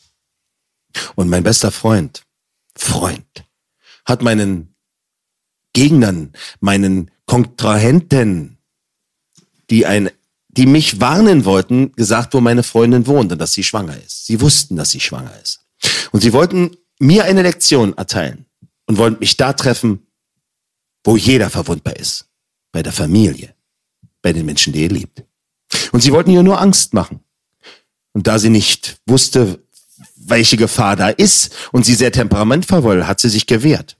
Und 1.14 1.28
mein 1.28 1.42
bester 1.42 1.70
Freund, 1.70 2.22
Freund, 2.76 3.44
hat 4.04 4.22
meinen 4.22 4.74
Gegnern, 5.72 6.32
meinen 6.60 7.10
Kontrahenten, 7.26 8.58
die 9.70 9.84
ein 9.86 10.10
die 10.58 10.66
mich 10.66 11.00
warnen 11.00 11.44
wollten, 11.44 11.92
gesagt, 11.92 12.34
wo 12.34 12.40
meine 12.40 12.64
Freundin 12.64 13.06
wohnt 13.06 13.30
und 13.30 13.38
dass 13.38 13.52
sie 13.52 13.62
schwanger 13.62 13.96
ist. 13.96 14.26
Sie 14.26 14.40
wussten, 14.40 14.74
dass 14.74 14.90
sie 14.90 14.98
schwanger 14.98 15.32
ist. 15.40 15.60
Und 16.10 16.20
sie 16.20 16.32
wollten 16.32 16.76
mir 16.98 17.24
eine 17.24 17.42
Lektion 17.42 17.96
erteilen 17.96 18.46
und 18.86 18.98
wollten 18.98 19.20
mich 19.20 19.36
da 19.36 19.52
treffen, 19.52 20.06
wo 21.04 21.16
jeder 21.16 21.50
verwundbar 21.50 21.96
ist. 21.96 22.26
Bei 22.72 22.82
der 22.82 22.92
Familie. 22.92 23.54
Bei 24.20 24.32
den 24.32 24.46
Menschen, 24.46 24.72
die 24.72 24.82
ihr 24.82 24.88
liebt. 24.88 25.24
Und 25.92 26.02
sie 26.02 26.12
wollten 26.12 26.30
ihr 26.30 26.42
nur 26.42 26.60
Angst 26.60 26.94
machen. 26.94 27.20
Und 28.12 28.26
da 28.26 28.38
sie 28.38 28.50
nicht 28.50 29.00
wusste, 29.06 29.62
welche 30.16 30.56
Gefahr 30.56 30.96
da 30.96 31.08
ist 31.08 31.54
und 31.72 31.84
sie 31.84 31.94
sehr 31.94 32.12
temperamentvoll 32.12 32.84
war, 32.84 33.06
hat 33.06 33.20
sie 33.20 33.28
sich 33.28 33.46
gewehrt. 33.46 33.96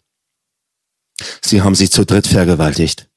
Sie 1.43 1.63
haben 1.63 1.75
sie 1.75 1.89
zu 1.89 2.05
dritt 2.05 2.27
vergewaltigt 2.27 3.09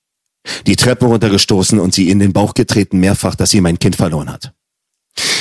die 0.68 0.76
Treppe 0.76 1.06
runtergestoßen 1.06 1.80
und 1.80 1.94
sie 1.94 2.10
in 2.10 2.20
den 2.20 2.34
Bauch 2.34 2.54
getreten 2.54 3.00
mehrfach, 3.00 3.36
dass 3.36 3.52
sie 3.52 3.62
mein 3.62 3.80
Kind 3.80 3.96
verloren 3.96 4.30
hat. 4.30 4.54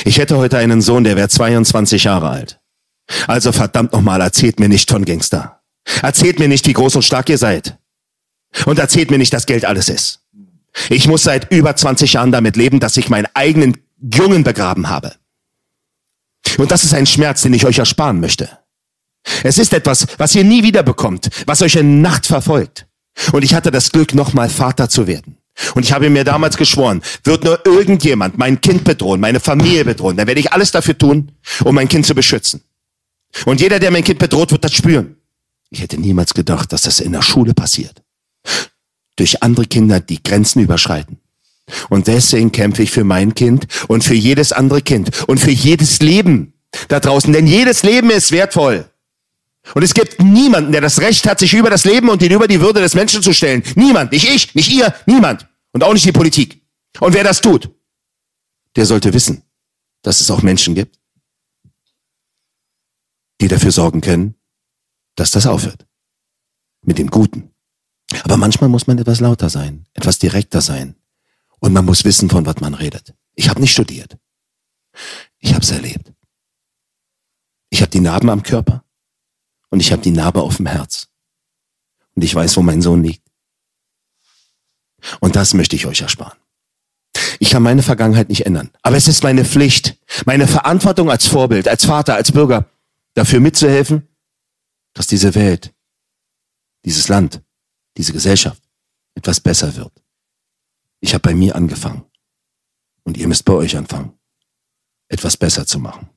Ich 0.05 0.17
hätte 0.17 0.37
heute 0.37 0.57
einen 0.57 0.81
Sohn, 0.81 1.03
der 1.03 1.15
wäre 1.15 1.29
22 1.29 2.03
Jahre 2.03 2.29
alt. 2.29 2.60
Also 3.27 3.51
verdammt 3.51 3.93
nochmal, 3.93 4.21
erzählt 4.21 4.59
mir 4.59 4.69
nicht 4.69 4.89
von 4.89 5.05
Gangster. 5.05 5.61
Erzählt 6.01 6.39
mir 6.39 6.47
nicht, 6.47 6.67
wie 6.67 6.73
groß 6.73 6.95
und 6.95 7.01
stark 7.01 7.29
ihr 7.29 7.37
seid. 7.37 7.77
Und 8.65 8.79
erzählt 8.79 9.11
mir 9.11 9.17
nicht, 9.17 9.33
dass 9.33 9.45
Geld 9.45 9.65
alles 9.65 9.89
ist. 9.89 10.19
Ich 10.89 11.07
muss 11.07 11.23
seit 11.23 11.51
über 11.51 11.75
20 11.75 12.13
Jahren 12.13 12.31
damit 12.31 12.55
leben, 12.55 12.79
dass 12.79 12.97
ich 12.97 13.09
meinen 13.09 13.27
eigenen 13.33 13.77
Jungen 13.99 14.43
begraben 14.43 14.89
habe. 14.89 15.13
Und 16.57 16.71
das 16.71 16.83
ist 16.83 16.93
ein 16.93 17.05
Schmerz, 17.05 17.41
den 17.41 17.53
ich 17.53 17.65
euch 17.65 17.79
ersparen 17.79 18.19
möchte. 18.19 18.49
Es 19.43 19.57
ist 19.57 19.73
etwas, 19.73 20.07
was 20.17 20.33
ihr 20.35 20.43
nie 20.43 20.63
wieder 20.63 20.83
bekommt, 20.83 21.29
was 21.45 21.61
euch 21.61 21.75
in 21.75 22.01
Nacht 22.01 22.25
verfolgt. 22.25 22.87
Und 23.31 23.43
ich 23.43 23.53
hatte 23.53 23.71
das 23.71 23.91
Glück, 23.91 24.15
nochmal 24.15 24.49
Vater 24.49 24.89
zu 24.89 25.05
werden. 25.05 25.37
Und 25.75 25.83
ich 25.83 25.91
habe 25.91 26.09
mir 26.09 26.23
damals 26.23 26.57
geschworen, 26.57 27.01
wird 27.23 27.43
nur 27.43 27.63
irgendjemand 27.65 28.37
mein 28.37 28.61
Kind 28.61 28.83
bedrohen, 28.83 29.19
meine 29.19 29.39
Familie 29.39 29.85
bedrohen, 29.85 30.17
dann 30.17 30.27
werde 30.27 30.39
ich 30.39 30.53
alles 30.53 30.71
dafür 30.71 30.97
tun, 30.97 31.33
um 31.63 31.75
mein 31.75 31.87
Kind 31.87 32.05
zu 32.05 32.15
beschützen. 32.15 32.61
Und 33.45 33.61
jeder, 33.61 33.79
der 33.79 33.91
mein 33.91 34.03
Kind 34.03 34.19
bedroht, 34.19 34.51
wird 34.51 34.63
das 34.63 34.73
spüren. 34.73 35.17
Ich 35.69 35.81
hätte 35.81 35.99
niemals 35.99 36.33
gedacht, 36.33 36.73
dass 36.73 36.83
das 36.83 36.99
in 36.99 37.13
der 37.13 37.21
Schule 37.21 37.53
passiert. 37.53 38.03
Durch 39.15 39.41
andere 39.41 39.65
Kinder, 39.65 39.99
die 39.99 40.21
Grenzen 40.21 40.61
überschreiten. 40.61 41.19
Und 41.89 42.07
deswegen 42.07 42.51
kämpfe 42.51 42.83
ich 42.83 42.91
für 42.91 43.03
mein 43.03 43.33
Kind 43.35 43.67
und 43.87 44.03
für 44.03 44.13
jedes 44.13 44.51
andere 44.51 44.81
Kind 44.81 45.27
und 45.27 45.39
für 45.39 45.51
jedes 45.51 46.01
Leben 46.01 46.53
da 46.87 46.99
draußen, 46.99 47.31
denn 47.31 47.47
jedes 47.47 47.83
Leben 47.83 48.09
ist 48.09 48.31
wertvoll. 48.31 48.89
Und 49.75 49.83
es 49.83 49.93
gibt 49.93 50.21
niemanden, 50.21 50.71
der 50.71 50.81
das 50.81 51.01
Recht 51.01 51.27
hat, 51.27 51.39
sich 51.39 51.53
über 51.53 51.69
das 51.69 51.85
Leben 51.85 52.09
und 52.09 52.21
über 52.21 52.47
die 52.47 52.61
Würde 52.61 52.81
des 52.81 52.95
Menschen 52.95 53.21
zu 53.21 53.31
stellen. 53.31 53.63
Niemand, 53.75 54.11
nicht 54.11 54.27
ich, 54.27 54.55
nicht 54.55 54.71
ihr, 54.71 54.93
niemand. 55.05 55.47
Und 55.71 55.83
auch 55.83 55.93
nicht 55.93 56.05
die 56.05 56.11
Politik. 56.11 56.61
Und 56.99 57.13
wer 57.13 57.23
das 57.23 57.41
tut, 57.41 57.69
der 58.75 58.85
sollte 58.85 59.13
wissen, 59.13 59.43
dass 60.01 60.19
es 60.19 60.31
auch 60.31 60.41
Menschen 60.41 60.75
gibt, 60.75 60.97
die 63.41 63.47
dafür 63.47 63.71
sorgen 63.71 64.01
können, 64.01 64.35
dass 65.15 65.31
das 65.31 65.47
aufhört. 65.47 65.85
Mit 66.83 66.97
dem 66.97 67.09
Guten. 67.09 67.51
Aber 68.23 68.37
manchmal 68.37 68.69
muss 68.69 68.87
man 68.87 68.97
etwas 68.97 69.19
lauter 69.19 69.49
sein, 69.49 69.85
etwas 69.93 70.19
direkter 70.19 70.61
sein. 70.61 70.95
Und 71.59 71.73
man 71.73 71.85
muss 71.85 72.05
wissen, 72.05 72.29
von 72.29 72.45
was 72.45 72.59
man 72.59 72.73
redet. 72.73 73.13
Ich 73.35 73.49
habe 73.49 73.61
nicht 73.61 73.71
studiert. 73.71 74.17
Ich 75.39 75.53
habe 75.53 75.63
es 75.63 75.71
erlebt. 75.71 76.13
Ich 77.69 77.81
habe 77.81 77.91
die 77.91 77.99
Narben 77.99 78.29
am 78.29 78.43
Körper. 78.43 78.83
Und 79.69 79.79
ich 79.79 79.91
habe 79.91 80.01
die 80.01 80.11
Narbe 80.11 80.41
auf 80.41 80.57
dem 80.57 80.65
Herz. 80.65 81.07
Und 82.15 82.23
ich 82.23 82.35
weiß, 82.35 82.57
wo 82.57 82.61
mein 82.61 82.81
Sohn 82.81 83.03
liegt. 83.03 83.25
Und 85.19 85.35
das 85.35 85.53
möchte 85.53 85.75
ich 85.75 85.85
euch 85.85 86.01
ersparen. 86.01 86.37
Ich 87.39 87.51
kann 87.51 87.63
meine 87.63 87.81
Vergangenheit 87.81 88.29
nicht 88.29 88.45
ändern. 88.45 88.69
Aber 88.81 88.97
es 88.97 89.07
ist 89.07 89.23
meine 89.23 89.45
Pflicht, 89.45 89.97
meine 90.25 90.47
Verantwortung 90.47 91.09
als 91.09 91.27
Vorbild, 91.27 91.67
als 91.67 91.85
Vater, 91.85 92.15
als 92.15 92.31
Bürger, 92.31 92.69
dafür 93.13 93.39
mitzuhelfen, 93.39 94.07
dass 94.93 95.07
diese 95.07 95.35
Welt, 95.35 95.73
dieses 96.85 97.07
Land, 97.07 97.41
diese 97.97 98.13
Gesellschaft 98.13 98.61
etwas 99.15 99.39
besser 99.39 99.75
wird. 99.75 99.91
Ich 101.01 101.13
habe 101.13 101.21
bei 101.21 101.35
mir 101.35 101.55
angefangen. 101.55 102.05
Und 103.03 103.17
ihr 103.17 103.27
müsst 103.27 103.45
bei 103.45 103.53
euch 103.53 103.75
anfangen, 103.75 104.13
etwas 105.09 105.35
besser 105.35 105.65
zu 105.65 105.79
machen. 105.79 106.09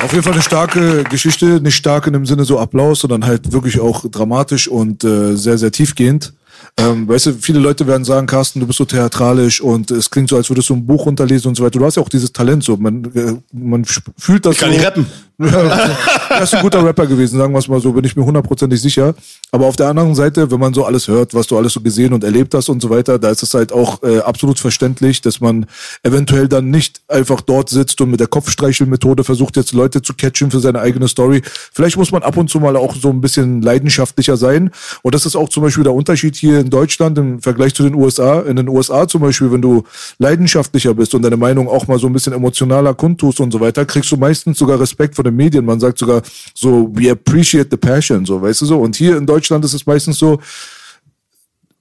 Auf 0.00 0.12
jeden 0.12 0.24
Fall 0.24 0.32
eine 0.32 0.42
starke 0.42 1.04
Geschichte, 1.04 1.60
nicht 1.60 1.76
stark 1.76 2.06
in 2.06 2.14
dem 2.14 2.24
Sinne 2.24 2.44
so 2.44 2.58
Applaus, 2.58 3.00
sondern 3.00 3.26
halt 3.26 3.52
wirklich 3.52 3.78
auch 3.80 4.10
dramatisch 4.10 4.66
und 4.66 5.04
äh, 5.04 5.36
sehr, 5.36 5.58
sehr 5.58 5.70
tiefgehend. 5.72 6.32
Ähm, 6.76 7.08
weißt 7.08 7.26
du, 7.26 7.32
viele 7.34 7.58
Leute 7.58 7.86
werden 7.86 8.04
sagen, 8.04 8.26
Carsten, 8.26 8.60
du 8.60 8.66
bist 8.66 8.78
so 8.78 8.84
theatralisch 8.84 9.60
und 9.60 9.90
es 9.90 10.10
klingt 10.10 10.28
so, 10.28 10.36
als 10.36 10.48
würdest 10.50 10.68
du 10.68 10.74
ein 10.74 10.86
Buch 10.86 11.06
runterlesen 11.06 11.48
und 11.48 11.54
so 11.56 11.64
weiter. 11.64 11.78
Du 11.78 11.84
hast 11.84 11.96
ja 11.96 12.02
auch 12.02 12.08
dieses 12.08 12.32
Talent 12.32 12.64
so. 12.64 12.76
Man, 12.76 13.04
äh, 13.14 13.34
man 13.52 13.84
fühlt 13.84 14.46
das 14.46 14.54
Ich 14.54 14.60
kann 14.60 14.70
so. 14.70 14.76
nicht 14.76 14.86
rappen. 14.86 15.06
Er 16.30 16.42
ist 16.42 16.54
ein 16.54 16.62
guter 16.62 16.84
Rapper 16.84 17.06
gewesen, 17.06 17.38
sagen 17.38 17.52
wir 17.52 17.58
es 17.58 17.66
mal 17.66 17.80
so, 17.80 17.92
bin 17.92 18.04
ich 18.04 18.14
mir 18.14 18.24
hundertprozentig 18.24 18.80
sicher. 18.80 19.14
Aber 19.50 19.66
auf 19.66 19.76
der 19.76 19.88
anderen 19.88 20.14
Seite, 20.14 20.50
wenn 20.50 20.60
man 20.60 20.72
so 20.74 20.84
alles 20.84 21.08
hört, 21.08 21.34
was 21.34 21.46
du 21.48 21.56
alles 21.56 21.72
so 21.72 21.80
gesehen 21.80 22.12
und 22.12 22.22
erlebt 22.22 22.54
hast 22.54 22.68
und 22.68 22.80
so 22.80 22.88
weiter, 22.88 23.18
da 23.18 23.30
ist 23.30 23.42
es 23.42 23.52
halt 23.54 23.72
auch 23.72 24.02
äh, 24.02 24.20
absolut 24.20 24.58
verständlich, 24.58 25.22
dass 25.22 25.40
man 25.40 25.66
eventuell 26.02 26.46
dann 26.46 26.70
nicht 26.70 27.00
einfach 27.08 27.40
dort 27.40 27.68
sitzt 27.68 28.00
und 28.00 28.10
mit 28.10 28.20
der 28.20 28.28
Kopfstreichelmethode 28.28 29.24
versucht, 29.24 29.56
jetzt 29.56 29.72
Leute 29.72 30.02
zu 30.02 30.14
catchen 30.14 30.50
für 30.50 30.60
seine 30.60 30.80
eigene 30.80 31.08
Story. 31.08 31.42
Vielleicht 31.72 31.96
muss 31.96 32.12
man 32.12 32.22
ab 32.22 32.36
und 32.36 32.48
zu 32.48 32.60
mal 32.60 32.76
auch 32.76 32.94
so 32.94 33.08
ein 33.08 33.20
bisschen 33.20 33.62
leidenschaftlicher 33.62 34.36
sein. 34.36 34.70
Und 35.02 35.14
das 35.14 35.26
ist 35.26 35.36
auch 35.36 35.48
zum 35.48 35.62
Beispiel 35.62 35.84
der 35.84 35.94
Unterschied 35.94 36.36
hier 36.36 36.60
in 36.60 36.70
Deutschland 36.70 37.18
im 37.18 37.40
Vergleich 37.40 37.74
zu 37.74 37.82
den 37.82 37.94
USA. 37.94 38.40
In 38.40 38.56
den 38.56 38.68
USA 38.68 39.08
zum 39.08 39.22
Beispiel, 39.22 39.50
wenn 39.50 39.62
du 39.62 39.84
leidenschaftlicher 40.18 40.94
bist 40.94 41.14
und 41.14 41.22
deine 41.22 41.38
Meinung 41.38 41.68
auch 41.68 41.88
mal 41.88 41.98
so 41.98 42.06
ein 42.06 42.12
bisschen 42.12 42.34
emotionaler 42.34 42.94
kundtust 42.94 43.40
und 43.40 43.52
so 43.52 43.60
weiter, 43.60 43.84
kriegst 43.84 44.12
du 44.12 44.16
meistens 44.16 44.58
sogar 44.58 44.78
Respekt 44.78 45.16
von 45.16 45.24
den 45.24 45.29
Medien. 45.30 45.64
Man 45.64 45.80
sagt 45.80 45.98
sogar 45.98 46.22
so, 46.54 46.90
we 46.94 47.10
appreciate 47.10 47.68
the 47.70 47.76
passion, 47.76 48.24
so, 48.24 48.40
weißt 48.40 48.62
du 48.62 48.66
so. 48.66 48.78
Und 48.78 48.96
hier 48.96 49.16
in 49.16 49.26
Deutschland 49.26 49.64
ist 49.64 49.74
es 49.74 49.86
meistens 49.86 50.18
so, 50.18 50.40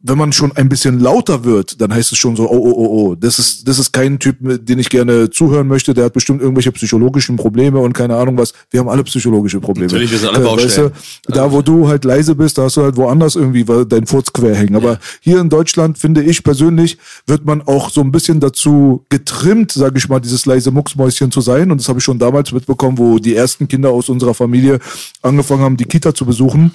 wenn 0.02 0.18
man 0.18 0.32
schon 0.32 0.54
ein 0.54 0.70
bisschen 0.70 1.00
lauter 1.00 1.44
wird, 1.44 1.82
dann 1.82 1.94
heißt 1.94 2.14
es 2.14 2.18
schon 2.18 2.36
so, 2.38 2.50
oh, 2.50 2.56
oh, 2.58 2.72
oh, 2.72 2.88
oh, 3.10 3.16
das 3.16 3.38
ist, 3.38 3.68
das 3.68 3.80
ist 3.80 3.92
kein 3.92 4.18
Typ, 4.18 4.40
mit 4.40 4.70
den 4.70 4.80
ich 4.80 4.90
gerne 4.90 5.30
zuhören 5.30 5.68
möchte, 5.68 5.94
der 5.94 6.06
hat 6.06 6.14
bestimmt 6.14 6.42
irgendwelche 6.42 6.72
psychologischen 6.72 7.36
Probleme 7.36 7.80
und 7.80 7.92
keine 7.92 8.16
Ahnung 8.16 8.38
was. 8.38 8.54
Wir 8.72 8.80
haben 8.80 8.88
alle 8.88 9.04
psychologische 9.04 9.60
Probleme. 9.60 9.88
Natürlich, 9.88 10.12
wir 10.12 10.20
sind 10.20 10.30
alle 10.30 10.40
Äh, 10.40 10.46
weißt 10.46 10.56
Baustellen. 10.64 10.92
du, 11.28 11.34
da, 11.34 11.52
wo 11.52 11.62
du 11.62 11.90
halt 11.90 12.06
leise 12.06 12.34
bist, 12.34 12.58
da 12.58 12.64
hast 12.64 12.78
du 12.78 12.84
halt 12.84 12.96
woanders 12.96 13.36
irgendwie 13.36 13.66
dein 13.86 14.08
Furz 14.08 14.32
quer 14.32 14.56
hängen. 14.56 14.76
Aber 14.76 15.00
hier 15.20 15.42
in 15.42 15.50
Deutschland, 15.50 15.98
finde 15.98 16.24
ich 16.24 16.44
persönlich, 16.44 16.98
wird 17.28 17.46
man 17.46 17.62
auch 17.62 17.90
so 17.90 18.00
ein 18.00 18.12
bisschen 18.14 18.40
dazu 18.40 19.04
getrimmt, 19.10 19.74
sage 19.74 19.98
ich 19.98 20.08
mal, 20.08 20.22
dieses 20.22 20.46
leise 20.46 20.72
Mucksmäuschen 20.72 21.30
zu 21.32 21.42
sein. 21.42 21.72
Und 21.72 21.82
das 21.82 21.90
habe 21.90 22.00
ich 22.00 22.06
schon 22.06 22.20
damals 22.20 22.54
mitbekommen, 22.54 22.98
wo 22.98 23.20
die 23.20 23.36
ersten 23.36 23.68
Kinder 23.68 23.90
aus 23.90 24.08
unserer 24.08 24.34
Familie 24.34 24.80
angefangen 25.22 25.62
haben, 25.62 25.78
die 25.78 25.86
Kita 25.86 26.16
zu 26.16 26.26
besuchen 26.26 26.72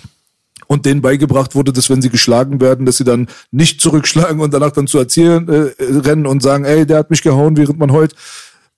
und 0.66 0.86
denen 0.86 1.02
beigebracht 1.02 1.54
wurde, 1.54 1.72
dass 1.72 1.90
wenn 1.90 2.02
sie 2.02 2.10
geschlagen 2.10 2.60
werden, 2.60 2.86
dass 2.86 2.96
sie 2.96 3.04
dann 3.04 3.28
nicht 3.50 3.80
zurückschlagen 3.80 4.40
und 4.40 4.52
danach 4.54 4.72
dann 4.72 4.86
zu 4.86 4.98
erzählen 4.98 5.48
äh, 5.48 5.72
rennen 5.80 6.26
und 6.26 6.42
sagen, 6.42 6.64
ey, 6.64 6.86
der 6.86 6.98
hat 6.98 7.10
mich 7.10 7.22
gehauen, 7.22 7.56
während 7.56 7.78
man 7.78 7.92
heute 7.92 8.16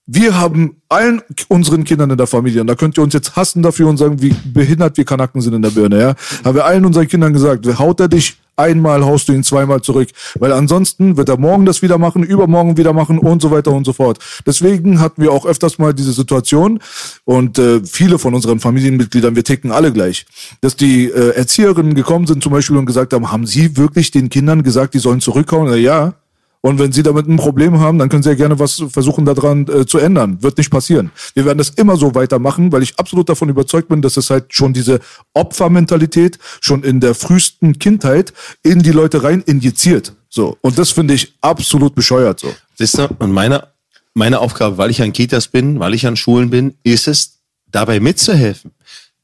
wir 0.07 0.39
haben 0.39 0.81
allen 0.87 1.21
unseren 1.49 1.83
Kindern 1.83 2.09
in 2.09 2.17
der 2.17 2.27
Familie, 2.27 2.61
und 2.61 2.67
da 2.67 2.75
könnt 2.75 2.97
ihr 2.97 3.03
uns 3.03 3.13
jetzt 3.13 3.35
hassen 3.35 3.61
dafür 3.61 3.87
und 3.87 3.97
sagen, 3.97 4.21
wie 4.21 4.33
behindert 4.45 4.97
wir 4.97 5.03
Kanaken 5.05 5.41
sind 5.41 5.53
in 5.53 5.61
der 5.61 5.69
Birne, 5.69 5.99
ja, 5.99 6.15
haben 6.43 6.55
wir 6.55 6.65
allen 6.65 6.85
unseren 6.85 7.07
Kindern 7.07 7.33
gesagt, 7.33 7.67
haut 7.77 7.99
er 7.99 8.07
dich 8.07 8.37
einmal, 8.55 9.05
haust 9.05 9.29
du 9.29 9.33
ihn 9.33 9.43
zweimal 9.43 9.81
zurück, 9.81 10.09
weil 10.39 10.51
ansonsten 10.51 11.15
wird 11.15 11.29
er 11.29 11.37
morgen 11.37 11.65
das 11.65 11.81
wieder 11.81 11.97
machen, 11.97 12.23
übermorgen 12.23 12.77
wieder 12.77 12.93
machen 12.93 13.19
und 13.19 13.41
so 13.41 13.51
weiter 13.51 13.71
und 13.71 13.85
so 13.85 13.93
fort. 13.93 14.19
Deswegen 14.45 14.99
hatten 14.99 15.21
wir 15.21 15.31
auch 15.31 15.45
öfters 15.45 15.77
mal 15.77 15.93
diese 15.93 16.11
Situation 16.11 16.79
und 17.23 17.59
äh, 17.59 17.81
viele 17.85 18.17
von 18.17 18.33
unseren 18.33 18.59
Familienmitgliedern, 18.59 19.35
wir 19.35 19.43
ticken 19.43 19.71
alle 19.71 19.93
gleich, 19.93 20.25
dass 20.61 20.75
die 20.75 21.05
äh, 21.05 21.35
Erzieherinnen 21.35 21.93
gekommen 21.93 22.27
sind 22.27 22.41
zum 22.41 22.51
Beispiel 22.51 22.77
und 22.77 22.85
gesagt 22.85 23.13
haben, 23.13 23.31
haben 23.31 23.45
sie 23.45 23.77
wirklich 23.77 24.11
den 24.11 24.29
Kindern 24.29 24.63
gesagt, 24.63 24.93
die 24.93 24.99
sollen 24.99 25.21
zurückhauen? 25.21 25.71
Äh, 25.71 25.77
ja, 25.77 26.13
und 26.61 26.79
wenn 26.79 26.91
Sie 26.91 27.03
damit 27.03 27.27
ein 27.27 27.37
Problem 27.37 27.79
haben, 27.79 27.99
dann 27.99 28.09
können 28.09 28.23
Sie 28.23 28.29
ja 28.29 28.35
gerne 28.35 28.59
was 28.59 28.83
versuchen 28.89 29.25
daran 29.25 29.67
äh, 29.67 29.85
zu 29.85 29.99
ändern. 29.99 30.41
Wird 30.41 30.57
nicht 30.57 30.69
passieren. 30.69 31.11
Wir 31.33 31.45
werden 31.45 31.57
das 31.57 31.69
immer 31.69 31.97
so 31.97 32.15
weitermachen, 32.15 32.71
weil 32.71 32.83
ich 32.83 32.97
absolut 32.99 33.29
davon 33.29 33.49
überzeugt 33.49 33.89
bin, 33.89 34.01
dass 34.01 34.17
es 34.17 34.29
halt 34.29 34.53
schon 34.53 34.73
diese 34.73 34.99
Opfermentalität 35.33 36.39
schon 36.59 36.83
in 36.83 36.99
der 36.99 37.15
frühesten 37.15 37.79
Kindheit 37.79 38.33
in 38.63 38.81
die 38.81 38.91
Leute 38.91 39.23
rein 39.23 39.41
injiziert. 39.45 40.13
So. 40.29 40.57
Und 40.61 40.77
das 40.77 40.91
finde 40.91 41.13
ich 41.13 41.33
absolut 41.41 41.95
bescheuert 41.95 42.39
so. 42.39 42.53
Siehst 42.75 42.97
du, 42.97 43.07
und 43.19 43.31
meine, 43.31 43.67
meine 44.13 44.39
Aufgabe, 44.39 44.77
weil 44.77 44.89
ich 44.89 45.01
an 45.01 45.13
Kitas 45.13 45.47
bin, 45.47 45.79
weil 45.79 45.93
ich 45.93 46.05
an 46.05 46.15
Schulen 46.15 46.49
bin, 46.49 46.75
ist 46.83 47.07
es, 47.07 47.37
dabei 47.69 47.99
mitzuhelfen, 47.99 48.71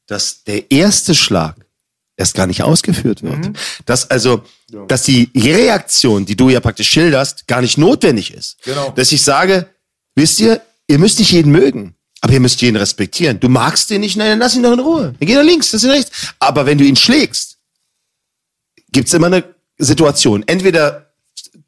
dass 0.06 0.44
der 0.44 0.70
erste 0.70 1.14
Schlag 1.14 1.56
erst 2.16 2.34
gar 2.34 2.46
nicht 2.46 2.62
ausgeführt 2.62 3.22
wird. 3.22 3.50
Dass 3.86 4.10
also, 4.10 4.42
dass 4.88 5.02
die 5.02 5.30
Reaktion, 5.36 6.26
die 6.26 6.36
du 6.36 6.48
ja 6.48 6.60
praktisch 6.60 6.88
schilderst, 6.90 7.46
gar 7.46 7.60
nicht 7.60 7.78
notwendig 7.78 8.32
ist. 8.32 8.62
Genau. 8.62 8.90
Dass 8.90 9.12
ich 9.12 9.22
sage, 9.22 9.68
wisst 10.14 10.40
ihr, 10.40 10.60
ihr 10.86 10.98
müsst 10.98 11.18
nicht 11.18 11.32
jeden 11.32 11.50
mögen. 11.50 11.94
Aber 12.20 12.32
ihr 12.32 12.40
müsst 12.40 12.62
jeden 12.62 12.76
respektieren. 12.76 13.38
Du 13.38 13.50
magst 13.50 13.90
den 13.90 14.00
nicht, 14.00 14.16
nein, 14.16 14.30
dann 14.30 14.38
lass 14.38 14.56
ihn 14.56 14.62
doch 14.62 14.72
in 14.72 14.80
Ruhe. 14.80 15.14
Dann 15.18 15.26
geh 15.28 15.34
nach 15.34 15.42
links, 15.42 15.72
das 15.72 15.84
ist 15.84 15.90
rechts. 15.90 16.10
Aber 16.38 16.64
wenn 16.64 16.78
du 16.78 16.84
ihn 16.84 16.96
schlägst, 16.96 17.58
gibt's 18.92 19.12
immer 19.12 19.26
eine 19.26 19.44
Situation. 19.76 20.42
Entweder 20.46 21.13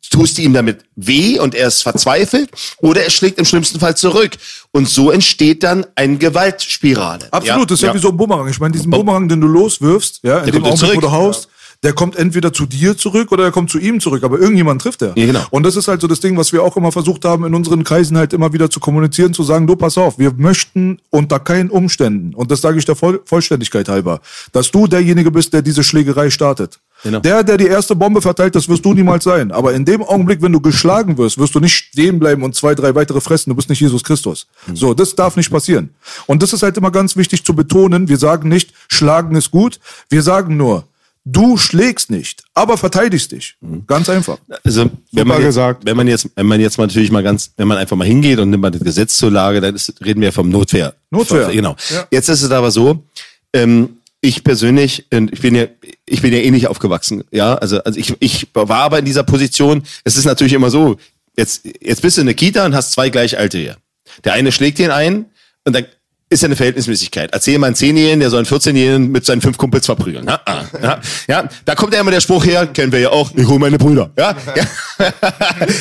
tust 0.08 0.38
du 0.38 0.42
ihm 0.42 0.52
damit 0.52 0.84
weh 0.96 1.38
und 1.38 1.54
er 1.54 1.68
ist 1.68 1.82
verzweifelt 1.82 2.50
oder 2.78 3.02
er 3.02 3.10
schlägt 3.10 3.38
im 3.38 3.44
schlimmsten 3.44 3.80
Fall 3.80 3.96
zurück. 3.96 4.32
Und 4.72 4.88
so 4.88 5.10
entsteht 5.10 5.62
dann 5.62 5.86
eine 5.94 6.16
Gewaltspirale. 6.16 7.32
Absolut, 7.32 7.70
das 7.70 7.80
ist 7.80 7.82
ja, 7.82 7.94
wie 7.94 7.98
so 7.98 8.08
ein 8.08 8.16
Bumerang. 8.16 8.48
Ich 8.48 8.60
meine, 8.60 8.72
diesen 8.72 8.90
Bumerang, 8.90 9.28
den 9.28 9.40
du 9.40 9.46
loswirfst, 9.46 10.20
ja, 10.22 10.40
in 10.40 10.52
dem 10.52 10.62
kommt 10.62 10.66
Augenblick, 10.66 10.96
wo 10.96 11.00
zurück. 11.00 11.00
du 11.02 11.10
haust, 11.10 11.48
der 11.82 11.92
kommt 11.92 12.16
entweder 12.16 12.52
zu 12.52 12.66
dir 12.66 12.96
zurück 12.96 13.32
oder 13.32 13.44
er 13.44 13.52
kommt 13.52 13.70
zu 13.70 13.78
ihm 13.78 14.00
zurück, 14.00 14.24
aber 14.24 14.38
irgendjemand 14.38 14.82
trifft 14.82 15.02
er. 15.02 15.12
Ja, 15.16 15.26
genau. 15.26 15.44
Und 15.50 15.64
das 15.64 15.76
ist 15.76 15.88
halt 15.88 16.00
so 16.00 16.06
das 16.06 16.20
Ding, 16.20 16.36
was 16.36 16.52
wir 16.52 16.62
auch 16.62 16.76
immer 16.76 16.92
versucht 16.92 17.24
haben, 17.24 17.44
in 17.44 17.54
unseren 17.54 17.84
Kreisen 17.84 18.16
halt 18.16 18.32
immer 18.32 18.52
wieder 18.52 18.70
zu 18.70 18.80
kommunizieren, 18.80 19.34
zu 19.34 19.42
sagen, 19.42 19.66
du, 19.66 19.76
pass 19.76 19.98
auf, 19.98 20.18
wir 20.18 20.32
möchten 20.36 20.98
unter 21.10 21.38
keinen 21.38 21.70
Umständen, 21.70 22.34
und 22.34 22.50
das 22.50 22.60
sage 22.60 22.78
ich 22.78 22.84
der 22.84 22.96
Voll 22.96 23.20
Vollständigkeit 23.24 23.88
halber, 23.88 24.20
dass 24.52 24.70
du 24.70 24.86
derjenige 24.86 25.30
bist, 25.30 25.52
der 25.52 25.62
diese 25.62 25.84
Schlägerei 25.84 26.30
startet. 26.30 26.80
Genau. 27.02 27.20
Der, 27.20 27.44
der 27.44 27.56
die 27.56 27.66
erste 27.66 27.94
Bombe 27.94 28.20
verteilt, 28.22 28.54
das 28.54 28.68
wirst 28.68 28.84
du 28.84 28.94
niemals 28.94 29.24
sein. 29.24 29.52
Aber 29.52 29.74
in 29.74 29.84
dem 29.84 30.02
Augenblick, 30.02 30.42
wenn 30.42 30.52
du 30.52 30.60
geschlagen 30.60 31.18
wirst, 31.18 31.38
wirst 31.38 31.54
du 31.54 31.60
nicht 31.60 31.74
stehen 31.74 32.18
bleiben 32.18 32.42
und 32.42 32.54
zwei, 32.54 32.74
drei 32.74 32.94
weitere 32.94 33.20
fressen. 33.20 33.50
Du 33.50 33.56
bist 33.56 33.68
nicht 33.68 33.80
Jesus 33.80 34.02
Christus. 34.02 34.46
So, 34.74 34.94
das 34.94 35.14
darf 35.14 35.36
nicht 35.36 35.50
passieren. 35.50 35.90
Und 36.26 36.42
das 36.42 36.52
ist 36.52 36.62
halt 36.62 36.76
immer 36.76 36.90
ganz 36.90 37.16
wichtig 37.16 37.44
zu 37.44 37.54
betonen. 37.54 38.08
Wir 38.08 38.18
sagen 38.18 38.48
nicht, 38.48 38.72
schlagen 38.88 39.36
ist 39.36 39.50
gut. 39.50 39.78
Wir 40.08 40.22
sagen 40.22 40.56
nur, 40.56 40.84
du 41.26 41.58
schlägst 41.58 42.10
nicht, 42.10 42.44
aber 42.54 42.78
verteidigst 42.78 43.32
dich. 43.32 43.56
Ganz 43.86 44.08
einfach. 44.08 44.38
Also, 44.64 44.90
wenn 45.12 45.26
man, 45.26 45.38
jetzt, 45.38 45.46
gesagt. 45.46 45.84
wenn 45.84 45.96
man 45.96 46.08
jetzt, 46.08 46.30
wenn 46.34 46.46
man 46.46 46.60
jetzt 46.60 46.78
mal 46.78 46.86
natürlich 46.86 47.10
mal 47.10 47.22
ganz, 47.22 47.50
wenn 47.56 47.68
man 47.68 47.76
einfach 47.76 47.96
mal 47.96 48.06
hingeht 48.06 48.38
und 48.38 48.50
nimmt 48.50 48.62
mal 48.62 48.70
das 48.70 48.82
Gesetz 48.82 49.18
zur 49.18 49.30
Lage, 49.30 49.60
dann 49.60 49.74
ist, 49.74 49.92
reden 50.04 50.20
wir 50.20 50.32
vom 50.32 50.48
Notwehr. 50.48 50.94
Notwehr. 51.10 51.50
Genau. 51.52 51.76
Ja. 51.90 52.06
Jetzt 52.10 52.28
ist 52.28 52.42
es 52.42 52.50
aber 52.50 52.70
so, 52.70 53.04
ähm, 53.52 53.95
ich 54.20 54.44
persönlich, 54.44 55.06
und 55.12 55.32
ich 55.32 55.40
bin 55.40 55.54
ja, 55.54 55.66
ich 56.06 56.22
bin 56.22 56.32
ja 56.32 56.40
ähnlich 56.40 56.68
aufgewachsen, 56.68 57.24
ja, 57.30 57.54
also, 57.54 57.82
also 57.82 57.98
ich, 57.98 58.14
ich 58.20 58.48
war 58.54 58.80
aber 58.80 58.98
in 58.98 59.04
dieser 59.04 59.22
Position, 59.22 59.82
es 60.04 60.16
ist 60.16 60.24
natürlich 60.24 60.52
immer 60.52 60.70
so, 60.70 60.96
jetzt, 61.36 61.62
jetzt 61.80 62.02
bist 62.02 62.16
du 62.16 62.22
in 62.22 62.26
der 62.26 62.34
Kita 62.34 62.64
und 62.64 62.74
hast 62.74 62.92
zwei 62.92 63.10
gleich 63.10 63.38
alte 63.38 63.58
hier. 63.58 63.76
Der 64.24 64.32
eine 64.32 64.52
schlägt 64.52 64.78
den 64.78 64.90
einen 64.90 65.26
und 65.64 65.74
dann 65.74 65.86
ist 66.28 66.42
ja 66.42 66.46
eine 66.46 66.56
Verhältnismäßigkeit. 66.56 67.30
Erzähl 67.32 67.58
mal 67.58 67.68
einen 67.68 67.76
Zehnjährigen, 67.76 68.18
der 68.18 68.30
soll 68.30 68.38
einen 68.38 68.46
14-Jährigen 68.48 69.12
mit 69.12 69.24
seinen 69.24 69.40
fünf 69.40 69.56
Kumpels 69.58 69.86
verprügeln. 69.86 70.26
Ja, 70.26 70.40
ja, 70.82 71.00
ja, 71.28 71.48
da 71.64 71.74
kommt 71.76 71.94
ja 71.94 72.00
immer 72.00 72.10
der 72.10 72.20
Spruch 72.20 72.44
her, 72.44 72.66
kennen 72.66 72.90
wir 72.90 72.98
ja 72.98 73.10
auch, 73.10 73.30
ich 73.34 73.46
hole 73.46 73.60
meine 73.60 73.78
Brüder. 73.78 74.10
Ja, 74.18 74.34
ja. 74.56 74.66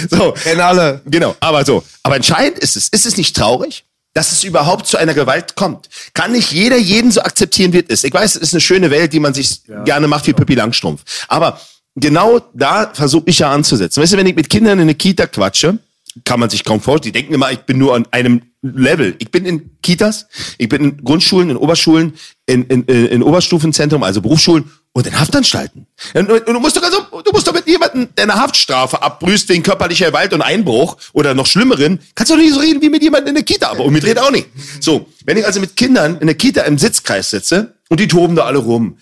so. 0.09 0.33
Kennen 0.33 0.61
alle. 0.61 1.01
Genau, 1.05 1.35
aber 1.39 1.65
so. 1.65 1.83
Aber 2.03 2.15
entscheidend 2.15 2.59
ist 2.59 2.75
es, 2.75 2.89
ist 2.89 3.07
es 3.07 3.17
nicht 3.17 3.35
traurig, 3.35 3.84
dass 4.15 4.31
es 4.31 4.43
überhaupt 4.43 4.87
zu 4.87 4.97
einer 4.97 5.13
Gewalt 5.13 5.55
kommt? 5.55 5.89
Kann 6.15 6.31
nicht 6.31 6.51
jeder 6.51 6.77
jeden 6.77 7.11
so 7.11 7.21
akzeptieren, 7.21 7.73
wie 7.73 7.79
es 7.79 7.89
ist? 7.89 8.05
Ich 8.05 8.13
weiß, 8.13 8.35
es 8.35 8.41
ist 8.41 8.53
eine 8.53 8.61
schöne 8.61 8.89
Welt, 8.89 9.13
die 9.13 9.19
man 9.19 9.35
sich 9.35 9.61
gerne 9.83 10.07
macht 10.07 10.25
wie 10.25 10.33
Pippi 10.33 10.55
Langstrumpf. 10.55 11.03
Aber 11.27 11.59
genau 11.95 12.41
da 12.53 12.91
versuche 12.93 13.25
ich 13.27 13.39
ja 13.39 13.51
anzusetzen. 13.51 14.01
Weißt 14.01 14.13
du, 14.13 14.17
wenn 14.17 14.25
ich 14.25 14.35
mit 14.35 14.49
Kindern 14.49 14.79
in 14.79 14.83
eine 14.83 14.95
Kita 14.95 15.27
quatsche, 15.27 15.77
kann 16.23 16.39
man 16.39 16.49
sich 16.49 16.63
kaum 16.63 16.79
vorstellen. 16.79 17.13
Die 17.13 17.19
denken 17.19 17.33
immer, 17.33 17.51
ich 17.51 17.59
bin 17.59 17.77
nur 17.77 17.93
an 17.93 18.07
einem 18.11 18.41
Level. 18.61 19.15
Ich 19.19 19.31
bin 19.31 19.45
in 19.45 19.77
Kitas, 19.83 20.27
ich 20.57 20.69
bin 20.69 20.81
in 20.81 21.03
Grundschulen, 21.03 21.49
in 21.49 21.57
Oberschulen, 21.57 22.13
in, 22.45 22.63
in, 22.63 22.83
in, 22.83 23.05
in 23.07 23.23
Oberstufenzentrum, 23.23 24.01
also 24.01 24.21
Berufsschulen 24.21 24.71
und 24.95 25.05
in 25.05 25.19
Haftanstalten. 25.19 25.87
Und, 26.13 26.29
du 26.29 26.59
musst 26.59 26.77
doch 26.77 26.83
also, 26.83 27.01
du 27.21 27.31
musst 27.33 27.45
doch 27.45 27.53
mit 27.53 27.67
jemandem, 27.67 28.07
der 28.15 28.23
eine 28.23 28.35
Haftstrafe 28.35 29.01
abbrüßt 29.01 29.49
wegen 29.49 29.61
körperlicher 29.61 30.07
Gewalt 30.07 30.33
und 30.33 30.41
Einbruch 30.41 30.95
oder 31.11 31.33
noch 31.33 31.47
schlimmeren, 31.47 31.99
kannst 32.15 32.31
du 32.31 32.35
doch 32.35 32.41
nicht 32.41 32.53
so 32.53 32.61
reden 32.61 32.81
wie 32.81 32.89
mit 32.89 33.03
jemandem 33.03 33.29
in 33.29 33.35
der 33.35 33.43
Kita, 33.43 33.69
aber 33.69 33.83
umgedreht 33.83 34.17
auch 34.17 34.31
nicht. 34.31 34.47
So, 34.79 35.07
wenn 35.25 35.35
ich 35.35 35.45
also 35.45 35.59
mit 35.59 35.75
Kindern 35.75 36.17
in 36.19 36.27
der 36.27 36.37
Kita 36.37 36.61
im 36.61 36.77
Sitzkreis 36.77 37.29
sitze 37.29 37.75
und 37.89 37.99
die 37.99 38.07
toben 38.07 38.37
da 38.37 38.45
alle 38.45 38.59
rum, 38.59 38.97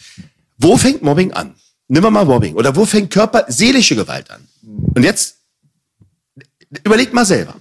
wo 0.58 0.78
fängt 0.78 1.04
Mobbing 1.04 1.32
an? 1.34 1.54
Nimm 1.90 2.02
mal 2.02 2.26
Mobbing. 2.26 2.56
Oder 2.56 2.76
wo 2.76 2.86
fängt 2.86 3.12
Körper, 3.12 3.46
seelische 3.48 3.96
Gewalt 3.96 4.32
an? 4.32 4.48
Und 4.96 5.04
jetzt, 5.04 5.36
überleg 6.84 7.14
mal 7.14 7.26
selber. 7.26 7.56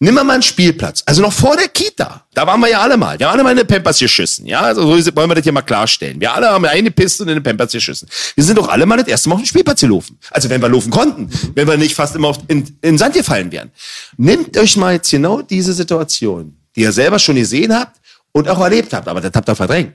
Nimm 0.00 0.14
mal 0.14 0.28
einen 0.28 0.42
Spielplatz. 0.42 1.02
Also 1.06 1.22
noch 1.22 1.32
vor 1.32 1.56
der 1.56 1.68
Kita. 1.68 2.26
Da 2.34 2.46
waren 2.46 2.60
wir 2.60 2.68
ja 2.68 2.80
alle 2.80 2.96
mal. 2.96 3.18
Wir 3.18 3.26
haben 3.26 3.34
alle 3.34 3.44
mal 3.44 3.50
in 3.52 3.58
den 3.58 3.66
Pampers 3.66 3.98
geschissen. 3.98 4.46
Ja, 4.46 4.60
also 4.60 4.82
so 5.00 5.16
wollen 5.16 5.30
wir 5.30 5.34
das 5.36 5.44
hier 5.44 5.52
mal 5.52 5.62
klarstellen. 5.62 6.20
Wir 6.20 6.34
alle 6.34 6.48
haben 6.48 6.64
eine 6.64 6.90
Piste 6.90 7.22
und 7.22 7.28
in 7.28 7.36
den 7.36 7.42
Pampers 7.42 7.72
geschissen. 7.72 8.08
Wir 8.34 8.42
sind 8.42 8.58
doch 8.58 8.68
alle 8.68 8.84
mal 8.84 8.96
das 8.96 9.06
erste 9.06 9.28
Mal 9.28 9.36
auf 9.36 9.42
den 9.42 9.46
Spielplatz 9.46 9.80
gelaufen. 9.80 10.18
Also 10.30 10.50
wenn 10.50 10.60
wir 10.60 10.68
laufen 10.68 10.90
konnten. 10.90 11.30
Wenn 11.54 11.68
wir 11.68 11.76
nicht 11.76 11.94
fast 11.94 12.16
immer 12.16 12.28
auf, 12.28 12.38
in, 12.48 12.62
in 12.62 12.74
den 12.82 12.98
Sand 12.98 13.14
gefallen 13.14 13.52
wären. 13.52 13.70
Nehmt 14.16 14.56
euch 14.58 14.76
mal 14.76 14.94
jetzt 14.94 15.10
genau 15.10 15.42
diese 15.42 15.72
Situation, 15.72 16.56
die 16.74 16.80
ihr 16.80 16.92
selber 16.92 17.18
schon 17.18 17.36
gesehen 17.36 17.72
habt 17.72 18.00
und 18.32 18.48
auch 18.48 18.60
erlebt 18.60 18.92
habt. 18.92 19.06
Aber 19.06 19.20
das 19.20 19.30
habt 19.34 19.48
ihr 19.48 19.54
verdrängt. 19.54 19.94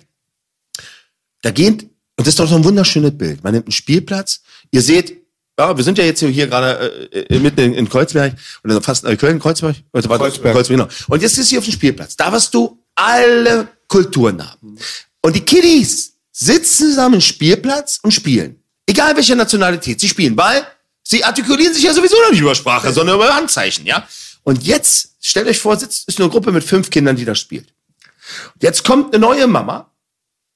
Da 1.42 1.52
geht, 1.52 1.84
und 1.84 1.92
das 2.16 2.30
ist 2.30 2.40
doch 2.40 2.48
so 2.48 2.56
ein 2.56 2.64
wunderschönes 2.64 3.18
Bild. 3.18 3.44
Man 3.44 3.54
nimmt 3.54 3.66
einen 3.66 3.72
Spielplatz. 3.72 4.42
Ihr 4.72 4.82
seht, 4.82 5.27
ja, 5.60 5.76
wir 5.76 5.84
sind 5.84 5.98
ja 5.98 6.04
jetzt 6.04 6.20
hier 6.20 6.48
gerade 6.48 7.10
äh, 7.12 7.20
äh, 7.36 7.40
mitten 7.40 7.60
in, 7.60 7.74
in 7.74 7.90
Kreuzberg 7.90 8.36
oder 8.64 8.82
fast 8.82 9.06
äh, 9.06 9.16
Köln, 9.18 9.40
Kreuzberg, 9.40 9.76
warte, 9.92 10.08
Kreuzberg. 10.08 10.54
Kreuzberg, 10.54 10.80
genau. 10.80 10.88
Und 11.08 11.22
jetzt 11.22 11.38
ist 11.38 11.50
hier 11.50 11.60
auf 11.60 11.66
dem 11.66 11.74
Spielplatz. 11.74 12.16
Da 12.16 12.32
wirst 12.32 12.54
du 12.54 12.84
alle 12.96 13.68
Kulturen 13.88 14.48
haben. 14.48 14.78
Und 15.22 15.36
die 15.36 15.42
Kiddies 15.42 16.14
sitzen 16.32 16.90
zusammen 16.90 17.16
im 17.16 17.22
Spielplatz 17.22 18.00
und 18.04 18.12
spielen. 18.12 18.62
Egal 18.86 19.16
welche 19.16 19.36
Nationalität. 19.36 20.00
Sie 20.00 20.08
spielen 20.08 20.36
Ball. 20.36 20.66
Sie 21.04 21.24
artikulieren 21.24 21.74
sich 21.74 21.84
ja 21.84 21.94
sowieso 21.94 22.16
noch 22.22 22.32
nicht 22.32 22.42
über 22.42 22.54
Sprache, 22.54 22.92
sondern 22.92 23.16
über 23.16 23.34
Handzeichen, 23.34 23.86
ja. 23.86 24.08
Und 24.44 24.64
jetzt, 24.64 25.16
stellt 25.22 25.48
euch 25.48 25.60
vor, 25.60 25.78
sitzt, 25.78 26.08
ist 26.08 26.20
eine 26.20 26.30
Gruppe 26.30 26.52
mit 26.52 26.64
fünf 26.64 26.90
Kindern, 26.90 27.16
die 27.16 27.26
da 27.26 27.34
spielt. 27.34 27.68
Und 28.54 28.64
jetzt 28.64 28.84
kommt 28.84 29.14
eine 29.14 29.22
neue 29.22 29.48
Mama 29.48 29.90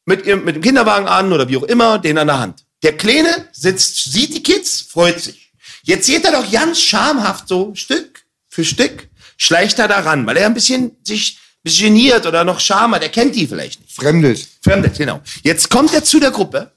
mit, 0.05 0.25
ihrem, 0.25 0.45
mit 0.45 0.55
dem 0.55 0.61
Kinderwagen 0.61 1.07
an 1.07 1.31
oder 1.33 1.47
wie 1.49 1.57
auch 1.57 1.63
immer, 1.63 1.99
den 1.99 2.17
an 2.17 2.27
der 2.27 2.39
Hand. 2.39 2.65
Der 2.83 2.97
Kleine 2.97 3.47
sitzt, 3.51 4.11
sieht 4.11 4.33
die 4.33 4.43
Kids, 4.43 4.81
freut 4.81 5.21
sich. 5.21 5.51
Jetzt 5.83 6.07
geht 6.07 6.25
er 6.25 6.31
doch 6.31 6.51
ganz 6.51 6.79
schamhaft 6.79 7.47
so 7.47 7.73
Stück 7.75 8.23
für 8.49 8.65
Stück, 8.65 9.07
schleicht 9.37 9.79
er 9.79 9.87
da 9.87 9.99
ran, 9.99 10.25
weil 10.25 10.37
er 10.37 10.47
ein 10.47 10.53
bisschen 10.53 10.97
sich 11.03 11.37
geniert 11.63 12.25
oder 12.25 12.43
noch 12.43 12.59
Scham 12.59 12.95
hat. 12.95 13.03
Er 13.03 13.09
kennt 13.09 13.35
die 13.35 13.47
vielleicht 13.47 13.79
nicht. 13.81 13.93
Fremdet. 13.93 14.47
Fremdet, 14.61 14.97
genau. 14.97 15.21
Jetzt 15.43 15.69
kommt 15.69 15.93
er 15.93 16.03
zu 16.03 16.19
der 16.19 16.31
Gruppe 16.31 16.71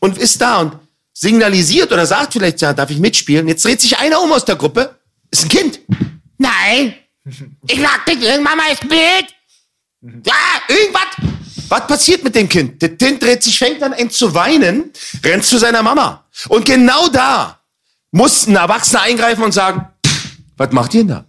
und 0.00 0.18
ist 0.18 0.40
da 0.40 0.58
und 0.58 0.78
signalisiert 1.12 1.92
oder 1.92 2.06
sagt 2.06 2.34
vielleicht, 2.34 2.60
ja, 2.60 2.72
darf 2.72 2.90
ich 2.90 2.98
mitspielen? 2.98 3.48
Jetzt 3.48 3.64
dreht 3.64 3.80
sich 3.80 3.96
einer 3.98 4.20
um 4.20 4.32
aus 4.32 4.44
der 4.44 4.56
Gruppe. 4.56 4.98
Ist 5.30 5.44
ein 5.44 5.48
Kind. 5.48 5.80
Nein. 6.38 6.94
Ich 7.66 7.78
mag 7.78 8.04
bitte, 8.04 8.40
Mama 8.40 8.62
ist 8.70 8.86
Bild. 8.88 9.34
Ja, 10.02 10.34
irgendwas. 10.68 11.45
Was 11.68 11.86
passiert 11.86 12.22
mit 12.22 12.34
dem 12.34 12.48
Kind? 12.48 12.82
Das 12.82 12.90
Kind 12.98 13.22
dreht 13.22 13.42
sich, 13.42 13.58
fängt 13.58 13.82
dann 13.82 13.92
an 13.92 14.10
zu 14.10 14.34
weinen, 14.34 14.92
rennt 15.24 15.44
zu 15.44 15.58
seiner 15.58 15.82
Mama. 15.82 16.24
Und 16.48 16.64
genau 16.64 17.08
da 17.08 17.60
muss 18.12 18.46
ein 18.46 18.56
Erwachsener 18.56 19.02
eingreifen 19.02 19.42
und 19.42 19.52
sagen, 19.52 19.86
was 20.56 20.72
macht 20.72 20.94
ihr 20.94 21.00
denn 21.00 21.08
da? 21.08 21.24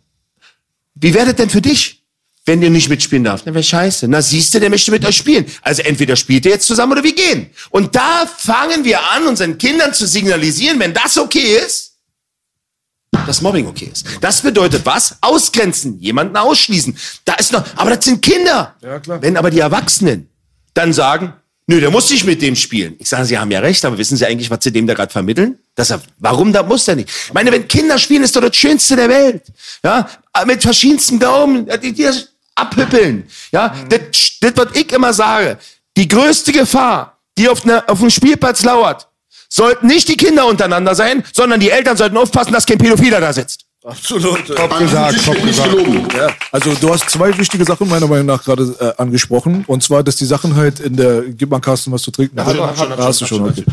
Wie 0.96 1.14
wäre 1.14 1.28
das 1.28 1.36
denn 1.36 1.50
für 1.50 1.62
dich, 1.62 2.04
wenn 2.46 2.62
ihr 2.62 2.70
nicht 2.70 2.90
mitspielen 2.90 3.24
darf? 3.24 3.42
Na, 3.46 3.54
wäre 3.54 3.64
scheiße. 3.64 4.08
Na, 4.08 4.22
siehst 4.22 4.54
du, 4.54 4.60
der 4.60 4.70
möchte 4.70 4.92
mit 4.92 5.06
euch 5.06 5.18
spielen. 5.18 5.46
Also 5.62 5.82
entweder 5.82 6.16
spielt 6.16 6.46
ihr 6.46 6.52
jetzt 6.52 6.68
zusammen 6.68 6.94
oder 6.94 7.04
wir 7.04 7.14
gehen. 7.14 7.50
Und 7.70 7.96
da 7.96 8.26
fangen 8.26 8.84
wir 8.84 9.12
an, 9.12 9.28
unseren 9.28 9.58
Kindern 9.58 9.94
zu 9.94 10.08
signalisieren, 10.08 10.80
wenn 10.80 10.94
das 10.94 11.18
okay 11.18 11.58
ist, 11.66 11.87
dass 13.12 13.42
Mobbing 13.42 13.68
okay 13.68 13.90
ist. 13.92 14.06
Das 14.22 14.42
bedeutet 14.42 14.86
was? 14.86 15.18
Ausgrenzen, 15.22 16.00
jemanden 16.00 16.36
ausschließen. 16.36 16.98
Da 17.26 17.34
ist 17.36 17.52
noch, 17.52 17.64
aber 17.76 17.96
das 17.96 18.06
sind 18.06 18.22
Kinder. 18.22 18.76
Ja, 18.82 19.00
klar. 19.00 19.22
Wenn 19.22 19.38
aber 19.38 19.50
die 19.50 19.60
Erwachsenen 19.60 20.30
dann 20.74 20.94
sagen, 20.94 21.34
nö, 21.68 21.80
der 21.80 21.92
muss 21.92 22.10
nicht 22.10 22.26
mit 22.26 22.42
dem 22.42 22.56
spielen. 22.56 22.96
Ich 23.00 23.10
sage, 23.10 23.26
sie 23.26 23.38
haben 23.38 23.52
ja 23.52 23.60
recht, 23.60 23.84
aber 23.86 23.98
wissen 23.98 24.18
sie 24.18 24.26
eigentlich, 24.26 24.50
was 24.50 24.60
sie 24.62 24.72
dem 24.72 24.88
da 24.88 24.94
gerade 24.94 25.12
vermitteln? 25.12 25.58
Dass 25.76 25.90
er, 25.90 26.02
warum 26.20 26.54
da 26.54 26.64
muss 26.64 26.86
der 26.86 26.96
nicht? 26.96 27.10
Ich 27.10 27.34
meine, 27.34 27.52
wenn 27.52 27.68
Kinder 27.68 27.98
spielen, 27.98 28.24
ist 28.24 28.36
doch 28.36 28.42
das 28.42 28.56
Schönste 28.56 28.96
der 28.96 29.10
Welt. 29.10 29.44
Ja, 29.84 30.08
mit 30.46 30.62
verschiedensten 30.62 31.20
Glauben, 31.20 31.68
die, 31.82 31.94
die 31.94 32.10
abhüppeln. 32.56 33.28
Ja, 33.52 33.76
das, 33.90 34.00
das, 34.42 34.54
was 34.56 34.68
ich 34.76 34.92
immer 34.92 35.14
sage, 35.14 35.58
die 35.96 36.08
größte 36.08 36.52
Gefahr, 36.52 37.18
die 37.38 37.50
auf, 37.50 37.64
einer 37.64 37.84
auf 37.88 38.00
einem 38.02 38.10
Spielplatz 38.10 38.64
lauert, 38.64 39.08
sollten 39.50 39.88
nicht 39.88 40.08
die 40.08 40.18
Kinder 40.18 40.48
untereinander 40.48 40.96
sein, 40.96 41.24
sondern 41.34 41.60
die 41.60 41.70
Eltern 41.70 41.98
sollten 41.98 42.18
aufpassen, 42.18 42.54
dass 42.54 42.66
kein 42.66 42.78
Pädophiler 42.78 43.22
da 43.22 43.34
sitzt. 43.34 43.66
Absolut. 43.84 44.46
Top 44.48 44.74
An 44.74 44.84
gesagt, 44.84 45.24
top 45.24 45.42
gesagt. 45.42 45.74
Ja, 46.14 46.28
also 46.52 46.74
du 46.74 46.90
hast 46.90 47.10
zwei 47.10 47.38
wichtige 47.38 47.64
Sachen 47.64 47.88
meiner 47.88 48.08
Meinung 48.08 48.26
nach 48.26 48.44
gerade 48.44 48.76
äh, 48.80 49.02
angesprochen. 49.02 49.64
Und 49.66 49.82
zwar, 49.82 50.04
dass 50.04 50.18
die 50.18 50.26
Sachen 50.26 50.56
halt 50.56 50.82
in 50.82 50.98
der, 50.98 51.22
gib 51.22 51.50
mal 51.50 51.62
Carsten 51.62 51.92
was 51.94 52.02
zu 52.02 52.12
trinken. 52.12 52.44
hat 52.44 52.56
er, 52.56 52.68
hat 52.68 52.78
hat 52.78 53.00
hast 53.00 53.22
du 53.22 53.26
schon, 53.26 53.38
schon, 53.38 53.50
hat 53.50 53.60
okay. 53.60 53.66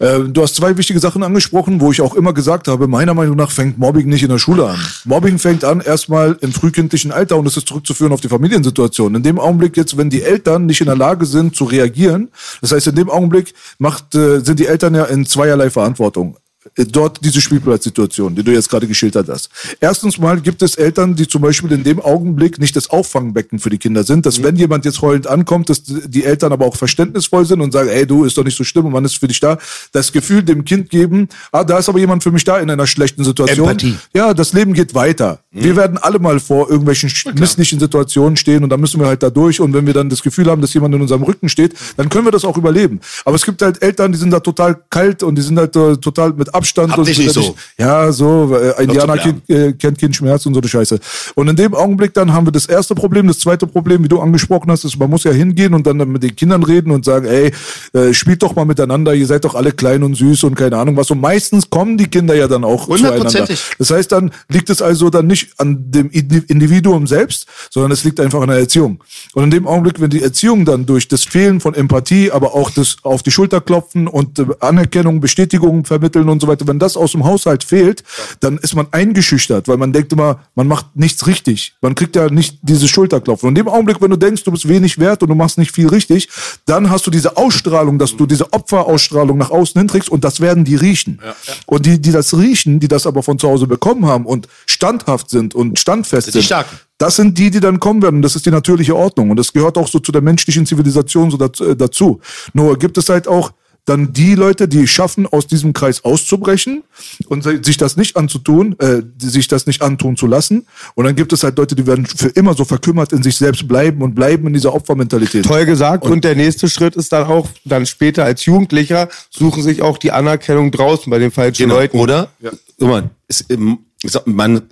Äh, 0.00 0.20
Du 0.30 0.42
hast 0.42 0.56
zwei 0.56 0.76
wichtige 0.76 0.98
Sachen 0.98 1.22
angesprochen, 1.22 1.80
wo 1.80 1.92
ich 1.92 2.00
auch 2.00 2.14
immer 2.14 2.32
gesagt 2.32 2.68
habe, 2.68 2.88
meiner 2.88 3.14
Meinung 3.14 3.36
nach 3.36 3.50
fängt 3.50 3.78
Mobbing 3.78 4.08
nicht 4.08 4.22
in 4.22 4.30
der 4.30 4.38
Schule 4.38 4.66
an. 4.66 4.78
Mobbing 5.04 5.38
fängt 5.38 5.62
an 5.62 5.80
erstmal 5.80 6.36
im 6.40 6.52
frühkindlichen 6.52 7.12
Alter 7.12 7.36
und 7.36 7.46
es 7.46 7.56
ist 7.56 7.68
zurückzuführen 7.68 8.12
auf 8.12 8.20
die 8.20 8.28
Familiensituation. 8.28 9.14
In 9.14 9.22
dem 9.22 9.38
Augenblick 9.38 9.76
jetzt, 9.76 9.96
wenn 9.96 10.10
die 10.10 10.22
Eltern 10.22 10.66
nicht 10.66 10.80
in 10.80 10.86
der 10.86 10.96
Lage 10.96 11.26
sind 11.26 11.54
zu 11.54 11.64
reagieren, 11.64 12.30
das 12.60 12.72
heißt 12.72 12.88
in 12.88 12.96
dem 12.96 13.10
Augenblick 13.10 13.54
macht, 13.78 14.14
äh, 14.14 14.40
sind 14.40 14.58
die 14.58 14.66
Eltern 14.66 14.94
ja 14.94 15.04
in 15.04 15.26
zweierlei 15.26 15.70
Verantwortung 15.70 16.36
dort 16.76 17.24
diese 17.24 17.40
Spielplatzsituation, 17.40 18.34
die 18.34 18.42
du 18.42 18.52
jetzt 18.52 18.68
gerade 18.68 18.86
geschildert 18.86 19.28
hast. 19.28 19.48
Erstens 19.80 20.18
mal 20.18 20.40
gibt 20.40 20.62
es 20.62 20.74
Eltern, 20.74 21.14
die 21.14 21.26
zum 21.26 21.40
Beispiel 21.40 21.72
in 21.72 21.84
dem 21.84 22.00
Augenblick 22.00 22.58
nicht 22.58 22.76
das 22.76 22.90
Auffangbecken 22.90 23.58
für 23.58 23.70
die 23.70 23.78
Kinder 23.78 24.04
sind, 24.04 24.26
dass 24.26 24.42
wenn 24.42 24.56
jemand 24.56 24.84
jetzt 24.84 25.00
heulend 25.00 25.26
ankommt, 25.26 25.70
dass 25.70 25.82
die 25.84 26.24
Eltern 26.24 26.52
aber 26.52 26.66
auch 26.66 26.76
verständnisvoll 26.76 27.46
sind 27.46 27.60
und 27.60 27.72
sagen, 27.72 27.88
ey, 27.88 28.06
du, 28.06 28.24
ist 28.24 28.36
doch 28.36 28.44
nicht 28.44 28.56
so 28.56 28.64
schlimm 28.64 28.86
und 28.86 28.92
man 28.92 29.04
ist 29.04 29.18
für 29.18 29.28
dich 29.28 29.40
da, 29.40 29.58
das 29.92 30.12
Gefühl 30.12 30.42
dem 30.42 30.64
Kind 30.64 30.90
geben, 30.90 31.28
ah, 31.50 31.64
da 31.64 31.78
ist 31.78 31.88
aber 31.88 31.98
jemand 31.98 32.22
für 32.22 32.30
mich 32.30 32.44
da 32.44 32.58
in 32.58 32.70
einer 32.70 32.86
schlechten 32.86 33.24
Situation. 33.24 33.70
Empathie. 33.70 33.96
Ja, 34.14 34.34
das 34.34 34.52
Leben 34.52 34.74
geht 34.74 34.94
weiter. 34.94 35.40
Wir 35.50 35.76
werden 35.76 35.98
alle 35.98 36.18
mal 36.18 36.40
vor 36.40 36.68
irgendwelchen 36.70 37.10
misslichen 37.38 37.80
Situationen 37.80 38.36
stehen 38.36 38.62
und 38.62 38.70
da 38.70 38.76
müssen 38.76 39.00
wir 39.00 39.06
halt 39.06 39.22
da 39.22 39.30
durch 39.30 39.60
und 39.60 39.72
wenn 39.72 39.86
wir 39.86 39.94
dann 39.94 40.10
das 40.10 40.22
Gefühl 40.22 40.50
haben, 40.50 40.60
dass 40.60 40.74
jemand 40.74 40.94
in 40.94 41.00
unserem 41.00 41.22
Rücken 41.22 41.48
steht, 41.48 41.74
dann 41.96 42.08
können 42.08 42.26
wir 42.26 42.32
das 42.32 42.44
auch 42.44 42.56
überleben. 42.56 43.00
Aber 43.24 43.36
es 43.36 43.44
gibt 43.44 43.62
halt 43.62 43.82
Eltern, 43.82 44.12
die 44.12 44.18
sind 44.18 44.30
da 44.30 44.40
total 44.40 44.78
kalt 44.90 45.22
und 45.22 45.36
die 45.36 45.42
sind 45.42 45.58
halt 45.58 45.74
äh, 45.74 45.96
total 45.96 46.32
mit 46.34 46.49
Abstand. 46.50 46.92
Hab 46.92 46.98
und 46.98 47.08
dich 47.08 47.18
nicht 47.18 47.32
so. 47.32 47.54
Ja, 47.78 48.12
so, 48.12 48.54
äh, 48.54 48.82
Indianer 48.82 49.16
kennt, 49.18 49.48
äh, 49.48 49.72
kennt 49.72 49.98
keinen 49.98 50.14
Schmerz 50.14 50.46
und 50.46 50.54
so 50.54 50.60
eine 50.60 50.68
Scheiße. 50.68 50.98
Und 51.34 51.48
in 51.48 51.56
dem 51.56 51.74
Augenblick 51.74 52.14
dann 52.14 52.32
haben 52.32 52.46
wir 52.46 52.52
das 52.52 52.66
erste 52.66 52.94
Problem. 52.94 53.26
Das 53.26 53.38
zweite 53.38 53.66
Problem, 53.66 54.04
wie 54.04 54.08
du 54.08 54.20
angesprochen 54.20 54.70
hast, 54.70 54.84
ist, 54.84 54.98
man 54.98 55.10
muss 55.10 55.24
ja 55.24 55.32
hingehen 55.32 55.74
und 55.74 55.86
dann 55.86 55.96
mit 55.96 56.22
den 56.22 56.34
Kindern 56.36 56.62
reden 56.62 56.90
und 56.90 57.04
sagen, 57.04 57.26
ey, 57.26 57.52
äh, 57.92 58.12
spielt 58.12 58.42
doch 58.42 58.54
mal 58.54 58.64
miteinander, 58.64 59.14
ihr 59.14 59.26
seid 59.26 59.44
doch 59.44 59.54
alle 59.54 59.72
klein 59.72 60.02
und 60.02 60.14
süß 60.14 60.44
und 60.44 60.54
keine 60.54 60.76
Ahnung 60.76 60.96
was. 60.96 61.10
Und 61.10 61.20
meistens 61.20 61.70
kommen 61.70 61.96
die 61.96 62.08
Kinder 62.08 62.34
ja 62.34 62.48
dann 62.48 62.64
auch 62.64 62.86
zueinander. 62.86 63.46
Das 63.78 63.90
heißt, 63.90 64.12
dann 64.12 64.32
liegt 64.48 64.70
es 64.70 64.82
also 64.82 65.10
dann 65.10 65.26
nicht 65.26 65.50
an 65.58 65.90
dem 65.90 66.10
Indi- 66.10 66.44
Individuum 66.48 67.06
selbst, 67.06 67.46
sondern 67.70 67.92
es 67.92 68.04
liegt 68.04 68.20
einfach 68.20 68.40
an 68.40 68.48
der 68.48 68.58
Erziehung. 68.58 69.02
Und 69.34 69.44
in 69.44 69.50
dem 69.50 69.66
Augenblick, 69.66 70.00
wenn 70.00 70.10
die 70.10 70.22
Erziehung 70.22 70.64
dann 70.64 70.86
durch 70.86 71.08
das 71.08 71.24
Fehlen 71.24 71.60
von 71.60 71.74
Empathie, 71.74 72.30
aber 72.30 72.54
auch 72.54 72.70
das 72.70 72.96
auf 73.02 73.22
die 73.22 73.30
Schulter 73.30 73.60
klopfen 73.60 74.06
und 74.08 74.38
äh, 74.38 74.46
Anerkennung, 74.60 75.20
Bestätigung 75.20 75.84
vermitteln 75.84 76.28
und 76.28 76.39
so 76.40 76.48
weiter, 76.48 76.66
wenn 76.66 76.78
das 76.78 76.96
aus 76.96 77.12
dem 77.12 77.24
Haushalt 77.24 77.62
fehlt, 77.62 78.02
dann 78.40 78.58
ist 78.58 78.74
man 78.74 78.88
eingeschüchtert, 78.90 79.68
weil 79.68 79.76
man 79.76 79.92
denkt 79.92 80.12
immer, 80.12 80.40
man 80.54 80.66
macht 80.66 80.96
nichts 80.96 81.26
richtig. 81.26 81.74
Man 81.80 81.94
kriegt 81.94 82.16
ja 82.16 82.28
nicht 82.28 82.58
dieses 82.62 82.90
Schulterklopfen. 82.90 83.48
Und 83.48 83.56
in 83.56 83.64
dem 83.64 83.68
Augenblick, 83.68 84.00
wenn 84.00 84.10
du 84.10 84.16
denkst, 84.16 84.42
du 84.44 84.50
bist 84.50 84.68
wenig 84.68 84.98
wert 84.98 85.22
und 85.22 85.28
du 85.28 85.34
machst 85.34 85.58
nicht 85.58 85.72
viel 85.72 85.88
richtig, 85.88 86.28
dann 86.66 86.90
hast 86.90 87.06
du 87.06 87.10
diese 87.10 87.36
Ausstrahlung, 87.36 87.98
dass 87.98 88.16
du 88.16 88.26
diese 88.26 88.52
Opferausstrahlung 88.52 89.38
nach 89.38 89.50
außen 89.50 89.78
hinträgst 89.78 90.08
und 90.08 90.24
das 90.24 90.40
werden 90.40 90.64
die 90.64 90.76
riechen. 90.76 91.20
Und 91.66 91.86
die, 91.86 92.00
die 92.00 92.12
das 92.12 92.36
riechen, 92.36 92.80
die 92.80 92.88
das 92.88 93.06
aber 93.06 93.22
von 93.22 93.38
zu 93.38 93.48
Hause 93.48 93.66
bekommen 93.66 94.06
haben 94.06 94.26
und 94.26 94.48
standhaft 94.66 95.30
sind 95.30 95.54
und 95.54 95.78
standfest 95.78 96.32
sind 96.32 96.40
sind, 96.40 96.46
Starken. 96.46 96.78
das 96.98 97.16
sind 97.16 97.38
die, 97.38 97.50
die 97.50 97.60
dann 97.60 97.80
kommen 97.80 98.02
werden. 98.02 98.22
Das 98.22 98.36
ist 98.36 98.46
die 98.46 98.50
natürliche 98.50 98.96
Ordnung. 98.96 99.30
Und 99.30 99.36
das 99.36 99.52
gehört 99.52 99.78
auch 99.78 99.88
so 99.88 99.98
zu 99.98 100.12
der 100.12 100.22
menschlichen 100.22 100.66
Zivilisation 100.66 101.30
so 101.30 101.38
äh, 101.38 101.76
dazu. 101.76 102.20
Nur 102.52 102.78
gibt 102.78 102.98
es 102.98 103.08
halt 103.08 103.28
auch 103.28 103.52
dann 103.86 104.12
die 104.12 104.34
Leute, 104.34 104.68
die 104.68 104.86
schaffen, 104.86 105.26
aus 105.26 105.46
diesem 105.46 105.72
Kreis 105.72 106.04
auszubrechen 106.04 106.82
und 107.28 107.42
sich 107.64 107.76
das 107.76 107.96
nicht 107.96 108.16
anzutun, 108.16 108.78
äh, 108.78 109.02
sich 109.18 109.48
das 109.48 109.66
nicht 109.66 109.82
antun 109.82 110.16
zu 110.16 110.26
lassen. 110.26 110.66
Und 110.94 111.04
dann 111.06 111.16
gibt 111.16 111.32
es 111.32 111.42
halt 111.42 111.56
Leute, 111.58 111.74
die 111.74 111.86
werden 111.86 112.06
für 112.06 112.28
immer 112.28 112.54
so 112.54 112.64
verkümmert 112.64 113.12
in 113.12 113.22
sich 113.22 113.36
selbst 113.36 113.66
bleiben 113.66 114.02
und 114.02 114.14
bleiben 114.14 114.46
in 114.46 114.52
dieser 114.52 114.74
Opfermentalität. 114.74 115.44
Toll 115.44 115.66
gesagt. 115.66 116.04
Und, 116.04 116.24
der 116.24 116.36
nächste 116.36 116.68
Schritt 116.68 116.94
ist 116.96 117.12
dann 117.12 117.24
auch, 117.26 117.48
dann 117.64 117.86
später 117.86 118.24
als 118.24 118.44
Jugendlicher 118.44 119.08
suchen 119.30 119.62
sich 119.62 119.82
auch 119.82 119.98
die 119.98 120.12
Anerkennung 120.12 120.70
draußen 120.70 121.10
bei 121.10 121.18
den 121.18 121.30
falschen 121.30 121.62
Genau. 121.62 121.76
Leuten. 121.76 121.98
Oder? 121.98 122.30
Guck 122.78 122.88
mal, 122.88 123.10
es, 123.28 123.44
ähm, 123.48 123.78
man, 124.26 124.62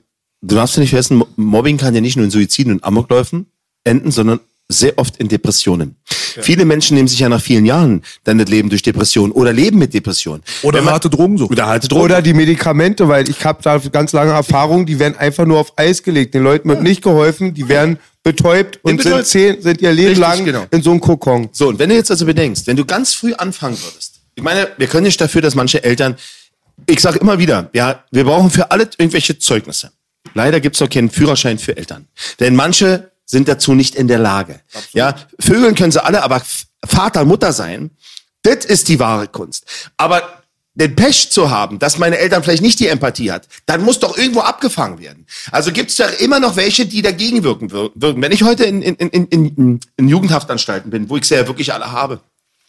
du 0.43 0.55
darfst 0.55 0.76
ja 0.76 0.80
nicht 0.80 0.90
vergessen, 0.90 1.16
Mo- 1.18 1.28
Mobbing 1.36 1.76
kann 1.78 1.94
ja 1.94 2.01
nicht 2.01 2.16
nur 2.16 2.24
in 2.24 2.30
Suiziden 2.30 2.74
und 2.74 2.85
Amokläufen 2.85 3.47
enden, 3.85 4.10
sondern 4.10 4.40
sehr 4.70 4.99
oft 4.99 5.16
in 5.16 5.28
Depressionen. 5.28 5.97
Viele 6.40 6.65
Menschen 6.66 6.95
nehmen 6.97 7.09
sich 7.09 7.19
ja 7.19 7.28
nach 7.28 7.40
vielen 7.40 7.65
Jahren 7.65 8.03
dann 8.24 8.36
das 8.39 8.49
Leben 8.49 8.69
durch 8.69 8.82
Depressionen 8.82 9.32
oder 9.32 9.53
leben 9.53 9.78
mit 9.78 9.95
Depressionen. 9.95 10.43
Oder 10.62 10.82
man- 10.82 10.93
harte 10.93 11.09
Drogensucht. 11.11 11.51
Oder 11.51 11.66
harte 11.66 11.89
Drogen. 11.89 12.03
Oder 12.05 12.23
die 12.23 12.35
Medikamente, 12.35 13.09
weil 13.09 13.28
ich 13.28 13.45
habe 13.45 13.62
da 13.62 13.78
ganz 13.78 14.12
lange 14.12 14.32
Erfahrung, 14.32 14.85
die 14.85 14.99
werden 14.99 15.16
einfach 15.16 15.47
nur 15.47 15.59
auf 15.59 15.73
Eis 15.77 16.03
gelegt. 16.03 16.35
Den 16.35 16.43
Leuten 16.45 16.69
wird 16.69 16.82
nicht 16.82 17.03
geholfen, 17.03 17.55
die 17.55 17.69
werden 17.69 17.99
betäubt 18.23 18.78
und 18.82 18.99
betäubt. 18.99 19.27
sind, 19.27 19.55
zehn, 19.57 19.62
sind 19.62 19.81
ihr 19.81 19.90
Leben 19.93 20.09
Richtig, 20.09 20.23
lang 20.23 20.45
genau. 20.45 20.66
in 20.70 20.82
so 20.82 20.90
einem 20.90 21.01
Kokon. 21.01 21.49
So, 21.53 21.69
und 21.69 21.78
wenn 21.78 21.89
du 21.89 21.95
jetzt 21.97 22.11
also 22.11 22.27
bedenkst, 22.27 22.66
wenn 22.66 22.77
du 22.77 22.85
ganz 22.85 23.15
früh 23.15 23.32
anfangen 23.32 23.77
würdest, 23.82 24.20
Ich 24.35 24.43
meine, 24.45 24.69
wir 24.77 24.86
können 24.86 25.05
nicht 25.05 25.20
dafür, 25.20 25.40
dass 25.40 25.55
manche 25.55 25.82
Eltern, 25.82 26.15
ich 26.86 27.01
sage 27.01 27.19
immer 27.19 27.39
wieder, 27.39 27.70
ja, 27.73 28.05
wir 28.12 28.24
brauchen 28.24 28.51
für 28.51 28.70
alle 28.70 28.89
irgendwelche 28.99 29.39
Zeugnisse. 29.39 29.90
Leider 30.35 30.61
gibt's 30.61 30.78
noch 30.78 30.90
keinen 30.90 31.11
Führerschein 31.11 31.59
für 31.59 31.77
Eltern. 31.77 32.07
Denn 32.39 32.55
manche 32.55 33.11
sind 33.30 33.46
dazu 33.46 33.74
nicht 33.74 33.94
in 33.94 34.09
der 34.09 34.18
Lage. 34.18 34.60
Ja, 34.92 35.14
Vögeln 35.38 35.74
können 35.74 35.92
sie 35.92 36.02
alle, 36.02 36.22
aber 36.22 36.42
Vater, 36.84 37.24
Mutter 37.24 37.52
sein, 37.52 37.90
das 38.42 38.64
ist 38.64 38.88
die 38.88 38.98
wahre 38.98 39.28
Kunst. 39.28 39.64
Aber 39.96 40.22
den 40.74 40.94
Pech 40.94 41.30
zu 41.30 41.50
haben, 41.50 41.78
dass 41.80 41.98
meine 41.98 42.18
Eltern 42.18 42.42
vielleicht 42.42 42.62
nicht 42.62 42.78
die 42.78 42.86
Empathie 42.86 43.32
hat, 43.32 43.48
dann 43.66 43.82
muss 43.84 43.98
doch 43.98 44.16
irgendwo 44.16 44.40
abgefangen 44.40 44.98
werden. 45.00 45.26
Also 45.50 45.72
gibt 45.72 45.90
es 45.90 45.96
da 45.96 46.06
immer 46.06 46.38
noch 46.40 46.56
welche, 46.56 46.86
die 46.86 47.02
dagegen 47.02 47.42
wirken 47.42 47.70
wir- 47.72 47.90
würden. 47.94 48.22
Wenn 48.22 48.32
ich 48.32 48.42
heute 48.44 48.64
in, 48.64 48.80
in, 48.82 48.94
in, 48.94 49.26
in, 49.26 49.80
in 49.96 50.09
Jugendhaftanstalten 50.09 50.90
bin, 50.90 51.10
wo 51.10 51.16
ich 51.16 51.24
sie 51.24 51.34
ja 51.34 51.46
wirklich 51.48 51.72
alle 51.72 51.90
habe, 51.92 52.20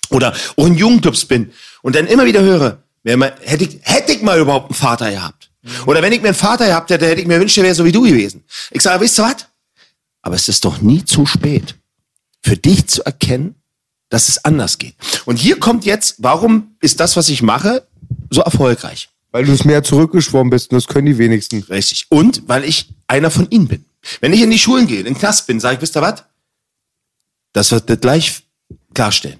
oder 0.09 0.33
auch 0.57 0.65
in 0.65 0.73
Jugendclubs 0.75 1.25
bin 1.25 1.53
und 1.83 1.95
dann 1.95 2.07
immer 2.07 2.25
wieder 2.25 2.41
höre, 2.41 2.79
wer 3.03 3.15
mal, 3.15 3.31
hätte, 3.43 3.63
ich, 3.65 3.77
hätte 3.83 4.11
ich 4.11 4.23
mal 4.23 4.39
überhaupt 4.39 4.71
einen 4.71 4.75
Vater 4.75 5.11
gehabt. 5.11 5.51
Oder 5.85 6.01
wenn 6.01 6.11
ich 6.11 6.21
mir 6.21 6.29
einen 6.29 6.35
Vater 6.35 6.65
gehabt 6.65 6.89
hätte, 6.89 7.05
hätte 7.05 7.21
ich 7.21 7.27
mir 7.27 7.35
gewünscht, 7.35 7.57
der 7.57 7.63
wäre 7.65 7.75
so 7.75 7.85
wie 7.85 7.91
du 7.91 8.01
gewesen. 8.01 8.43
Ich 8.71 8.81
sage, 8.81 9.01
wisst 9.01 9.19
ihr 9.19 9.23
was? 9.25 9.45
Aber 10.21 10.35
es 10.35 10.47
ist 10.47 10.65
doch 10.65 10.81
nie 10.81 11.05
zu 11.05 11.25
spät, 11.25 11.75
für 12.43 12.57
dich 12.57 12.87
zu 12.87 13.03
erkennen, 13.05 13.55
dass 14.09 14.27
es 14.27 14.43
anders 14.43 14.77
geht. 14.77 14.95
Und 15.25 15.37
hier 15.37 15.59
kommt 15.59 15.85
jetzt, 15.85 16.15
warum 16.19 16.75
ist 16.81 16.99
das, 16.99 17.15
was 17.15 17.29
ich 17.29 17.41
mache, 17.41 17.87
so 18.29 18.41
erfolgreich? 18.41 19.09
Weil 19.31 19.45
du 19.45 19.51
es 19.51 19.63
mehr 19.63 19.83
zurückgeschwommen 19.83 20.49
bist 20.49 20.71
und 20.71 20.75
das 20.75 20.87
können 20.87 21.05
die 21.05 21.17
wenigsten. 21.17 21.61
Richtig. 21.63 22.07
Und 22.09 22.47
weil 22.47 22.63
ich 22.63 22.93
einer 23.07 23.29
von 23.29 23.49
ihnen 23.51 23.67
bin. 23.67 23.85
Wenn 24.21 24.33
ich 24.33 24.41
in 24.41 24.49
die 24.49 24.59
Schulen 24.59 24.87
gehe, 24.87 24.99
in 24.99 25.05
den 25.05 25.17
Knast 25.17 25.45
bin, 25.45 25.59
sage 25.59 25.75
ich, 25.75 25.81
wisst 25.81 25.95
ihr 25.95 26.01
was? 26.01 26.23
Das 27.53 27.71
wird 27.71 27.89
das 27.89 27.99
gleich 27.99 28.43
klarstellen. 28.93 29.39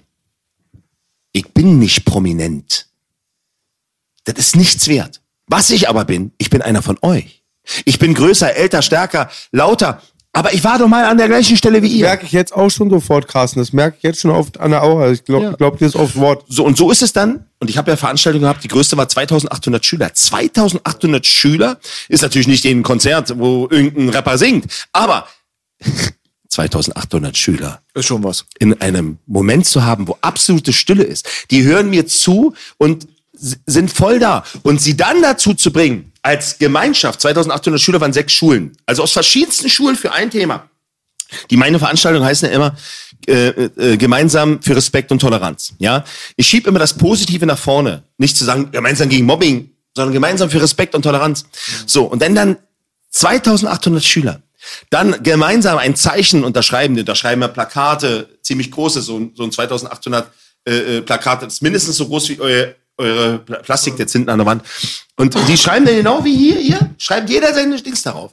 Ich 1.32 1.48
bin 1.48 1.78
nicht 1.78 2.04
prominent. 2.04 2.88
Das 4.24 4.36
ist 4.38 4.56
nichts 4.56 4.88
wert. 4.88 5.20
Was 5.46 5.70
ich 5.70 5.88
aber 5.88 6.04
bin, 6.04 6.32
ich 6.38 6.50
bin 6.50 6.62
einer 6.62 6.82
von 6.82 6.98
euch. 7.02 7.42
Ich 7.84 7.98
bin 7.98 8.14
größer, 8.14 8.54
älter, 8.54 8.82
stärker, 8.82 9.30
lauter. 9.52 10.02
Aber 10.32 10.54
ich 10.54 10.62
war 10.62 10.78
doch 10.78 10.86
mal 10.86 11.04
an 11.06 11.18
der 11.18 11.26
gleichen 11.26 11.56
Stelle 11.56 11.82
wie 11.82 11.88
ihr. 11.88 12.04
Merke 12.06 12.24
ich 12.24 12.30
jetzt 12.32 12.54
auch 12.54 12.70
schon 12.70 12.88
sofort, 12.88 13.26
Carsten. 13.26 13.58
Das 13.58 13.72
merke 13.72 13.96
ich 13.96 14.02
jetzt 14.04 14.20
schon 14.20 14.30
oft 14.30 14.60
an 14.60 14.70
der 14.70 14.84
Aura. 14.84 15.10
Ich 15.10 15.24
glaube 15.24 15.44
Ja. 15.46 15.52
glaub 15.52 15.78
dir 15.78 15.86
das 15.86 15.96
aufs 15.96 16.14
Wort. 16.16 16.44
So, 16.48 16.64
und 16.64 16.76
so 16.76 16.90
ist 16.92 17.02
es 17.02 17.12
dann. 17.12 17.46
Und 17.58 17.68
ich 17.68 17.76
habe 17.76 17.90
ja 17.90 17.96
Veranstaltungen 17.96 18.42
gehabt, 18.42 18.62
die 18.62 18.68
größte 18.68 18.96
war 18.96 19.08
2800 19.08 19.84
Schüler. 19.84 20.14
2800 20.14 21.26
Schüler 21.26 21.80
ist 22.08 22.22
natürlich 22.22 22.46
nicht 22.46 22.64
ein 22.64 22.84
Konzert, 22.84 23.38
wo 23.38 23.66
irgendein 23.70 24.08
Rapper 24.10 24.38
singt. 24.38 24.66
Aber 24.92 25.26
2800 26.48 27.36
Schüler 27.36 27.80
Ist 27.94 28.06
schon 28.06 28.24
was. 28.24 28.44
in 28.58 28.80
einem 28.80 29.18
Moment 29.26 29.66
zu 29.66 29.84
haben, 29.84 30.08
wo 30.08 30.16
absolute 30.20 30.72
Stille 30.72 31.04
ist. 31.04 31.26
Die 31.50 31.62
hören 31.64 31.90
mir 31.90 32.06
zu 32.06 32.54
und 32.78 33.06
sind 33.32 33.90
voll 33.92 34.18
da. 34.18 34.44
Und 34.62 34.80
sie 34.80 34.96
dann 34.96 35.22
dazu 35.22 35.54
zu 35.54 35.72
bringen, 35.72 36.09
als 36.22 36.58
Gemeinschaft, 36.58 37.20
2800 37.20 37.80
Schüler 37.80 38.00
waren 38.00 38.12
sechs 38.12 38.32
Schulen, 38.32 38.76
also 38.86 39.02
aus 39.02 39.12
verschiedensten 39.12 39.68
Schulen 39.68 39.96
für 39.96 40.12
ein 40.12 40.30
Thema. 40.30 40.68
Die 41.50 41.56
meine 41.56 41.78
Veranstaltungen 41.78 42.24
heißen 42.24 42.48
ja 42.48 42.54
immer 42.54 42.76
äh, 43.26 43.48
äh, 43.48 43.96
gemeinsam 43.96 44.62
für 44.62 44.74
Respekt 44.74 45.12
und 45.12 45.20
Toleranz. 45.20 45.74
Ja, 45.78 46.04
ich 46.36 46.46
schiebe 46.46 46.68
immer 46.68 46.78
das 46.78 46.94
Positive 46.94 47.46
nach 47.46 47.58
vorne, 47.58 48.02
nicht 48.18 48.36
zu 48.36 48.44
sagen 48.44 48.70
gemeinsam 48.72 49.08
gegen 49.08 49.26
Mobbing, 49.26 49.70
sondern 49.94 50.12
gemeinsam 50.12 50.50
für 50.50 50.60
Respekt 50.60 50.94
und 50.94 51.02
Toleranz. 51.02 51.44
So 51.86 52.04
und 52.04 52.20
wenn 52.20 52.34
dann 52.34 52.56
2800 53.10 54.02
Schüler 54.02 54.42
dann 54.90 55.22
gemeinsam 55.22 55.78
ein 55.78 55.96
Zeichen 55.96 56.44
unterschreiben, 56.44 56.98
unterschreiben 56.98 57.42
ja 57.42 57.48
Plakate, 57.48 58.28
ziemlich 58.42 58.70
große, 58.70 59.00
so, 59.00 59.30
so 59.34 59.44
ein 59.44 59.52
2800 59.52 60.30
äh, 60.64 60.72
äh, 60.72 61.00
Plakate, 61.02 61.46
das 61.46 61.54
ist 61.54 61.62
mindestens 61.62 61.96
so 61.96 62.06
groß 62.06 62.28
wie 62.28 62.40
euer, 62.40 62.74
eure 63.00 63.38
Pla- 63.40 63.58
Plastik 63.58 63.98
jetzt 63.98 64.12
hinten 64.12 64.30
an 64.30 64.38
der 64.38 64.46
Wand. 64.46 64.62
Und 65.16 65.36
die 65.48 65.58
schreiben 65.58 65.84
dann 65.84 65.96
genau 65.96 66.24
wie 66.24 66.34
hier, 66.34 66.56
hier, 66.56 66.90
schreibt 66.96 67.28
jeder 67.28 67.52
seine 67.52 67.80
Dings 67.82 68.02
darauf. 68.02 68.32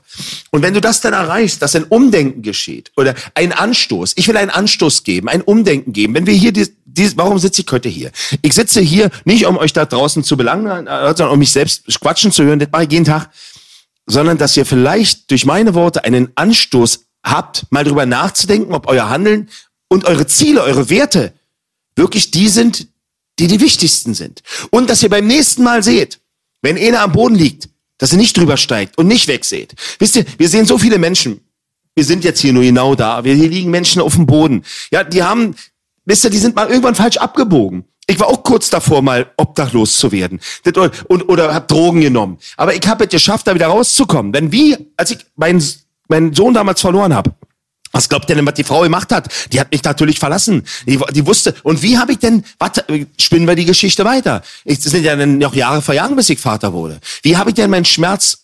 Und 0.52 0.62
wenn 0.62 0.74
du 0.74 0.80
das 0.80 1.02
dann 1.02 1.14
erreichst, 1.14 1.62
dass 1.62 1.76
ein 1.76 1.84
Umdenken 1.86 2.42
geschieht 2.44 2.92
oder 2.96 3.16
ein 3.34 3.52
Anstoß, 3.52 4.14
ich 4.16 4.28
will 4.28 4.38
einen 4.38 4.52
Anstoß 4.52 5.04
geben, 5.04 5.28
ein 5.28 5.42
Umdenken 5.42 5.92
geben. 5.92 6.14
Wenn 6.14 6.28
wir 6.28 6.34
hier, 6.34 6.54
dies, 6.54 6.72
dies, 6.86 7.18
warum 7.18 7.40
sitze 7.40 7.62
ich 7.62 7.72
heute 7.72 7.90
hier? 7.90 8.12
Ich 8.42 8.54
sitze 8.54 8.80
hier 8.80 9.10
nicht, 9.26 9.46
um 9.48 9.58
euch 9.58 9.74
da 9.74 9.86
draußen 9.86 10.24
zu 10.24 10.38
belangen, 10.38 10.88
äh, 10.88 11.08
sondern 11.08 11.32
um 11.32 11.40
mich 11.40 11.52
selbst 11.52 11.84
quatschen 12.00 12.32
zu 12.32 12.44
hören, 12.44 12.60
das 12.60 12.70
mache 12.72 12.84
ich 12.84 12.92
jeden 12.92 13.06
Tag 13.06 13.30
sondern 14.10 14.38
dass 14.38 14.56
ihr 14.56 14.66
vielleicht 14.66 15.30
durch 15.32 15.46
meine 15.46 15.74
Worte 15.74 16.06
einen 16.06 16.30
Anstoß 16.36 17.08
habt, 17.26 17.66
mal 17.72 17.84
drüber 17.84 18.06
nachzudenken, 18.06 18.74
ob 18.74 18.88
euer 18.88 19.10
Handeln 19.10 19.50
und 19.90 20.06
eure 20.06 20.26
Ziele, 20.26 20.64
eure 20.64 20.90
Werte 20.90 21.34
wirklich 21.98 22.32
die 22.32 22.48
sind, 22.48 22.88
die 23.40 23.48
die 23.48 23.62
wichtigsten 23.62 24.14
sind. 24.14 24.42
Und 24.72 24.90
dass 24.90 25.04
ihr 25.04 25.10
beim 25.10 25.28
nächsten 25.28 25.64
Mal 25.64 25.84
seht, 25.84 26.20
wenn 26.62 26.78
einer 26.78 27.02
am 27.02 27.12
Boden 27.12 27.36
liegt, 27.36 27.70
dass 27.98 28.12
ihr 28.12 28.18
nicht 28.18 28.38
drüber 28.38 28.58
steigt 28.58 28.98
und 28.98 29.08
nicht 29.08 29.28
wegseht. 29.28 29.74
Wisst 30.00 30.16
ihr, 30.16 30.26
wir 30.38 30.50
sehen 30.50 30.66
so 30.66 30.78
viele 30.78 30.98
Menschen. 30.98 31.42
Wir 31.96 32.06
sind 32.06 32.24
jetzt 32.24 32.40
hier 32.40 32.54
nur 32.54 32.64
genau 32.64 32.94
da. 32.94 33.24
Wir, 33.24 33.34
hier 33.34 33.50
liegen 33.50 33.72
Menschen 33.72 34.02
auf 34.02 34.16
dem 34.16 34.28
Boden. 34.28 34.64
Ja, 34.92 35.04
die 35.04 35.24
haben, 35.24 35.56
wisst 36.06 36.24
ihr, 36.24 36.30
die 36.30 36.38
sind 36.38 36.56
mal 36.56 36.68
irgendwann 36.68 36.96
falsch 36.96 37.18
abgebogen. 37.18 37.86
Ich 38.06 38.20
war 38.20 38.28
auch 38.28 38.44
kurz 38.44 38.70
davor, 38.70 39.02
mal 39.02 39.32
obdachlos 39.36 39.98
zu 39.98 40.12
werden. 40.12 40.40
Und, 41.08 41.28
oder 41.28 41.54
hab 41.54 41.68
Drogen 41.68 42.02
genommen. 42.02 42.38
Aber 42.56 42.74
ich 42.74 42.88
habe 42.88 43.04
es 43.06 43.10
geschafft, 43.10 43.48
da 43.48 43.56
wieder 43.56 43.68
rauszukommen. 43.68 44.32
Denn 44.32 44.52
wie, 44.52 44.78
als 44.96 45.12
ich 45.12 45.26
meinen, 45.36 45.62
meinen 46.08 46.34
Sohn 46.34 46.54
damals 46.54 46.80
verloren 46.80 47.14
habe, 47.14 47.36
was 47.92 48.10
glaubt 48.10 48.30
ihr 48.30 48.36
denn, 48.36 48.46
was 48.46 48.54
die 48.54 48.64
Frau 48.64 48.82
gemacht 48.82 49.12
hat? 49.12 49.28
Die 49.52 49.60
hat 49.60 49.72
mich 49.72 49.84
natürlich 49.84 50.20
verlassen. 50.20 50.64
Die, 50.86 51.00
die 51.12 51.26
wusste. 51.26 51.56
Und 51.64 51.82
wie 51.82 51.98
habe 51.98 52.12
ich 52.12 52.20
denn, 52.20 52.44
warte, 52.60 52.86
spinnen 53.18 53.48
wir 53.48 53.56
die 53.56 53.66
Geschichte 53.66 54.06
weiter. 54.06 54.42
Ich, 54.66 54.80
es 54.80 54.86
sind 54.86 55.04
ja 55.04 55.16
dann 55.16 55.38
noch 55.38 55.56
Jahre 55.56 55.82
vergangen, 55.82 56.16
bis 56.16 56.30
ich 56.30 56.40
Vater 56.40 56.74
wurde. 56.74 57.00
Wie 57.24 57.38
habe 57.38 57.52
ich 57.52 57.56
denn 57.56 57.70
meinen 57.70 57.86
Schmerz 57.86 58.44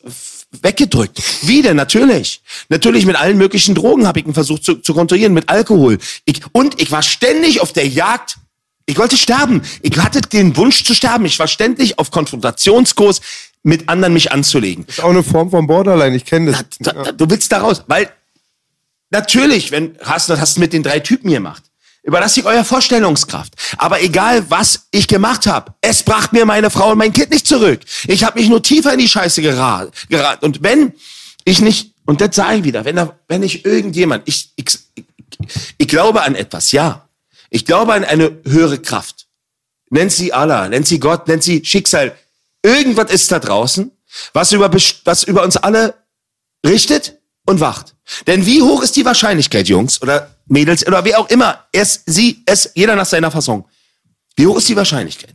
weggedrückt? 0.62 1.22
Wie 1.44 1.62
denn? 1.62 1.78
Natürlich. 1.78 2.42
Natürlich 2.70 3.06
mit 3.06 3.16
allen 3.16 3.38
möglichen 3.38 3.76
Drogen 3.76 4.08
habe 4.08 4.20
ich 4.20 4.26
ihn 4.26 4.34
versucht 4.34 4.64
zu, 4.64 4.76
zu 4.76 4.94
kontrollieren, 4.94 5.34
mit 5.34 5.50
Alkohol. 5.50 5.98
Ich, 6.26 6.42
und 6.52 6.82
ich 6.82 6.92
war 6.92 7.04
ständig 7.04 7.62
auf 7.62 7.74
der 7.74 7.88
Jagd. 7.88 8.38
Ich 8.86 8.98
wollte 8.98 9.18
sterben. 9.18 9.62
Ich 9.82 9.98
hatte 9.98 10.22
den 10.22 10.58
Wunsch 10.58 10.84
zu 10.84 10.94
sterben. 10.94 11.26
Ich 11.26 11.40
war 11.40 11.48
ständig 11.48 12.00
auf 12.00 12.12
Konfrontationskurs, 12.12 13.22
mit 13.64 13.88
anderen 13.88 14.14
mich 14.14 14.32
anzulegen. 14.32 14.86
Ist 14.88 15.02
auch 15.02 15.10
eine 15.10 15.24
Form 15.24 15.50
von 15.50 15.68
Borderline. 15.68 16.16
Ich 16.18 16.26
kenne 16.26 16.52
das. 16.52 16.66
Da, 16.80 16.92
da, 16.92 17.12
du 17.14 17.30
willst 17.30 17.52
da 17.52 17.60
raus, 17.60 17.84
weil 17.88 18.10
natürlich, 19.14 19.72
wenn 19.72 19.98
hast 20.02 20.28
du 20.28 20.36
das 20.36 20.58
mit 20.58 20.74
den 20.74 20.84
drei 20.84 21.00
Typen 21.00 21.30
gemacht. 21.30 21.64
Überlasst 22.06 22.38
ich 22.38 22.44
euer 22.44 22.66
Vorstellungskraft. 22.66 23.54
Aber 23.78 24.02
egal, 24.02 24.50
was 24.50 24.88
ich 24.92 25.08
gemacht 25.08 25.48
habe, 25.48 25.74
es 25.80 26.04
bracht 26.04 26.34
mir 26.34 26.46
meine 26.46 26.70
Frau 26.70 26.92
und 26.92 26.98
mein 26.98 27.14
Kind 27.14 27.30
nicht 27.30 27.48
zurück. 27.48 27.80
Ich 28.08 28.26
habe 28.26 28.38
mich 28.38 28.50
nur 28.50 28.62
tiefer 28.62 28.92
in 28.92 29.00
die 29.00 29.08
Scheiße 29.08 29.42
geraten. 29.42 29.94
geraten. 30.10 30.44
Und 30.44 30.62
wenn 30.64 30.92
ich 31.46 31.62
nicht, 31.62 31.94
und 32.06 32.20
das 32.20 32.36
sage 32.36 32.58
ich 32.58 32.64
wieder, 32.66 32.84
wenn, 32.84 32.98
da, 32.98 33.18
wenn 33.30 33.42
ich 33.42 33.64
irgendjemand, 33.64 34.28
ich, 34.28 34.52
ich, 34.58 34.78
ich, 35.78 35.88
glaube 35.88 36.24
an 36.24 36.36
etwas, 36.36 36.74
ja. 36.74 37.08
Ich 37.50 37.66
glaube 37.66 37.94
an 37.94 38.04
eine 38.04 38.42
höhere 38.46 38.80
Kraft. 38.80 39.28
Nennt 39.90 40.12
sie 40.12 40.34
Allah, 40.34 40.68
nennt 40.68 40.88
sie 40.88 41.00
Gott, 41.00 41.30
nennt 41.30 41.44
sie 41.44 41.64
Schicksal. 41.64 42.14
Irgendwas 42.64 43.12
ist 43.12 43.32
da 43.32 43.40
draußen, 43.40 43.92
was 44.34 44.52
über, 44.52 44.70
was 45.06 45.24
über 45.24 45.44
uns 45.44 45.56
alle 45.56 45.94
richtet 46.66 47.18
und 47.46 47.60
wacht. 47.60 47.96
Denn 48.28 48.46
wie 48.46 48.62
hoch 48.62 48.82
ist 48.82 48.96
die 48.96 49.06
Wahrscheinlichkeit, 49.06 49.68
Jungs 49.68 50.02
oder 50.02 50.36
Mädels 50.46 50.86
oder 50.86 51.04
wer 51.06 51.20
auch 51.20 51.30
immer, 51.30 51.66
es, 51.72 52.04
sie, 52.06 52.44
es, 52.46 52.72
jeder 52.76 52.96
nach 52.96 53.06
seiner 53.06 53.32
Fassung. 53.32 53.66
Wie 54.36 54.48
hoch 54.48 54.58
ist 54.58 54.70
die 54.70 54.76
Wahrscheinlichkeit, 54.76 55.34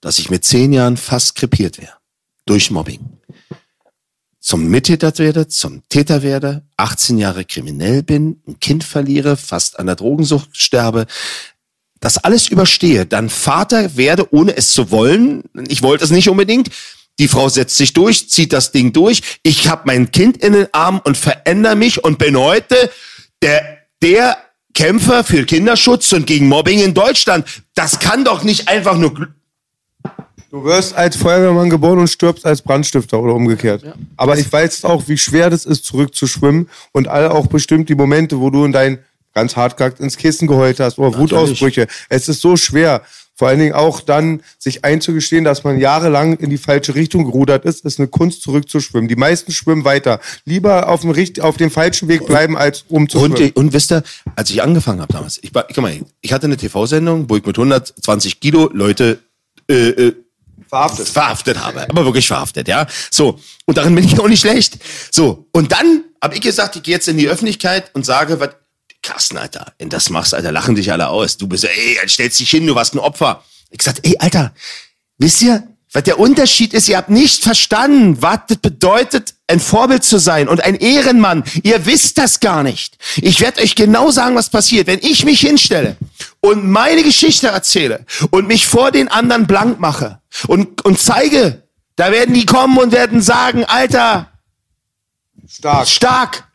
dass 0.00 0.18
ich 0.18 0.30
mit 0.30 0.44
zehn 0.44 0.72
Jahren 0.72 0.96
fast 0.96 1.34
krepiert 1.34 1.78
wäre 1.78 1.94
durch 2.46 2.70
Mobbing, 2.70 3.00
zum 4.40 4.68
Mittäter 4.68 5.16
werde, 5.18 5.48
zum 5.48 5.82
Täter 5.88 6.22
werde, 6.22 6.66
18 6.76 7.18
Jahre 7.18 7.44
kriminell 7.44 8.02
bin, 8.02 8.42
ein 8.48 8.58
Kind 8.58 8.84
verliere, 8.84 9.36
fast 9.36 9.78
an 9.78 9.86
der 9.86 9.96
Drogensucht 9.96 10.56
sterbe, 10.56 11.06
das 12.00 12.16
alles 12.16 12.48
überstehe, 12.48 13.04
dann 13.04 13.28
Vater 13.28 13.96
werde, 13.96 14.32
ohne 14.32 14.56
es 14.56 14.72
zu 14.72 14.90
wollen, 14.90 15.44
ich 15.68 15.82
wollte 15.82 16.04
es 16.04 16.10
nicht 16.10 16.30
unbedingt, 16.30 16.70
die 17.20 17.28
Frau 17.28 17.48
setzt 17.50 17.76
sich 17.76 17.92
durch, 17.92 18.30
zieht 18.30 18.52
das 18.52 18.72
Ding 18.72 18.92
durch, 18.92 19.20
ich 19.42 19.68
habe 19.68 19.82
mein 19.84 20.10
Kind 20.10 20.38
in 20.38 20.54
den 20.54 20.66
Armen 20.72 21.00
und 21.04 21.16
verändere 21.16 21.76
mich 21.76 22.02
und 22.02 22.18
bin 22.18 22.36
heute 22.36 22.90
der, 23.42 23.62
der 24.02 24.38
Kämpfer 24.74 25.22
für 25.22 25.44
Kinderschutz 25.44 26.12
und 26.12 26.26
gegen 26.26 26.48
Mobbing 26.48 26.80
in 26.80 26.94
Deutschland. 26.94 27.44
Das 27.74 27.98
kann 27.98 28.24
doch 28.24 28.42
nicht 28.42 28.68
einfach 28.68 28.96
nur... 28.96 29.28
Du 30.50 30.64
wirst 30.64 30.96
als 30.96 31.14
Feuerwehrmann 31.14 31.70
geboren 31.70 31.98
und 31.98 32.08
stirbst 32.08 32.44
als 32.44 32.62
Brandstifter 32.62 33.20
oder 33.20 33.34
umgekehrt. 33.34 33.84
Aber 34.16 34.36
ich 34.36 34.50
weiß 34.50 34.84
auch, 34.84 35.06
wie 35.06 35.18
schwer 35.18 35.50
das 35.50 35.64
ist, 35.64 35.84
zurückzuschwimmen 35.84 36.68
und 36.92 37.06
all 37.06 37.28
auch 37.28 37.46
bestimmt 37.46 37.88
die 37.88 37.94
Momente, 37.94 38.40
wo 38.40 38.50
du 38.50 38.64
in 38.64 38.72
dein 38.72 38.98
ganz 39.34 39.56
hart 39.56 40.00
ins 40.00 40.16
Kissen 40.16 40.48
geheult 40.48 40.80
hast 40.80 40.98
oder 40.98 41.16
Wutausbrüche. 41.16 41.86
Es 42.08 42.28
ist 42.28 42.40
so 42.40 42.56
schwer. 42.56 43.02
Vor 43.40 43.48
allen 43.48 43.58
Dingen 43.58 43.72
auch 43.72 44.02
dann 44.02 44.42
sich 44.58 44.84
einzugestehen, 44.84 45.44
dass 45.44 45.64
man 45.64 45.80
jahrelang 45.80 46.36
in 46.36 46.50
die 46.50 46.58
falsche 46.58 46.94
Richtung 46.94 47.24
gerudert 47.24 47.64
ist, 47.64 47.86
ist 47.86 47.98
eine 47.98 48.06
Kunst 48.06 48.42
zurückzuschwimmen. 48.42 49.08
Die 49.08 49.16
meisten 49.16 49.50
schwimmen 49.50 49.84
weiter. 49.86 50.20
Lieber 50.44 50.90
auf 50.90 51.00
dem, 51.00 51.08
richt- 51.08 51.40
auf 51.40 51.56
dem 51.56 51.70
falschen 51.70 52.06
Weg 52.08 52.26
bleiben, 52.26 52.58
als 52.58 52.84
um 52.88 53.08
zu 53.08 53.18
Und, 53.18 53.56
und 53.56 53.72
wisst 53.72 53.92
ihr, 53.92 54.02
als 54.36 54.50
ich 54.50 54.62
angefangen 54.62 55.00
habe 55.00 55.10
damals, 55.10 55.38
ich, 55.42 55.54
guck 55.54 55.74
mal, 55.78 55.98
ich 56.20 56.32
hatte 56.34 56.44
eine 56.48 56.58
TV-Sendung, 56.58 57.30
wo 57.30 57.36
ich 57.38 57.46
mit 57.46 57.56
120 57.56 58.40
Kilo 58.40 58.68
Leute 58.74 59.20
äh, 59.70 59.88
äh, 59.88 60.12
Verhaftet. 60.68 61.08
verhaftet 61.08 61.64
habe. 61.64 61.88
Aber 61.88 62.04
wirklich 62.04 62.26
verhaftet, 62.26 62.68
ja. 62.68 62.86
So. 63.10 63.40
Und 63.64 63.78
darin 63.78 63.94
bin 63.94 64.04
ich 64.04 64.20
auch 64.20 64.28
nicht 64.28 64.40
schlecht. 64.40 64.78
So. 65.10 65.46
Und 65.52 65.72
dann 65.72 66.04
habe 66.22 66.34
ich 66.34 66.42
gesagt, 66.42 66.76
ich 66.76 66.82
gehe 66.82 66.94
jetzt 66.94 67.08
in 67.08 67.16
die 67.16 67.28
Öffentlichkeit 67.28 67.90
und 67.94 68.04
sage, 68.04 68.38
was, 68.38 68.50
Carsten, 69.02 69.38
Alter, 69.38 69.72
wenn 69.78 69.88
das 69.88 70.10
machst, 70.10 70.34
Alter, 70.34 70.52
lachen 70.52 70.74
dich 70.74 70.92
alle 70.92 71.08
aus. 71.08 71.36
Du 71.36 71.46
bist, 71.46 71.64
ey, 71.64 71.98
stellst 72.06 72.40
dich 72.40 72.50
hin, 72.50 72.66
du 72.66 72.74
warst 72.74 72.94
ein 72.94 72.98
Opfer. 72.98 73.44
Ich 73.70 73.78
gesagt, 73.78 74.00
ey, 74.02 74.16
Alter, 74.18 74.52
wisst 75.18 75.42
ihr, 75.42 75.66
was 75.92 76.04
der 76.04 76.20
Unterschied 76.20 76.72
ist? 76.72 76.88
Ihr 76.88 76.96
habt 76.96 77.10
nicht 77.10 77.42
verstanden, 77.42 78.22
was 78.22 78.40
das 78.48 78.58
bedeutet, 78.58 79.34
ein 79.48 79.58
Vorbild 79.58 80.04
zu 80.04 80.18
sein 80.18 80.48
und 80.48 80.62
ein 80.62 80.76
Ehrenmann. 80.76 81.42
Ihr 81.64 81.84
wisst 81.84 82.18
das 82.18 82.38
gar 82.38 82.62
nicht. 82.62 82.96
Ich 83.16 83.40
werde 83.40 83.60
euch 83.60 83.74
genau 83.74 84.12
sagen, 84.12 84.36
was 84.36 84.50
passiert, 84.50 84.86
wenn 84.86 85.00
ich 85.00 85.24
mich 85.24 85.40
hinstelle 85.40 85.96
und 86.38 86.68
meine 86.68 87.02
Geschichte 87.02 87.48
erzähle 87.48 88.06
und 88.30 88.46
mich 88.46 88.68
vor 88.68 88.92
den 88.92 89.08
anderen 89.08 89.48
blank 89.48 89.80
mache 89.80 90.20
und, 90.46 90.84
und 90.84 91.00
zeige, 91.00 91.64
da 91.96 92.12
werden 92.12 92.34
die 92.34 92.46
kommen 92.46 92.78
und 92.78 92.92
werden 92.92 93.20
sagen, 93.20 93.64
Alter, 93.64 94.30
Stark. 95.48 95.88
stark. 95.88 96.49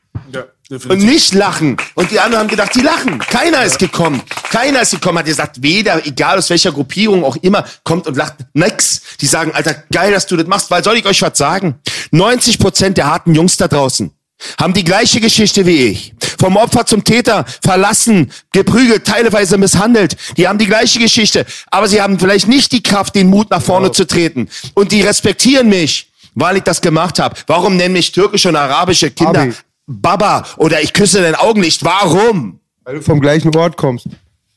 Ja, 0.70 0.78
Und 0.90 1.00
nicht 1.00 1.34
lachen. 1.34 1.78
Und 1.94 2.10
die 2.10 2.20
anderen 2.20 2.44
haben 2.44 2.50
gedacht, 2.50 2.74
die 2.74 2.82
lachen. 2.82 3.20
Keiner 3.20 3.64
ist 3.64 3.78
gekommen. 3.78 4.22
Keiner 4.50 4.82
ist 4.82 4.92
gekommen, 4.92 5.20
hat 5.20 5.26
gesagt, 5.26 5.62
weder, 5.62 6.06
egal 6.06 6.40
aus 6.40 6.50
welcher 6.50 6.72
Gruppierung 6.72 7.24
auch 7.24 7.36
immer, 7.38 7.66
kommt 7.84 8.08
und 8.08 8.18
lacht. 8.18 8.36
Nix. 8.54 9.02
Die 9.22 9.28
sagen, 9.28 9.52
Alter, 9.54 9.84
geil, 9.92 10.12
dass 10.12 10.26
du 10.26 10.36
das 10.36 10.48
machst, 10.48 10.72
weil 10.72 10.84
soll 10.84 10.98
ich 10.98 11.06
euch 11.06 11.22
was 11.22 11.38
sagen? 11.38 11.76
90 12.12 12.58
Prozent 12.58 12.98
der 12.98 13.08
harten 13.08 13.36
Jungs 13.36 13.58
da 13.58 13.68
draußen 13.68 14.12
haben 14.60 14.74
die 14.74 14.84
gleiche 14.84 15.20
Geschichte 15.20 15.66
wie 15.66 15.88
ich. 15.88 16.14
Vom 16.40 16.58
Opfer 16.58 16.86
zum 16.86 17.04
Täter, 17.04 17.46
verlassen, 17.64 18.32
geprügelt, 18.52 19.06
teilweise 19.06 19.58
misshandelt. 19.58 20.18
Die 20.38 20.48
haben 20.48 20.60
die 20.60 20.68
gleiche 20.68 21.00
Geschichte. 21.00 21.46
Aber 21.68 21.88
sie 21.88 22.02
haben 22.02 22.20
vielleicht 22.20 22.48
nicht 22.48 22.72
die 22.72 22.84
Kraft, 22.84 23.16
den 23.16 23.28
Mut 23.30 23.50
nach 23.50 23.62
vorne 23.62 23.92
zu 23.92 24.06
treten. 24.06 24.50
Und 24.74 24.92
die 24.92 25.02
respektieren 25.02 25.70
mich, 25.70 26.12
weil 26.36 26.58
ich 26.58 26.64
das 26.64 26.82
gemacht 26.82 27.20
habe. 27.20 27.36
Warum 27.48 27.78
nennen 27.78 27.94
mich 27.94 28.12
türkische 28.12 28.50
und 28.50 28.56
arabische 28.56 29.10
Kinder 29.12 29.44
Abi. 29.44 29.54
Baba 29.88 30.44
oder 30.58 30.82
ich 30.82 30.94
küsse 30.94 31.22
dein 31.22 31.36
Augenlicht. 31.36 31.84
Warum? 31.86 32.60
Weil 32.84 32.96
du 32.96 33.02
vom 33.02 33.20
gleichen 33.20 33.56
Ort 33.56 33.78
kommst. 33.78 34.08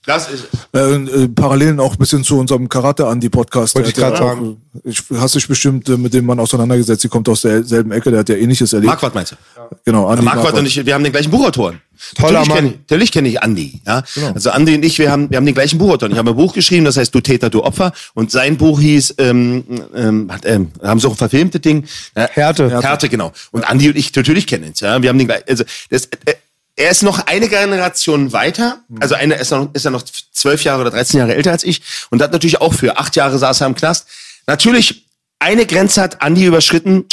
Das 0.07 0.31
ist 0.31 0.49
Äh, 0.75 0.79
äh, 0.95 1.29
Parallelen 1.29 1.81
auch 1.81 1.93
ein 1.93 1.99
bisschen 1.99 2.25
zu 2.25 2.39
unserem 2.39 2.69
Karate-Andi-Podcast. 2.69 3.75
Wollte 3.75 3.89
ich 3.91 3.95
Der 3.95 4.07
hat 4.07 4.15
grad 4.15 4.21
ja 4.23 4.29
sagen. 4.35 4.57
auch- 4.75 4.81
Ich, 4.85 5.03
hast 5.15 5.35
dich 5.35 5.47
bestimmt 5.47 5.87
äh, 5.91 5.99
mit 5.99 6.15
dem 6.15 6.25
Mann 6.25 6.41
auseinandergesetzt. 6.41 7.03
Sie 7.03 7.09
kommt 7.09 7.29
aus 7.29 7.43
derselben 7.43 7.93
Ecke, 7.93 8.11
der 8.11 8.21
hat 8.21 8.29
ja 8.31 8.37
ähnliches 8.37 8.73
erlebt. 8.73 8.89
Marquardt 8.89 9.15
meinst 9.15 9.33
du? 9.33 9.37
Genau, 9.85 10.07
Andi 10.07 10.23
Marquardt 10.25 10.45
Marquardt. 10.45 10.59
und 10.61 10.67
ich, 10.67 10.87
wir 10.87 10.95
haben 10.95 11.05
den 11.05 11.13
gleichen 11.13 11.31
Buchautoren. 11.31 11.81
Toller 12.15 12.41
natürlich 12.41 12.49
Mann. 12.49 12.57
Kenn 12.59 12.81
natürlich 12.81 13.13
kenne 13.13 13.29
ich 13.29 13.43
Andi. 13.43 13.81
Ja? 13.87 14.03
Also 14.35 14.51
Andi 14.51 14.75
und 14.75 14.85
ich, 14.85 14.99
wir 14.99 15.11
haben, 15.11 15.31
wir 15.31 15.37
haben 15.37 15.47
den 15.47 15.55
gleichen 15.55 15.79
Buchautor. 15.79 16.11
Ich 16.11 16.19
habe 16.19 16.31
ein 16.31 16.37
Buch 16.37 16.53
geschrieben, 16.53 16.85
das 16.85 16.97
heißt 16.97 17.15
Du 17.15 17.21
Täter, 17.21 17.51
du 17.51 17.63
Opfer. 17.63 17.93
Und 18.15 18.31
sein 18.31 18.57
Buch 18.57 18.81
hieß, 18.81 19.15
ähm, 19.19 19.65
ähm, 19.95 20.33
hat, 20.33 20.45
ähm, 20.45 20.73
haben 20.83 21.05
auch 21.05 21.11
ein 21.11 21.17
verfilmtes 21.17 21.61
Ding. 21.61 21.85
Ja, 22.17 22.29
Härte. 22.29 22.83
Härte, 22.83 23.09
genau. 23.09 23.33
Und 23.51 23.65
Andi 23.65 23.89
und 23.89 23.97
ich 23.97 24.15
natürlich 24.15 24.47
kennen 24.47 24.65
uns. 24.65 24.81
Ja? 24.81 25.01
Wir 25.03 25.09
haben 25.09 25.19
den 25.19 25.29
gleichen, 25.29 25.45
also 25.49 25.65
das, 25.91 26.07
äh, 26.25 26.35
er 26.79 26.91
ist 26.91 27.03
noch 27.03 27.27
eine 27.27 27.49
Generation 27.49 28.33
weiter, 28.33 28.79
also 29.01 29.17
eine 29.17 29.35
ist, 29.35 29.51
noch, 29.51 29.75
ist 29.75 29.85
er 29.85 29.91
noch 29.91 30.05
zwölf 30.05 30.63
Jahre 30.63 30.83
oder 30.83 30.91
13 30.93 31.19
Jahre 31.19 31.35
älter 31.35 31.51
als 31.51 31.65
ich 31.65 31.83
und 32.11 32.23
hat 32.23 32.31
natürlich 32.31 32.61
auch 32.61 32.73
für 32.73 32.99
acht 32.99 33.17
Jahre 33.17 33.37
saß 33.37 33.63
er 33.63 33.67
im 33.67 33.75
Knast. 33.75 34.07
Natürlich, 34.47 35.05
eine 35.41 35.67
Grenze 35.67 36.01
hat 36.01 36.23
Andi 36.23 36.45
überschritten, 36.45 37.07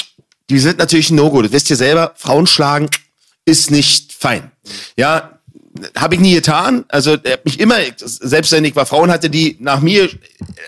die 0.52 0.60
sind 0.60 0.78
natürlich 0.78 1.10
ein 1.10 1.16
No-Go. 1.16 1.42
Das 1.42 1.52
wisst 1.52 1.70
ihr 1.72 1.76
selber, 1.76 2.14
Frauen 2.16 2.46
schlagen 2.46 2.90
ist 3.46 3.72
nicht 3.72 4.14
fein. 4.14 4.52
Ja, 4.96 5.40
habe 5.96 6.16
ich 6.16 6.22
nie 6.22 6.36
getan. 6.36 6.86
Also 6.88 7.18
er 7.22 7.34
hat 7.34 7.46
mich 7.46 7.60
immer, 7.60 7.76
selbst 7.98 8.52
wenn 8.52 8.66
ich 8.66 8.76
war 8.76 8.86
Frauen 8.86 9.12
hatte, 9.12 9.30
die 9.30 9.58
nach 9.60 9.82
mir, 9.82 10.10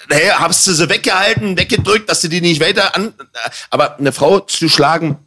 hey, 0.09 0.29
habst 0.29 0.67
du 0.67 0.73
sie 0.73 0.89
weggehalten, 0.89 1.57
weggedrückt, 1.57 2.09
dass 2.09 2.21
du 2.21 2.27
die 2.27 2.41
nicht 2.41 2.61
weiter 2.61 2.95
an. 2.95 3.13
Aber 3.69 3.97
eine 3.97 4.11
Frau 4.11 4.39
zu 4.41 4.67
schlagen 4.67 5.17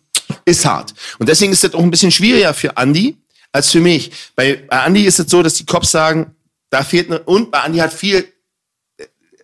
ist 0.44 0.64
hart. 0.64 0.94
Und 1.18 1.28
deswegen 1.28 1.52
ist 1.52 1.64
das 1.64 1.74
auch 1.74 1.82
ein 1.82 1.90
bisschen 1.90 2.12
schwieriger 2.12 2.54
für 2.54 2.76
Andi 2.76 3.16
als 3.52 3.70
für 3.70 3.80
mich. 3.80 4.12
Bei, 4.36 4.62
bei 4.68 4.80
Andi 4.80 5.04
ist 5.04 5.18
es 5.18 5.30
so, 5.30 5.42
dass 5.42 5.54
die 5.54 5.66
Cops 5.66 5.90
sagen, 5.90 6.34
da 6.68 6.84
fehlt 6.84 7.10
eine, 7.10 7.20
und 7.20 7.50
bei 7.50 7.60
Andi 7.60 7.78
hat 7.78 7.92
viel 7.92 8.26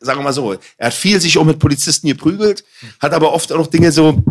sagen 0.00 0.20
wir 0.20 0.24
mal 0.24 0.32
so, 0.32 0.56
er 0.76 0.86
hat 0.86 0.94
viel 0.94 1.20
sich 1.20 1.36
auch 1.38 1.44
mit 1.44 1.58
Polizisten 1.58 2.06
geprügelt, 2.06 2.64
hat 3.00 3.12
aber 3.12 3.32
oft 3.32 3.50
auch 3.52 3.58
noch 3.58 3.66
Dinge 3.66 3.90
so, 3.92 4.22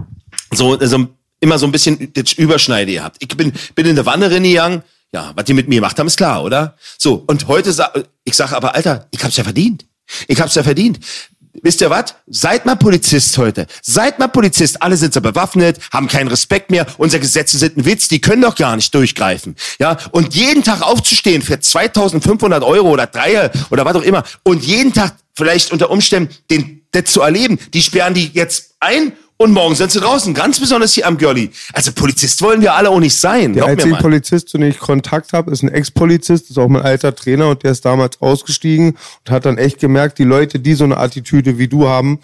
so, 0.53 0.79
so 0.79 1.07
immer 1.39 1.59
so 1.59 1.65
ein 1.65 1.71
bisschen 1.71 2.11
das 2.13 2.33
Überschneide 2.33 2.93
gehabt. 2.93 3.17
Ich 3.19 3.35
bin, 3.35 3.53
bin 3.75 3.85
in 3.85 3.95
der 3.95 4.05
Wanne 4.05 4.29
gegangen, 4.29 4.83
ja, 5.13 5.31
was 5.35 5.45
die 5.45 5.53
mit 5.53 5.67
mir 5.67 5.75
gemacht 5.75 5.97
haben, 5.97 6.07
ist 6.07 6.17
klar, 6.17 6.43
oder? 6.43 6.75
So, 6.97 7.23
und 7.27 7.47
heute, 7.47 7.71
sa 7.71 7.93
ich 8.23 8.35
sage 8.35 8.55
aber, 8.55 8.75
Alter, 8.75 9.07
ich 9.11 9.23
hab's 9.23 9.37
ja 9.37 9.43
verdient. 9.43 9.85
Ich 10.27 10.39
hab's 10.39 10.55
ja 10.55 10.63
verdient. 10.63 10.99
Wisst 11.61 11.81
ihr 11.81 11.89
was? 11.89 12.15
Seid 12.27 12.65
mal 12.65 12.75
Polizist 12.75 13.37
heute. 13.37 13.65
Seid 13.81 14.19
mal 14.19 14.27
Polizist. 14.27 14.81
Alle 14.81 14.97
sind 14.97 15.13
so 15.13 15.21
bewaffnet, 15.21 15.79
haben 15.91 16.07
keinen 16.07 16.27
Respekt 16.27 16.69
mehr. 16.69 16.85
Unsere 16.97 17.21
Gesetze 17.21 17.57
sind 17.57 17.77
ein 17.77 17.85
Witz. 17.85 18.07
Die 18.07 18.19
können 18.19 18.41
doch 18.41 18.55
gar 18.55 18.75
nicht 18.75 18.93
durchgreifen. 18.93 19.55
Ja, 19.79 19.97
und 20.11 20.35
jeden 20.35 20.63
Tag 20.63 20.81
aufzustehen 20.81 21.41
für 21.41 21.59
2500 21.59 22.63
Euro 22.63 22.89
oder 22.89 23.07
drei 23.07 23.51
oder 23.69 23.85
was 23.85 23.95
auch 23.95 24.01
immer 24.01 24.23
und 24.43 24.63
jeden 24.63 24.93
Tag 24.93 25.15
vielleicht 25.33 25.71
unter 25.71 25.89
Umständen 25.89 26.35
den, 26.49 26.81
das 26.91 27.05
zu 27.05 27.21
erleben. 27.21 27.57
Die 27.73 27.81
sperren 27.81 28.13
die 28.13 28.31
jetzt 28.33 28.75
ein 28.79 29.13
und 29.37 29.51
morgen 29.51 29.75
sind 29.75 29.91
sie 29.91 29.99
draußen. 29.99 30.33
Ganz 30.33 30.59
besonders 30.59 30.93
hier 30.93 31.07
am 31.07 31.17
Görli. 31.17 31.51
Also 31.73 31.91
Polizist 31.91 32.41
wollen 32.41 32.61
wir 32.61 32.73
alle 32.73 32.89
auch 32.89 32.99
nicht 32.99 33.15
sein. 33.15 33.53
Der 33.53 33.65
einzige. 33.65 33.95
Polizist, 33.95 34.49
zu 34.49 34.57
dem 34.57 34.69
ich 34.69 34.79
Kontakt 34.79 35.33
habe, 35.33 35.51
ist 35.51 35.63
ein 35.63 35.69
Ex-Polizist, 35.69 36.49
ist 36.49 36.57
auch 36.57 36.67
mein 36.69 36.83
alter 36.83 37.13
Trainer 37.13 37.49
und 37.49 37.63
der 37.63 37.71
ist 37.71 37.83
damals 37.83 38.21
ausgestiegen 38.21 38.91
und 39.25 39.31
hat 39.31 39.45
dann 39.45 39.57
echt 39.57 39.79
gemerkt, 39.79 40.19
die 40.19 40.23
Leute, 40.23 40.59
die 40.59 40.73
so 40.73 40.85
eine 40.85 40.97
Attitüde 40.97 41.57
wie 41.57 41.67
du 41.67 41.87
haben 41.87 42.19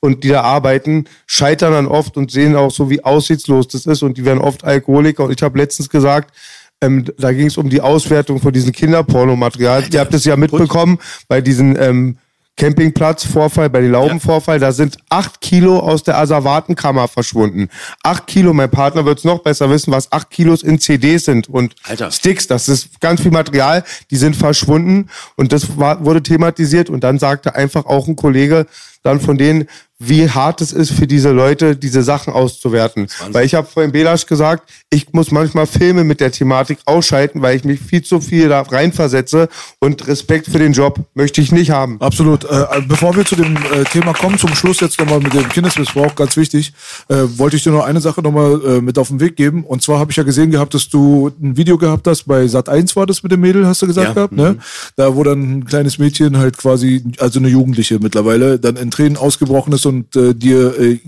und 0.00 0.24
die 0.24 0.28
da 0.28 0.42
arbeiten, 0.42 1.06
scheitern 1.26 1.72
dann 1.72 1.86
oft 1.86 2.16
und 2.16 2.30
sehen 2.30 2.54
auch 2.54 2.70
so, 2.70 2.90
wie 2.90 3.04
aussichtslos 3.04 3.68
das 3.68 3.86
ist 3.86 4.02
und 4.02 4.16
die 4.16 4.24
werden 4.24 4.40
oft 4.40 4.64
Alkoholiker. 4.64 5.24
Und 5.24 5.32
ich 5.32 5.42
habe 5.42 5.58
letztens 5.58 5.88
gesagt, 5.88 6.32
ähm, 6.80 7.04
da 7.18 7.32
ging 7.32 7.46
es 7.46 7.56
um 7.56 7.70
die 7.70 7.80
Auswertung 7.80 8.40
von 8.40 8.52
diesem 8.52 8.72
Kinderpornomaterial. 8.72 9.84
Ihr 9.92 10.00
habt 10.00 10.14
es 10.14 10.24
ja 10.24 10.36
mitbekommen 10.36 10.98
bei 11.28 11.40
diesen 11.40 11.80
ähm, 11.80 12.18
Campingplatz-Vorfall, 12.56 13.70
bei 13.70 13.80
den 13.80 13.92
Laubenvorfall, 13.92 14.60
da 14.60 14.72
sind 14.72 14.98
acht 15.08 15.40
Kilo 15.40 15.78
aus 15.78 16.02
der 16.02 16.18
Asservatenkammer 16.18 17.08
verschwunden. 17.08 17.68
Acht 18.02 18.26
Kilo, 18.26 18.52
mein 18.52 18.70
Partner 18.70 19.04
wird 19.04 19.18
es 19.18 19.24
noch 19.24 19.40
besser 19.40 19.70
wissen, 19.70 19.92
was 19.92 20.12
acht 20.12 20.30
Kilos 20.30 20.62
in 20.62 20.78
CDs 20.78 21.24
sind 21.24 21.48
und 21.48 21.74
Alter. 21.84 22.10
Sticks, 22.10 22.46
das 22.46 22.68
ist 22.68 23.00
ganz 23.00 23.22
viel 23.22 23.30
Material, 23.30 23.84
die 24.10 24.16
sind 24.16 24.36
verschwunden 24.36 25.08
und 25.36 25.52
das 25.52 25.78
war, 25.78 26.04
wurde 26.04 26.22
thematisiert 26.22 26.90
und 26.90 27.02
dann 27.02 27.18
sagte 27.18 27.54
einfach 27.54 27.86
auch 27.86 28.06
ein 28.06 28.16
Kollege 28.16 28.66
dann 29.02 29.20
von 29.20 29.38
denen, 29.38 29.66
wie 30.04 30.28
hart 30.28 30.60
es 30.60 30.72
ist 30.72 30.90
für 30.90 31.06
diese 31.06 31.30
Leute, 31.30 31.76
diese 31.76 32.02
Sachen 32.02 32.32
auszuwerten. 32.32 33.06
Weil 33.30 33.46
ich 33.46 33.54
habe 33.54 33.68
vorhin 33.68 33.92
Belasch 33.92 34.26
gesagt, 34.26 34.68
ich 34.90 35.12
muss 35.12 35.30
manchmal 35.30 35.66
Filme 35.66 36.02
mit 36.02 36.18
der 36.20 36.32
Thematik 36.32 36.78
ausschalten, 36.86 37.40
weil 37.40 37.56
ich 37.56 37.62
mich 37.64 37.78
viel 37.80 38.02
zu 38.02 38.20
viel 38.20 38.48
da 38.48 38.62
reinversetze 38.62 39.48
und 39.78 40.04
Respekt 40.08 40.46
für 40.46 40.58
den 40.58 40.72
Job 40.72 40.98
möchte 41.14 41.40
ich 41.40 41.52
nicht 41.52 41.70
haben. 41.70 42.00
Absolut. 42.00 42.42
Äh, 42.44 42.64
bevor 42.88 43.14
wir 43.14 43.24
zu 43.24 43.36
dem 43.36 43.54
äh, 43.56 43.84
Thema 43.92 44.12
kommen, 44.12 44.38
zum 44.38 44.52
Schluss 44.56 44.80
jetzt 44.80 44.98
nochmal 44.98 45.20
mit 45.20 45.34
dem 45.34 45.48
Kindesmissbrauch, 45.48 46.16
ganz 46.16 46.36
wichtig, 46.36 46.72
äh, 47.08 47.14
wollte 47.36 47.54
ich 47.56 47.62
dir 47.62 47.70
noch 47.70 47.84
eine 47.84 48.00
Sache 48.00 48.22
nochmal 48.22 48.60
äh, 48.64 48.80
mit 48.80 48.98
auf 48.98 49.06
den 49.06 49.20
Weg 49.20 49.36
geben. 49.36 49.62
Und 49.62 49.82
zwar 49.82 50.00
habe 50.00 50.10
ich 50.10 50.16
ja 50.16 50.24
gesehen 50.24 50.50
gehabt, 50.50 50.74
dass 50.74 50.88
du 50.88 51.30
ein 51.40 51.56
Video 51.56 51.78
gehabt 51.78 52.08
hast, 52.08 52.24
bei 52.24 52.48
Sat 52.48 52.68
1 52.68 52.96
war 52.96 53.06
das 53.06 53.22
mit 53.22 53.30
dem 53.30 53.40
Mädel, 53.40 53.68
hast 53.68 53.82
du 53.82 53.86
gesagt 53.86 54.08
Ja. 54.08 54.14
gehabt, 54.14 54.32
ne? 54.32 54.56
Da 54.96 55.14
wo 55.14 55.22
dann 55.22 55.58
ein 55.58 55.64
kleines 55.64 55.98
Mädchen 55.98 56.38
halt 56.38 56.58
quasi, 56.58 57.04
also 57.20 57.38
eine 57.38 57.48
Jugendliche 57.48 58.00
mittlerweile, 58.00 58.58
dann 58.58 58.74
in 58.76 58.90
Tränen 58.92 59.16
ausgebrochen 59.16 59.72
ist 59.72 59.86
und 59.86 60.14
äh, 60.16 60.34
dir, 60.34 60.78
äh, 60.80 60.98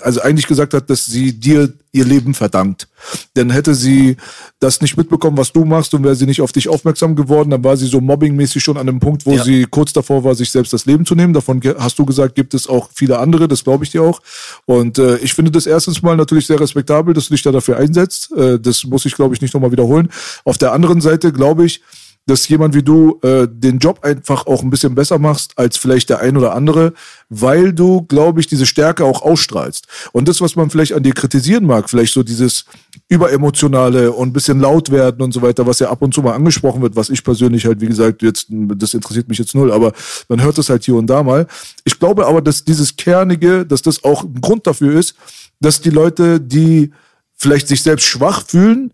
also 0.00 0.20
eigentlich 0.22 0.46
gesagt 0.46 0.74
hat, 0.74 0.90
dass 0.90 1.04
sie 1.04 1.32
dir 1.32 1.72
ihr 1.92 2.04
Leben 2.04 2.34
verdankt. 2.34 2.88
Denn 3.36 3.50
hätte 3.50 3.72
sie 3.76 4.16
das 4.58 4.80
nicht 4.80 4.96
mitbekommen, 4.96 5.36
was 5.36 5.52
du 5.52 5.64
machst, 5.64 5.94
und 5.94 6.02
wäre 6.02 6.16
sie 6.16 6.26
nicht 6.26 6.40
auf 6.40 6.50
dich 6.50 6.68
aufmerksam 6.68 7.14
geworden, 7.14 7.50
dann 7.50 7.62
war 7.62 7.76
sie 7.76 7.86
so 7.86 8.00
mobbingmäßig 8.00 8.64
schon 8.64 8.76
an 8.76 8.88
einem 8.88 8.98
Punkt, 8.98 9.24
wo 9.26 9.32
Ja. 9.34 9.44
sie 9.44 9.64
kurz 9.70 9.92
davor 9.92 10.24
war, 10.24 10.34
sich 10.34 10.50
selbst 10.50 10.72
das 10.72 10.86
Leben 10.86 11.06
zu 11.06 11.14
nehmen. 11.14 11.32
Davon 11.32 11.60
hast 11.78 11.96
du 12.00 12.04
gesagt, 12.04 12.34
gibt 12.34 12.52
es 12.52 12.66
auch 12.66 12.88
viele 12.92 13.20
andere, 13.20 13.46
das 13.46 13.62
glaube 13.62 13.84
ich 13.84 13.90
dir 13.90 14.02
auch. 14.02 14.20
Und 14.64 14.98
äh, 14.98 15.18
ich 15.18 15.34
finde 15.34 15.52
das 15.52 15.66
erstens 15.66 16.02
mal 16.02 16.16
natürlich 16.16 16.48
sehr 16.48 16.58
respektabel, 16.58 17.14
dass 17.14 17.28
du 17.28 17.34
dich 17.34 17.42
da 17.42 17.52
dafür 17.52 17.76
einsetzt. 17.76 18.32
Äh, 18.36 18.58
das 18.58 18.82
muss 18.84 19.04
ich, 19.06 19.14
glaube 19.14 19.34
ich, 19.36 19.40
nicht 19.40 19.54
nochmal 19.54 19.70
wiederholen. 19.70 20.08
Auf 20.44 20.58
der 20.58 20.72
anderen 20.72 21.00
Seite 21.00 21.32
glaube 21.32 21.64
ich, 21.64 21.80
dass 22.26 22.48
jemand 22.48 22.74
wie 22.74 22.82
du 22.82 23.18
äh, 23.22 23.46
den 23.50 23.78
Job 23.78 24.00
einfach 24.02 24.46
auch 24.46 24.62
ein 24.62 24.70
bisschen 24.70 24.94
besser 24.94 25.18
machst 25.18 25.52
als 25.56 25.76
vielleicht 25.76 26.08
der 26.08 26.20
ein 26.20 26.36
oder 26.36 26.54
andere, 26.54 26.94
weil 27.28 27.72
du, 27.72 28.02
glaube 28.02 28.40
ich, 28.40 28.46
diese 28.46 28.64
Stärke 28.64 29.04
auch 29.04 29.22
ausstrahlst. 29.22 29.86
Und 30.12 30.26
das, 30.26 30.40
was 30.40 30.56
man 30.56 30.70
vielleicht 30.70 30.94
an 30.94 31.02
dir 31.02 31.12
kritisieren 31.12 31.66
mag, 31.66 31.90
vielleicht 31.90 32.14
so 32.14 32.22
dieses 32.22 32.64
überemotionale 33.08 34.12
und 34.12 34.32
bisschen 34.32 34.58
laut 34.58 34.90
werden 34.90 35.20
und 35.20 35.32
so 35.32 35.42
weiter, 35.42 35.66
was 35.66 35.80
ja 35.80 35.90
ab 35.90 36.00
und 36.00 36.14
zu 36.14 36.22
mal 36.22 36.34
angesprochen 36.34 36.80
wird, 36.80 36.96
was 36.96 37.10
ich 37.10 37.22
persönlich 37.22 37.66
halt, 37.66 37.80
wie 37.82 37.86
gesagt, 37.86 38.22
jetzt, 38.22 38.46
das 38.48 38.94
interessiert 38.94 39.28
mich 39.28 39.38
jetzt 39.38 39.54
null, 39.54 39.70
aber 39.70 39.92
man 40.28 40.42
hört 40.42 40.56
das 40.56 40.70
halt 40.70 40.84
hier 40.84 40.96
und 40.96 41.08
da 41.08 41.22
mal. 41.22 41.46
Ich 41.84 41.98
glaube 41.98 42.26
aber, 42.26 42.40
dass 42.40 42.64
dieses 42.64 42.96
Kernige, 42.96 43.66
dass 43.66 43.82
das 43.82 44.02
auch 44.02 44.24
ein 44.24 44.40
Grund 44.40 44.66
dafür 44.66 44.98
ist, 44.98 45.14
dass 45.60 45.80
die 45.80 45.90
Leute, 45.90 46.40
die 46.40 46.90
vielleicht 47.36 47.68
sich 47.68 47.82
selbst 47.82 48.06
schwach 48.06 48.46
fühlen, 48.46 48.92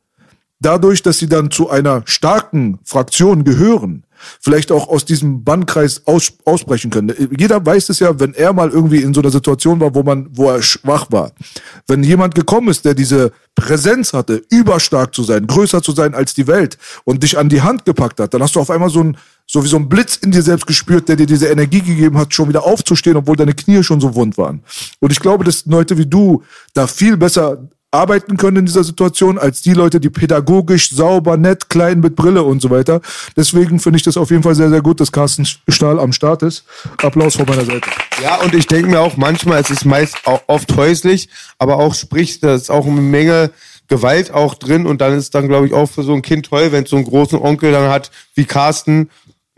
dadurch, 0.60 1.02
dass 1.02 1.18
sie 1.18 1.28
dann 1.28 1.50
zu 1.50 1.70
einer 1.70 2.02
starken 2.04 2.78
Fraktion 2.84 3.44
gehören, 3.44 4.04
vielleicht 4.40 4.70
auch 4.70 4.88
aus 4.88 5.04
diesem 5.04 5.44
Bannkreis 5.44 6.02
aus, 6.06 6.32
ausbrechen 6.44 6.90
können. 6.90 7.14
Jeder 7.36 7.64
weiß 7.64 7.88
es 7.88 8.00
ja, 8.00 8.20
wenn 8.20 8.34
er 8.34 8.52
mal 8.52 8.70
irgendwie 8.70 9.00
in 9.02 9.14
so 9.14 9.20
einer 9.20 9.30
Situation 9.30 9.80
war, 9.80 9.94
wo 9.94 10.02
man, 10.02 10.28
wo 10.32 10.50
er 10.50 10.62
schwach 10.62 11.06
war. 11.10 11.32
Wenn 11.86 12.02
jemand 12.04 12.34
gekommen 12.34 12.68
ist, 12.68 12.84
der 12.84 12.94
diese 12.94 13.32
Präsenz 13.54 14.12
hatte, 14.12 14.42
überstark 14.50 15.14
zu 15.14 15.22
sein, 15.22 15.46
größer 15.46 15.82
zu 15.82 15.92
sein 15.92 16.14
als 16.14 16.34
die 16.34 16.46
Welt 16.46 16.78
und 17.04 17.22
dich 17.22 17.38
an 17.38 17.48
die 17.48 17.62
Hand 17.62 17.84
gepackt 17.84 18.20
hat, 18.20 18.34
dann 18.34 18.42
hast 18.42 18.56
du 18.56 18.60
auf 18.60 18.70
einmal 18.70 18.90
so 18.90 19.02
ein, 19.02 19.16
so 19.46 19.64
wie 19.64 19.68
so 19.68 19.76
ein 19.76 19.88
Blitz 19.88 20.16
in 20.16 20.30
dir 20.30 20.42
selbst 20.42 20.66
gespürt, 20.66 21.08
der 21.08 21.16
dir 21.16 21.26
diese 21.26 21.48
Energie 21.48 21.80
gegeben 21.80 22.18
hat, 22.18 22.32
schon 22.32 22.48
wieder 22.48 22.64
aufzustehen, 22.64 23.16
obwohl 23.16 23.36
deine 23.36 23.54
Knie 23.54 23.82
schon 23.82 24.00
so 24.00 24.14
wund 24.14 24.38
waren. 24.38 24.62
Und 25.00 25.12
ich 25.12 25.20
glaube, 25.20 25.44
dass 25.44 25.66
Leute 25.66 25.98
wie 25.98 26.06
du 26.06 26.42
da 26.74 26.86
viel 26.86 27.16
besser 27.16 27.68
arbeiten 27.90 28.36
können 28.36 28.58
in 28.58 28.66
dieser 28.66 28.84
Situation 28.84 29.38
als 29.38 29.62
die 29.62 29.72
Leute, 29.72 29.98
die 29.98 30.10
pädagogisch, 30.10 30.90
sauber, 30.90 31.36
nett, 31.36 31.68
klein 31.68 32.00
mit 32.00 32.14
Brille 32.14 32.42
und 32.42 32.62
so 32.62 32.70
weiter. 32.70 33.00
Deswegen 33.36 33.80
finde 33.80 33.96
ich 33.96 34.02
das 34.02 34.16
auf 34.16 34.30
jeden 34.30 34.42
Fall 34.42 34.54
sehr, 34.54 34.70
sehr 34.70 34.80
gut, 34.80 35.00
dass 35.00 35.10
Carsten 35.10 35.46
Stahl 35.68 35.98
am 35.98 36.12
Start 36.12 36.42
ist. 36.42 36.64
Applaus 37.02 37.36
von 37.36 37.46
meiner 37.46 37.64
Seite. 37.64 37.88
Ja, 38.22 38.36
und 38.36 38.54
ich 38.54 38.66
denke 38.66 38.90
mir 38.90 39.00
auch 39.00 39.16
manchmal, 39.16 39.60
es 39.60 39.70
ist 39.70 39.84
meist 39.84 40.16
auch 40.26 40.42
oft 40.46 40.74
häuslich, 40.76 41.28
aber 41.58 41.78
auch 41.78 41.94
sprich, 41.94 42.38
da 42.40 42.54
ist 42.54 42.70
auch 42.70 42.86
eine 42.86 43.00
Menge 43.00 43.50
Gewalt 43.88 44.32
auch 44.32 44.54
drin 44.54 44.86
und 44.86 45.00
dann 45.00 45.14
ist 45.14 45.34
dann, 45.34 45.48
glaube 45.48 45.66
ich, 45.66 45.72
auch 45.72 45.90
für 45.90 46.04
so 46.04 46.14
ein 46.14 46.22
Kind 46.22 46.46
toll, 46.46 46.70
wenn 46.70 46.84
es 46.84 46.90
so 46.90 46.96
einen 46.96 47.04
großen 47.04 47.40
Onkel 47.40 47.72
dann 47.72 47.90
hat 47.90 48.12
wie 48.34 48.44
Carsten, 48.44 49.10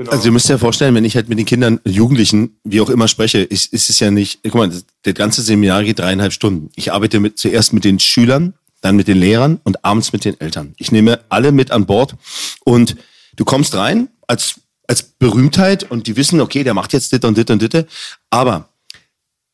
Genau. 0.03 0.17
Also 0.17 0.27
ihr 0.27 0.33
müsst 0.33 0.49
ja 0.49 0.59
vorstellen, 0.59 0.97
wenn 0.97 1.05
ich 1.05 1.15
halt 1.15 1.29
mit 1.29 1.39
den 1.39 1.47
Kindern, 1.47 1.79
Jugendlichen, 1.85 2.57
wie 2.65 2.81
auch 2.81 2.91
immer 2.91 3.07
spreche, 3.07 3.39
ist, 3.39 3.73
ist 3.73 3.89
es 3.89 4.01
ja 4.01 4.11
nicht, 4.11 4.41
guck 4.43 4.57
mal, 4.57 4.69
das 4.69 5.15
ganze 5.15 5.43
Seminar 5.43 5.85
geht 5.85 6.01
dreieinhalb 6.01 6.33
Stunden. 6.33 6.71
Ich 6.75 6.93
arbeite 6.93 7.21
mit, 7.21 7.39
zuerst 7.39 7.73
mit 7.73 7.85
den 7.85 8.01
Schülern, 8.01 8.55
dann 8.81 8.97
mit 8.97 9.07
den 9.07 9.19
Lehrern 9.19 9.61
und 9.63 9.85
abends 9.85 10.13
mit 10.13 10.25
den 10.25 10.41
Eltern. 10.41 10.75
Ich 10.77 10.91
nehme 10.91 11.21
alle 11.29 11.53
mit 11.53 11.71
an 11.71 11.87
Bord 11.87 12.17
und 12.65 12.97
du 13.37 13.45
kommst 13.45 13.77
rein 13.77 14.09
als, 14.27 14.57
als 14.89 15.05
Berühmtheit 15.05 15.89
und 15.89 16.09
die 16.09 16.17
wissen, 16.17 16.41
okay, 16.41 16.65
der 16.65 16.75
macht 16.75 16.93
jetzt 16.93 17.13
dit 17.13 17.25
und 17.25 17.39
dit 17.39 17.49
und 17.51 17.63
dit. 17.63 17.87
Aber 18.31 18.71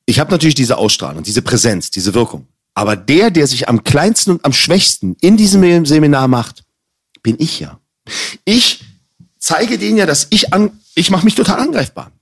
ich 0.07 0.19
habe 0.19 0.31
natürlich 0.31 0.55
diese 0.55 0.79
Ausstrahlung, 0.79 1.25
diese 1.25 1.43
Präsenz, 1.43 1.91
diese 1.91 2.15
Wirkung. 2.15 2.47
Aber 2.73 2.97
der, 2.97 3.31
der 3.31 3.47
sich 3.47 3.69
am 3.69 3.85
kleinsten 3.85 4.31
und 4.31 4.45
am 4.47 4.55
schwächsten 4.55 5.15
in 5.21 5.37
diesem 5.37 5.85
Seminar 5.85 6.27
macht, 6.27 6.65
bin 7.23 7.37
ich 7.39 7.61
ja. 7.61 7.79
Ich 8.47 8.81
zeige 9.39 9.79
denen 9.79 9.97
ja, 9.97 10.07
dass 10.07 10.27
ich 10.31 10.53
an, 10.53 10.81
ich 10.95 11.11
mache 11.11 11.25
mich 11.25 11.35
total 11.35 11.61
angreifbar. 11.61 12.13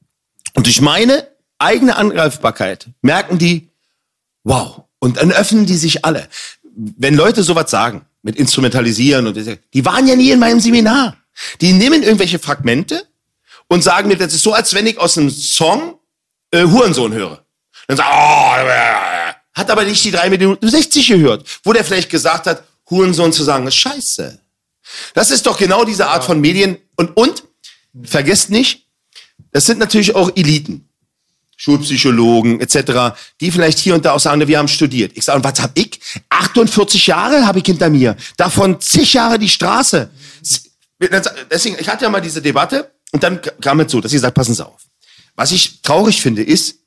Und 0.54 0.66
durch 0.66 0.80
meine 0.80 1.26
eigene 1.58 1.96
Angreifbarkeit 1.96 2.88
merken 3.02 3.38
die, 3.38 3.68
wow. 4.44 4.82
Und 4.98 5.18
dann 5.18 5.32
öffnen 5.32 5.66
die 5.66 5.76
sich 5.76 6.04
alle. 6.04 6.28
Wenn 6.62 7.14
Leute 7.14 7.42
sowas 7.42 7.70
sagen, 7.70 8.06
mit 8.22 8.36
Instrumentalisieren 8.36 9.26
und 9.26 9.36
die 9.36 9.84
waren 9.84 10.06
ja 10.06 10.16
nie 10.16 10.30
in 10.30 10.40
meinem 10.40 10.58
Seminar. 10.58 11.16
Die 11.60 11.72
nehmen 11.72 12.02
irgendwelche 12.02 12.38
Fragmente 12.38 13.06
und 13.68 13.84
sagen 13.84 14.08
mir, 14.08 14.16
das 14.16 14.34
ist 14.34 14.42
so, 14.42 14.52
als 14.52 14.74
wenn 14.74 14.86
ich 14.86 14.98
aus 14.98 15.16
einem 15.16 15.30
Song 15.30 15.98
äh, 16.50 16.64
Hurensohn 16.64 17.12
höre. 17.12 17.44
Dann 17.86 17.96
sagt, 17.96 18.08
oh, 18.10 19.26
hat 19.54 19.70
aber 19.70 19.84
nicht 19.84 20.04
die 20.04 20.10
drei 20.10 20.28
Minuten 20.28 20.68
60 20.68 21.06
gehört, 21.06 21.46
wo 21.62 21.72
der 21.72 21.84
vielleicht 21.84 22.10
gesagt 22.10 22.46
hat, 22.46 22.64
Hurensohn 22.90 23.32
zu 23.32 23.44
sagen, 23.44 23.66
ist 23.66 23.76
scheiße. 23.76 24.38
Das 25.14 25.30
ist 25.30 25.46
doch 25.46 25.58
genau 25.58 25.84
diese 25.84 26.08
Art 26.08 26.24
von 26.24 26.40
Medien. 26.40 26.78
Und, 26.96 27.16
und, 27.16 27.44
vergesst 28.02 28.50
nicht, 28.50 28.86
das 29.52 29.66
sind 29.66 29.78
natürlich 29.78 30.14
auch 30.14 30.30
Eliten. 30.34 30.88
Schulpsychologen 31.56 32.60
etc., 32.60 33.16
die 33.40 33.50
vielleicht 33.50 33.78
hier 33.78 33.94
und 33.94 34.04
da 34.04 34.12
auch 34.12 34.20
sagen, 34.20 34.46
wir 34.46 34.58
haben 34.58 34.68
studiert. 34.68 35.12
Ich 35.14 35.24
sage, 35.24 35.38
und 35.38 35.44
was 35.44 35.60
hab 35.60 35.76
ich? 35.78 35.98
48 36.28 37.06
Jahre 37.06 37.46
habe 37.46 37.60
ich 37.60 37.64
hinter 37.64 37.88
mir. 37.88 38.16
Davon 38.36 38.80
zig 38.80 39.14
Jahre 39.14 39.38
die 39.38 39.48
Straße. 39.48 40.10
Deswegen, 41.50 41.76
ich 41.78 41.88
hatte 41.88 42.04
ja 42.04 42.10
mal 42.10 42.20
diese 42.20 42.42
Debatte 42.42 42.92
und 43.12 43.22
dann 43.22 43.40
kam 43.60 43.80
es 43.80 43.90
so, 43.90 44.00
dass 44.00 44.12
ich 44.12 44.20
sagt, 44.20 44.34
passen 44.34 44.54
Sie 44.54 44.64
auf. 44.64 44.82
Was 45.34 45.50
ich 45.52 45.82
traurig 45.82 46.20
finde, 46.20 46.42
ist, 46.42 46.78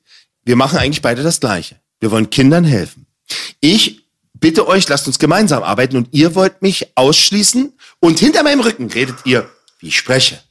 wir 0.44 0.56
machen 0.56 0.78
eigentlich 0.78 1.02
beide 1.02 1.22
das 1.22 1.40
Gleiche. 1.40 1.76
Wir 2.00 2.10
wollen 2.10 2.30
Kindern 2.30 2.64
helfen. 2.64 3.06
Ich 3.60 4.04
bitte 4.34 4.66
euch, 4.66 4.88
lasst 4.88 5.06
uns 5.06 5.18
gemeinsam 5.18 5.62
arbeiten 5.62 5.96
und 5.96 6.08
ihr 6.12 6.34
wollt 6.34 6.62
mich 6.62 6.96
ausschließen 6.96 7.72
und 8.00 8.18
hinter 8.18 8.42
meinem 8.42 8.60
Rücken 8.60 8.90
redet 8.90 9.18
ihr, 9.24 9.50
wie 9.78 9.88
ich 9.88 9.96
spreche, 9.96 10.42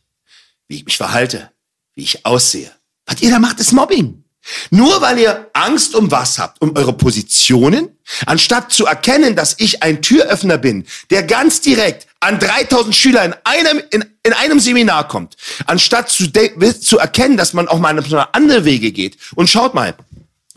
wie 0.68 0.78
ich 0.78 0.86
mich 0.86 0.98
verhalte, 0.98 1.52
wie 1.96 2.04
ich 2.04 2.26
aussehe. 2.26 2.72
Was 3.06 3.22
ihr 3.22 3.32
da 3.32 3.40
macht, 3.40 3.60
ist 3.60 3.72
Mobbing. 3.72 4.24
Nur 4.70 5.02
weil 5.02 5.20
ihr 5.20 5.50
Angst 5.54 5.96
um 5.96 6.12
was 6.12 6.40
habt, 6.40 6.62
um 6.62 6.76
eure 6.76 6.94
Positionen, 6.94 7.98
anstatt 8.26 8.72
zu 8.72 8.86
erkennen, 8.86 9.36
dass 9.36 9.56
ich 9.58 9.84
ein 9.84 10.02
Türöffner 10.02 10.58
bin, 10.58 10.86
der 11.10 11.24
ganz 11.24 11.62
direkt 11.62 12.08
an 12.20 12.40
3000 12.40 12.96
Schüler 12.96 13.26
in 13.26 13.36
einem, 13.44 13.82
in, 13.92 14.06
in 14.24 14.34
einem 14.34 14.60
Seminar 14.60 15.08
kommt, 15.08 15.36
anstatt 15.66 16.10
zu, 16.10 16.32
zu 16.32 16.98
erkennen, 16.98 17.38
dass 17.38 17.54
man 17.54 17.68
auch 17.68 17.80
mal 17.80 17.90
eine 17.90 18.34
andere 18.34 18.66
Wege 18.66 18.92
geht. 18.92 19.18
Und 19.36 19.50
schaut 19.50 19.74
mal, 19.74 19.96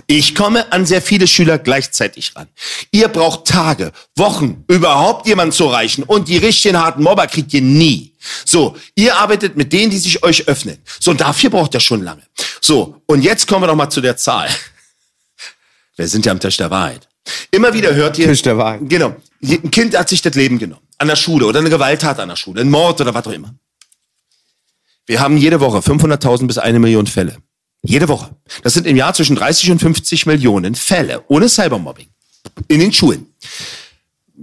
ich 0.07 0.35
komme 0.35 0.73
an 0.73 0.87
sehr 0.87 1.03
viele 1.03 1.27
Schüler 1.27 1.59
gleichzeitig 1.59 2.35
ran. 2.37 2.49
Ihr 2.91 3.09
braucht 3.09 3.47
Tage, 3.47 3.93
Wochen, 4.17 4.65
überhaupt 4.69 5.27
jemanden 5.27 5.53
zu 5.53 5.65
erreichen. 5.65 6.03
Und 6.03 6.29
die 6.29 6.39
richtigen 6.39 6.79
harten 6.79 7.03
Mobber 7.03 7.27
kriegt 7.27 7.53
ihr 7.55 7.63
nie. 7.63 8.13
So, 8.45 8.77
ihr 8.95 9.17
arbeitet 9.17 9.57
mit 9.57 9.73
denen, 9.73 9.91
die 9.91 9.99
sich 9.99 10.23
euch 10.23 10.49
öffnen. 10.49 10.79
So, 11.01 11.11
und 11.11 11.21
dafür 11.21 11.51
braucht 11.51 11.75
ihr 11.75 11.81
schon 11.81 12.03
lange. 12.03 12.23
So, 12.61 13.03
und 13.07 13.23
jetzt 13.23 13.47
kommen 13.47 13.63
wir 13.63 13.67
doch 13.67 13.75
mal 13.75 13.91
zu 13.91 14.01
der 14.01 14.17
Zahl. 14.17 14.49
Wir 15.97 16.09
sind 16.09 16.25
ja 16.25 16.33
am 16.33 16.41
Tisch 16.41 16.57
der 16.57 16.71
Wahrheit. 16.71 17.07
Immer 17.51 17.75
wieder 17.75 17.95
hört 17.95 18.19
ihr. 18.19 18.27
Tisch 18.27 18.43
der 18.43 18.57
Wahrheit. 18.57 18.81
Genau. 18.85 19.15
Ein 19.43 19.71
Kind 19.71 19.97
hat 19.97 20.09
sich 20.09 20.23
das 20.23 20.35
Leben 20.35 20.59
genommen. 20.59 20.81
An 20.97 21.07
der 21.07 21.17
Schule 21.17 21.45
oder 21.45 21.61
eine 21.61 21.69
Gewalttat 21.69 22.19
an 22.19 22.31
der 22.31 22.37
Schule. 22.37 22.63
Ein 22.63 22.71
Mord 22.71 23.01
oder 23.03 23.13
was 23.13 23.27
auch 23.27 23.33
immer. 23.33 23.55
Wir 25.07 25.21
haben 25.21 25.37
jede 25.37 25.61
Woche 25.61 25.79
500.000 25.79 26.47
bis 26.47 26.59
eine 26.59 26.79
Million 26.79 27.07
Fälle. 27.07 27.37
Jede 27.83 28.09
Woche. 28.09 28.31
Das 28.63 28.75
sind 28.75 28.87
im 28.87 28.97
Jahr 28.97 29.13
zwischen 29.13 29.37
30 29.37 29.73
und 29.73 29.79
50 29.81 30.27
Millionen 30.27 30.75
Fälle 30.75 31.25
ohne 31.29 31.49
Cybermobbing 31.49 32.07
in 32.69 32.81
den 32.81 32.93
Schulen. 32.93 33.27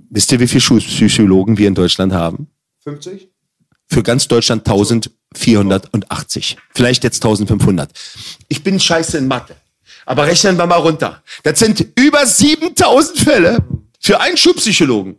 Wisst 0.09 0.31
ihr, 0.31 0.39
wie 0.39 0.47
viele 0.47 0.61
Schulpsychologen 0.61 1.57
wir 1.57 1.67
in 1.67 1.75
Deutschland 1.75 2.13
haben? 2.13 2.47
50? 2.83 3.29
Für 3.87 4.03
ganz 4.03 4.27
Deutschland 4.27 4.67
1480. 4.67 6.57
Vielleicht 6.75 7.03
jetzt 7.03 7.23
1500. 7.23 7.91
Ich 8.49 8.63
bin 8.63 8.79
scheiße 8.79 9.17
in 9.17 9.27
Mathe. 9.27 9.55
Aber 10.05 10.25
rechnen 10.25 10.57
wir 10.57 10.65
mal 10.65 10.75
runter. 10.75 11.23
Das 11.43 11.59
sind 11.59 11.85
über 11.95 12.25
7000 12.25 13.19
Fälle 13.19 13.65
für 13.99 14.19
einen 14.19 14.37
Schulpsychologen. 14.37 15.17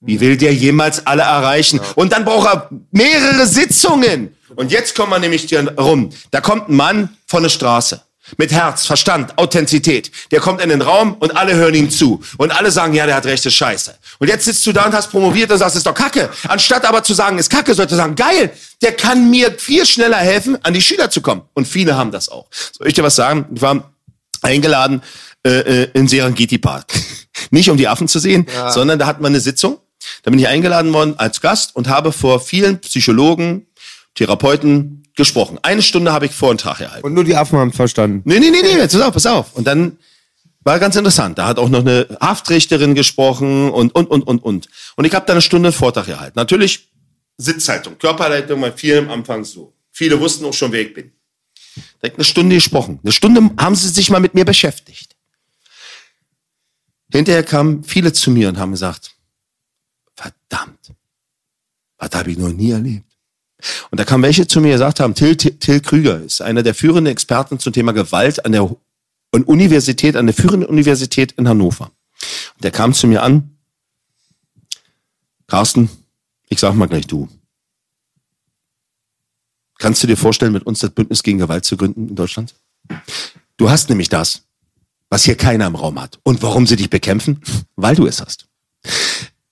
Wie 0.00 0.20
will 0.20 0.36
der 0.36 0.54
jemals 0.54 1.06
alle 1.06 1.22
erreichen? 1.22 1.80
Und 1.94 2.12
dann 2.12 2.24
braucht 2.24 2.48
er 2.48 2.70
mehrere 2.90 3.46
Sitzungen. 3.46 4.34
Und 4.56 4.72
jetzt 4.72 4.94
kommen 4.94 5.12
wir 5.12 5.18
nämlich 5.18 5.42
hier 5.42 5.76
rum. 5.78 6.10
Da 6.30 6.40
kommt 6.40 6.68
ein 6.68 6.76
Mann 6.76 7.16
von 7.26 7.42
der 7.42 7.50
Straße. 7.50 8.02
Mit 8.36 8.52
Herz, 8.52 8.86
Verstand, 8.86 9.36
Authentizität. 9.38 10.10
Der 10.30 10.40
kommt 10.40 10.60
in 10.60 10.68
den 10.68 10.82
Raum 10.82 11.14
und 11.14 11.36
alle 11.36 11.54
hören 11.54 11.74
ihm 11.74 11.90
zu. 11.90 12.22
Und 12.38 12.52
alle 12.52 12.70
sagen, 12.70 12.94
ja, 12.94 13.06
der 13.06 13.16
hat 13.16 13.26
rechte 13.26 13.50
Scheiße. 13.50 13.94
Und 14.18 14.28
jetzt 14.28 14.44
sitzt 14.44 14.64
du 14.66 14.72
da 14.72 14.86
und 14.86 14.94
hast 14.94 15.10
promoviert 15.10 15.50
und 15.50 15.58
sagst, 15.58 15.76
ist 15.76 15.86
doch 15.86 15.94
Kacke. 15.94 16.30
Anstatt 16.46 16.84
aber 16.84 17.02
zu 17.02 17.12
sagen, 17.12 17.38
ist 17.38 17.50
Kacke, 17.50 17.74
sollte 17.74 17.96
sagen, 17.96 18.14
geil, 18.14 18.52
der 18.82 18.92
kann 18.92 19.30
mir 19.30 19.52
viel 19.58 19.84
schneller 19.84 20.18
helfen, 20.18 20.56
an 20.62 20.74
die 20.74 20.82
Schüler 20.82 21.10
zu 21.10 21.22
kommen. 21.22 21.42
Und 21.54 21.66
viele 21.66 21.96
haben 21.96 22.12
das 22.12 22.28
auch. 22.28 22.46
Soll 22.76 22.86
ich 22.86 22.94
dir 22.94 23.02
was 23.02 23.16
sagen? 23.16 23.46
Ich 23.54 23.62
war 23.62 23.92
eingeladen 24.42 25.02
äh, 25.44 25.82
äh 25.82 25.88
in 25.94 26.06
Serengeti 26.06 26.58
Park. 26.58 26.86
Nicht 27.50 27.68
um 27.68 27.76
die 27.76 27.88
Affen 27.88 28.06
zu 28.06 28.18
sehen, 28.18 28.46
ja. 28.54 28.70
sondern 28.70 28.98
da 28.98 29.06
hatten 29.06 29.22
wir 29.22 29.28
eine 29.28 29.40
Sitzung. 29.40 29.78
Da 30.22 30.30
bin 30.30 30.38
ich 30.38 30.48
eingeladen 30.48 30.92
worden 30.92 31.14
als 31.18 31.40
Gast 31.40 31.76
und 31.76 31.88
habe 31.88 32.12
vor 32.12 32.40
vielen 32.40 32.80
Psychologen, 32.80 33.66
Therapeuten 34.14 35.04
gesprochen. 35.16 35.58
Eine 35.62 35.82
Stunde 35.82 36.12
habe 36.12 36.26
ich 36.26 36.32
Vortrag 36.32 36.80
erhalten. 36.80 37.04
Und 37.06 37.14
nur 37.14 37.24
die 37.24 37.36
Affen 37.36 37.58
haben 37.58 37.72
verstanden. 37.72 38.22
Nee, 38.24 38.38
nee, 38.38 38.50
nee, 38.50 38.62
nee, 38.62 38.76
pass 38.78 39.00
auf, 39.00 39.12
pass 39.12 39.26
auf. 39.26 39.54
Und 39.54 39.66
dann 39.66 39.98
war 40.62 40.78
ganz 40.78 40.96
interessant. 40.96 41.38
Da 41.38 41.46
hat 41.46 41.58
auch 41.58 41.68
noch 41.68 41.80
eine 41.80 42.06
Haftrichterin 42.20 42.94
gesprochen 42.94 43.70
und, 43.70 43.94
und, 43.94 44.06
und, 44.10 44.22
und, 44.22 44.42
und. 44.42 44.68
Und 44.96 45.04
ich 45.04 45.14
habe 45.14 45.26
da 45.26 45.32
eine 45.32 45.42
Stunde 45.42 45.72
Vortrag 45.72 46.08
erhalten. 46.08 46.38
Natürlich 46.38 46.88
Sitzhaltung, 47.36 47.98
Körperleitung 47.98 48.60
bei 48.60 48.72
vielen 48.72 49.06
am 49.06 49.20
Anfang 49.20 49.44
so. 49.44 49.74
Viele 49.90 50.20
wussten 50.20 50.44
auch 50.44 50.52
schon, 50.52 50.72
wer 50.72 50.82
ich 50.82 50.94
bin. 50.94 51.12
Da 51.76 51.82
habe 51.82 52.08
ich 52.08 52.14
eine 52.14 52.24
Stunde 52.24 52.54
gesprochen. 52.56 53.00
Eine 53.02 53.12
Stunde 53.12 53.50
haben 53.58 53.74
sie 53.74 53.88
sich 53.88 54.10
mal 54.10 54.20
mit 54.20 54.34
mir 54.34 54.44
beschäftigt. 54.44 55.16
Hinterher 57.12 57.42
kamen 57.42 57.82
viele 57.82 58.12
zu 58.12 58.30
mir 58.30 58.48
und 58.48 58.58
haben 58.58 58.70
gesagt, 58.72 59.12
verdammt, 60.20 60.92
was 61.98 62.10
habe 62.12 62.30
ich 62.30 62.38
noch 62.38 62.52
nie 62.52 62.70
erlebt. 62.70 63.06
Und 63.90 64.00
da 64.00 64.04
kamen 64.04 64.22
welche 64.22 64.46
zu 64.46 64.60
mir 64.60 64.72
gesagt 64.72 65.00
haben, 65.00 65.14
Till, 65.14 65.36
Till, 65.36 65.80
Krüger 65.80 66.20
ist 66.20 66.40
einer 66.40 66.62
der 66.62 66.74
führenden 66.74 67.12
Experten 67.12 67.58
zum 67.58 67.72
Thema 67.72 67.92
Gewalt 67.92 68.44
an 68.44 68.52
der 68.52 68.74
Universität, 69.32 70.16
an 70.16 70.26
der 70.26 70.34
führenden 70.34 70.68
Universität 70.68 71.32
in 71.32 71.48
Hannover. 71.48 71.92
Und 72.54 72.64
der 72.64 72.70
kam 72.70 72.94
zu 72.94 73.06
mir 73.06 73.22
an, 73.22 73.56
Carsten, 75.46 75.90
ich 76.48 76.58
sag 76.58 76.74
mal 76.74 76.86
gleich 76.86 77.06
du. 77.06 77.28
Kannst 79.78 80.02
du 80.02 80.06
dir 80.06 80.16
vorstellen, 80.16 80.52
mit 80.52 80.64
uns 80.64 80.80
das 80.80 80.90
Bündnis 80.90 81.22
gegen 81.22 81.38
Gewalt 81.38 81.64
zu 81.64 81.76
gründen 81.76 82.08
in 82.08 82.16
Deutschland? 82.16 82.54
Du 83.56 83.70
hast 83.70 83.88
nämlich 83.88 84.08
das, 84.08 84.42
was 85.08 85.24
hier 85.24 85.36
keiner 85.36 85.66
im 85.66 85.74
Raum 85.74 86.00
hat. 86.00 86.18
Und 86.22 86.42
warum 86.42 86.66
sie 86.66 86.76
dich 86.76 86.90
bekämpfen? 86.90 87.42
Weil 87.76 87.96
du 87.96 88.06
es 88.06 88.20
hast. 88.20 88.46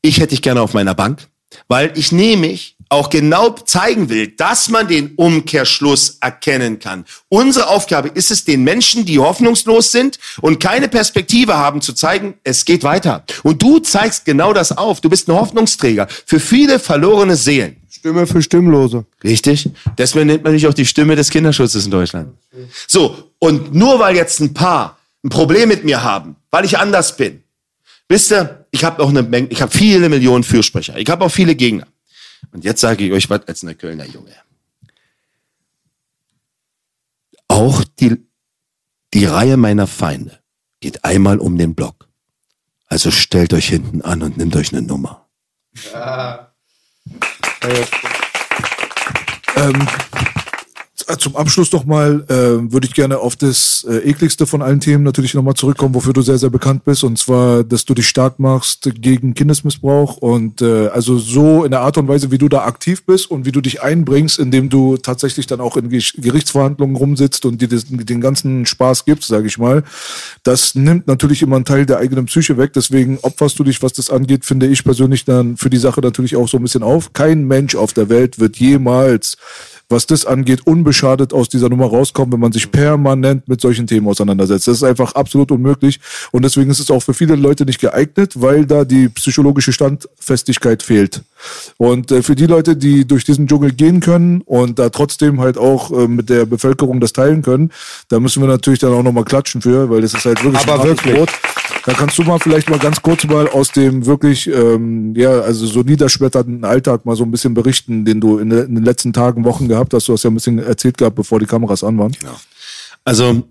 Ich 0.03 0.19
hätte 0.19 0.29
dich 0.29 0.43
gerne 0.43 0.63
auf 0.63 0.75
meiner 0.75 0.95
Bank, 0.95 1.27
weil 1.67 1.93
ich 1.97 2.13
nämlich 2.13 2.77
auch 2.91 3.11
genau 3.11 3.51
zeigen 3.51 4.09
will, 4.09 4.29
dass 4.29 4.69
man 4.69 4.89
den 4.89 5.15
Umkehrschluss 5.17 6.19
erkennen 6.21 6.79
kann. 6.79 7.05
Unsere 7.29 7.69
Aufgabe 7.69 8.09
ist 8.09 8.31
es, 8.31 8.45
den 8.45 8.65
Menschen, 8.65 9.05
die 9.05 9.19
hoffnungslos 9.19 9.93
sind 9.93 10.19
und 10.41 10.59
keine 10.59 10.89
Perspektive 10.89 11.57
haben, 11.57 11.83
zu 11.83 11.93
zeigen, 11.93 12.35
es 12.45 12.65
geht 12.65 12.85
weiter. 12.85 13.25
Und 13.43 13.61
du 13.61 13.79
zeigst 13.81 14.25
genau 14.25 14.53
das 14.53 14.77
auf. 14.77 15.01
Du 15.01 15.11
bist 15.11 15.29
ein 15.29 15.35
Hoffnungsträger 15.35 16.09
für 16.27 16.41
viele 16.41 16.79
verlorene 16.79 17.37
Seelen. 17.37 17.77
Stimme 17.91 18.27
für 18.27 18.41
Stimmlose. 18.41 19.05
Richtig. 19.25 19.69
Deswegen 19.99 20.29
nennt 20.29 20.45
man 20.45 20.53
dich 20.53 20.67
auch 20.67 20.75
die 20.75 20.87
Stimme 20.87 21.17
des 21.17 21.31
Kinderschutzes 21.31 21.85
in 21.85 21.91
Deutschland. 21.91 22.33
So. 22.87 23.33
Und 23.39 23.75
nur 23.75 23.99
weil 23.99 24.17
jetzt 24.17 24.41
ein 24.41 24.55
paar 24.55 24.99
ein 25.25 25.31
Problem 25.31 25.69
mit 25.69 25.85
mir 25.85 26.03
haben, 26.03 26.37
weil 26.51 26.65
ich 26.65 26.79
anders 26.79 27.17
bin. 27.17 27.43
Wisst 28.09 28.33
ihr, 28.33 28.58
ich 28.71 28.85
habe 28.85 29.03
auch 29.03 29.09
eine 29.09 29.23
Menge, 29.23 29.49
ich 29.49 29.63
habe 29.63 29.77
viele 29.77 30.09
Millionen 30.09 30.45
Fürsprecher. 30.45 30.97
Ich 30.99 31.09
habe 31.09 31.25
auch 31.25 31.31
viele 31.31 31.55
Gegner. 31.55 31.87
Und 32.53 32.65
jetzt 32.65 32.81
sage 32.81 33.05
ich 33.05 33.13
euch 33.13 33.29
was 33.31 33.47
als 33.47 33.63
eine 33.63 33.75
Kölner 33.75 34.05
Junge. 34.05 34.35
Auch 37.49 37.85
die, 37.85 38.17
die 39.15 39.25
Reihe 39.25 39.57
meiner 39.57 39.87
Feinde 39.87 40.39
geht 40.81 41.05
einmal 41.05 41.39
um 41.39 41.59
den 41.59 41.75
Block. 41.75 42.09
Also 42.87 43.11
stellt 43.11 43.53
euch 43.53 43.69
hinten 43.69 44.03
an 44.03 44.23
und 44.23 44.37
nehmt 44.37 44.57
euch 44.57 44.73
eine 44.73 44.83
Nummer. 44.83 45.29
Ja. 45.93 46.53
Ähm, 49.57 49.89
zum 51.17 51.37
Abschluss 51.37 51.73
nochmal 51.73 52.25
äh, 52.29 52.71
würde 52.71 52.87
ich 52.87 52.93
gerne 52.93 53.19
auf 53.19 53.35
das 53.35 53.87
äh, 53.89 53.99
ekligste 53.99 54.47
von 54.47 54.61
allen 54.61 54.81
Themen 54.81 55.05
natürlich 55.05 55.33
nochmal 55.33 55.55
zurückkommen, 55.55 55.95
wofür 55.95 56.13
du 56.13 56.21
sehr, 56.21 56.37
sehr 56.37 56.51
bekannt 56.51 56.85
bist. 56.85 57.03
Und 57.03 57.19
zwar, 57.19 57.65
dass 57.65 57.87
du 57.87 57.95
dich 57.95 58.09
stark 58.09 58.39
machst 58.39 58.91
gegen 59.01 59.33
Kindesmissbrauch. 59.33 60.19
Und 60.19 60.61
äh, 60.61 60.89
also 60.89 61.17
so 61.17 61.65
in 61.65 61.71
der 61.71 61.81
Art 61.81 61.97
und 61.97 62.09
Weise, 62.09 62.31
wie 62.31 62.37
du 62.37 62.49
da 62.49 62.65
aktiv 62.65 63.07
bist 63.07 63.31
und 63.31 63.47
wie 63.47 63.53
du 63.53 63.63
dich 63.63 63.83
einbringst, 63.83 64.39
indem 64.39 64.69
du 64.69 64.99
tatsächlich 64.99 65.47
dann 65.47 65.61
auch 65.61 65.79
in 65.79 65.89
Gerichtsverhandlungen 65.89 66.97
rumsitzt 66.97 67.47
und 67.47 67.63
dir 67.63 67.69
den, 67.69 68.21
ganzen 68.21 68.67
Spaß 68.67 69.05
gibst, 69.05 69.29
sage 69.29 69.47
ich 69.47 69.57
mal. 69.57 69.85
Das 70.43 70.75
nimmt 70.75 71.07
natürlich 71.07 71.41
immer 71.41 71.57
einen 71.57 71.65
Teil 71.65 71.87
der 71.87 71.99
eigenen 71.99 72.27
Psyche 72.27 72.59
weg. 72.59 72.73
Deswegen 72.75 73.19
opferst 73.23 73.59
du 73.59 73.65
dich, 73.65 73.83
was 73.83 73.95
das 73.95 74.11
angeht, 74.11 74.45
finde 74.45 74.67
ich 74.67 74.85
persönlich 74.85 75.25
dann 75.25 75.57
für 75.57 75.71
die 75.71 75.79
Sache 75.79 76.01
natürlich 76.01 76.37
auch 76.37 76.49
so 76.49 76.59
ein 76.59 76.63
bisschen 76.63 76.83
auf. 76.83 77.13
Kein 77.15 77.45
Mensch 77.45 77.77
auf 77.77 77.95
der 77.95 78.09
Welt 78.11 78.39
wird 78.39 78.59
jemals 78.59 79.37
was 79.89 80.07
das 80.07 80.27
angeht, 80.27 80.67
unbeschadet 80.99 81.33
aus 81.33 81.49
dieser 81.49 81.69
Nummer 81.69 81.87
rauskommen, 81.87 82.33
wenn 82.33 82.41
man 82.41 82.53
sich 82.53 82.71
permanent 82.71 83.49
mit 83.49 83.61
solchen 83.61 83.87
Themen 83.87 84.09
auseinandersetzt. 84.09 84.67
Das 84.67 84.77
ist 84.77 84.83
einfach 84.83 85.15
absolut 85.15 85.51
unmöglich 85.51 86.01
und 86.33 86.45
deswegen 86.45 86.71
ist 86.71 86.81
es 86.81 86.91
auch 86.91 87.01
für 87.01 87.15
viele 87.15 87.37
Leute 87.37 87.65
nicht 87.65 87.81
geeignet, 87.81 88.33
weil 88.37 88.67
da 88.67 88.85
die 88.85 89.09
psychologische 89.09 89.73
Standfestigkeit 89.73 90.83
fehlt. 90.83 91.23
Und 91.77 92.11
äh, 92.11 92.23
für 92.23 92.35
die 92.35 92.47
Leute, 92.47 92.77
die 92.77 93.07
durch 93.07 93.25
diesen 93.25 93.47
Dschungel 93.47 93.73
gehen 93.73 94.01
können 94.01 94.43
und 94.43 94.79
da 94.79 94.89
trotzdem 94.89 95.41
halt 95.41 95.57
auch 95.57 95.93
äh, 95.93 96.09
mit 96.09 96.29
der 96.29 96.47
Bevölkerung 96.47 97.01
das 97.01 97.13
teilen 97.13 97.43
können, 97.43 97.71
da 98.09 98.19
müssen 98.19 98.43
wir 98.43 98.49
natürlich 98.49 98.81
dann 98.81 98.93
auch 98.93 99.03
nochmal 99.03 99.25
klatschen 99.25 99.63
für, 99.63 99.89
weil 99.89 100.01
das 100.01 100.15
ist 100.15 100.25
halt 100.25 100.43
wirklich 100.43 100.67
Aber 100.69 100.85
wirklich. 100.85 101.15
Brot. 101.15 101.31
Da 101.89 101.95
kannst 101.95 102.19
du 102.19 102.23
mal 102.23 102.39
vielleicht 102.39 102.69
mal 102.69 102.79
ganz 102.79 103.01
kurz 103.01 103.25
mal 103.25 103.49
aus 103.49 103.73
dem 103.73 104.05
wirklich, 104.05 104.47
ähm, 104.47 105.15
ja, 105.17 105.41
also 105.41 105.67
so 105.67 105.81
niederschmetternden 105.81 106.63
Alltag 106.63 107.07
mal 107.07 107.17
so 107.17 107.25
ein 107.25 107.31
bisschen 107.31 107.55
berichten, 107.55 108.05
den 108.05 108.21
du 108.21 108.37
in, 108.37 108.51
den 108.51 108.85
letzten 108.85 109.15
Tagen, 109.15 109.43
Wochen 109.47 109.69
gehabt 109.69 109.95
hast. 109.95 110.07
Du 110.07 110.13
hast 110.13 110.23
ja 110.23 110.29
ein 110.29 110.35
bisschen 110.35 110.59
erzählt 110.59 110.99
gehabt, 110.99 111.17
bevor 111.17 111.41
die 111.41 111.47
Kameras 111.47 111.83
an 111.83 111.97
waren. 111.97 112.13
Genau. 112.13 112.39
Also 113.05 113.43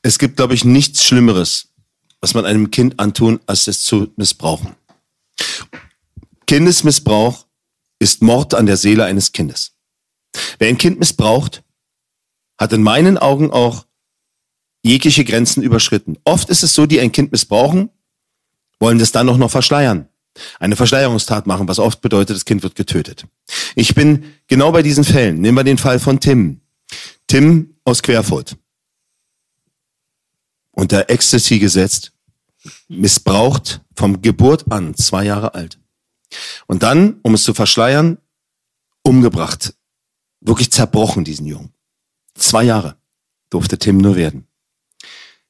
es 0.00 0.18
gibt, 0.18 0.36
glaube 0.36 0.54
ich, 0.54 0.64
nichts 0.64 1.04
Schlimmeres, 1.04 1.68
was 2.22 2.32
man 2.32 2.46
einem 2.46 2.70
Kind 2.70 2.98
antun, 2.98 3.38
als 3.44 3.66
es 3.66 3.84
zu 3.84 4.08
missbrauchen. 4.16 4.74
Kindesmissbrauch 6.46 7.44
ist 7.98 8.22
Mord 8.22 8.54
an 8.54 8.64
der 8.64 8.78
Seele 8.78 9.04
eines 9.04 9.30
Kindes. 9.30 9.72
Wer 10.58 10.68
ein 10.68 10.78
Kind 10.78 10.98
missbraucht, 10.98 11.62
hat 12.58 12.72
in 12.72 12.82
meinen 12.82 13.18
Augen 13.18 13.50
auch 13.50 13.84
jegliche 14.82 15.24
Grenzen 15.24 15.62
überschritten. 15.62 16.18
Oft 16.24 16.50
ist 16.50 16.62
es 16.62 16.74
so, 16.74 16.86
die 16.86 17.00
ein 17.00 17.12
Kind 17.12 17.32
missbrauchen, 17.32 17.90
wollen 18.78 18.98
das 18.98 19.12
dann 19.12 19.28
auch 19.28 19.36
noch 19.36 19.50
verschleiern. 19.50 20.08
Eine 20.58 20.76
Verschleierungstat 20.76 21.46
machen, 21.46 21.68
was 21.68 21.78
oft 21.78 22.00
bedeutet, 22.00 22.36
das 22.36 22.44
Kind 22.44 22.62
wird 22.62 22.74
getötet. 22.74 23.26
Ich 23.74 23.94
bin 23.94 24.24
genau 24.48 24.72
bei 24.72 24.82
diesen 24.82 25.04
Fällen. 25.04 25.40
Nehmen 25.40 25.58
wir 25.58 25.64
den 25.64 25.78
Fall 25.78 26.00
von 26.00 26.20
Tim. 26.20 26.60
Tim 27.26 27.76
aus 27.84 28.02
Querfurt. 28.02 28.56
Unter 30.72 31.10
Ecstasy 31.10 31.58
gesetzt, 31.58 32.12
missbraucht 32.88 33.82
vom 33.94 34.22
Geburt 34.22 34.70
an, 34.72 34.94
zwei 34.94 35.24
Jahre 35.24 35.54
alt. 35.54 35.78
Und 36.66 36.82
dann, 36.82 37.20
um 37.22 37.34
es 37.34 37.44
zu 37.44 37.52
verschleiern, 37.52 38.18
umgebracht. 39.02 39.74
Wirklich 40.40 40.72
zerbrochen, 40.72 41.24
diesen 41.24 41.46
Jungen. 41.46 41.72
Zwei 42.34 42.64
Jahre 42.64 42.96
durfte 43.50 43.78
Tim 43.78 43.98
nur 43.98 44.16
werden. 44.16 44.46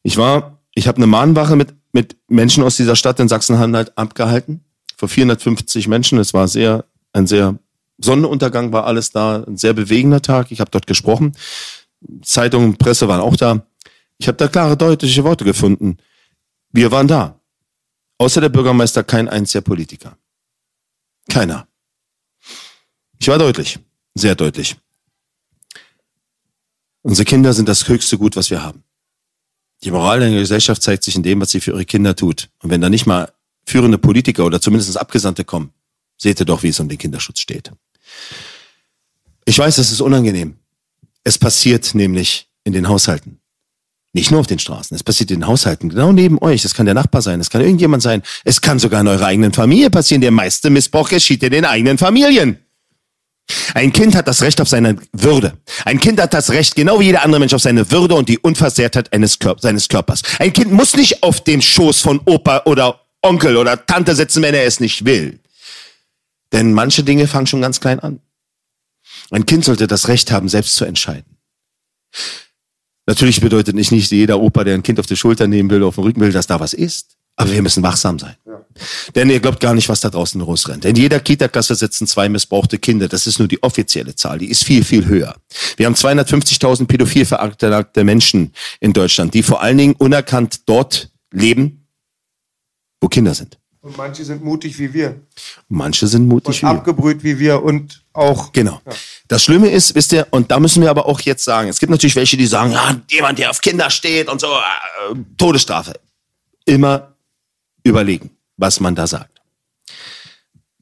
Ich 0.02 0.16
war, 0.16 0.58
ich 0.74 0.88
habe 0.88 0.96
eine 0.96 1.06
Mahnwache 1.06 1.56
mit, 1.56 1.74
mit 1.92 2.16
Menschen 2.28 2.62
aus 2.64 2.76
dieser 2.76 2.96
Stadt 2.96 3.20
in 3.20 3.28
Sachsen-Anhalt 3.28 3.96
abgehalten. 3.96 4.64
Vor 4.96 5.08
450 5.08 5.88
Menschen. 5.88 6.18
Es 6.18 6.34
war 6.34 6.48
sehr, 6.48 6.84
ein 7.12 7.26
sehr 7.26 7.58
Sonnenuntergang 7.98 8.72
war 8.72 8.86
alles 8.86 9.10
da, 9.10 9.44
ein 9.44 9.56
sehr 9.56 9.74
bewegender 9.74 10.22
Tag. 10.22 10.50
Ich 10.50 10.60
habe 10.60 10.70
dort 10.70 10.86
gesprochen. 10.86 11.36
Zeitungen, 12.22 12.76
Presse 12.76 13.08
waren 13.08 13.20
auch 13.20 13.36
da. 13.36 13.66
Ich 14.18 14.28
habe 14.28 14.38
da 14.38 14.48
klare, 14.48 14.76
deutliche 14.76 15.24
Worte 15.24 15.44
gefunden. 15.44 15.98
Wir 16.70 16.90
waren 16.90 17.08
da. 17.08 17.40
Außer 18.18 18.40
der 18.40 18.48
Bürgermeister 18.48 19.04
kein 19.04 19.28
einziger 19.28 19.62
Politiker. 19.62 20.16
Keiner. 21.28 21.66
Ich 23.18 23.28
war 23.28 23.38
deutlich, 23.38 23.78
sehr 24.14 24.34
deutlich. 24.34 24.76
Unsere 27.02 27.24
Kinder 27.24 27.52
sind 27.52 27.68
das 27.68 27.88
höchste 27.88 28.18
Gut, 28.18 28.36
was 28.36 28.50
wir 28.50 28.62
haben. 28.62 28.82
Die 29.84 29.90
Moral 29.90 30.20
der 30.20 30.30
Gesellschaft 30.30 30.82
zeigt 30.82 31.02
sich 31.02 31.16
in 31.16 31.22
dem, 31.22 31.40
was 31.40 31.50
sie 31.50 31.60
für 31.60 31.72
ihre 31.72 31.84
Kinder 31.84 32.14
tut. 32.14 32.48
Und 32.62 32.70
wenn 32.70 32.80
da 32.80 32.88
nicht 32.88 33.06
mal 33.06 33.32
führende 33.66 33.98
Politiker 33.98 34.44
oder 34.44 34.60
zumindest 34.60 34.96
Abgesandte 34.96 35.44
kommen, 35.44 35.70
seht 36.18 36.40
ihr 36.40 36.46
doch, 36.46 36.62
wie 36.62 36.68
es 36.68 36.80
um 36.80 36.88
den 36.88 36.98
Kinderschutz 36.98 37.40
steht. 37.40 37.72
Ich 39.44 39.58
weiß, 39.58 39.78
es 39.78 39.90
ist 39.90 40.00
unangenehm. 40.00 40.56
Es 41.24 41.38
passiert 41.38 41.94
nämlich 41.94 42.48
in 42.64 42.72
den 42.72 42.88
Haushalten. 42.88 43.40
Nicht 44.14 44.30
nur 44.30 44.40
auf 44.40 44.46
den 44.46 44.58
Straßen, 44.58 44.94
es 44.94 45.02
passiert 45.02 45.30
in 45.30 45.40
den 45.40 45.46
Haushalten, 45.46 45.88
genau 45.88 46.12
neben 46.12 46.38
euch. 46.42 46.64
Es 46.66 46.74
kann 46.74 46.84
der 46.84 46.94
Nachbar 46.94 47.22
sein, 47.22 47.40
es 47.40 47.48
kann 47.48 47.62
irgendjemand 47.62 48.02
sein. 48.02 48.22
Es 48.44 48.60
kann 48.60 48.78
sogar 48.78 49.00
in 49.00 49.08
eurer 49.08 49.24
eigenen 49.24 49.52
Familie 49.52 49.88
passieren. 49.88 50.20
Der 50.20 50.30
meiste 50.30 50.68
Missbrauch 50.68 51.08
geschieht 51.08 51.42
in 51.42 51.50
den 51.50 51.64
eigenen 51.64 51.96
Familien. 51.96 52.58
Ein 53.74 53.92
Kind 53.92 54.14
hat 54.14 54.28
das 54.28 54.42
Recht 54.42 54.60
auf 54.60 54.68
seine 54.68 54.96
Würde. 55.12 55.58
Ein 55.84 55.98
Kind 55.98 56.20
hat 56.20 56.34
das 56.34 56.50
Recht, 56.50 56.74
genau 56.74 57.00
wie 57.00 57.06
jeder 57.06 57.24
andere 57.24 57.40
Mensch, 57.40 57.54
auf 57.54 57.62
seine 57.62 57.90
Würde 57.90 58.14
und 58.14 58.28
die 58.28 58.38
Unversehrtheit 58.38 59.12
eines 59.12 59.38
Kör 59.38 59.56
seines 59.58 59.88
Körpers. 59.88 60.22
Ein 60.38 60.52
Kind 60.52 60.72
muss 60.72 60.94
nicht 60.94 61.22
auf 61.22 61.42
dem 61.42 61.60
Schoß 61.60 62.00
von 62.00 62.20
Opa 62.24 62.62
oder 62.66 63.00
Onkel 63.22 63.56
oder 63.56 63.84
Tante 63.86 64.14
sitzen, 64.14 64.42
wenn 64.42 64.54
er 64.54 64.64
es 64.64 64.80
nicht 64.80 65.04
will. 65.04 65.40
Denn 66.52 66.72
manche 66.72 67.02
Dinge 67.02 67.26
fangen 67.26 67.46
schon 67.46 67.62
ganz 67.62 67.80
klein 67.80 68.00
an. 68.00 68.20
Ein 69.30 69.46
Kind 69.46 69.64
sollte 69.64 69.86
das 69.86 70.08
Recht 70.08 70.30
haben, 70.30 70.48
selbst 70.48 70.76
zu 70.76 70.84
entscheiden. 70.84 71.38
Natürlich 73.06 73.40
bedeutet 73.40 73.74
nicht, 73.74 73.90
nicht 73.90 74.10
jeder 74.10 74.40
Opa, 74.40 74.64
der 74.64 74.74
ein 74.74 74.82
Kind 74.82 75.00
auf 75.00 75.06
die 75.06 75.16
Schulter 75.16 75.46
nehmen 75.48 75.70
will, 75.70 75.82
auf 75.82 75.96
den 75.96 76.04
Rücken 76.04 76.20
will, 76.20 76.32
dass 76.32 76.46
da 76.46 76.60
was 76.60 76.72
ist. 76.72 77.16
Aber 77.42 77.52
wir 77.52 77.62
müssen 77.62 77.82
wachsam 77.82 78.18
sein. 78.18 78.36
Ja. 78.46 78.60
Denn 79.14 79.28
ihr 79.28 79.40
glaubt 79.40 79.58
gar 79.60 79.74
nicht, 79.74 79.88
was 79.88 80.00
da 80.00 80.10
draußen 80.10 80.40
losrennt. 80.40 80.84
In 80.84 80.94
jeder 80.94 81.18
Kita-Klasse 81.18 81.74
sitzen 81.74 82.06
zwei 82.06 82.28
missbrauchte 82.28 82.78
Kinder. 82.78 83.08
Das 83.08 83.26
ist 83.26 83.38
nur 83.38 83.48
die 83.48 83.62
offizielle 83.62 84.14
Zahl. 84.14 84.38
Die 84.38 84.48
ist 84.48 84.64
viel, 84.64 84.84
viel 84.84 85.06
höher. 85.06 85.34
Wir 85.76 85.86
haben 85.86 85.94
250.000 85.94 86.86
pädophil 86.86 87.24
veranlagte 87.24 88.04
Menschen 88.04 88.52
in 88.78 88.92
Deutschland, 88.92 89.34
die 89.34 89.42
vor 89.42 89.60
allen 89.60 89.76
Dingen 89.76 89.94
unerkannt 89.94 90.60
dort 90.66 91.10
leben, 91.32 91.86
wo 93.00 93.08
Kinder 93.08 93.34
sind. 93.34 93.58
Und 93.80 93.96
manche 93.96 94.24
sind 94.24 94.44
mutig 94.44 94.78
wie 94.78 94.94
wir. 94.94 95.20
Manche 95.68 96.06
sind 96.06 96.28
mutig 96.28 96.62
und 96.62 96.70
wie 96.70 96.76
abgebrüht 96.76 97.24
wie 97.24 97.40
wir 97.40 97.64
und 97.64 98.04
auch. 98.12 98.52
Genau. 98.52 98.80
Ja. 98.86 98.92
Das 99.26 99.42
Schlimme 99.42 99.68
ist, 99.68 99.96
wisst 99.96 100.12
ihr, 100.12 100.28
und 100.30 100.52
da 100.52 100.60
müssen 100.60 100.80
wir 100.82 100.90
aber 100.90 101.06
auch 101.06 101.20
jetzt 101.22 101.42
sagen, 101.42 101.68
es 101.68 101.80
gibt 101.80 101.90
natürlich 101.90 102.14
welche, 102.14 102.36
die 102.36 102.46
sagen, 102.46 102.70
ja, 102.70 103.00
jemand, 103.10 103.40
der 103.40 103.50
auf 103.50 103.60
Kinder 103.60 103.90
steht 103.90 104.28
und 104.28 104.40
so, 104.40 104.46
äh, 104.46 105.16
Todesstrafe. 105.36 105.94
Immer 106.64 107.11
überlegen, 107.82 108.30
was 108.56 108.80
man 108.80 108.94
da 108.94 109.06
sagt. 109.06 109.40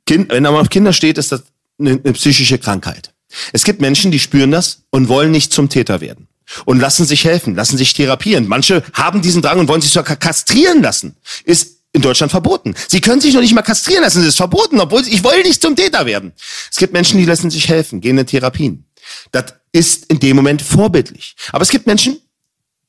Kind, 0.06 0.30
wenn 0.30 0.42
man 0.42 0.54
auf 0.56 0.70
Kinder 0.70 0.92
steht, 0.92 1.18
ist 1.18 1.32
das 1.32 1.44
eine, 1.78 2.00
eine 2.02 2.12
psychische 2.12 2.58
Krankheit. 2.58 3.12
Es 3.52 3.64
gibt 3.64 3.80
Menschen, 3.80 4.10
die 4.10 4.18
spüren 4.18 4.50
das 4.50 4.82
und 4.90 5.08
wollen 5.08 5.30
nicht 5.30 5.52
zum 5.52 5.68
Täter 5.68 6.00
werden. 6.00 6.28
Und 6.64 6.80
lassen 6.80 7.04
sich 7.04 7.24
helfen, 7.24 7.54
lassen 7.54 7.78
sich 7.78 7.92
therapieren. 7.92 8.48
Manche 8.48 8.82
haben 8.92 9.22
diesen 9.22 9.40
Drang 9.40 9.60
und 9.60 9.68
wollen 9.68 9.82
sich 9.82 9.92
sogar 9.92 10.16
kastrieren 10.16 10.82
lassen. 10.82 11.16
Ist 11.44 11.80
in 11.92 12.02
Deutschland 12.02 12.30
verboten. 12.30 12.74
Sie 12.88 13.00
können 13.00 13.20
sich 13.20 13.34
noch 13.34 13.40
nicht 13.40 13.54
mal 13.54 13.62
kastrieren 13.62 14.02
lassen, 14.02 14.18
das 14.18 14.28
ist 14.28 14.36
verboten, 14.36 14.80
obwohl 14.80 15.02
ich 15.02 15.24
will 15.24 15.42
nicht 15.42 15.60
zum 15.60 15.74
Täter 15.74 16.06
werden. 16.06 16.32
Es 16.70 16.76
gibt 16.76 16.92
Menschen, 16.92 17.18
die 17.18 17.24
lassen 17.24 17.50
sich 17.50 17.68
helfen, 17.68 18.00
gehen 18.00 18.16
in 18.18 18.26
Therapien. 18.26 18.84
Das 19.32 19.54
ist 19.72 20.06
in 20.06 20.20
dem 20.20 20.36
Moment 20.36 20.62
vorbildlich. 20.62 21.34
Aber 21.52 21.62
es 21.62 21.70
gibt 21.70 21.86
Menschen, 21.86 22.20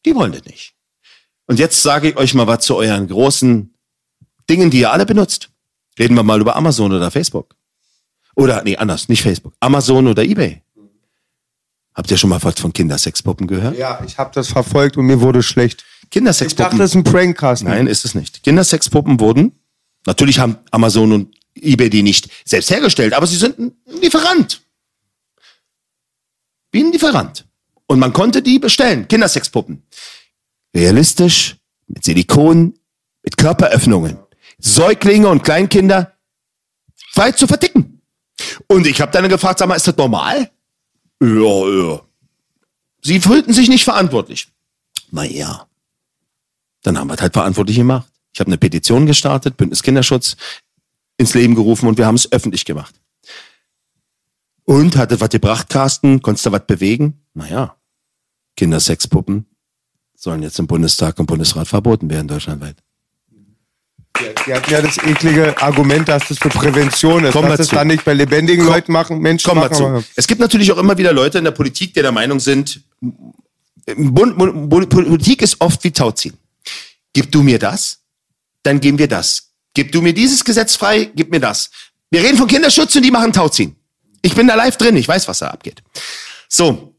die 0.06 0.16
wollen 0.16 0.32
das 0.32 0.46
nicht. 0.46 0.74
Und 1.48 1.60
jetzt 1.60 1.82
sage 1.82 2.10
ich 2.10 2.18
euch 2.18 2.34
mal 2.34 2.48
was 2.48 2.66
zu 2.66 2.76
euren 2.76 3.08
großen 3.08 3.71
Dingen, 4.52 4.70
die 4.70 4.82
ihr 4.82 4.92
alle 4.92 5.06
benutzt. 5.06 5.50
Reden 5.98 6.16
wir 6.16 6.24
mal 6.24 6.42
über 6.42 6.58
Amazon 6.58 6.92
oder 6.92 7.10
Facebook. 7.10 7.56
Oder, 8.36 8.64
nee, 8.64 8.76
anders, 8.76 9.08
nicht 9.08 9.22
Facebook. 9.22 9.54
Amazon 9.62 10.08
oder 10.08 10.24
Ebay. 10.24 10.62
Habt 11.94 12.12
ihr 12.12 12.18
schon 12.18 12.30
mal 12.30 12.44
was 12.44 12.60
von 12.60 12.74
Kindersexpuppen 12.74 13.48
gehört? 13.48 13.78
Ja, 13.78 14.02
ich 14.06 14.18
habe 14.18 14.32
das 14.34 14.50
verfolgt 14.50 14.98
und 14.98 15.06
mir 15.06 15.22
wurde 15.22 15.42
schlecht. 15.42 15.86
Ich 16.04 16.10
Kindersexpuppen. 16.10 16.72
dachte, 16.72 16.78
das 16.78 16.92
ist 16.92 16.96
ein 16.96 17.04
Prankcast. 17.06 17.64
Nein, 17.64 17.88
ist 17.88 18.04
es 18.04 18.14
nicht. 18.14 18.44
Kindersexpuppen 18.44 19.20
wurden, 19.22 19.54
natürlich 20.06 20.40
haben 20.40 20.58
Amazon 20.72 21.12
und 21.14 21.36
eBay 21.56 21.90
die 21.90 22.04
nicht 22.04 22.30
selbst 22.46 22.72
hergestellt, 22.72 23.14
aber 23.14 23.28
sie 23.28 23.38
sind 23.38 23.58
ein 23.58 23.72
Lieferant. 24.02 24.62
Wie 26.72 26.84
ein 26.84 26.92
Lieferant. 26.92 27.46
Und 27.88 28.00
man 28.00 28.14
konnte 28.14 28.42
die 28.42 28.60
bestellen. 28.60 29.08
Kindersexpuppen. 29.08 29.84
Realistisch, 30.74 31.58
mit 31.88 32.04
Silikon, 32.06 32.74
mit 33.24 33.38
Körperöffnungen. 33.38 34.18
Säuglinge 34.62 35.28
und 35.28 35.44
Kleinkinder 35.44 36.14
frei 37.14 37.32
zu 37.32 37.48
verticken. 37.48 38.02
Und 38.68 38.88
ich 38.88 39.02
habe 39.02 39.12
dann 39.12 39.28
gefragt, 39.28 39.60
sag 39.60 39.68
mal, 39.68 39.76
ist 39.76 39.88
das 39.88 39.98
normal? 39.98 40.50
Ja, 41.22 41.68
ja. 41.68 42.02
Sie 43.04 43.20
fühlten 43.20 43.54
sich 43.54 43.70
nicht 43.70 43.84
verantwortlich. 43.84 44.48
Na 45.12 45.24
ja. 45.24 45.68
Dann 46.84 46.98
haben 46.98 47.08
wir 47.08 47.16
es 47.16 47.22
halt 47.22 47.34
verantwortlich 47.34 47.78
gemacht. 47.78 48.08
Ich 48.34 48.40
habe 48.40 48.48
eine 48.48 48.58
Petition 48.58 49.06
gestartet, 49.06 49.58
Bündnis 49.58 49.84
Kinderschutz 49.84 50.38
ins 51.18 51.34
Leben 51.34 51.54
gerufen 51.54 51.88
und 51.88 51.98
wir 51.98 52.06
haben 52.06 52.16
es 52.16 52.32
öffentlich 52.32 52.66
gemacht. 52.66 52.96
Und 54.64 54.96
hat 54.96 55.20
was 55.20 55.30
gebracht, 55.30 55.70
Carsten? 55.70 56.22
Konntest 56.22 56.46
du 56.46 56.52
was 56.52 56.66
bewegen? 56.66 57.26
Naja, 57.34 57.76
Kindersexpuppen 58.56 59.46
sollen 60.16 60.44
jetzt 60.44 60.60
im 60.60 60.68
Bundestag 60.68 61.20
und 61.20 61.26
Bundesrat 61.26 61.68
verboten 61.68 62.10
werden, 62.10 62.28
deutschlandweit. 62.28 62.78
Die 64.20 64.54
hatten 64.54 64.72
ja 64.72 64.82
das 64.82 64.98
eklige 64.98 65.60
Argument, 65.62 66.08
dass 66.08 66.28
das 66.28 66.38
für 66.38 66.50
Prävention 66.50 67.24
ist. 67.26 67.32
Komm 67.34 67.48
dass 67.48 67.58
das 67.58 67.68
dazu. 67.68 67.76
dann 67.78 67.88
nicht 67.88 68.04
bei 68.06 68.14
lebendigen 68.14 68.66
Leuten 68.66 68.92
machen, 68.92 69.20
Menschen 69.20 69.50
wir 69.52 69.56
machen. 69.56 69.74
zu. 69.76 69.86
aber- 69.86 70.04
Es 70.16 70.28
gibt 70.28 70.40
natürlich 70.42 70.72
auch 70.72 70.78
immer 70.78 70.98
wieder 70.98 71.12
Leute 71.14 71.38
in 71.38 71.44
der 71.44 71.52
Politik, 71.52 71.94
die 71.94 72.02
der 72.02 72.12
Meinung 72.12 72.40
sind, 72.40 72.82
Politik 74.90 75.42
ist 75.42 75.60
oft 75.60 75.84
wie 75.84 75.92
Tauziehen. 75.92 76.38
Gib 77.14 77.32
du 77.32 77.42
mir 77.42 77.60
das, 77.60 78.00
dann 78.64 78.80
geben 78.80 78.98
wir 78.98 79.08
das. 79.08 79.50
Gib 79.74 79.92
du 79.92 80.02
mir 80.02 80.14
dieses 80.14 80.44
Gesetz 80.44 80.76
frei, 80.76 81.10
gib 81.16 81.32
mir 81.32 81.40
das. 81.40 81.70
Wir 82.10 82.22
reden 82.22 82.38
von 82.38 82.48
Kinderschutz 82.48 82.96
und 82.96 83.04
die 83.04 83.12
machen 83.12 83.34
Tauziehen. 83.34 83.76
Ich 84.22 84.36
bin 84.36 84.48
da 84.48 84.56
live 84.56 84.78
drin, 84.78 84.96
ich 84.98 85.08
weiß, 85.08 85.28
was 85.28 85.40
da 85.40 85.48
abgeht. 85.48 85.82
So, 86.48 86.94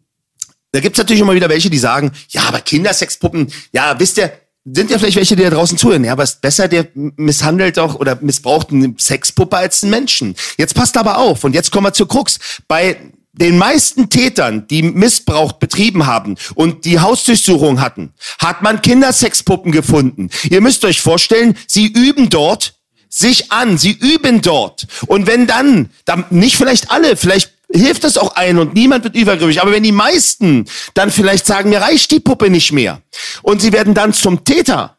da 0.72 0.80
gibt's 0.80 0.98
natürlich 0.98 1.20
immer 1.20 1.34
wieder 1.34 1.48
welche, 1.48 1.70
die 1.70 1.78
sagen, 1.78 2.10
ja, 2.30 2.42
aber 2.44 2.60
Kindersexpuppen, 2.60 3.52
ja, 3.72 3.98
wisst 4.00 4.16
ihr, 4.18 4.32
sind 4.64 4.90
ja 4.90 4.98
vielleicht 4.98 5.16
welche, 5.16 5.36
die 5.36 5.42
da 5.42 5.50
draußen 5.50 5.76
zuhören. 5.76 6.04
Ja, 6.04 6.12
aber 6.12 6.22
ist 6.22 6.40
besser, 6.40 6.68
der 6.68 6.86
misshandelt 6.94 7.76
doch 7.76 7.96
oder 7.96 8.18
missbraucht 8.20 8.70
eine 8.70 8.94
Sexpuppe 8.98 9.56
als 9.56 9.82
einen 9.82 9.90
Menschen. 9.90 10.36
Jetzt 10.56 10.74
passt 10.74 10.96
aber 10.96 11.18
auf 11.18 11.44
und 11.44 11.54
jetzt 11.54 11.72
kommen 11.72 11.86
wir 11.86 11.92
zur 11.92 12.08
Krux. 12.08 12.38
Bei 12.68 12.96
den 13.32 13.56
meisten 13.56 14.10
Tätern, 14.10 14.66
die 14.68 14.82
Missbrauch 14.82 15.52
betrieben 15.52 16.06
haben 16.06 16.36
und 16.54 16.84
die 16.84 17.00
Hausdurchsuchung 17.00 17.80
hatten, 17.80 18.12
hat 18.38 18.62
man 18.62 18.82
Kindersexpuppen 18.82 19.72
gefunden. 19.72 20.28
Ihr 20.50 20.60
müsst 20.60 20.84
euch 20.84 21.00
vorstellen, 21.00 21.56
sie 21.66 21.86
üben 21.86 22.28
dort 22.28 22.74
sich 23.08 23.52
an, 23.52 23.78
sie 23.78 23.92
üben 23.92 24.40
dort. 24.40 24.86
Und 25.06 25.26
wenn 25.26 25.46
dann, 25.46 25.90
dann 26.04 26.24
nicht 26.30 26.56
vielleicht 26.56 26.90
alle, 26.90 27.16
vielleicht 27.16 27.52
hilft 27.72 28.04
es 28.04 28.18
auch 28.18 28.34
ein 28.36 28.58
und 28.58 28.74
niemand 28.74 29.04
wird 29.04 29.16
übergriffig, 29.16 29.60
aber 29.60 29.72
wenn 29.72 29.82
die 29.82 29.92
meisten 29.92 30.66
dann 30.94 31.10
vielleicht 31.10 31.46
sagen, 31.46 31.70
mir 31.70 31.80
reicht 31.80 32.10
die 32.10 32.20
Puppe 32.20 32.50
nicht 32.50 32.72
mehr 32.72 33.00
und 33.42 33.62
sie 33.62 33.72
werden 33.72 33.94
dann 33.94 34.12
zum 34.12 34.44
Täter, 34.44 34.96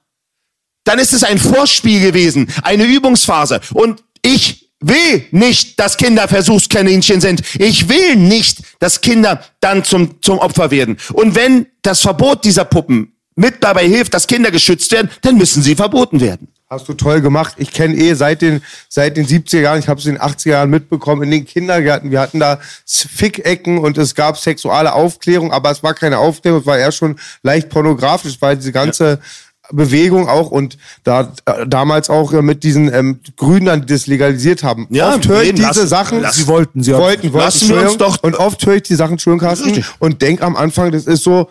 dann 0.84 1.00
ist 1.00 1.14
es 1.14 1.24
ein 1.24 1.38
Vorspiel 1.38 2.02
gewesen, 2.02 2.52
eine 2.64 2.84
Übungsphase. 2.84 3.62
Und 3.74 4.04
ich 4.22 4.70
will 4.82 5.26
nicht, 5.32 5.80
dass 5.80 5.98
Kinder 5.98 6.28
Versuchskaninchen 6.28 7.22
sind. 7.22 7.42
Ich 7.58 7.88
will 7.88 8.16
nicht, 8.18 8.60
dass 8.80 9.02
Kinder 9.02 9.44
dann 9.62 9.84
zum, 9.84 10.22
zum 10.22 10.40
Opfer 10.40 10.72
werden. 10.72 10.98
Und 11.14 11.36
wenn 11.36 11.68
das 11.82 12.02
Verbot 12.02 12.44
dieser 12.44 12.66
Puppen 12.66 13.14
mit 13.36 13.64
dabei 13.64 13.88
hilft, 13.88 14.14
dass 14.14 14.28
Kinder 14.28 14.52
geschützt 14.52 14.92
werden, 14.92 15.10
dann 15.22 15.38
müssen 15.38 15.64
sie 15.64 15.76
verboten 15.76 16.20
werden. 16.20 16.50
Hast 16.74 16.90
du 16.90 16.94
toll 16.96 17.22
gemacht. 17.22 17.54
Ich 17.58 17.72
kenne 17.72 17.94
eh 17.96 18.16
seit 18.16 18.42
den, 18.42 18.64
seit 18.90 19.16
den 19.16 19.28
70er 19.28 19.60
Jahren, 19.60 19.78
ich 19.80 19.88
habe 19.88 20.00
es 20.00 20.08
in 20.08 20.16
den 20.16 20.22
80er 20.24 20.50
Jahren 20.50 20.70
mitbekommen, 20.72 21.22
in 21.22 21.30
den 21.30 21.46
Kindergärten. 21.46 22.10
Wir 22.10 22.20
hatten 22.20 22.40
da 22.40 22.60
Fickecken 22.88 23.78
und 23.78 23.98
es 24.00 24.16
gab 24.16 24.38
sexuelle 24.40 24.94
Aufklärung, 24.94 25.52
aber 25.52 25.70
es 25.70 25.84
war 25.84 25.94
keine 25.94 26.18
Aufklärung, 26.18 26.62
es 26.62 26.66
war 26.66 26.78
eher 26.80 26.92
schon 26.92 27.16
leicht 27.44 27.70
pornografisch, 27.70 28.38
weil 28.40 28.58
diese 28.58 28.72
ganze 28.72 29.20
Bewegung 29.72 30.28
auch 30.28 30.52
und 30.52 30.78
da 31.04 31.32
äh, 31.46 31.66
damals 31.66 32.10
auch 32.10 32.34
äh, 32.34 32.42
mit 32.42 32.64
diesen 32.64 32.94
ähm, 32.94 33.20
Grünen, 33.38 33.86
die 33.86 33.94
das 33.94 34.08
legalisiert 34.08 34.62
haben. 34.64 34.88
Ja, 34.90 35.16
oft 35.16 35.28
höre 35.28 35.44
ich 35.44 35.54
diese 35.54 35.68
lassen- 35.68 35.88
Sachen. 35.88 36.22
lassen- 36.22 36.42
Sie 36.42 36.48
wollten, 36.48 36.84
sie 36.84 36.94
wollten, 36.94 37.32
wollten, 37.32 37.38
Lassen 37.46 37.70
wir 37.70 37.82
uns 37.84 37.98
doch- 37.98 38.22
Und 38.24 38.36
oft 38.36 38.66
höre 38.66 38.76
ich 38.76 38.84
die 38.84 38.96
Sachen, 38.96 39.14
Entschuldigung, 39.14 39.48
Carsten, 39.48 39.84
und 40.00 40.22
denk 40.22 40.42
am 40.42 40.56
Anfang, 40.58 40.92
das 40.92 41.06
ist 41.06 41.24
so, 41.24 41.50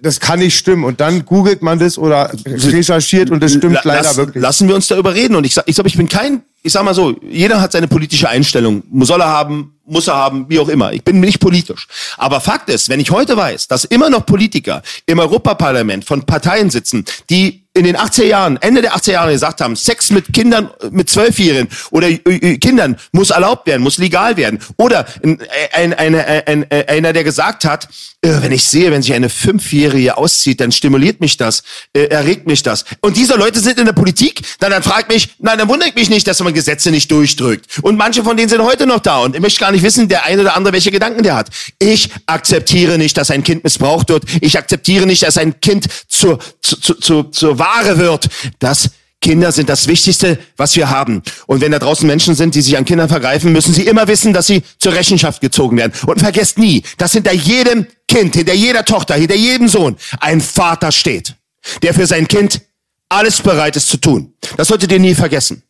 das 0.00 0.20
kann 0.20 0.38
nicht 0.38 0.56
stimmen. 0.56 0.84
Und 0.84 1.00
dann 1.00 1.24
googelt 1.24 1.60
man 1.62 1.78
das 1.78 1.98
oder 1.98 2.30
recherchiert 2.46 3.30
und 3.30 3.42
das 3.42 3.52
stimmt 3.54 3.80
leider 3.84 4.02
lass- 4.02 4.16
wirklich. 4.16 4.40
Lassen 4.42 4.68
wir 4.68 4.74
uns 4.76 4.86
darüber 4.86 5.14
reden. 5.14 5.34
Und 5.34 5.44
ich 5.44 5.54
sag, 5.54 5.64
ich, 5.66 5.74
glaub, 5.74 5.86
ich 5.86 5.96
bin 5.96 6.08
kein, 6.08 6.42
ich 6.62 6.72
sag 6.72 6.84
mal 6.84 6.94
so, 6.94 7.16
jeder 7.28 7.60
hat 7.60 7.72
seine 7.72 7.88
politische 7.88 8.28
Einstellung. 8.28 8.82
Soll 9.00 9.20
er 9.20 9.28
haben, 9.28 9.74
muss 9.84 10.06
er 10.08 10.14
haben, 10.14 10.46
wie 10.48 10.58
auch 10.60 10.68
immer. 10.68 10.92
Ich 10.92 11.02
bin 11.02 11.18
nicht 11.20 11.40
politisch. 11.40 11.88
Aber 12.16 12.40
Fakt 12.40 12.70
ist, 12.70 12.88
wenn 12.88 13.00
ich 13.00 13.10
heute 13.10 13.36
weiß, 13.36 13.66
dass 13.68 13.84
immer 13.84 14.08
noch 14.08 14.24
Politiker 14.24 14.82
im 15.06 15.18
Europaparlament 15.18 16.04
von 16.04 16.22
Parteien 16.24 16.70
sitzen, 16.70 17.04
die 17.28 17.65
in 17.76 17.84
den 17.84 17.96
80er 17.96 18.24
Jahren, 18.24 18.56
Ende 18.62 18.82
der 18.82 18.94
80er 18.96 19.12
Jahre 19.12 19.32
gesagt 19.32 19.60
haben, 19.60 19.76
Sex 19.76 20.10
mit 20.10 20.32
Kindern, 20.32 20.70
mit 20.90 21.10
Zwölfjährigen 21.10 21.68
oder 21.90 22.08
äh, 22.08 22.56
Kindern 22.58 22.96
muss 23.12 23.30
erlaubt 23.30 23.66
werden, 23.66 23.82
muss 23.82 23.98
legal 23.98 24.36
werden. 24.36 24.58
Oder 24.78 25.06
ein, 25.22 25.40
ein, 25.72 25.94
ein, 25.94 26.14
ein, 26.14 26.66
einer, 26.70 27.12
der 27.12 27.22
gesagt 27.22 27.64
hat, 27.64 27.88
äh, 28.22 28.42
wenn 28.42 28.52
ich 28.52 28.64
sehe, 28.64 28.90
wenn 28.90 29.02
sich 29.02 29.12
eine 29.12 29.28
Fünfjährige 29.28 30.16
auszieht, 30.16 30.60
dann 30.60 30.72
stimuliert 30.72 31.20
mich 31.20 31.36
das, 31.36 31.62
äh, 31.92 32.04
erregt 32.04 32.46
mich 32.46 32.62
das. 32.62 32.84
Und 33.00 33.16
diese 33.16 33.36
Leute 33.36 33.60
sind 33.60 33.78
in 33.78 33.84
der 33.84 33.92
Politik, 33.92 34.40
dann, 34.58 34.70
dann 34.70 34.82
fragt 34.82 35.10
mich, 35.10 35.36
nein, 35.38 35.58
dann 35.58 35.68
wundert 35.68 35.94
mich 35.94 36.08
nicht, 36.08 36.26
dass 36.26 36.40
man 36.40 36.54
Gesetze 36.54 36.90
nicht 36.90 37.10
durchdrückt. 37.10 37.66
Und 37.82 37.96
manche 37.96 38.24
von 38.24 38.36
denen 38.36 38.48
sind 38.48 38.62
heute 38.62 38.86
noch 38.86 39.00
da 39.00 39.18
und 39.18 39.34
ich 39.34 39.42
möchte 39.42 39.60
gar 39.60 39.70
nicht 39.70 39.82
wissen, 39.82 40.08
der 40.08 40.24
eine 40.24 40.42
oder 40.42 40.56
andere, 40.56 40.72
welche 40.72 40.90
Gedanken 40.90 41.22
der 41.22 41.36
hat. 41.36 41.50
Ich 41.78 42.10
akzeptiere 42.26 42.96
nicht, 42.96 43.16
dass 43.18 43.30
ein 43.30 43.42
Kind 43.42 43.64
missbraucht 43.64 44.08
wird. 44.08 44.24
Ich 44.40 44.58
akzeptiere 44.58 45.06
nicht, 45.06 45.22
dass 45.22 45.36
ein 45.36 45.60
Kind 45.60 45.86
zur, 46.08 46.38
zu, 46.62 46.76
zu, 46.76 46.94
zu, 46.94 47.22
zur 47.24 47.58
Ware 47.66 47.98
wird. 47.98 48.28
Das 48.58 48.90
Kinder 49.20 49.50
sind 49.50 49.68
das 49.68 49.88
Wichtigste, 49.88 50.38
was 50.56 50.76
wir 50.76 50.90
haben. 50.90 51.22
Und 51.46 51.60
wenn 51.60 51.72
da 51.72 51.78
draußen 51.78 52.06
Menschen 52.06 52.34
sind, 52.34 52.54
die 52.54 52.62
sich 52.62 52.76
an 52.76 52.84
Kindern 52.84 53.08
vergreifen, 53.08 53.52
müssen 53.52 53.74
sie 53.74 53.86
immer 53.86 54.06
wissen, 54.08 54.32
dass 54.32 54.46
sie 54.46 54.62
zur 54.78 54.94
Rechenschaft 54.94 55.40
gezogen 55.40 55.76
werden. 55.76 55.92
Und 56.06 56.20
vergesst 56.20 56.58
nie, 56.58 56.82
dass 56.98 57.12
hinter 57.12 57.32
jedem 57.32 57.86
Kind, 58.06 58.36
hinter 58.36 58.54
jeder 58.54 58.84
Tochter, 58.84 59.14
hinter 59.14 59.34
jedem 59.34 59.68
Sohn 59.68 59.96
ein 60.20 60.40
Vater 60.40 60.92
steht, 60.92 61.34
der 61.82 61.94
für 61.94 62.06
sein 62.06 62.28
Kind 62.28 62.60
alles 63.08 63.40
bereit 63.40 63.76
ist 63.76 63.88
zu 63.88 63.96
tun. 63.96 64.34
Das 64.56 64.68
solltet 64.68 64.92
ihr 64.92 65.00
nie 65.00 65.14
vergessen. 65.14 65.62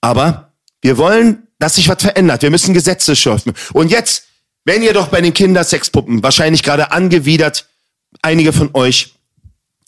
Aber 0.00 0.52
wir 0.82 0.98
wollen, 0.98 1.46
dass 1.58 1.76
sich 1.76 1.88
was 1.88 2.02
verändert. 2.02 2.42
Wir 2.42 2.50
müssen 2.50 2.74
Gesetze 2.74 3.14
schaffen. 3.14 3.52
Und 3.72 3.90
jetzt, 3.90 4.24
wenn 4.64 4.82
ihr 4.82 4.92
doch 4.92 5.08
bei 5.08 5.20
den 5.20 5.32
Kindersexpuppen 5.32 6.22
wahrscheinlich 6.22 6.62
gerade 6.62 6.92
angewidert 6.92 7.68
einige 8.20 8.52
von 8.52 8.70
euch 8.74 9.14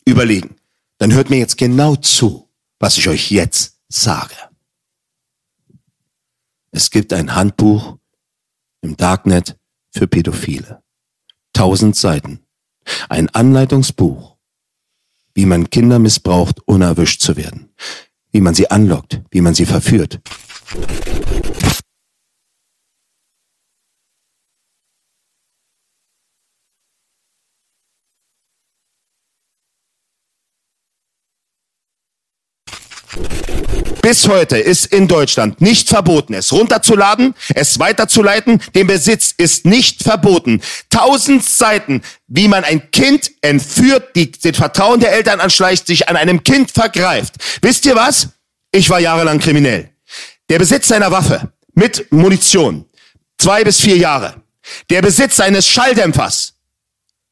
überlegen, 0.05 0.55
dann 0.97 1.13
hört 1.13 1.29
mir 1.29 1.37
jetzt 1.37 1.57
genau 1.57 1.95
zu, 1.95 2.49
was 2.79 2.97
ich 2.97 3.07
euch 3.07 3.31
jetzt 3.31 3.79
sage. 3.89 4.35
Es 6.71 6.91
gibt 6.91 7.13
ein 7.13 7.35
Handbuch 7.35 7.97
im 8.81 8.97
Darknet 8.97 9.57
für 9.91 10.07
Pädophile. 10.07 10.83
Tausend 11.53 11.95
Seiten. 11.95 12.41
Ein 13.09 13.29
Anleitungsbuch, 13.29 14.35
wie 15.33 15.45
man 15.45 15.69
Kinder 15.69 15.99
missbraucht, 15.99 16.61
ohne 16.65 16.85
erwischt 16.85 17.21
zu 17.21 17.37
werden. 17.37 17.73
Wie 18.31 18.41
man 18.41 18.53
sie 18.53 18.69
anlockt, 18.69 19.21
wie 19.31 19.41
man 19.41 19.55
sie 19.55 19.65
verführt. 19.65 20.19
Bis 34.05 34.27
heute 34.27 34.59
ist 34.59 34.85
in 34.85 35.07
Deutschland 35.07 35.61
nicht 35.61 35.89
verboten, 35.89 36.35
es 36.35 36.51
runterzuladen, 36.51 37.33
es 37.55 37.79
weiterzuleiten. 37.79 38.61
Den 38.75 38.85
Besitz 38.85 39.33
ist 39.35 39.65
nicht 39.65 40.03
verboten. 40.03 40.61
Tausend 40.91 41.43
Seiten, 41.43 42.03
wie 42.27 42.47
man 42.47 42.63
ein 42.63 42.91
Kind 42.91 43.31
entführt, 43.41 44.15
die, 44.15 44.29
den 44.29 44.53
Vertrauen 44.53 44.99
der 44.99 45.11
Eltern 45.11 45.39
anschleicht, 45.39 45.87
sich 45.87 46.07
an 46.07 46.17
einem 46.17 46.43
Kind 46.43 46.69
vergreift. 46.69 47.33
Wisst 47.63 47.87
ihr 47.87 47.95
was? 47.95 48.27
Ich 48.71 48.91
war 48.91 48.99
jahrelang 48.99 49.39
kriminell. 49.39 49.89
Der 50.49 50.59
Besitz 50.59 50.91
einer 50.91 51.09
Waffe 51.09 51.51
mit 51.73 52.11
Munition, 52.11 52.85
zwei 53.39 53.63
bis 53.63 53.81
vier 53.81 53.97
Jahre. 53.97 54.35
Der 54.91 55.01
Besitz 55.01 55.39
eines 55.39 55.67
Schalldämpfers, 55.67 56.53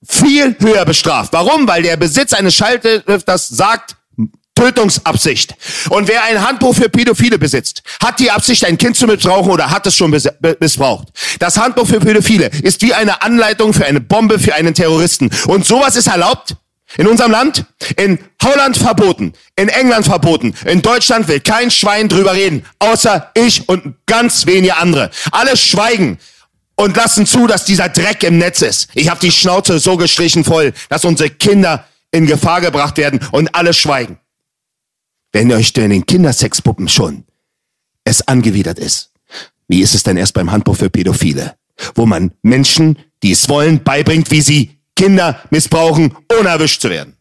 viel 0.03 0.55
höher 0.59 0.85
bestraft. 0.85 1.33
Warum? 1.33 1.67
Weil 1.67 1.83
der 1.83 1.97
Besitz 1.97 2.33
eines 2.33 2.55
Schalldämpfers 2.55 3.47
sagt, 3.49 3.95
Tötungsabsicht. 4.55 5.55
Und 5.89 6.07
wer 6.07 6.23
ein 6.23 6.45
Handbuch 6.45 6.75
für 6.75 6.89
Pädophile 6.89 7.37
besitzt, 7.37 7.81
hat 8.01 8.19
die 8.19 8.31
Absicht, 8.31 8.65
ein 8.65 8.77
Kind 8.77 8.95
zu 8.95 9.07
missbrauchen 9.07 9.51
oder 9.51 9.69
hat 9.69 9.85
es 9.87 9.95
schon 9.95 10.11
missbraucht. 10.59 11.07
Das 11.39 11.57
Handbuch 11.57 11.87
für 11.87 11.99
Pädophile 11.99 12.49
ist 12.61 12.81
wie 12.81 12.93
eine 12.93 13.21
Anleitung 13.21 13.73
für 13.73 13.85
eine 13.85 13.99
Bombe 13.99 14.39
für 14.39 14.55
einen 14.55 14.73
Terroristen. 14.73 15.29
Und 15.47 15.65
sowas 15.65 15.95
ist 15.95 16.07
erlaubt? 16.07 16.55
In 16.97 17.07
unserem 17.07 17.31
Land? 17.31 17.65
In 17.97 18.19
Holland 18.43 18.77
verboten, 18.77 19.33
in 19.55 19.69
England 19.69 20.05
verboten, 20.05 20.53
in 20.65 20.81
Deutschland 20.81 21.27
will 21.27 21.39
kein 21.39 21.71
Schwein 21.71 22.07
drüber 22.07 22.33
reden, 22.33 22.65
außer 22.77 23.31
ich 23.33 23.67
und 23.67 23.95
ganz 24.05 24.45
wenige 24.45 24.77
andere. 24.77 25.09
Alle 25.31 25.57
schweigen 25.57 26.19
und 26.75 26.95
lassen 26.95 27.25
zu, 27.25 27.47
dass 27.47 27.65
dieser 27.65 27.89
Dreck 27.89 28.23
im 28.23 28.37
Netz 28.37 28.61
ist. 28.61 28.89
Ich 28.93 29.09
habe 29.09 29.19
die 29.19 29.31
Schnauze 29.31 29.79
so 29.79 29.97
gestrichen 29.97 30.43
voll, 30.43 30.73
dass 30.89 31.03
unsere 31.03 31.31
Kinder 31.31 31.85
in 32.11 32.27
Gefahr 32.27 32.61
gebracht 32.61 32.97
werden 32.97 33.19
und 33.31 33.55
alle 33.55 33.73
schweigen 33.73 34.19
wenn 35.33 35.51
euch 35.51 35.73
denn 35.73 35.91
in 35.91 36.05
Kindersexpuppen 36.05 36.87
schon 36.87 37.25
es 38.05 38.25
angewidert 38.27 38.79
ist, 38.79 39.11
wie 39.67 39.81
ist 39.81 39.95
es 39.95 40.03
denn 40.03 40.17
erst 40.17 40.33
beim 40.33 40.51
Handbuch 40.51 40.77
für 40.77 40.89
Pädophile, 40.89 41.55
wo 41.95 42.05
man 42.05 42.33
Menschen, 42.43 42.99
die 43.23 43.31
es 43.31 43.49
wollen, 43.49 43.83
beibringt, 43.83 44.29
wie 44.31 44.41
sie 44.41 44.77
Kinder 44.95 45.41
missbrauchen, 45.49 46.15
ohne 46.39 46.49
erwischt 46.49 46.81
zu 46.81 46.89
werden? 46.89 47.17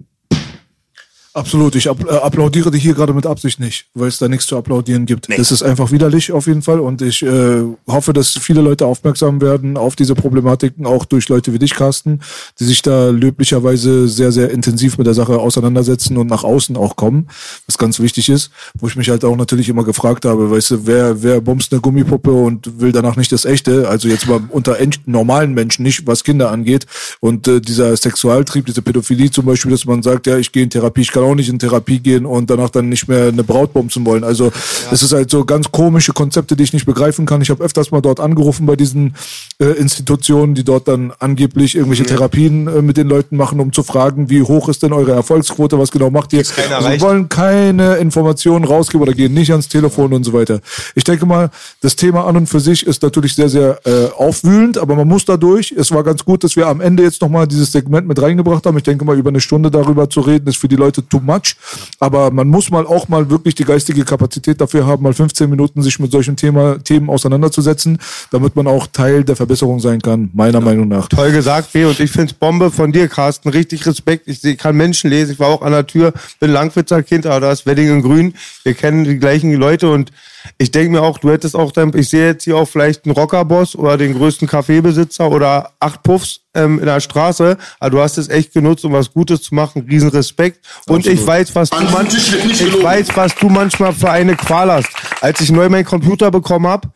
Absolut. 1.35 1.75
Ich 1.77 1.87
äh, 1.87 1.91
applaudiere 1.91 2.71
dich 2.71 2.83
hier 2.83 2.95
gerade 2.95 3.15
mit 3.15 3.27
Absicht 3.27 3.59
nicht, 3.59 3.87
weil 3.95 4.09
es 4.09 4.19
da 4.19 4.29
nichts 4.29 4.47
zu 4.47 4.57
applaudieren 4.57 5.07
gibt. 5.07 5.29
Nee. 5.29 5.37
Das 5.37 5.51
ist 5.51 5.63
einfach 5.63 5.91
widerlich 5.91 6.31
auf 6.33 6.47
jeden 6.47 6.61
Fall 6.61 6.79
und 6.79 7.01
ich 7.01 7.23
äh, 7.23 7.63
hoffe, 7.87 8.13
dass 8.13 8.31
viele 8.31 8.61
Leute 8.61 8.87
aufmerksam 8.87 9.41
werden 9.41 9.79
auf 9.79 9.97
diese 9.97 10.15
Problematiken, 10.15 10.87
auch 10.87 11.07
durch 11.07 11.29
Leute 11.29 11.55
wie 11.55 11.59
dich, 11.59 11.75
Carsten, 11.75 12.21
die 12.61 12.65
sich 12.65 12.83
da 12.83 13.09
löblicherweise 13.09 14.09
sehr, 14.09 14.31
sehr 14.31 14.51
intensiv 14.51 14.99
mit 14.99 15.07
der 15.07 15.15
Sache 15.15 15.39
auseinandersetzen 15.39 16.19
und 16.19 16.27
nach 16.27 16.45
außen 16.45 16.77
auch 16.77 16.97
kommen, 16.97 17.29
was 17.67 17.79
ganz 17.79 17.99
wichtig 18.01 18.29
ist. 18.29 18.51
Wo 18.79 18.87
ich 18.87 18.97
mich 18.97 19.09
halt 19.09 19.25
auch 19.25 19.37
natürlich 19.37 19.71
immer 19.71 19.85
gefragt 19.85 20.27
habe, 20.27 20.51
weißt 20.51 20.73
du, 20.73 20.87
wer, 20.87 21.23
wer 21.23 21.41
bumst 21.41 21.73
eine 21.73 21.81
Gummipuppe 21.81 22.31
und 22.31 22.81
will 22.81 22.93
danach 22.93 23.17
nicht 23.17 23.33
das 23.33 23.47
Echte, 23.47 23.89
also 23.89 24.07
jetzt 24.09 24.29
mal 24.29 24.41
unter 24.51 24.77
normalen 25.07 25.55
Menschen 25.55 25.83
nicht, 25.83 26.07
was 26.07 26.25
Kinder 26.25 26.51
angeht 26.51 26.87
und 27.21 27.49
äh, 27.49 27.61
dieser 27.61 27.97
Sexualtrieb, 27.97 28.67
diese 28.67 28.83
Pädophilie 28.83 29.31
zum 29.31 29.47
Beispiel, 29.47 29.71
dass 29.71 29.87
man 29.87 30.03
sagt, 30.03 30.27
ja, 30.27 30.37
ich 30.37 30.53
gehe 30.53 30.65
in 30.65 30.71
Therapie, 30.71 31.01
ich 31.01 31.11
kann 31.11 31.22
kann 31.23 31.31
auch 31.31 31.35
nicht 31.35 31.49
in 31.49 31.59
Therapie 31.59 32.01
gehen 32.01 32.27
und 32.27 32.51
danach 32.51 32.71
dann 32.71 32.89
nicht 32.89 33.09
mehr 33.09 33.29
eine 33.29 33.45
Braut 33.45 33.73
bumsen 33.73 34.05
wollen. 34.05 34.25
Also 34.25 34.53
es 34.91 35.01
ja. 35.01 35.07
ist 35.07 35.13
halt 35.13 35.31
so 35.31 35.45
ganz 35.45 35.71
komische 35.71 36.13
Konzepte, 36.13 36.57
die 36.57 36.65
ich 36.65 36.73
nicht 36.73 36.87
begreifen 36.87 37.27
kann. 37.27 37.41
Ich 37.43 37.51
habe 37.51 37.63
öfters 37.63 37.91
mal 37.91 38.01
dort 38.01 38.21
angerufen 38.21 38.67
bei 38.67 38.77
diesen 38.77 39.15
äh, 39.59 39.67
Institutionen, 39.67 40.55
die 40.55 40.65
dort 40.65 40.89
dann 40.89 41.13
angeblich 41.19 41.75
irgendwelche 41.75 42.05
ja. 42.05 42.11
Therapien 42.11 42.67
äh, 42.67 42.83
mit 42.83 42.97
den 42.97 43.09
Leuten 43.09 43.37
machen, 43.37 43.61
um 43.61 43.73
zu 43.73 43.83
fragen, 43.83 44.31
wie 44.31 44.43
hoch 44.43 44.69
ist 44.69 44.83
denn 44.83 44.93
eure 44.93 45.13
Erfolgsquote, 45.13 45.79
was 45.79 45.91
genau 45.91 46.11
macht 46.11 46.33
ihr? 46.33 46.41
Also 46.41 46.91
wir 46.91 47.01
wollen 47.01 47.29
keine 47.29 47.97
Informationen 47.97 48.65
rausgeben 48.65 49.03
oder 49.03 49.15
gehen 49.15 49.35
nicht 49.35 49.51
ans 49.51 49.69
Telefon 49.69 50.13
und 50.13 50.25
so 50.25 50.33
weiter. 50.33 50.61
Ich 50.95 51.05
denke 51.05 51.27
mal, 51.27 51.51
das 51.81 51.97
Thema 51.97 52.27
an 52.27 52.37
und 52.37 52.47
für 52.49 52.61
sich 52.61 52.87
ist 52.87 53.03
natürlich 53.03 53.35
sehr, 53.35 53.49
sehr 53.49 53.79
äh, 53.85 54.07
aufwühlend, 54.17 54.79
aber 54.79 54.97
man 54.97 55.09
muss 55.09 55.25
dadurch. 55.25 55.73
Es 55.73 55.93
war 55.93 56.03
ganz 56.03 56.25
gut, 56.25 56.45
dass 56.45 56.57
wir 56.57 56.67
am 56.67 56.81
Ende 56.81 57.03
jetzt 57.03 57.23
nochmal 57.23 57.47
dieses 57.47 57.73
Segment 57.73 58.09
mit 58.09 58.21
reingebracht 58.21 58.67
haben. 58.67 58.77
Ich 58.77 58.83
denke 58.83 59.05
mal, 59.05 59.17
über 59.17 59.31
eine 59.31 59.41
Stunde 59.41 59.71
darüber 59.71 60.09
zu 60.11 60.21
reden, 60.21 60.49
ist 60.49 60.57
für 60.57 60.69
die 60.69 60.77
Leute 60.77 61.03
too 61.13 61.21
much. 61.21 61.57
Aber 62.01 62.31
man 62.31 62.49
muss 62.49 62.71
mal 62.71 62.87
auch 62.87 63.09
mal 63.09 63.29
wirklich 63.29 63.55
die 63.55 63.65
geistige 63.65 64.05
Kapazität 64.05 64.61
dafür 64.61 64.87
haben, 64.87 65.03
mal 65.03 65.13
15 65.13 65.49
Minuten 65.49 65.83
sich 65.83 65.99
mit 65.99 66.11
solchen 66.11 66.37
Thema, 66.37 66.79
Themen 66.83 67.11
auseinanderzusetzen, 67.11 67.99
damit 68.31 68.57
man 68.57 68.67
auch 68.67 68.87
Teil 68.87 69.25
der 69.25 69.37
Verbesserung 69.37 69.81
sein 69.81 70.01
kann, 70.01 70.31
meiner 70.33 70.59
ja. 70.59 70.65
Meinung 70.65 70.89
nach. 70.89 71.09
Toll 71.09 71.33
gesagt, 71.33 71.73
B. 71.73 71.85
Und 71.85 72.01
ich 72.01 72.11
finde 72.11 72.33
es 72.33 72.33
Bombe 72.33 72.71
von 72.71 72.93
dir, 72.93 73.09
Carsten. 73.09 73.51
Richtig 73.51 73.87
Respekt. 73.87 74.27
Ich 74.29 74.59
kann 74.59 74.77
Menschen 74.77 75.11
lesen. 75.11 75.33
Ich 75.33 75.41
war 75.41 75.49
auch 75.49 75.63
an 75.63 75.73
der 75.73 75.87
Tür, 75.87 76.13
bin 76.41 76.51
Langwitzer 76.51 77.03
Kind, 77.03 77.27
aber 77.27 77.41
da 77.41 77.53
ist 77.53 77.67
Wedding 77.67 78.03
Grün. 78.03 78.35
Wir 78.63 78.75
kennen 78.75 79.05
die 79.05 79.19
gleichen 79.19 79.53
Leute 79.53 79.91
und 79.91 80.13
ich 80.59 80.71
denke 80.71 80.93
mir 80.93 81.03
auch, 81.03 81.19
du 81.19 81.31
hättest 81.31 81.55
auch 81.55 81.73
dein, 81.73 81.97
ich 81.97 82.09
sehe 82.09 82.27
jetzt 82.27 82.45
hier 82.45 82.57
auch 82.57 82.69
vielleicht 82.69 83.05
einen 83.05 83.15
Rockerboss 83.15 83.77
oder 83.77 83.97
den 83.97 84.15
größten 84.15 84.49
Kaffeebesitzer 84.49 85.31
oder 85.31 85.71
acht 85.79 86.03
Puffs 86.03 86.41
ähm, 86.55 86.79
in 86.79 86.87
der 86.87 87.01
Straße, 87.01 87.57
aber 87.81 87.91
du 87.91 88.01
hast 88.01 88.19
es 88.19 88.29
echt 88.29 88.53
genutzt, 88.53 88.85
um 88.85 88.93
was 88.93 89.13
Gutes 89.13 89.43
zu 89.43 89.55
machen. 89.55 89.87
Riesenrespekt. 89.89 90.65
Und 90.87 90.99
Absolut. 90.99 91.19
ich 91.19 91.27
weiß, 91.27 91.55
was 91.55 91.71
du 91.71 91.77
manchmal, 91.77 92.51
ich 92.51 92.83
weiß, 92.83 93.09
was 93.15 93.35
du 93.35 93.49
manchmal 93.49 93.93
für 93.93 94.11
eine 94.11 94.37
Qual 94.37 94.71
hast. 94.71 94.89
Als 95.21 95.41
ich 95.41 95.51
neu 95.51 95.69
meinen 95.69 95.85
Computer 95.85 96.31
bekommen 96.31 96.67
habe, 96.67 96.89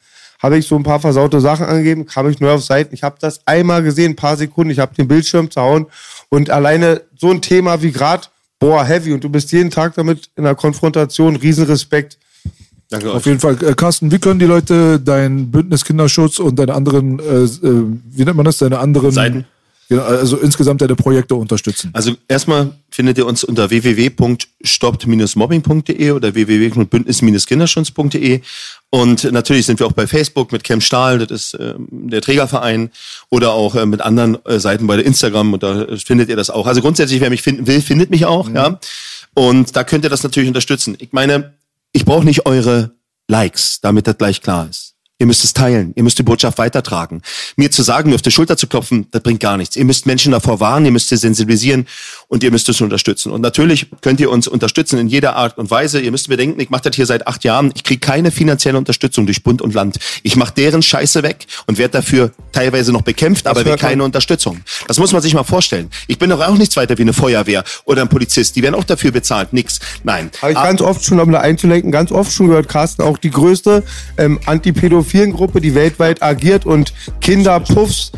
habe 0.43 0.59
ich 0.59 0.67
so 0.67 0.77
ein 0.77 0.83
paar 0.83 1.01
versaute 1.01 1.41
Sachen 1.41 1.67
angegeben, 1.67 2.07
kam 2.07 2.29
ich 2.29 2.41
neu 2.41 2.53
auf 2.53 2.65
Seiten. 2.65 2.95
Ich 2.95 3.03
habe 3.03 3.17
das 3.21 3.41
einmal 3.47 3.83
gesehen, 3.83 4.13
ein 4.13 4.17
paar 4.17 4.37
Sekunden, 4.37 4.71
ich 4.71 4.79
habe 4.79 4.95
den 4.95 5.09
Bildschirm 5.09 5.51
zerhauen 5.51 5.87
und 6.29 6.51
alleine 6.51 7.03
so 7.19 7.31
ein 7.31 7.41
Thema 7.41 7.81
wie 7.83 7.93
gerade, 7.93 8.27
boah, 8.59 8.85
heavy 8.85 9.13
und 9.13 9.25
du 9.25 9.31
bist 9.31 9.53
jeden 9.53 9.71
Tag 9.71 9.95
damit 9.95 10.29
in 10.37 10.45
der 10.45 10.55
Konfrontation, 10.55 11.37
Riesenrespekt. 11.37 12.19
Danke 12.89 13.11
Auf 13.11 13.17
euch. 13.17 13.27
jeden 13.27 13.41
Fall. 13.41 13.57
Äh, 13.63 13.75
Carsten, 13.75 14.13
wie 14.13 14.19
können 14.19 14.39
die 14.39 14.47
Leute 14.47 15.01
dein 15.01 15.51
Bündnis 15.51 15.85
Kinderschutz 15.85 16.39
und 16.39 16.59
deine 16.59 16.75
anderen, 16.75 17.19
äh, 17.19 17.23
äh, 17.23 17.85
wie 18.11 18.25
nennt 18.25 18.37
man 18.37 18.45
das, 18.45 18.59
deine 18.59 18.79
anderen 18.79 19.11
Seiten? 19.11 19.47
Ja, 19.89 20.05
also 20.05 20.37
insgesamt 20.37 20.81
deine 20.81 20.97
Projekte 20.97 21.37
unterstützen. 21.37 21.91
Also 21.93 22.17
erstmal 22.27 22.73
findet 22.91 23.19
ihr 23.19 23.27
uns 23.27 23.45
unter 23.45 23.71
www.stoppt-mobbing.de 23.71 26.11
oder 26.11 26.35
www.bündnis-kinderschutz.de 26.35 28.41
und 28.91 29.31
natürlich 29.31 29.65
sind 29.65 29.79
wir 29.79 29.87
auch 29.87 29.93
bei 29.93 30.09
Facebook 30.09 30.51
mit 30.51 30.65
Camp 30.65 30.83
Stahl, 30.83 31.21
das 31.21 31.31
ist 31.31 31.55
äh, 31.55 31.75
der 31.79 32.21
Trägerverein 32.21 32.91
oder 33.31 33.53
auch 33.53 33.77
äh, 33.77 33.87
mit 33.87 34.01
anderen 34.01 34.45
äh, 34.45 34.59
Seiten 34.59 34.89
bei 34.89 34.99
Instagram 34.99 35.53
und 35.53 35.63
da 35.63 35.87
findet 36.05 36.31
ihr 36.31 36.37
das 36.37 36.51
auch. 36.51 36.67
Also 36.67 36.81
grundsätzlich, 36.81 37.21
wer 37.21 37.31
mich 37.31 37.43
finden 37.43 37.69
will, 37.69 37.81
findet 37.81 38.11
mich 38.11 38.27
auch, 38.27 38.49
mhm. 38.49 38.57
ja. 38.57 38.81
Und 39.35 39.77
da 39.77 39.85
könnt 39.85 40.03
ihr 40.03 40.11
das 40.11 40.25
natürlich 40.25 40.49
unterstützen. 40.49 40.97
Ich 40.99 41.13
meine, 41.13 41.53
ich 41.97 42.05
brauche 42.05 42.25
nicht 42.25 42.45
eure 42.47 42.95
Likes, 43.29 43.81
damit 43.81 44.07
das 44.07 44.19
gleich 44.19 44.43
klar 44.43 44.69
ist. 44.69 44.96
Ihr 45.19 45.25
müsst 45.25 45.45
es 45.45 45.55
teilen. 45.55 45.93
Ihr 45.97 46.03
müsst 46.03 46.19
die 46.19 46.23
Botschaft 46.23 46.59
weitertragen. 46.59 47.23
Mir 47.57 47.71
zu 47.71 47.83
sagen, 47.83 48.11
mir 48.11 48.17
auf 48.17 48.23
die 48.23 48.31
Schulter 48.31 48.59
zu 48.59 48.67
klopfen, 48.67 49.07
das 49.13 49.23
bringt 49.23 49.41
gar 49.41 49.57
nichts. 49.57 49.75
Ihr 49.75 49.87
müsst 49.87 50.05
Menschen 50.05 50.33
davor 50.33 50.61
warnen, 50.61 50.85
ihr 50.85 50.93
müsst 50.93 51.09
sie 51.09 51.17
sensibilisieren 51.17 51.87
und 52.29 52.45
ihr 52.45 52.51
müsst 52.51 52.69
es 52.69 52.83
unterstützen. 52.83 53.33
Und 53.33 53.41
natürlich 53.41 53.87
könnt 54.03 54.21
ihr 54.21 54.31
uns 54.31 54.47
unterstützen 54.47 54.99
in 54.99 55.09
jeder 55.09 55.35
Art 55.35 55.57
und 55.57 55.71
Weise. 55.71 56.01
Ihr 56.01 56.11
müsst 56.11 56.29
bedenken, 56.29 56.61
ich 56.61 56.69
mache 56.69 56.83
das 56.83 56.97
hier 56.97 57.07
seit 57.07 57.27
acht 57.27 57.45
Jahren. 57.45 57.73
Ich 57.75 57.83
kriege 57.83 57.99
keine 57.99 58.31
finanzielle 58.31 58.77
Unterstützung 58.77 59.25
durch 59.25 59.43
Bund 59.43 59.63
und 59.63 59.73
Land. 59.73 59.99
Ich 60.23 60.37
mache 60.37 60.53
deren 60.53 60.83
Scheiße 60.83 61.23
weg 61.23 61.47
und 61.67 61.79
werde 61.79 61.93
dafür 61.93 62.33
teilweise 62.53 62.93
noch 62.93 63.03
bekämpft, 63.03 63.47
aber 63.47 63.65
will 63.65 63.77
keine 63.77 64.05
Unterstützung. 64.05 64.61
Das 64.87 64.99
muss 64.99 65.15
man 65.15 65.23
sich 65.23 65.33
mal 65.33 65.45
vorstellen. 65.45 65.89
Ich 66.09 66.19
bin 66.19 66.29
doch 66.29 66.47
auch 66.47 66.59
nichts 66.59 66.77
weiter 66.77 66.99
wie 66.99 67.03
eine 67.03 67.15
Feuerwehr 67.15 67.65
oder 67.87 68.03
ein 68.03 68.09
Polizist. 68.09 68.55
Die 68.55 68.63
werden 68.63 68.75
auch 68.75 68.85
dafür 68.85 69.13
bezahlt. 69.13 69.55
Nix. 69.55 69.81
Nein. 70.05 70.31
Habe 70.43 70.53
ich 70.53 70.59
ganz 70.59 70.83
oft 70.83 71.03
schon, 71.03 71.21
um 71.21 71.33
da 71.33 71.41
einzulenken, 71.41 71.91
ganz 71.91 72.13
oft 72.13 72.31
schon 72.31 72.49
gehört, 72.49 72.69
Carsten, 72.69 73.01
auch 73.01 73.17
die 73.17 73.31
größte 73.31 73.83
ähm, 74.19 74.41
antipädophilen 74.45 75.06
Gruppe, 75.13 75.61
die 75.61 75.75
weltweit 75.75 76.23
agiert 76.23 76.67
und 76.67 76.93
Kinderpuffs 77.21 78.13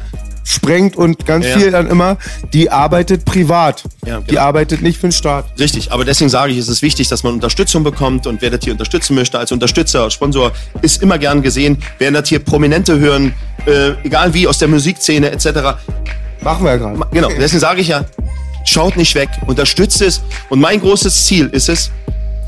sprengt 0.49 0.97
und 0.97 1.27
ganz 1.27 1.45
ja. 1.45 1.59
viel 1.59 1.71
dann 1.71 1.89
immer, 1.89 2.17
die 2.55 2.71
arbeitet 2.71 3.27
privat. 3.27 3.85
Ja, 4.07 4.15
genau. 4.15 4.27
Die 4.31 4.39
arbeitet 4.39 4.81
nicht 4.81 4.97
für 4.99 5.09
den 5.09 5.13
Staat. 5.13 5.45
Richtig, 5.59 5.93
aber 5.93 6.07
deswegen 6.07 6.31
sage 6.31 6.53
ich, 6.53 6.59
es 6.59 6.69
ist 6.69 6.81
wichtig, 6.81 7.09
dass 7.09 7.23
man 7.23 7.35
Unterstützung 7.35 7.85
bekommt 7.85 8.27
und 8.27 8.41
wer 8.41 8.49
das 8.49 8.61
hier 8.65 8.73
unterstützen 8.73 9.15
möchte 9.15 9.39
als 9.39 9.53
Unterstützer, 9.53 10.11
Sponsor, 10.11 10.53
ist 10.81 11.03
immer 11.03 11.19
gern 11.19 11.43
gesehen. 11.43 11.77
Wer 11.99 12.11
das 12.13 12.31
hier 12.31 12.39
Prominente 12.39 12.99
hören, 12.99 13.35
äh, 13.67 13.91
egal 14.05 14.33
wie, 14.33 14.49
aus 14.49 14.57
der 14.57 14.69
Musikszene 14.69 15.31
etc. 15.31 15.49
Machen 16.41 16.65
wir 16.65 16.71
ja 16.71 16.77
gerade. 16.79 16.99
Genau, 17.13 17.29
deswegen 17.29 17.61
sage 17.61 17.83
ich 17.83 17.89
ja, 17.89 18.07
schaut 18.65 18.97
nicht 18.97 19.15
weg, 19.15 19.29
unterstützt 19.47 20.01
es 20.01 20.23
und 20.49 20.61
mein 20.61 20.81
großes 20.81 21.27
Ziel 21.27 21.49
ist 21.53 21.69
es, 21.69 21.91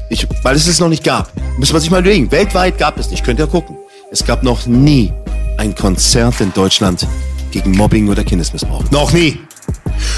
ich, 0.08 0.26
weil 0.42 0.56
es 0.56 0.66
es 0.66 0.80
noch 0.80 0.88
nicht 0.88 1.04
gab, 1.04 1.30
muss 1.58 1.70
man 1.70 1.82
sich 1.82 1.90
mal 1.90 2.00
überlegen, 2.00 2.32
weltweit 2.32 2.78
gab 2.78 2.98
es 2.98 3.10
nicht, 3.10 3.24
könnt 3.24 3.38
ihr 3.38 3.46
gucken. 3.46 3.76
Es 4.12 4.24
gab 4.24 4.42
noch 4.42 4.66
nie 4.66 5.12
ein 5.56 5.72
Konzert 5.72 6.40
in 6.40 6.52
Deutschland 6.52 7.06
gegen 7.52 7.70
Mobbing 7.70 8.08
oder 8.08 8.24
Kindesmissbrauch. 8.24 8.82
Noch 8.90 9.12
nie. 9.12 9.38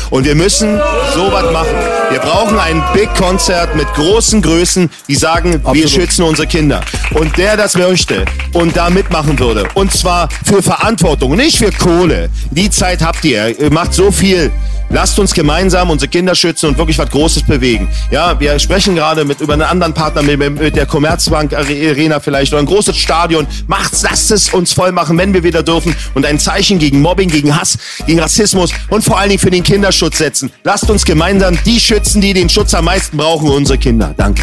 Und 0.08 0.24
wir 0.24 0.34
müssen 0.34 0.80
sowas 1.14 1.52
machen. 1.52 1.76
Wir 2.10 2.20
brauchen 2.20 2.58
ein 2.58 2.82
Big 2.94 3.14
Konzert 3.14 3.76
mit 3.76 3.86
großen 3.92 4.40
Größen, 4.40 4.88
die 5.08 5.14
sagen, 5.14 5.56
Absolut. 5.56 5.76
wir 5.76 5.88
schützen 5.88 6.22
unsere 6.22 6.48
Kinder. 6.48 6.80
Und 7.12 7.36
der 7.36 7.58
das 7.58 7.76
möchte 7.76 8.24
und 8.54 8.74
da 8.78 8.88
mitmachen 8.88 9.38
würde, 9.38 9.68
und 9.74 9.92
zwar 9.92 10.30
für 10.42 10.62
Verantwortung, 10.62 11.36
nicht 11.36 11.58
für 11.58 11.70
Kohle. 11.70 12.30
Die 12.50 12.70
Zeit 12.70 13.02
habt 13.02 13.22
ihr. 13.26 13.60
Ihr 13.60 13.70
macht 13.70 13.92
so 13.92 14.10
viel 14.10 14.50
Lasst 14.92 15.18
uns 15.18 15.32
gemeinsam 15.32 15.88
unsere 15.88 16.10
Kinder 16.10 16.34
schützen 16.34 16.66
und 16.68 16.78
wirklich 16.78 16.98
was 16.98 17.08
Großes 17.08 17.44
bewegen. 17.44 17.88
Ja, 18.10 18.38
wir 18.38 18.58
sprechen 18.58 18.94
gerade 18.94 19.24
mit 19.24 19.40
über 19.40 19.54
einen 19.54 19.62
anderen 19.62 19.94
Partner, 19.94 20.22
mit, 20.22 20.38
mit 20.38 20.76
der 20.76 20.84
Commerzbank 20.84 21.54
Arena 21.54 22.20
vielleicht 22.20 22.52
oder 22.52 22.60
ein 22.60 22.66
großes 22.66 22.96
Stadion. 22.96 23.46
Macht's, 23.66 24.02
lasst 24.02 24.30
es 24.30 24.52
uns 24.52 24.74
voll 24.74 24.92
machen, 24.92 25.16
wenn 25.16 25.32
wir 25.32 25.42
wieder 25.42 25.62
dürfen 25.62 25.96
und 26.14 26.26
ein 26.26 26.38
Zeichen 26.38 26.78
gegen 26.78 27.00
Mobbing, 27.00 27.30
gegen 27.30 27.56
Hass, 27.58 27.78
gegen 28.06 28.20
Rassismus 28.20 28.70
und 28.90 29.02
vor 29.02 29.18
allen 29.18 29.30
Dingen 29.30 29.40
für 29.40 29.50
den 29.50 29.62
Kinderschutz 29.62 30.18
setzen. 30.18 30.52
Lasst 30.62 30.90
uns 30.90 31.04
gemeinsam 31.04 31.58
die 31.64 31.80
schützen, 31.80 32.20
die 32.20 32.34
den 32.34 32.50
Schutz 32.50 32.74
am 32.74 32.84
meisten 32.84 33.16
brauchen, 33.16 33.48
unsere 33.48 33.78
Kinder. 33.78 34.12
Danke. 34.16 34.42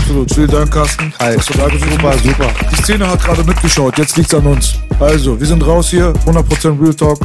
Absolut. 0.00 0.32
Vielen 0.32 0.50
Dank, 0.50 0.70
Carsten. 0.72 1.12
Hi. 1.18 1.36
dass 1.36 1.46
du 1.46 1.58
da 1.58 1.66
gewesen 1.66 1.90
Super, 1.90 2.18
super. 2.18 2.50
Die 2.70 2.82
Szene 2.82 3.08
hat 3.08 3.22
gerade 3.22 3.44
mitgeschaut. 3.44 3.98
Jetzt 3.98 4.16
liegt's 4.16 4.32
an 4.32 4.46
uns. 4.46 4.74
Also, 5.00 5.38
wir 5.38 5.46
sind 5.46 5.66
raus 5.66 5.90
hier. 5.90 6.12
100% 6.24 6.80
Real 6.80 6.94
Talk. 6.94 7.20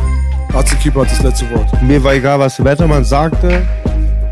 Arzt 0.53 0.79
Keeper 0.79 1.01
hat 1.01 1.11
das 1.11 1.21
letzte 1.21 1.49
Wort. 1.51 1.81
Mir 1.81 2.03
war 2.03 2.13
egal, 2.13 2.39
was 2.39 2.63
Wettermann 2.63 3.03
sagte. 3.03 3.65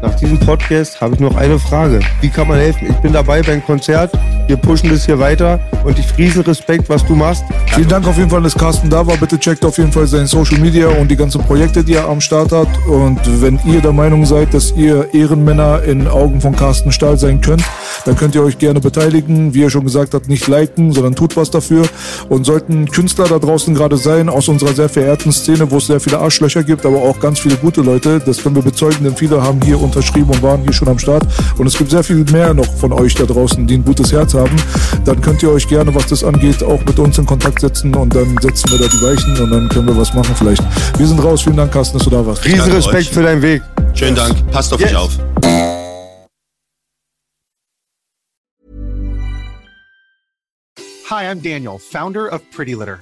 Nach 0.02 0.16
diesem 0.16 0.40
Podcast 0.40 1.00
habe 1.00 1.14
ich 1.14 1.20
noch 1.20 1.36
eine 1.36 1.60
Frage. 1.60 2.00
Wie 2.22 2.30
kann 2.30 2.48
man 2.48 2.58
helfen? 2.58 2.88
Ich 2.90 2.96
bin 2.98 3.14
dabei 3.14 3.44
beim 3.44 3.64
Konzert. 3.64 4.12
Wir 4.48 4.58
pushen 4.58 4.90
das 4.90 5.06
hier 5.06 5.20
weiter 5.20 5.60
und 5.84 5.98
ich 6.00 6.18
riesen 6.18 6.42
Respekt, 6.42 6.90
was 6.90 7.06
du 7.06 7.16
machst. 7.16 7.44
Vielen 7.68 7.88
Dank 7.88 8.08
auf 8.08 8.18
jeden 8.18 8.30
Fall, 8.30 8.42
dass 8.42 8.56
Carsten 8.56 8.90
da 8.90 9.06
war. 9.06 9.16
Bitte 9.18 9.40
checkt 9.40 9.64
auf 9.64 9.78
jeden 9.78 9.92
Fall 9.92 10.08
seine 10.08 10.26
Social 10.26 10.58
Media 10.58 10.88
und 10.88 11.10
die 11.10 11.16
ganzen 11.16 11.42
Projekte, 11.44 11.84
die 11.84 11.94
er 11.94 12.10
am 12.10 12.20
Start 12.20 12.52
hat. 12.52 12.68
Und 12.88 13.20
wenn 13.42 13.60
ihr 13.66 13.80
der 13.80 13.94
Meinung 13.94 14.26
seid, 14.26 14.54
dass 14.54 14.76
ihr 14.76 15.14
Ehrenmänner 15.14 15.84
in 15.84 16.08
Augen 16.08 16.42
von 16.42 16.56
Carsten 16.56 16.92
Stahl 16.92 17.18
sein 17.18 17.40
könnt, 17.40 17.64
dann 18.06 18.16
könnt 18.16 18.34
ihr 18.34 18.44
euch 18.44 18.58
gerne 18.58 18.80
beteiligen. 18.80 19.54
Wie 19.54 19.64
er 19.64 19.70
schon 19.70 19.86
gesagt 19.86 20.16
hat, 20.16 20.28
nicht 20.28 20.48
liken, 20.48 20.92
sondern 20.92 21.16
tut 21.16 21.38
was 21.38 21.52
dafür. 21.52 21.86
Und 22.28 22.46
sollten 22.46 22.90
Künstler 22.90 23.28
da 23.28 23.38
draußen 23.38 23.76
gerade 23.76 23.98
sein, 23.98 24.30
aus 24.30 24.48
unserer 24.48 24.74
sehr 24.74 24.90
verehrten 24.90 25.32
Szene, 25.32 25.70
wo 25.70 25.78
es 25.78 25.88
sehr 25.88 26.00
viele 26.00 26.18
Arschlöcher 26.18 26.64
gibt, 26.64 26.86
aber 26.86 26.98
auch 26.98 27.20
ganz 27.20 27.40
viele 27.40 27.56
gute 27.56 27.82
Leute, 27.82 28.20
das 28.20 28.42
können 28.42 28.56
wir 28.56 28.64
bezeugen, 28.64 29.04
denn 29.04 29.16
viele 29.16 29.42
haben 29.42 29.62
hier 29.64 29.80
unterschrieben 29.96 30.30
und 30.30 30.42
waren 30.42 30.62
hier 30.64 30.74
schon 30.74 30.88
am 30.88 30.98
Start. 30.98 31.24
Und 31.58 31.68
es 31.68 31.78
gibt 31.78 31.92
sehr 31.92 32.04
viel 32.04 32.24
mehr 32.32 32.54
noch 32.54 32.66
von 32.78 32.94
euch 32.94 33.14
da 33.16 33.26
draußen, 33.26 33.68
die 33.68 33.76
ein 33.76 33.84
gutes 33.86 34.12
Herz 34.12 34.34
haben. 34.34 34.56
Dann 35.06 35.20
könnt 35.22 35.44
ihr 35.44 35.52
euch 35.52 35.68
gerne, 35.68 35.94
was 35.94 36.08
das 36.08 36.24
angeht, 36.24 36.64
auch 36.64 36.84
mit 36.86 36.98
uns 36.98 37.18
in 37.18 37.26
Kontakt 37.26 37.60
setzen 37.62 37.94
und 37.96 38.16
dann 38.16 38.38
setzen 38.42 38.72
wir 38.72 38.80
da 38.80 38.86
die 38.88 39.02
Weichen 39.02 39.38
und 39.42 39.52
dann 39.52 39.70
können 39.70 39.88
wir 39.88 39.98
was 39.98 40.14
machen 40.14 40.34
vielleicht. 40.36 40.64
Wir 40.98 41.08
sind 41.08 41.22
raus. 41.24 41.42
Vielen 41.42 41.58
Dank, 41.58 41.72
Carsten, 41.72 41.98
dass 41.98 42.06
du 42.06 42.12
da 42.12 42.26
warst. 42.26 42.46
Riesen 42.46 42.72
Respekt 42.72 42.96
euch. 42.96 43.10
für 43.10 43.24
deinen 43.24 43.42
Weg. 43.42 43.62
Schönen 43.94 44.16
Dank. 44.16 44.36
Passt 44.52 44.74
auf 44.74 44.80
Yes. 44.80 44.92
euch 44.92 44.96
auf. 44.98 45.20
Hi, 51.10 51.24
I'm 51.30 51.42
Daniel, 51.42 51.78
founder 51.78 52.30
of 52.30 52.42
Pretty 52.52 52.74
Litter. 52.74 53.02